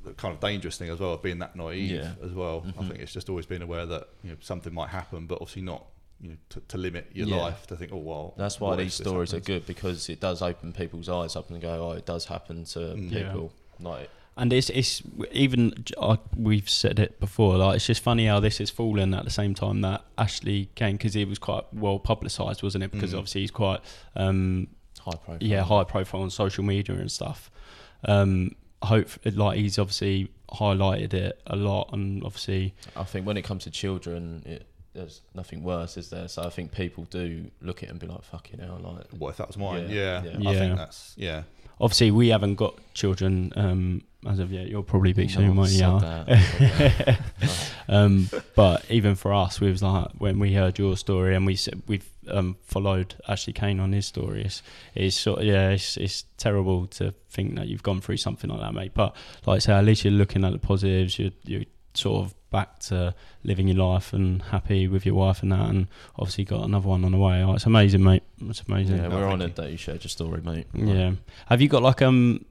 the 0.03 0.13
kind 0.13 0.31
of 0.35 0.39
dangerous 0.39 0.77
thing 0.77 0.89
as 0.91 0.99
well 0.99 1.13
of 1.13 1.23
being 1.23 1.39
that 1.39 1.55
naive 1.55 1.89
Yeah. 1.89 2.11
as 2.23 2.31
well. 2.31 2.63
I 2.67 2.71
Mhm. 2.83 2.87
think 2.89 2.99
it's 2.99 3.11
just 3.13 3.27
always 3.29 3.47
being 3.47 3.63
aware 3.63 3.87
that 3.87 4.09
you 4.23 4.29
know 4.31 4.37
something 4.41 4.71
might 4.71 4.89
happen, 4.89 5.25
but 5.25 5.35
obviously 5.41 5.63
not 5.63 5.83
you 6.25 6.31
know 6.31 6.37
to, 6.49 6.59
to 6.71 6.77
limit 6.77 7.05
your 7.13 7.27
Yeah. 7.27 7.35
life 7.45 7.67
to 7.67 7.75
think 7.75 7.91
oh 7.93 7.97
well. 7.97 8.33
That's 8.37 8.59
why 8.59 8.75
these 8.75 8.93
stories 8.95 9.33
are 9.33 9.39
good 9.39 9.65
because 9.67 10.09
it 10.09 10.19
does 10.19 10.41
open 10.41 10.73
people's 10.73 11.07
eyes 11.09 11.35
up 11.35 11.49
and 11.51 11.61
go, 11.61 11.73
oh, 11.89 11.91
it 11.91 12.05
does 12.05 12.25
happen 12.25 12.63
to 12.73 12.79
Mm. 12.79 13.11
Yeah. 13.11 13.23
people. 13.31 13.51
Like, 13.79 14.09
And 14.37 14.51
it's 14.51 14.69
it's 14.69 15.01
even 15.31 15.61
uh, 15.97 16.17
we've 16.35 16.69
said 16.69 16.97
it 16.99 17.19
before. 17.19 17.57
Like 17.57 17.75
it's 17.77 17.85
just 17.87 18.01
funny 18.03 18.25
how 18.25 18.39
this 18.39 18.57
has 18.57 18.69
fallen 18.69 19.13
at 19.13 19.23
the 19.23 19.29
same 19.41 19.53
time 19.53 19.81
that 19.81 20.01
Ashley 20.17 20.69
Cain 20.75 20.95
because 20.97 21.13
he 21.13 21.23
was 21.25 21.39
quite 21.39 21.65
well 21.73 21.99
publicised, 21.99 22.63
wasn't 22.63 22.83
it? 22.85 22.91
Because 22.91 23.11
Mhm. 23.13 23.17
obviously 23.19 23.41
he's 23.41 23.51
quite 23.51 23.81
um, 24.15 24.67
high 24.99 25.11
profile. 25.25 25.37
yeah 25.41 25.63
high 25.63 25.83
profile 25.83 26.21
on 26.21 26.29
social 26.29 26.63
media 26.63 26.95
and 26.95 27.11
stuff. 27.11 27.51
Um, 28.03 28.55
hope 28.81 29.07
like 29.25 29.57
he's 29.57 29.77
obviously 29.79 30.29
highlighted 30.51 31.13
it 31.13 31.41
a 31.47 31.55
lot, 31.55 31.89
and 31.93 32.23
obviously 32.23 32.73
I 32.95 33.03
think 33.03 33.25
when 33.25 33.37
it 33.37 33.43
comes 33.43 33.63
to 33.63 33.71
children, 33.71 34.43
it 34.45 34.65
there's 34.95 35.21
nothing 35.33 35.63
worse, 35.63 35.97
is 35.97 36.09
there? 36.09 36.27
So 36.27 36.43
I 36.43 36.49
think 36.49 36.71
people 36.71 37.05
do 37.05 37.49
look 37.61 37.83
at 37.83 37.89
it 37.89 37.91
and 37.91 37.99
be 37.99 38.07
like, 38.07 38.23
"Fucking 38.23 38.59
hell!" 38.59 38.79
Like, 38.81 39.09
What 39.11 39.29
if 39.29 39.37
that 39.37 39.47
was 39.47 39.57
mine? 39.57 39.89
Yeah, 39.89 40.23
Yeah, 40.23 40.37
yeah. 40.39 40.49
I 40.49 40.53
think 40.53 40.77
that's 40.77 41.13
yeah. 41.17 41.43
Obviously, 41.79 42.11
we 42.11 42.29
haven't 42.29 42.55
got 42.55 42.75
children 42.93 43.51
um, 43.57 44.01
as 44.25 44.39
of 44.39 44.51
yet. 44.51 44.67
You'll 44.67 44.83
probably 44.83 45.11
be 45.11 45.27
no, 45.27 45.33
soon, 45.33 45.55
won't 45.57 45.71
you? 45.71 45.83
um, 47.89 48.29
but 48.55 48.85
even 48.89 49.15
for 49.15 49.33
us, 49.33 49.59
we 49.59 49.69
was 49.69 49.83
like 49.83 50.07
when 50.17 50.39
we 50.39 50.53
heard 50.53 50.79
your 50.79 50.95
story 50.95 51.35
and 51.35 51.45
we 51.45 51.57
we've 51.87 52.09
um, 52.29 52.55
followed 52.63 53.15
Ashley 53.27 53.51
Cain 53.51 53.81
on 53.81 53.91
his 53.91 54.05
story. 54.05 54.43
It's, 54.43 54.63
it's 54.93 55.17
sort 55.17 55.39
of, 55.39 55.45
yeah, 55.45 55.71
it's, 55.71 55.97
it's 55.97 56.23
terrible 56.37 56.87
to 56.87 57.13
think 57.29 57.55
that 57.55 57.67
you've 57.67 57.83
gone 57.83 57.99
through 57.99 58.17
something 58.17 58.49
like 58.49 58.61
that, 58.61 58.73
mate. 58.73 58.93
But 58.93 59.13
like 59.45 59.57
I 59.57 59.59
say, 59.59 59.73
at 59.73 59.83
least 59.83 60.05
you're 60.05 60.13
looking 60.13 60.45
at 60.45 60.53
the 60.53 60.59
positives. 60.59 61.19
You're 61.19 61.31
you're 61.43 61.65
sort 61.97 62.25
of 62.25 62.35
back 62.51 62.79
to 62.79 63.13
living 63.43 63.67
your 63.67 63.77
life 63.77 64.13
and 64.13 64.41
happy 64.43 64.87
with 64.87 65.05
your 65.05 65.15
wife 65.15 65.41
and 65.43 65.51
that, 65.51 65.69
and 65.69 65.87
obviously 66.17 66.43
got 66.45 66.63
another 66.63 66.87
one 66.87 67.03
on 67.03 67.11
the 67.11 67.17
way. 67.17 67.41
Oh, 67.43 67.53
it's 67.53 67.65
amazing, 67.65 68.03
mate. 68.03 68.23
It's 68.41 68.61
amazing. 68.67 68.97
yeah, 68.97 69.07
we're 69.07 69.21
thank 69.21 69.33
honoured 69.33 69.49
you. 69.57 69.63
that 69.63 69.71
you 69.71 69.77
shared 69.77 70.03
your 70.03 70.09
story, 70.09 70.41
mate. 70.41 70.67
Yeah. 70.73 71.13
Have 71.47 71.61
you 71.61 71.67
got 71.67 71.81
like 71.83 72.01
um? 72.01 72.45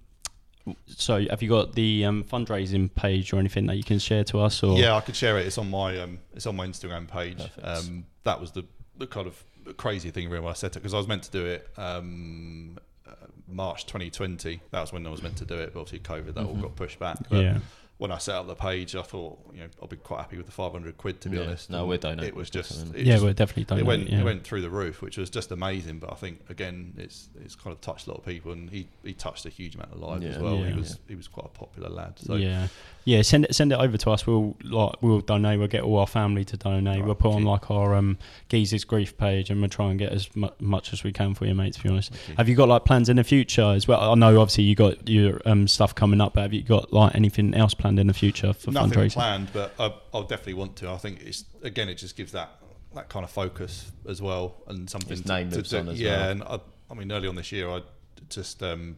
So 0.87 1.21
have 1.29 1.43
you 1.43 1.49
got 1.51 1.75
the 1.75 2.07
um, 2.07 2.25
fundraising 2.25 2.93
page 2.95 3.33
or 3.35 3.39
anything 3.39 3.67
that 3.67 3.77
you 3.77 3.85
can 3.85 3.99
share 3.99 4.25
to 4.25 4.41
us? 4.41 4.63
Or 4.63 4.79
Yeah, 4.79 4.95
I 4.97 5.01
could 5.03 5.15
share 5.17 5.39
it. 5.39 5.47
It's 5.47 5.59
on 5.59 5.69
my 5.71 5.99
um, 5.99 6.19
it's 6.35 6.47
on 6.47 6.57
my 6.57 6.67
Instagram 6.67 7.07
page. 7.07 7.37
Perfect. 7.37 7.67
Um, 7.67 8.07
that 8.25 8.41
was 8.41 8.53
the, 8.53 8.65
the 8.97 9.07
kind 9.07 9.27
of 9.27 9.43
crazy 9.77 10.11
thing 10.11 10.29
really 10.31 10.41
when 10.43 10.51
I 10.51 10.55
set 10.55 10.73
it 10.77 10.81
because 10.81 10.95
I 10.95 10.97
was 10.99 11.07
meant 11.09 11.23
to 11.25 11.31
do 11.31 11.45
it 11.45 11.69
um, 11.77 12.79
uh, 13.07 13.13
March 13.47 13.85
2020. 13.85 14.61
That 14.71 14.81
was 14.81 14.91
when 14.93 15.07
I 15.07 15.11
was 15.11 15.23
meant 15.23 15.37
to 15.39 15.45
do 15.45 15.55
it, 15.57 15.75
but 15.75 15.81
obviously 15.81 15.99
COVID 16.01 16.33
that 16.35 16.47
all 16.47 16.55
Mhm. 16.55 16.63
got 16.63 16.77
pushed 16.77 16.99
back. 16.99 17.19
But 17.29 17.43
yeah, 17.43 17.59
when 17.99 18.11
I 18.11 18.19
set 18.19 18.35
up 18.35 18.49
the 18.49 18.57
page, 18.57 18.97
I 18.97 19.03
thought 19.03 19.39
you 19.55 19.61
know 19.61 19.67
I'll 19.81 19.87
be 19.89 19.97
quite 19.97 20.19
happy 20.19 20.37
with 20.37 20.47
the 20.47 20.53
500 20.53 20.99
quid 20.99 21.21
to 21.23 21.29
be 21.29 21.37
Yeah. 21.37 21.45
honest. 21.45 21.71
No, 21.71 21.81
And 21.81 21.89
we're 21.89 21.97
donating 21.99 22.25
It 22.29 22.35
was 22.35 22.51
just 22.51 22.93
it 22.95 23.07
yeah, 23.07 23.15
just- 23.15 23.25
we're 23.25 23.33
definitely 23.33 23.65
done. 23.65 23.79
it 23.79 23.87
went 23.87 24.11
yeah. 24.11 24.21
it 24.21 24.25
went 24.25 24.43
through 24.45 24.63
the 24.63 24.71
roof, 24.71 25.01
which 25.01 25.17
was 25.17 25.31
just 25.31 25.53
amazing. 25.53 26.01
But 26.01 26.11
I 26.13 26.17
think 26.17 26.41
again, 26.49 26.93
it's 26.97 27.29
it's 27.45 27.55
kind 27.55 27.73
of 27.73 27.81
touched 27.81 28.07
a 28.07 28.11
lot 28.11 28.19
of 28.19 28.25
people, 28.27 28.51
and 28.53 28.69
he, 28.69 28.89
he 29.05 29.13
touched 29.13 29.47
a 29.47 29.49
huge 29.49 29.77
amount 29.77 29.93
of 29.93 30.01
lives 30.01 30.25
as 30.25 30.39
well. 30.39 30.57
Yeah. 30.59 30.71
He 30.71 30.75
was 30.79 30.99
he 31.09 31.15
was 31.15 31.29
quite 31.29 31.47
a 31.47 31.51
popular 31.51 31.89
lad. 31.89 32.15
So 32.19 32.35
yeah, 32.35 32.67
yeah. 33.05 33.23
Send 33.23 33.45
it, 33.45 33.55
send 33.55 33.71
it 33.73 33.79
over 33.79 33.97
to 33.97 34.11
us. 34.11 34.27
We'll 34.27 34.57
like 34.65 34.97
we'll 35.01 35.21
donate. 35.21 35.61
We'll 35.61 35.69
get 35.69 35.85
all 35.85 35.99
our 35.99 36.09
family 36.09 36.45
to 36.47 36.57
donate. 36.57 36.97
Right, 36.99 37.07
we'll 37.07 37.15
put 37.15 37.31
on 37.33 37.43
you. 37.43 37.49
like 37.49 37.71
our 37.71 37.95
um 37.95 38.19
Geezer's 38.49 38.83
grief 38.85 39.17
page, 39.17 39.51
and 39.51 39.61
we'll 39.61 39.71
try 39.71 39.91
and 39.91 39.99
get 40.01 40.11
as 40.13 40.35
mu- 40.35 40.49
much 40.59 40.93
as 40.93 41.05
we 41.05 41.13
can 41.13 41.35
for 41.35 41.47
you, 41.47 41.55
mate. 41.55 41.75
To 41.75 41.83
be 41.83 41.89
honest, 41.91 42.11
Thank 42.13 42.29
you. 42.31 42.35
have 42.39 42.49
you 42.49 42.57
got 42.57 42.69
like 42.69 42.85
plans 42.85 43.09
in 43.09 43.17
the 43.19 43.25
future 43.25 43.63
as 43.77 43.87
well? 43.87 44.11
I 44.11 44.15
know 44.17 44.41
obviously 44.41 44.65
you 44.65 44.75
got 44.75 45.09
your 45.09 45.41
um 45.47 45.69
stuff 45.69 45.95
coming 45.95 46.21
up, 46.21 46.35
but 46.35 46.41
have 46.43 46.53
you 46.53 46.63
got 46.63 46.93
like 46.93 47.15
anything 47.15 47.55
else 47.55 47.73
planned 47.73 47.84
in 47.85 48.07
the 48.07 48.15
future 48.15 48.53
for 48.53 48.71
nothing 48.71 48.93
fundraising? 48.99 49.13
planned, 49.15 49.49
but 49.53 49.75
I, 49.79 49.93
I'll 50.13 50.23
definitely 50.23 50.55
want 50.55 50.77
to. 50.77 50.91
I 50.91 50.97
think 50.97 51.23
it's 51.23 51.45
again, 51.63 51.89
it 51.89 51.95
just 51.97 52.17
gives 52.17 52.33
that 52.33 52.51
that 52.95 53.09
kind 53.09 53.25
of 53.25 53.31
focus 53.31 53.91
as 54.09 54.23
well, 54.23 54.55
and 54.69 54.89
something 54.89 55.11
His 55.11 55.23
to, 55.23 55.29
name 55.29 55.51
to 55.51 55.57
lives 55.57 55.71
do. 55.71 55.79
on 55.79 55.89
as 55.89 56.01
yeah, 56.01 56.17
well. 56.23 56.31
and 56.31 56.43
I, 56.45 56.61
I 56.91 56.95
mean, 56.95 57.11
early 57.13 57.29
on 57.29 57.35
this 57.35 57.51
year, 57.53 57.69
I 57.69 57.83
just 58.29 58.63
um, 58.63 58.97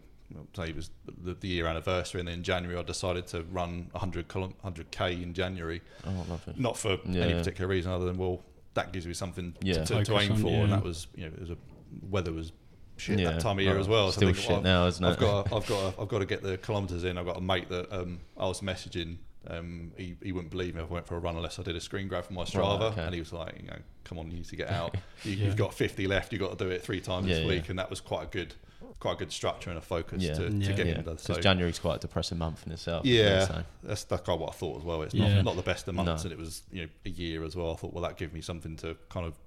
say 0.54 0.68
it 0.68 0.76
was 0.76 0.90
the, 1.22 1.34
the 1.34 1.48
year 1.48 1.66
anniversary, 1.66 2.20
and 2.20 2.28
then 2.28 2.34
in 2.36 2.42
January, 2.42 2.78
I 2.78 2.82
decided 2.82 3.26
to 3.28 3.42
run 3.44 3.88
100 3.92 4.32
100 4.32 4.90
k 4.90 5.14
in 5.14 5.32
January, 5.34 5.80
Oh, 6.06 6.10
lovely. 6.28 6.54
not 6.56 6.76
for 6.76 6.98
any 7.06 7.32
particular 7.34 7.68
reason 7.68 7.90
other 7.92 8.04
than 8.04 8.18
well, 8.18 8.42
that 8.74 8.92
gives 8.92 9.06
me 9.06 9.14
something 9.14 9.54
Yeah. 9.62 9.84
to, 9.84 9.96
to, 9.96 10.04
to 10.04 10.18
aim 10.18 10.32
on, 10.32 10.38
for, 10.38 10.50
yeah. 10.50 10.56
and 10.64 10.72
that 10.72 10.82
was 10.84 11.06
you 11.14 11.22
know, 11.26 11.32
it 11.34 11.40
was 11.40 11.50
a 11.50 11.56
weather 12.10 12.32
was 12.32 12.52
shit 12.96 13.18
Yeah, 13.18 13.32
that 13.32 13.40
time 13.40 13.58
of 13.58 13.62
year 13.64 13.72
well, 13.72 13.80
as 13.80 13.88
well. 13.88 14.12
Still 14.12 14.28
I 14.28 14.32
think, 14.32 14.42
shit 14.42 14.50
well, 14.52 14.60
now, 14.62 14.86
isn't 14.86 15.04
it? 15.04 15.08
I've 15.08 15.18
got, 15.18 15.52
I've 15.52 15.66
got, 15.66 15.94
I've 16.00 16.08
got 16.08 16.18
to 16.20 16.26
get 16.26 16.42
the 16.42 16.56
kilometres 16.58 17.04
in. 17.04 17.18
I've 17.18 17.26
got 17.26 17.36
a 17.36 17.40
mate 17.40 17.68
that 17.68 17.92
um, 17.92 18.20
I 18.36 18.46
was 18.46 18.60
messaging. 18.60 19.16
Um, 19.48 19.92
he, 19.96 20.16
he 20.22 20.32
wouldn't 20.32 20.50
believe 20.50 20.74
me 20.74 20.82
if 20.82 20.90
I 20.90 20.94
went 20.94 21.06
for 21.06 21.14
a 21.16 21.20
run 21.20 21.36
unless 21.36 21.58
I 21.60 21.62
did 21.62 21.76
a 21.76 21.80
screen 21.80 22.08
grab 22.08 22.24
from 22.24 22.34
my 22.34 22.42
Strava, 22.42 22.90
okay. 22.92 23.02
and 23.02 23.14
he 23.14 23.20
was 23.20 23.32
like, 23.32 23.54
you 23.60 23.68
know, 23.68 23.78
come 24.02 24.18
on, 24.18 24.28
you 24.30 24.38
need 24.38 24.46
to 24.46 24.56
get 24.56 24.70
out. 24.80 24.96
You, 25.22 25.32
Yeah. 25.32 25.44
You've 25.46 25.56
got 25.56 25.72
50 25.72 26.06
left. 26.08 26.32
You've 26.32 26.40
got 26.42 26.58
to 26.58 26.64
do 26.64 26.70
it 26.70 26.82
three 26.82 27.00
times 27.00 27.26
Yeah, 27.28 27.34
this 27.36 27.42
yeah. 27.44 27.48
week, 27.50 27.68
and 27.68 27.78
that 27.78 27.88
was 27.88 28.00
quite 28.00 28.24
a 28.24 28.26
good, 28.26 28.54
quite 28.98 29.12
a 29.12 29.16
good 29.18 29.30
structure 29.30 29.70
and 29.70 29.78
a 29.78 29.82
focus 29.82 30.20
Yeah. 30.22 30.34
to, 30.34 30.50
Yeah. 30.50 30.66
to 30.66 30.72
get 30.74 30.86
yeah, 30.86 30.94
him 30.94 31.04
because 31.04 31.22
So 31.22 31.34
January's 31.34 31.78
quite 31.78 31.96
a 31.96 31.98
depressing 32.00 32.38
month 32.38 32.66
in 32.66 32.72
itself. 32.72 33.06
isn't 33.06 33.24
yeah, 33.24 33.46
So, 33.46 33.62
that's 33.84 34.02
that's 34.04 34.22
kind 34.26 34.34
of 34.34 34.40
what 34.40 34.50
I 34.50 34.56
thought 34.56 34.78
as 34.78 34.84
well. 34.84 35.02
It's 35.02 35.14
Yeah. 35.14 35.34
not, 35.36 35.44
not 35.44 35.56
the 35.56 35.62
best 35.62 35.86
of 35.86 35.94
months, 35.94 36.24
No. 36.24 36.30
and 36.30 36.32
it 36.32 36.42
was 36.42 36.62
you 36.72 36.82
know 36.82 36.88
a 37.04 37.10
year 37.10 37.44
as 37.44 37.54
well. 37.54 37.70
I 37.70 37.76
thought, 37.76 37.92
well, 37.92 38.02
that 38.02 38.16
give 38.16 38.32
me 38.32 38.40
something 38.40 38.74
to 38.78 38.96
kind 39.10 39.26
of, 39.26 39.34
I 39.34 39.34
think 39.34 39.45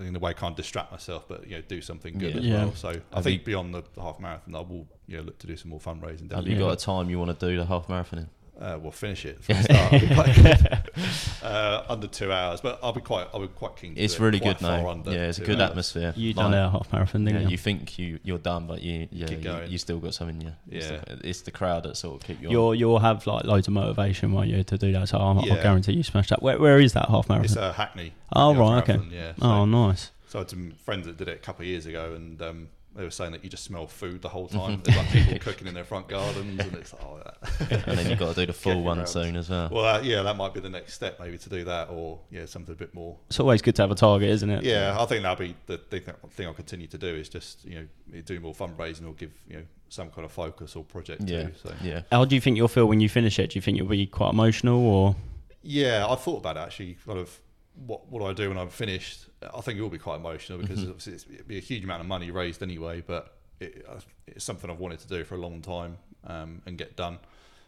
in 0.00 0.14
a 0.14 0.18
way, 0.18 0.32
kind 0.34 0.52
of 0.52 0.56
distract 0.56 0.92
myself, 0.92 1.24
but 1.28 1.46
you 1.46 1.56
know, 1.56 1.62
do 1.66 1.80
something 1.82 2.16
good 2.18 2.34
Yeah. 2.34 2.38
as 2.40 2.44
Yeah. 2.46 2.64
well. 2.64 2.74
So 2.74 3.00
I 3.12 3.20
think 3.22 3.40
you- 3.40 3.44
beyond 3.46 3.74
the, 3.74 3.82
the 3.94 4.02
half 4.02 4.20
marathon, 4.20 4.54
I 4.54 4.60
will 4.60 4.86
you 5.06 5.16
know 5.16 5.22
look 5.24 5.38
to 5.40 5.46
do 5.46 5.56
some 5.56 5.70
more 5.70 5.80
fundraising. 5.80 6.30
have 6.32 6.46
you 6.46 6.54
Yeah. 6.54 6.60
got 6.60 6.72
a 6.72 6.76
time 6.76 7.10
you 7.10 7.18
want 7.18 7.38
to 7.38 7.46
do 7.46 7.56
the 7.56 7.66
half 7.66 7.88
marathon 7.88 8.20
in? 8.20 8.28
Uh, 8.60 8.78
we'll 8.78 8.92
finish 8.92 9.24
it 9.24 9.42
from 9.42 9.56
the 9.56 9.62
start. 9.72 9.92
It'll 9.94 10.08
be 10.08 10.14
quite 10.14 10.34
good. 10.36 10.90
uh, 11.42 11.84
under 11.88 12.06
two 12.06 12.30
hours, 12.30 12.60
but 12.60 12.78
I'll 12.82 12.92
be 12.92 13.00
quite, 13.00 13.26
I'll 13.32 13.40
be 13.40 13.48
quite 13.48 13.76
keen. 13.76 13.94
To 13.94 14.00
It's 14.02 14.16
do 14.16 14.22
it 14.22 14.26
really 14.26 14.40
quite 14.40 14.58
good 14.58 14.66
far 14.66 14.82
now. 14.96 15.02
Yeah, 15.06 15.28
it's 15.28 15.38
a 15.38 15.44
good 15.44 15.60
hours. 15.60 15.70
atmosphere. 15.70 16.12
You 16.14 16.34
Like, 16.34 16.36
done 16.44 16.54
our 16.54 16.70
half 16.70 16.92
marathon, 16.92 17.24
didn't 17.24 17.44
you 17.44 17.48
you? 17.50 17.56
think 17.56 17.98
you 17.98 18.18
you're 18.22 18.36
done, 18.38 18.66
but 18.66 18.82
you 18.82 19.08
yeah 19.10 19.30
you, 19.30 19.70
you 19.72 19.78
still 19.78 19.98
got 19.98 20.12
something. 20.12 20.42
Yeah, 20.42 20.50
It's 20.68 20.90
Yeah. 20.90 21.00
the- 21.06 21.26
it's 21.28 21.40
the 21.40 21.50
crowd 21.50 21.84
that 21.84 21.96
sort 21.96 22.20
of 22.20 22.26
keep 22.26 22.40
you. 22.42 22.48
on. 22.48 22.52
You'll 22.52 22.74
you'll 22.74 22.98
have 22.98 23.26
like 23.26 23.44
loads 23.44 23.66
of 23.66 23.72
motivation, 23.72 24.32
won't 24.32 24.48
you, 24.48 24.62
to 24.62 24.76
do 24.76 24.92
that? 24.92 25.08
So 25.08 25.16
I'll, 25.18 25.38
I'll 25.38 25.46
Yeah. 25.46 25.62
guarantee 25.62 25.92
you 25.94 26.02
smash 26.02 26.28
that. 26.28 26.42
Where, 26.42 26.58
where 26.58 26.78
is 26.80 26.92
that 26.92 27.08
half 27.08 27.20
It's 27.20 27.28
marathon? 27.30 27.62
uh, 27.64 27.72
Hackney. 27.72 28.12
Oh, 28.34 28.54
right, 28.54 28.86
half 28.86 28.90
okay. 28.90 29.08
Yeah. 29.10 29.32
So, 29.38 29.46
oh, 29.46 29.64
nice. 29.64 30.10
so 30.28 30.38
I 30.38 30.42
had 30.42 30.50
some 30.50 30.72
friends 30.84 31.06
that 31.06 31.16
did 31.16 31.28
it 31.28 31.36
a 31.36 31.38
couple 31.38 31.62
of 31.62 31.68
years 31.68 31.86
ago, 31.86 32.12
and 32.14 32.40
um, 32.42 32.68
they 32.94 33.04
were 33.04 33.10
saying 33.10 33.32
that 33.32 33.44
you 33.44 33.50
just 33.50 33.64
smell 33.64 33.86
food 33.86 34.20
the 34.20 34.28
whole 34.28 34.48
time. 34.48 34.80
There's 34.82 34.96
like 34.96 35.10
people 35.10 35.38
cooking 35.38 35.68
in 35.68 35.74
their 35.74 35.84
front 35.84 36.08
gardens, 36.08 36.60
and 36.60 36.74
it's 36.74 36.92
oh, 36.94 37.20
that. 37.24 37.86
and 37.86 37.98
then 37.98 38.10
you've 38.10 38.18
got 38.18 38.34
to 38.34 38.40
do 38.40 38.46
the 38.46 38.52
full 38.52 38.82
one 38.82 39.06
soon 39.06 39.36
as 39.36 39.48
well. 39.48 39.68
well, 39.70 39.84
uh, 39.84 40.00
yeah, 40.02 40.22
that 40.22 40.36
might 40.36 40.52
be 40.52 40.60
the 40.60 40.68
next 40.68 40.94
step, 40.94 41.18
maybe 41.20 41.38
to 41.38 41.48
do 41.48 41.64
that, 41.64 41.88
or 41.90 42.18
yeah, 42.30 42.46
something 42.46 42.72
a 42.72 42.76
bit 42.76 42.92
more. 42.92 43.16
It's 43.28 43.38
always 43.38 43.62
good 43.62 43.76
to 43.76 43.82
have 43.82 43.90
a 43.90 43.94
target, 43.94 44.28
isn't 44.30 44.50
it? 44.50 44.64
Yeah, 44.64 44.96
I 44.98 45.06
think 45.06 45.22
that'll 45.22 45.36
be 45.36 45.54
the 45.66 45.78
thing, 45.78 46.02
thing 46.30 46.46
I'll 46.46 46.54
continue 46.54 46.88
to 46.88 46.98
do 46.98 47.08
is 47.08 47.28
just 47.28 47.64
you 47.64 47.88
know 48.10 48.20
do 48.22 48.40
more 48.40 48.54
fundraising 48.54 49.06
or 49.06 49.14
give 49.14 49.32
you 49.48 49.58
know 49.58 49.62
some 49.88 50.10
kind 50.10 50.24
of 50.24 50.32
focus 50.32 50.74
or 50.74 50.84
project 50.84 51.22
yeah, 51.26 51.44
to. 51.44 51.58
So 51.58 51.74
yeah. 51.82 52.02
How 52.10 52.24
do 52.24 52.34
you 52.34 52.40
think 52.40 52.56
you'll 52.56 52.68
feel 52.68 52.86
when 52.86 53.00
you 53.00 53.08
finish 53.08 53.38
it? 53.38 53.50
Do 53.50 53.58
you 53.58 53.62
think 53.62 53.78
you'll 53.78 53.86
be 53.86 54.06
quite 54.06 54.30
emotional, 54.30 54.84
or 54.84 55.16
yeah, 55.62 56.06
I 56.08 56.16
thought 56.16 56.38
about 56.38 56.56
it 56.56 56.60
actually, 56.60 56.96
kind 57.06 57.18
of 57.18 57.38
what 57.86 58.08
what 58.10 58.20
do 58.20 58.26
I 58.26 58.32
do 58.32 58.48
when 58.48 58.58
I'm 58.58 58.68
finished? 58.68 59.26
I 59.54 59.60
think 59.62 59.78
it 59.78 59.82
will 59.82 59.88
be 59.88 59.98
quite 59.98 60.16
emotional 60.16 60.58
because 60.58 60.80
Mm-hmm. 60.80 60.90
obviously 60.90 61.34
it'd 61.34 61.48
be 61.48 61.56
a 61.58 61.60
huge 61.60 61.84
amount 61.84 62.00
of 62.02 62.06
money 62.06 62.30
raised 62.30 62.62
anyway, 62.62 63.02
but 63.06 63.34
it, 63.60 63.86
it's 64.26 64.44
something 64.44 64.70
I've 64.70 64.78
wanted 64.78 65.00
to 65.00 65.08
do 65.08 65.24
for 65.24 65.34
a 65.34 65.38
long 65.38 65.60
time 65.62 65.96
um, 66.26 66.62
and 66.66 66.76
get 66.78 66.96
done. 66.96 67.18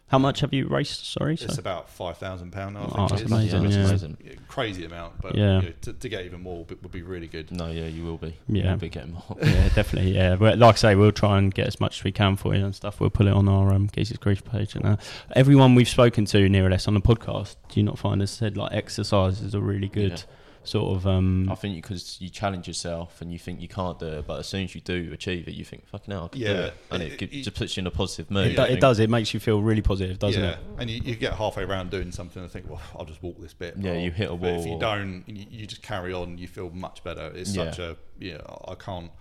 how 0.07 0.17
much 0.19 0.41
have 0.41 0.53
you 0.53 0.67
raced? 0.67 1.11
Sorry, 1.11 1.33
It's 1.33 1.55
so 1.55 1.59
about 1.59 1.89
five 1.89 2.17
thousand 2.17 2.51
pound. 2.51 2.77
Oh, 2.77 2.83
think 2.85 3.09
that's 3.09 3.21
it 3.21 3.25
is. 3.25 3.31
amazing, 3.31 3.63
that's 3.63 3.75
yeah. 3.75 3.85
amazing. 3.85 4.17
Yeah, 4.23 4.33
crazy 4.47 4.85
amount, 4.85 5.19
but 5.21 5.35
Yeah. 5.35 5.61
you 5.61 5.67
know, 5.69 5.73
to, 5.81 5.93
to 5.93 6.09
get 6.09 6.25
even 6.25 6.41
more 6.41 6.59
would 6.59 6.67
be, 6.67 6.75
would 6.75 6.91
be 6.91 7.01
really 7.01 7.27
good. 7.27 7.51
No, 7.51 7.67
yeah, 7.71 7.87
you 7.87 8.03
will 8.03 8.17
be. 8.17 8.35
Yeah. 8.47 8.69
You'll 8.69 8.77
be 8.77 8.89
getting 8.89 9.13
more. 9.13 9.37
yeah, 9.41 9.69
definitely. 9.69 10.11
Yeah, 10.15 10.35
but 10.35 10.59
like 10.59 10.75
I 10.75 10.77
say, 10.77 10.95
we'll 10.95 11.11
try 11.11 11.37
and 11.39 11.51
get 11.53 11.65
as 11.67 11.79
much 11.79 11.99
as 11.99 12.03
we 12.03 12.11
can 12.11 12.35
for 12.35 12.53
you 12.55 12.63
and 12.65 12.75
stuff. 12.75 12.99
We'll 12.99 13.09
put 13.09 13.25
it 13.25 13.33
on 13.33 13.47
our 13.47 13.73
um, 13.73 13.89
Geezer's 13.95 14.17
Grief 14.17 14.43
page. 14.43 14.75
And 14.75 14.85
uh, 14.85 14.97
everyone 15.35 15.73
we've 15.73 15.89
spoken 15.89 16.25
to, 16.25 16.47
near 16.49 16.67
or 16.67 16.69
less, 16.69 16.87
on 16.87 16.93
the 16.93 17.01
podcast, 17.01 17.55
do 17.69 17.79
you 17.79 17.83
not 17.83 17.97
find 17.97 18.21
has 18.21 18.29
said 18.31 18.55
like 18.57 18.73
exercise 18.73 19.41
is 19.41 19.55
a 19.55 19.59
really 19.61 19.87
good 19.89 20.11
Yeah. 20.11 20.25
Sort 20.65 20.95
of 20.97 21.05
um, 21.07 21.49
I 21.51 21.55
think 21.55 21.75
because 21.75 22.19
you 22.21 22.29
challenge 22.29 22.67
yourself 22.67 23.21
and 23.21 23.31
you 23.31 23.37
think 23.39 23.61
you 23.61 23.67
can't 23.67 23.99
do 23.99 24.07
it, 24.07 24.27
but 24.27 24.39
as 24.39 24.47
soon 24.47 24.63
as 24.63 24.73
you 24.75 24.81
do 24.81 25.09
achieve 25.13 25.47
it, 25.47 25.53
you 25.53 25.63
think, 25.65 25.85
"Fucking 25.87 26.11
hell, 26.13 26.25
I 26.25 26.27
can 26.29 26.39
do 26.41 26.45
Yeah. 26.45 26.51
it," 26.67 26.73
and 26.91 27.03
it, 27.03 27.11
It- 27.13 27.19
gi- 27.31 27.39
it- 27.39 27.43
just 27.43 27.57
puts 27.57 27.75
you 27.77 27.81
in 27.81 27.87
a 27.87 27.91
positive 27.91 28.31
mood. 28.31 28.47
it, 28.51 28.55
do- 28.55 28.63
it 28.63 28.79
does. 28.79 28.99
It 28.99 29.09
makes 29.09 29.33
you 29.33 29.39
feel 29.39 29.61
really 29.61 29.81
positive, 29.81 30.19
doesn't 30.19 30.41
yeah, 30.41 30.51
it? 30.53 30.59
and 30.79 30.89
you, 30.89 31.01
you 31.03 31.15
get 31.15 31.33
halfway 31.33 31.63
around 31.63 31.91
doing 31.91 32.11
something 32.11 32.41
and 32.41 32.51
think, 32.51 32.69
well, 32.69 32.81
I'll 32.97 33.05
just 33.05 33.21
walk 33.21 33.39
this 33.41 33.53
bit. 33.53 33.75
Yeah, 33.77 33.93
you 33.97 34.11
hit 34.11 34.29
a 34.31 34.35
but 34.35 34.53
If 34.59 34.65
you 34.65 34.79
don't, 34.79 35.23
you, 35.27 35.45
you 35.51 35.65
just 35.67 35.81
carry 35.81 36.13
on. 36.13 36.37
You 36.37 36.47
feel 36.47 36.69
much 36.69 37.03
better. 37.03 37.31
It's 37.35 37.55
Yeah. 37.55 37.69
such 37.71 37.79
a 37.79 37.97
yeah. 38.19 38.39
I 38.67 38.75
can't 38.75 39.11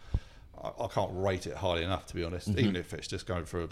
I, 0.63 0.85
I 0.85 0.87
can't 0.89 1.11
rate 1.15 1.47
it 1.47 1.57
highly 1.57 1.83
enough 1.83 2.07
to 2.07 2.15
be 2.15 2.23
honest. 2.23 2.53
Mhm. 2.53 2.59
Even 2.61 2.77
if 2.77 2.93
it's 2.95 3.09
just 3.09 3.27
going 3.27 3.45
for 3.47 3.65
a, 3.65 3.69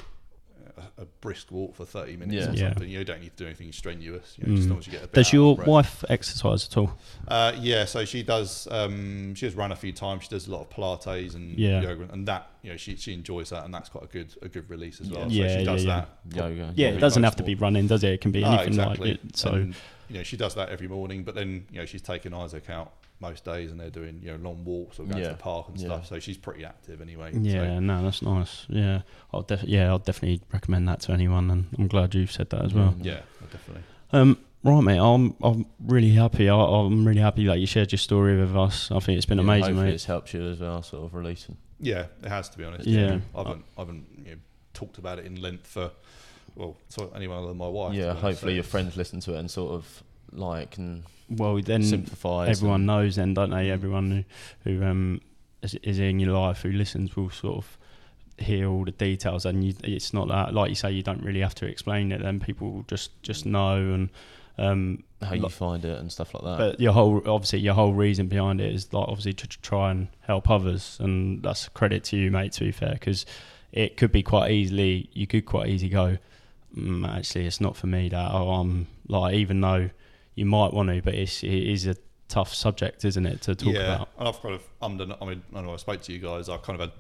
a, 0.77 1.03
a 1.03 1.05
brisk 1.21 1.51
walk 1.51 1.75
for 1.75 1.85
thirty 1.85 2.17
minutes 2.17 2.35
Yeah. 2.47 2.51
or 2.51 2.55
Yeah. 2.55 2.69
something, 2.71 2.89
you 2.91 3.05
don't 3.05 3.21
need 3.21 3.37
to 3.37 3.45
do 3.45 3.47
anything 3.47 3.73
strenuous. 3.73 4.37
You 4.39 4.47
know, 4.47 4.55
just 4.55 4.61
as 4.61 4.67
Mm. 4.67 4.71
long 4.71 4.79
as 4.81 4.87
you 4.87 4.93
get 4.93 5.03
a 5.05 5.07
bit 5.07 5.13
Does 5.15 5.33
your 5.33 5.57
wife 5.57 6.05
exercise 6.09 6.67
at 6.67 6.77
all? 6.77 6.97
Uh, 7.29 7.53
yeah, 7.59 7.85
so 7.85 8.05
she 8.05 8.23
does. 8.23 8.67
Um, 8.71 9.35
she 9.35 9.47
has 9.47 9.55
run 9.55 9.73
a 9.73 9.77
few 9.77 9.93
times. 9.93 10.25
She 10.25 10.29
does 10.31 10.47
a 10.47 10.51
lot 10.53 10.61
of 10.63 10.71
Pilates 10.71 11.35
and 11.35 11.59
Yeah. 11.59 11.81
yoga, 11.83 12.09
and 12.13 12.27
that 12.29 12.51
you 12.63 12.71
know 12.71 12.77
she 12.77 12.97
she 12.97 13.13
enjoys 13.15 13.51
that, 13.51 13.65
and 13.65 13.73
that's 13.75 13.89
quite 13.89 14.05
a 14.05 14.09
good 14.09 14.35
a 14.43 14.49
good 14.49 14.69
release 14.71 15.01
as 15.01 15.11
well. 15.11 15.31
Yeah, 15.31 15.47
so 15.47 15.53
she 15.53 15.59
yeah, 15.61 15.65
does 15.65 15.85
yeah. 15.85 16.05
that. 16.31 16.37
Yoga. 16.37 16.55
Yeah, 16.55 16.65
Probably 16.65 16.85
it 16.85 17.01
doesn't 17.01 17.23
most 17.23 17.31
have 17.31 17.37
to 17.37 17.43
be 17.43 17.55
running, 17.55 17.87
does 17.87 18.05
it? 18.05 18.13
It 18.13 18.21
can 18.21 18.31
be 18.33 18.45
Ah, 18.45 18.49
anything 18.55 18.69
exactly. 18.69 19.11
like 19.13 19.25
it. 19.25 19.37
So 19.37 19.53
And, 19.55 19.75
you 20.09 20.17
know, 20.19 20.23
she 20.23 20.37
does 20.37 20.55
that 20.57 20.69
every 20.71 20.89
morning, 20.89 21.23
but 21.25 21.35
then 21.35 21.67
you 21.71 21.79
know 21.79 21.87
she's 21.87 22.03
taking 22.03 22.35
Isaac 22.35 22.69
out 22.71 22.93
most 23.21 23.45
days, 23.45 23.71
and 23.71 23.79
they're 23.79 23.91
doing 23.91 24.21
you 24.23 24.31
know 24.33 24.37
long 24.39 24.65
walks 24.65 24.99
or 24.99 25.05
going 25.05 25.19
Yeah. 25.19 25.25
to 25.25 25.31
the 25.31 25.43
park 25.43 25.69
and 25.69 25.79
Yeah. 25.79 25.87
stuff. 25.87 26.07
So 26.07 26.19
she's 26.19 26.37
pretty 26.39 26.65
active 26.65 27.01
anyway. 27.01 27.33
yeah, 27.35 27.53
So, 27.77 27.81
no, 27.81 28.03
that's 28.03 28.23
nice. 28.23 28.67
Yeah, 28.69 29.03
I'll 29.33 29.43
def- 29.43 29.65
yeah, 29.65 29.89
I'll 29.89 29.99
definitely 29.99 30.41
recommend 30.53 30.89
that 30.89 31.01
to 31.03 31.13
anyone, 31.13 31.51
and 31.51 31.67
I'm 31.79 31.89
glad 31.89 32.15
you've 32.15 32.33
said 32.33 32.51
that 32.51 32.65
as 32.65 32.73
well. 32.75 32.95
yeah, 33.01 33.21
definitely. 33.53 33.83
Um, 34.13 34.39
right, 34.65 34.81
mate. 34.83 34.99
I'm 34.99 35.35
I'm 35.43 35.67
really 35.85 36.11
happy. 36.11 36.49
I, 36.49 36.57
I'm 36.57 37.07
really 37.07 37.21
happy 37.21 37.47
that 37.47 37.59
you 37.59 37.67
shared 37.67 37.93
your 37.93 37.99
story 37.99 38.39
with 38.39 38.57
us. 38.57 38.91
I 38.91 39.01
think 39.01 39.17
it's 39.17 39.27
been 39.27 39.39
Yeah, 39.39 39.45
amazing, 39.45 39.77
mate. 39.77 39.95
It's 39.95 40.05
helped 40.05 40.33
you 40.35 40.43
as 40.49 40.61
well, 40.61 40.83
sort 40.83 41.05
of 41.05 41.15
releasing. 41.15 41.57
Yeah, 41.79 42.07
it 42.23 42.29
has 42.29 42.49
to 42.51 42.59
be 42.59 42.65
honest. 42.65 42.87
Yeah. 42.87 43.19
I 43.35 43.39
haven't 43.39 43.65
I 43.77 43.81
haven't 43.81 44.07
you 44.25 44.31
know, 44.33 44.37
talked 44.75 44.99
about 44.99 45.19
it 45.19 45.27
in 45.27 45.41
length 45.41 45.67
for 45.67 45.91
well, 46.57 46.77
so 46.89 47.11
anyone 47.15 47.39
other 47.39 47.49
than 47.49 47.57
my 47.59 47.69
wife. 47.69 47.95
yeah, 47.95 48.01
to 48.01 48.05
be 48.05 48.11
honest. 48.11 48.23
hopefully 48.23 48.53
So 48.53 48.55
your 48.57 48.65
friends 48.65 48.97
listen 48.97 49.21
to 49.21 49.35
it 49.35 49.39
and 49.39 49.51
sort 49.51 49.73
of 49.73 50.03
like 50.33 50.77
and 50.79 51.05
Well, 51.29 51.61
then 51.63 51.83
simplify. 51.83 52.49
everyone 52.49 52.87
knows, 52.87 53.17
then, 53.17 53.35
don't 53.35 53.51
they? 53.51 53.71
Everyone 53.71 54.25
who, 54.65 54.71
who 54.79 54.85
um 54.85 55.21
is, 55.63 55.75
is 55.83 55.99
in 55.99 56.19
your 56.21 56.33
life 56.39 56.63
who 56.63 56.73
listens 56.73 57.17
will 57.17 57.31
sort 57.31 57.57
of 57.59 57.79
hear 58.39 58.69
all 58.69 58.85
the 58.85 58.91
details, 58.91 59.45
and 59.47 59.65
you, 59.65 59.75
it's 59.85 60.13
not 60.13 60.29
that 60.29 60.53
like 60.55 60.69
you 60.71 60.75
say 60.75 60.91
you 60.91 61.03
don't 61.03 61.23
really 61.23 61.41
have 61.41 61.55
to 61.57 61.67
explain 61.67 62.13
it. 62.13 62.21
Then 62.23 62.41
people 62.41 62.85
just 62.89 63.23
just 63.23 63.47
know 63.47 63.77
and. 63.77 64.11
Um, 64.61 65.05
how 65.23 65.35
you 65.35 65.43
Like- 65.43 65.53
find 65.53 65.85
it 65.85 65.99
and 65.99 66.11
stuff 66.11 66.33
like 66.35 66.43
that. 66.45 66.57
But 66.59 66.81
your 66.81 66.93
whole, 66.93 67.17
obviously, 67.29 67.59
your 67.61 67.75
whole 67.75 67.93
reason 67.93 68.27
behind 68.29 68.61
it 68.61 68.75
is 68.75 68.93
like 68.93 69.07
obviously 69.09 69.35
to, 69.35 69.47
to 69.49 69.61
try 69.61 69.91
and 69.91 70.09
help 70.21 70.49
others, 70.51 70.97
and 71.01 71.43
that's 71.43 71.67
a 71.67 71.71
credit 71.71 72.05
to 72.05 72.17
you, 72.17 72.31
mate. 72.31 72.53
To 72.53 72.65
be 72.65 72.73
fair, 72.73 72.93
because 72.95 73.27
it 73.73 73.97
could 73.97 74.13
be 74.13 74.23
quite 74.23 74.51
easily, 74.51 75.09
you 75.13 75.27
could 75.27 75.45
quite 75.47 75.69
easily 75.69 75.91
go, 75.91 76.19
mm, 76.77 77.09
actually, 77.09 77.47
it's 77.47 77.61
not 77.61 77.77
for 77.77 77.87
me. 77.87 78.09
That 78.09 78.33
or 78.33 78.61
I'm 78.61 78.87
like, 79.09 79.35
even 79.35 79.61
though 79.61 79.91
you 80.35 80.47
might 80.47 80.73
want 80.73 80.89
to, 80.89 81.03
but 81.03 81.15
it's 81.15 81.43
it 81.43 81.53
is 81.53 81.87
a 81.87 81.97
tough 82.29 82.55
subject, 82.55 83.05
isn't 83.05 83.27
it, 83.27 83.43
to 83.43 83.55
talk 83.55 83.75
yeah, 83.75 83.95
about? 83.97 84.09
and 84.19 84.29
I've 84.29 84.41
kind 84.41 84.55
of 84.55 84.63
under. 84.81 85.07
I 85.21 85.25
mean, 85.27 85.43
I 85.55 85.61
know 85.61 85.75
I 85.75 85.77
spoke 85.77 86.01
to 86.03 86.13
you 86.13 86.19
guys. 86.19 86.49
I 86.49 86.57
kind 86.59 86.81
of 86.81 86.89
had 86.91 86.93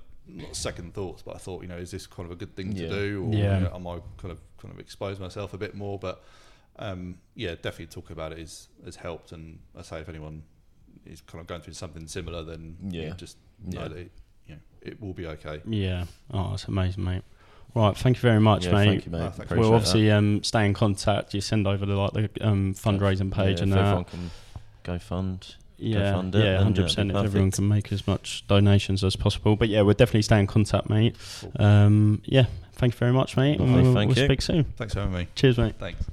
not 0.44 0.54
second 0.54 0.92
thoughts, 0.94 1.22
but 1.22 1.34
I 1.34 1.38
thought, 1.38 1.62
you 1.62 1.68
know, 1.68 1.76
is 1.78 1.90
this 1.90 2.06
kind 2.06 2.26
of 2.26 2.32
a 2.32 2.36
good 2.36 2.54
thing 2.54 2.72
Yeah. 2.72 2.88
to 2.88 2.94
do, 2.94 3.24
or 3.24 3.34
Yeah. 3.34 3.58
you 3.58 3.64
know, 3.64 3.74
am 3.74 3.86
I 3.86 3.98
kind 4.18 4.30
of 4.30 4.40
kind 4.58 4.72
of 4.74 4.78
expose 4.78 5.18
myself 5.18 5.54
a 5.54 5.58
bit 5.58 5.74
more? 5.74 5.98
But 5.98 6.22
um, 6.80 7.18
yeah, 7.36 7.54
definitely 7.54 7.86
talking 7.86 8.12
about 8.12 8.32
it 8.32 8.38
is 8.40 8.68
has 8.84 8.96
helped. 8.96 9.30
And 9.32 9.60
I 9.78 9.82
say, 9.82 10.00
if 10.00 10.08
anyone 10.08 10.42
is 11.06 11.20
kind 11.20 11.40
of 11.40 11.46
going 11.46 11.60
through 11.60 11.74
something 11.74 12.06
similar, 12.08 12.42
then 12.42 12.76
you 12.90 13.02
Yeah. 13.02 13.14
just 13.14 13.36
know 13.64 13.82
Yeah. 13.82 13.88
that 13.88 13.96
it, 13.98 14.12
you 14.46 14.54
know, 14.54 14.60
it 14.82 15.00
will 15.00 15.14
be 15.14 15.26
okay. 15.26 15.60
Yeah. 15.66 16.06
Oh, 16.32 16.50
that's 16.50 16.64
amazing, 16.64 17.04
mate. 17.04 17.22
Right, 17.74 17.96
thank 17.96 18.16
you 18.16 18.20
very 18.22 18.40
much, 18.40 18.64
yeah, 18.66 18.72
mate. 18.72 18.86
thank 18.86 19.06
you, 19.06 19.12
mate. 19.12 19.18
No, 19.20 19.30
thanks. 19.30 19.52
We'll 19.52 19.74
obviously 19.74 20.10
um, 20.10 20.42
stay 20.42 20.66
in 20.66 20.74
contact. 20.74 21.34
You 21.34 21.40
send 21.40 21.68
over 21.68 21.86
the 21.86 21.94
like 21.94 22.12
the 22.14 22.28
um, 22.40 22.74
fundraising 22.74 23.30
page 23.32 23.58
yeah, 23.58 23.62
and 23.62 23.72
if 23.72 23.78
that. 23.78 23.84
everyone 23.84 24.04
can 24.04 24.30
go 24.82 24.98
fund. 24.98 25.54
Yeah, 25.78 26.12
fund 26.14 26.34
it, 26.34 26.44
yeah, 26.44 26.62
hundred 26.62 26.82
percent. 26.82 27.10
If 27.10 27.16
everyone 27.16 27.52
can 27.52 27.68
make 27.68 27.92
as 27.92 28.06
much 28.06 28.44
donations 28.48 29.04
as 29.04 29.14
possible, 29.16 29.54
but 29.56 29.68
yeah, 29.68 29.82
we'll 29.82 29.94
definitely 29.94 30.22
stay 30.22 30.40
in 30.40 30.46
contact, 30.48 30.90
mate. 30.90 31.16
Cool. 31.40 31.52
Um, 31.64 32.22
yeah, 32.24 32.46
thank 32.72 32.92
you 32.94 32.98
very 32.98 33.12
much, 33.12 33.36
mate. 33.36 33.60
and 33.60 33.68
Lovely, 33.68 33.82
we'll, 33.84 33.94
thank 33.94 34.08
we'll 34.08 34.18
you. 34.18 34.24
speak 34.24 34.42
soon. 34.42 34.64
Thanks 34.76 34.92
for 34.94 35.00
having 35.00 35.14
me. 35.14 35.28
Cheers, 35.36 35.56
mate. 35.58 35.76
Thanks. 35.78 36.04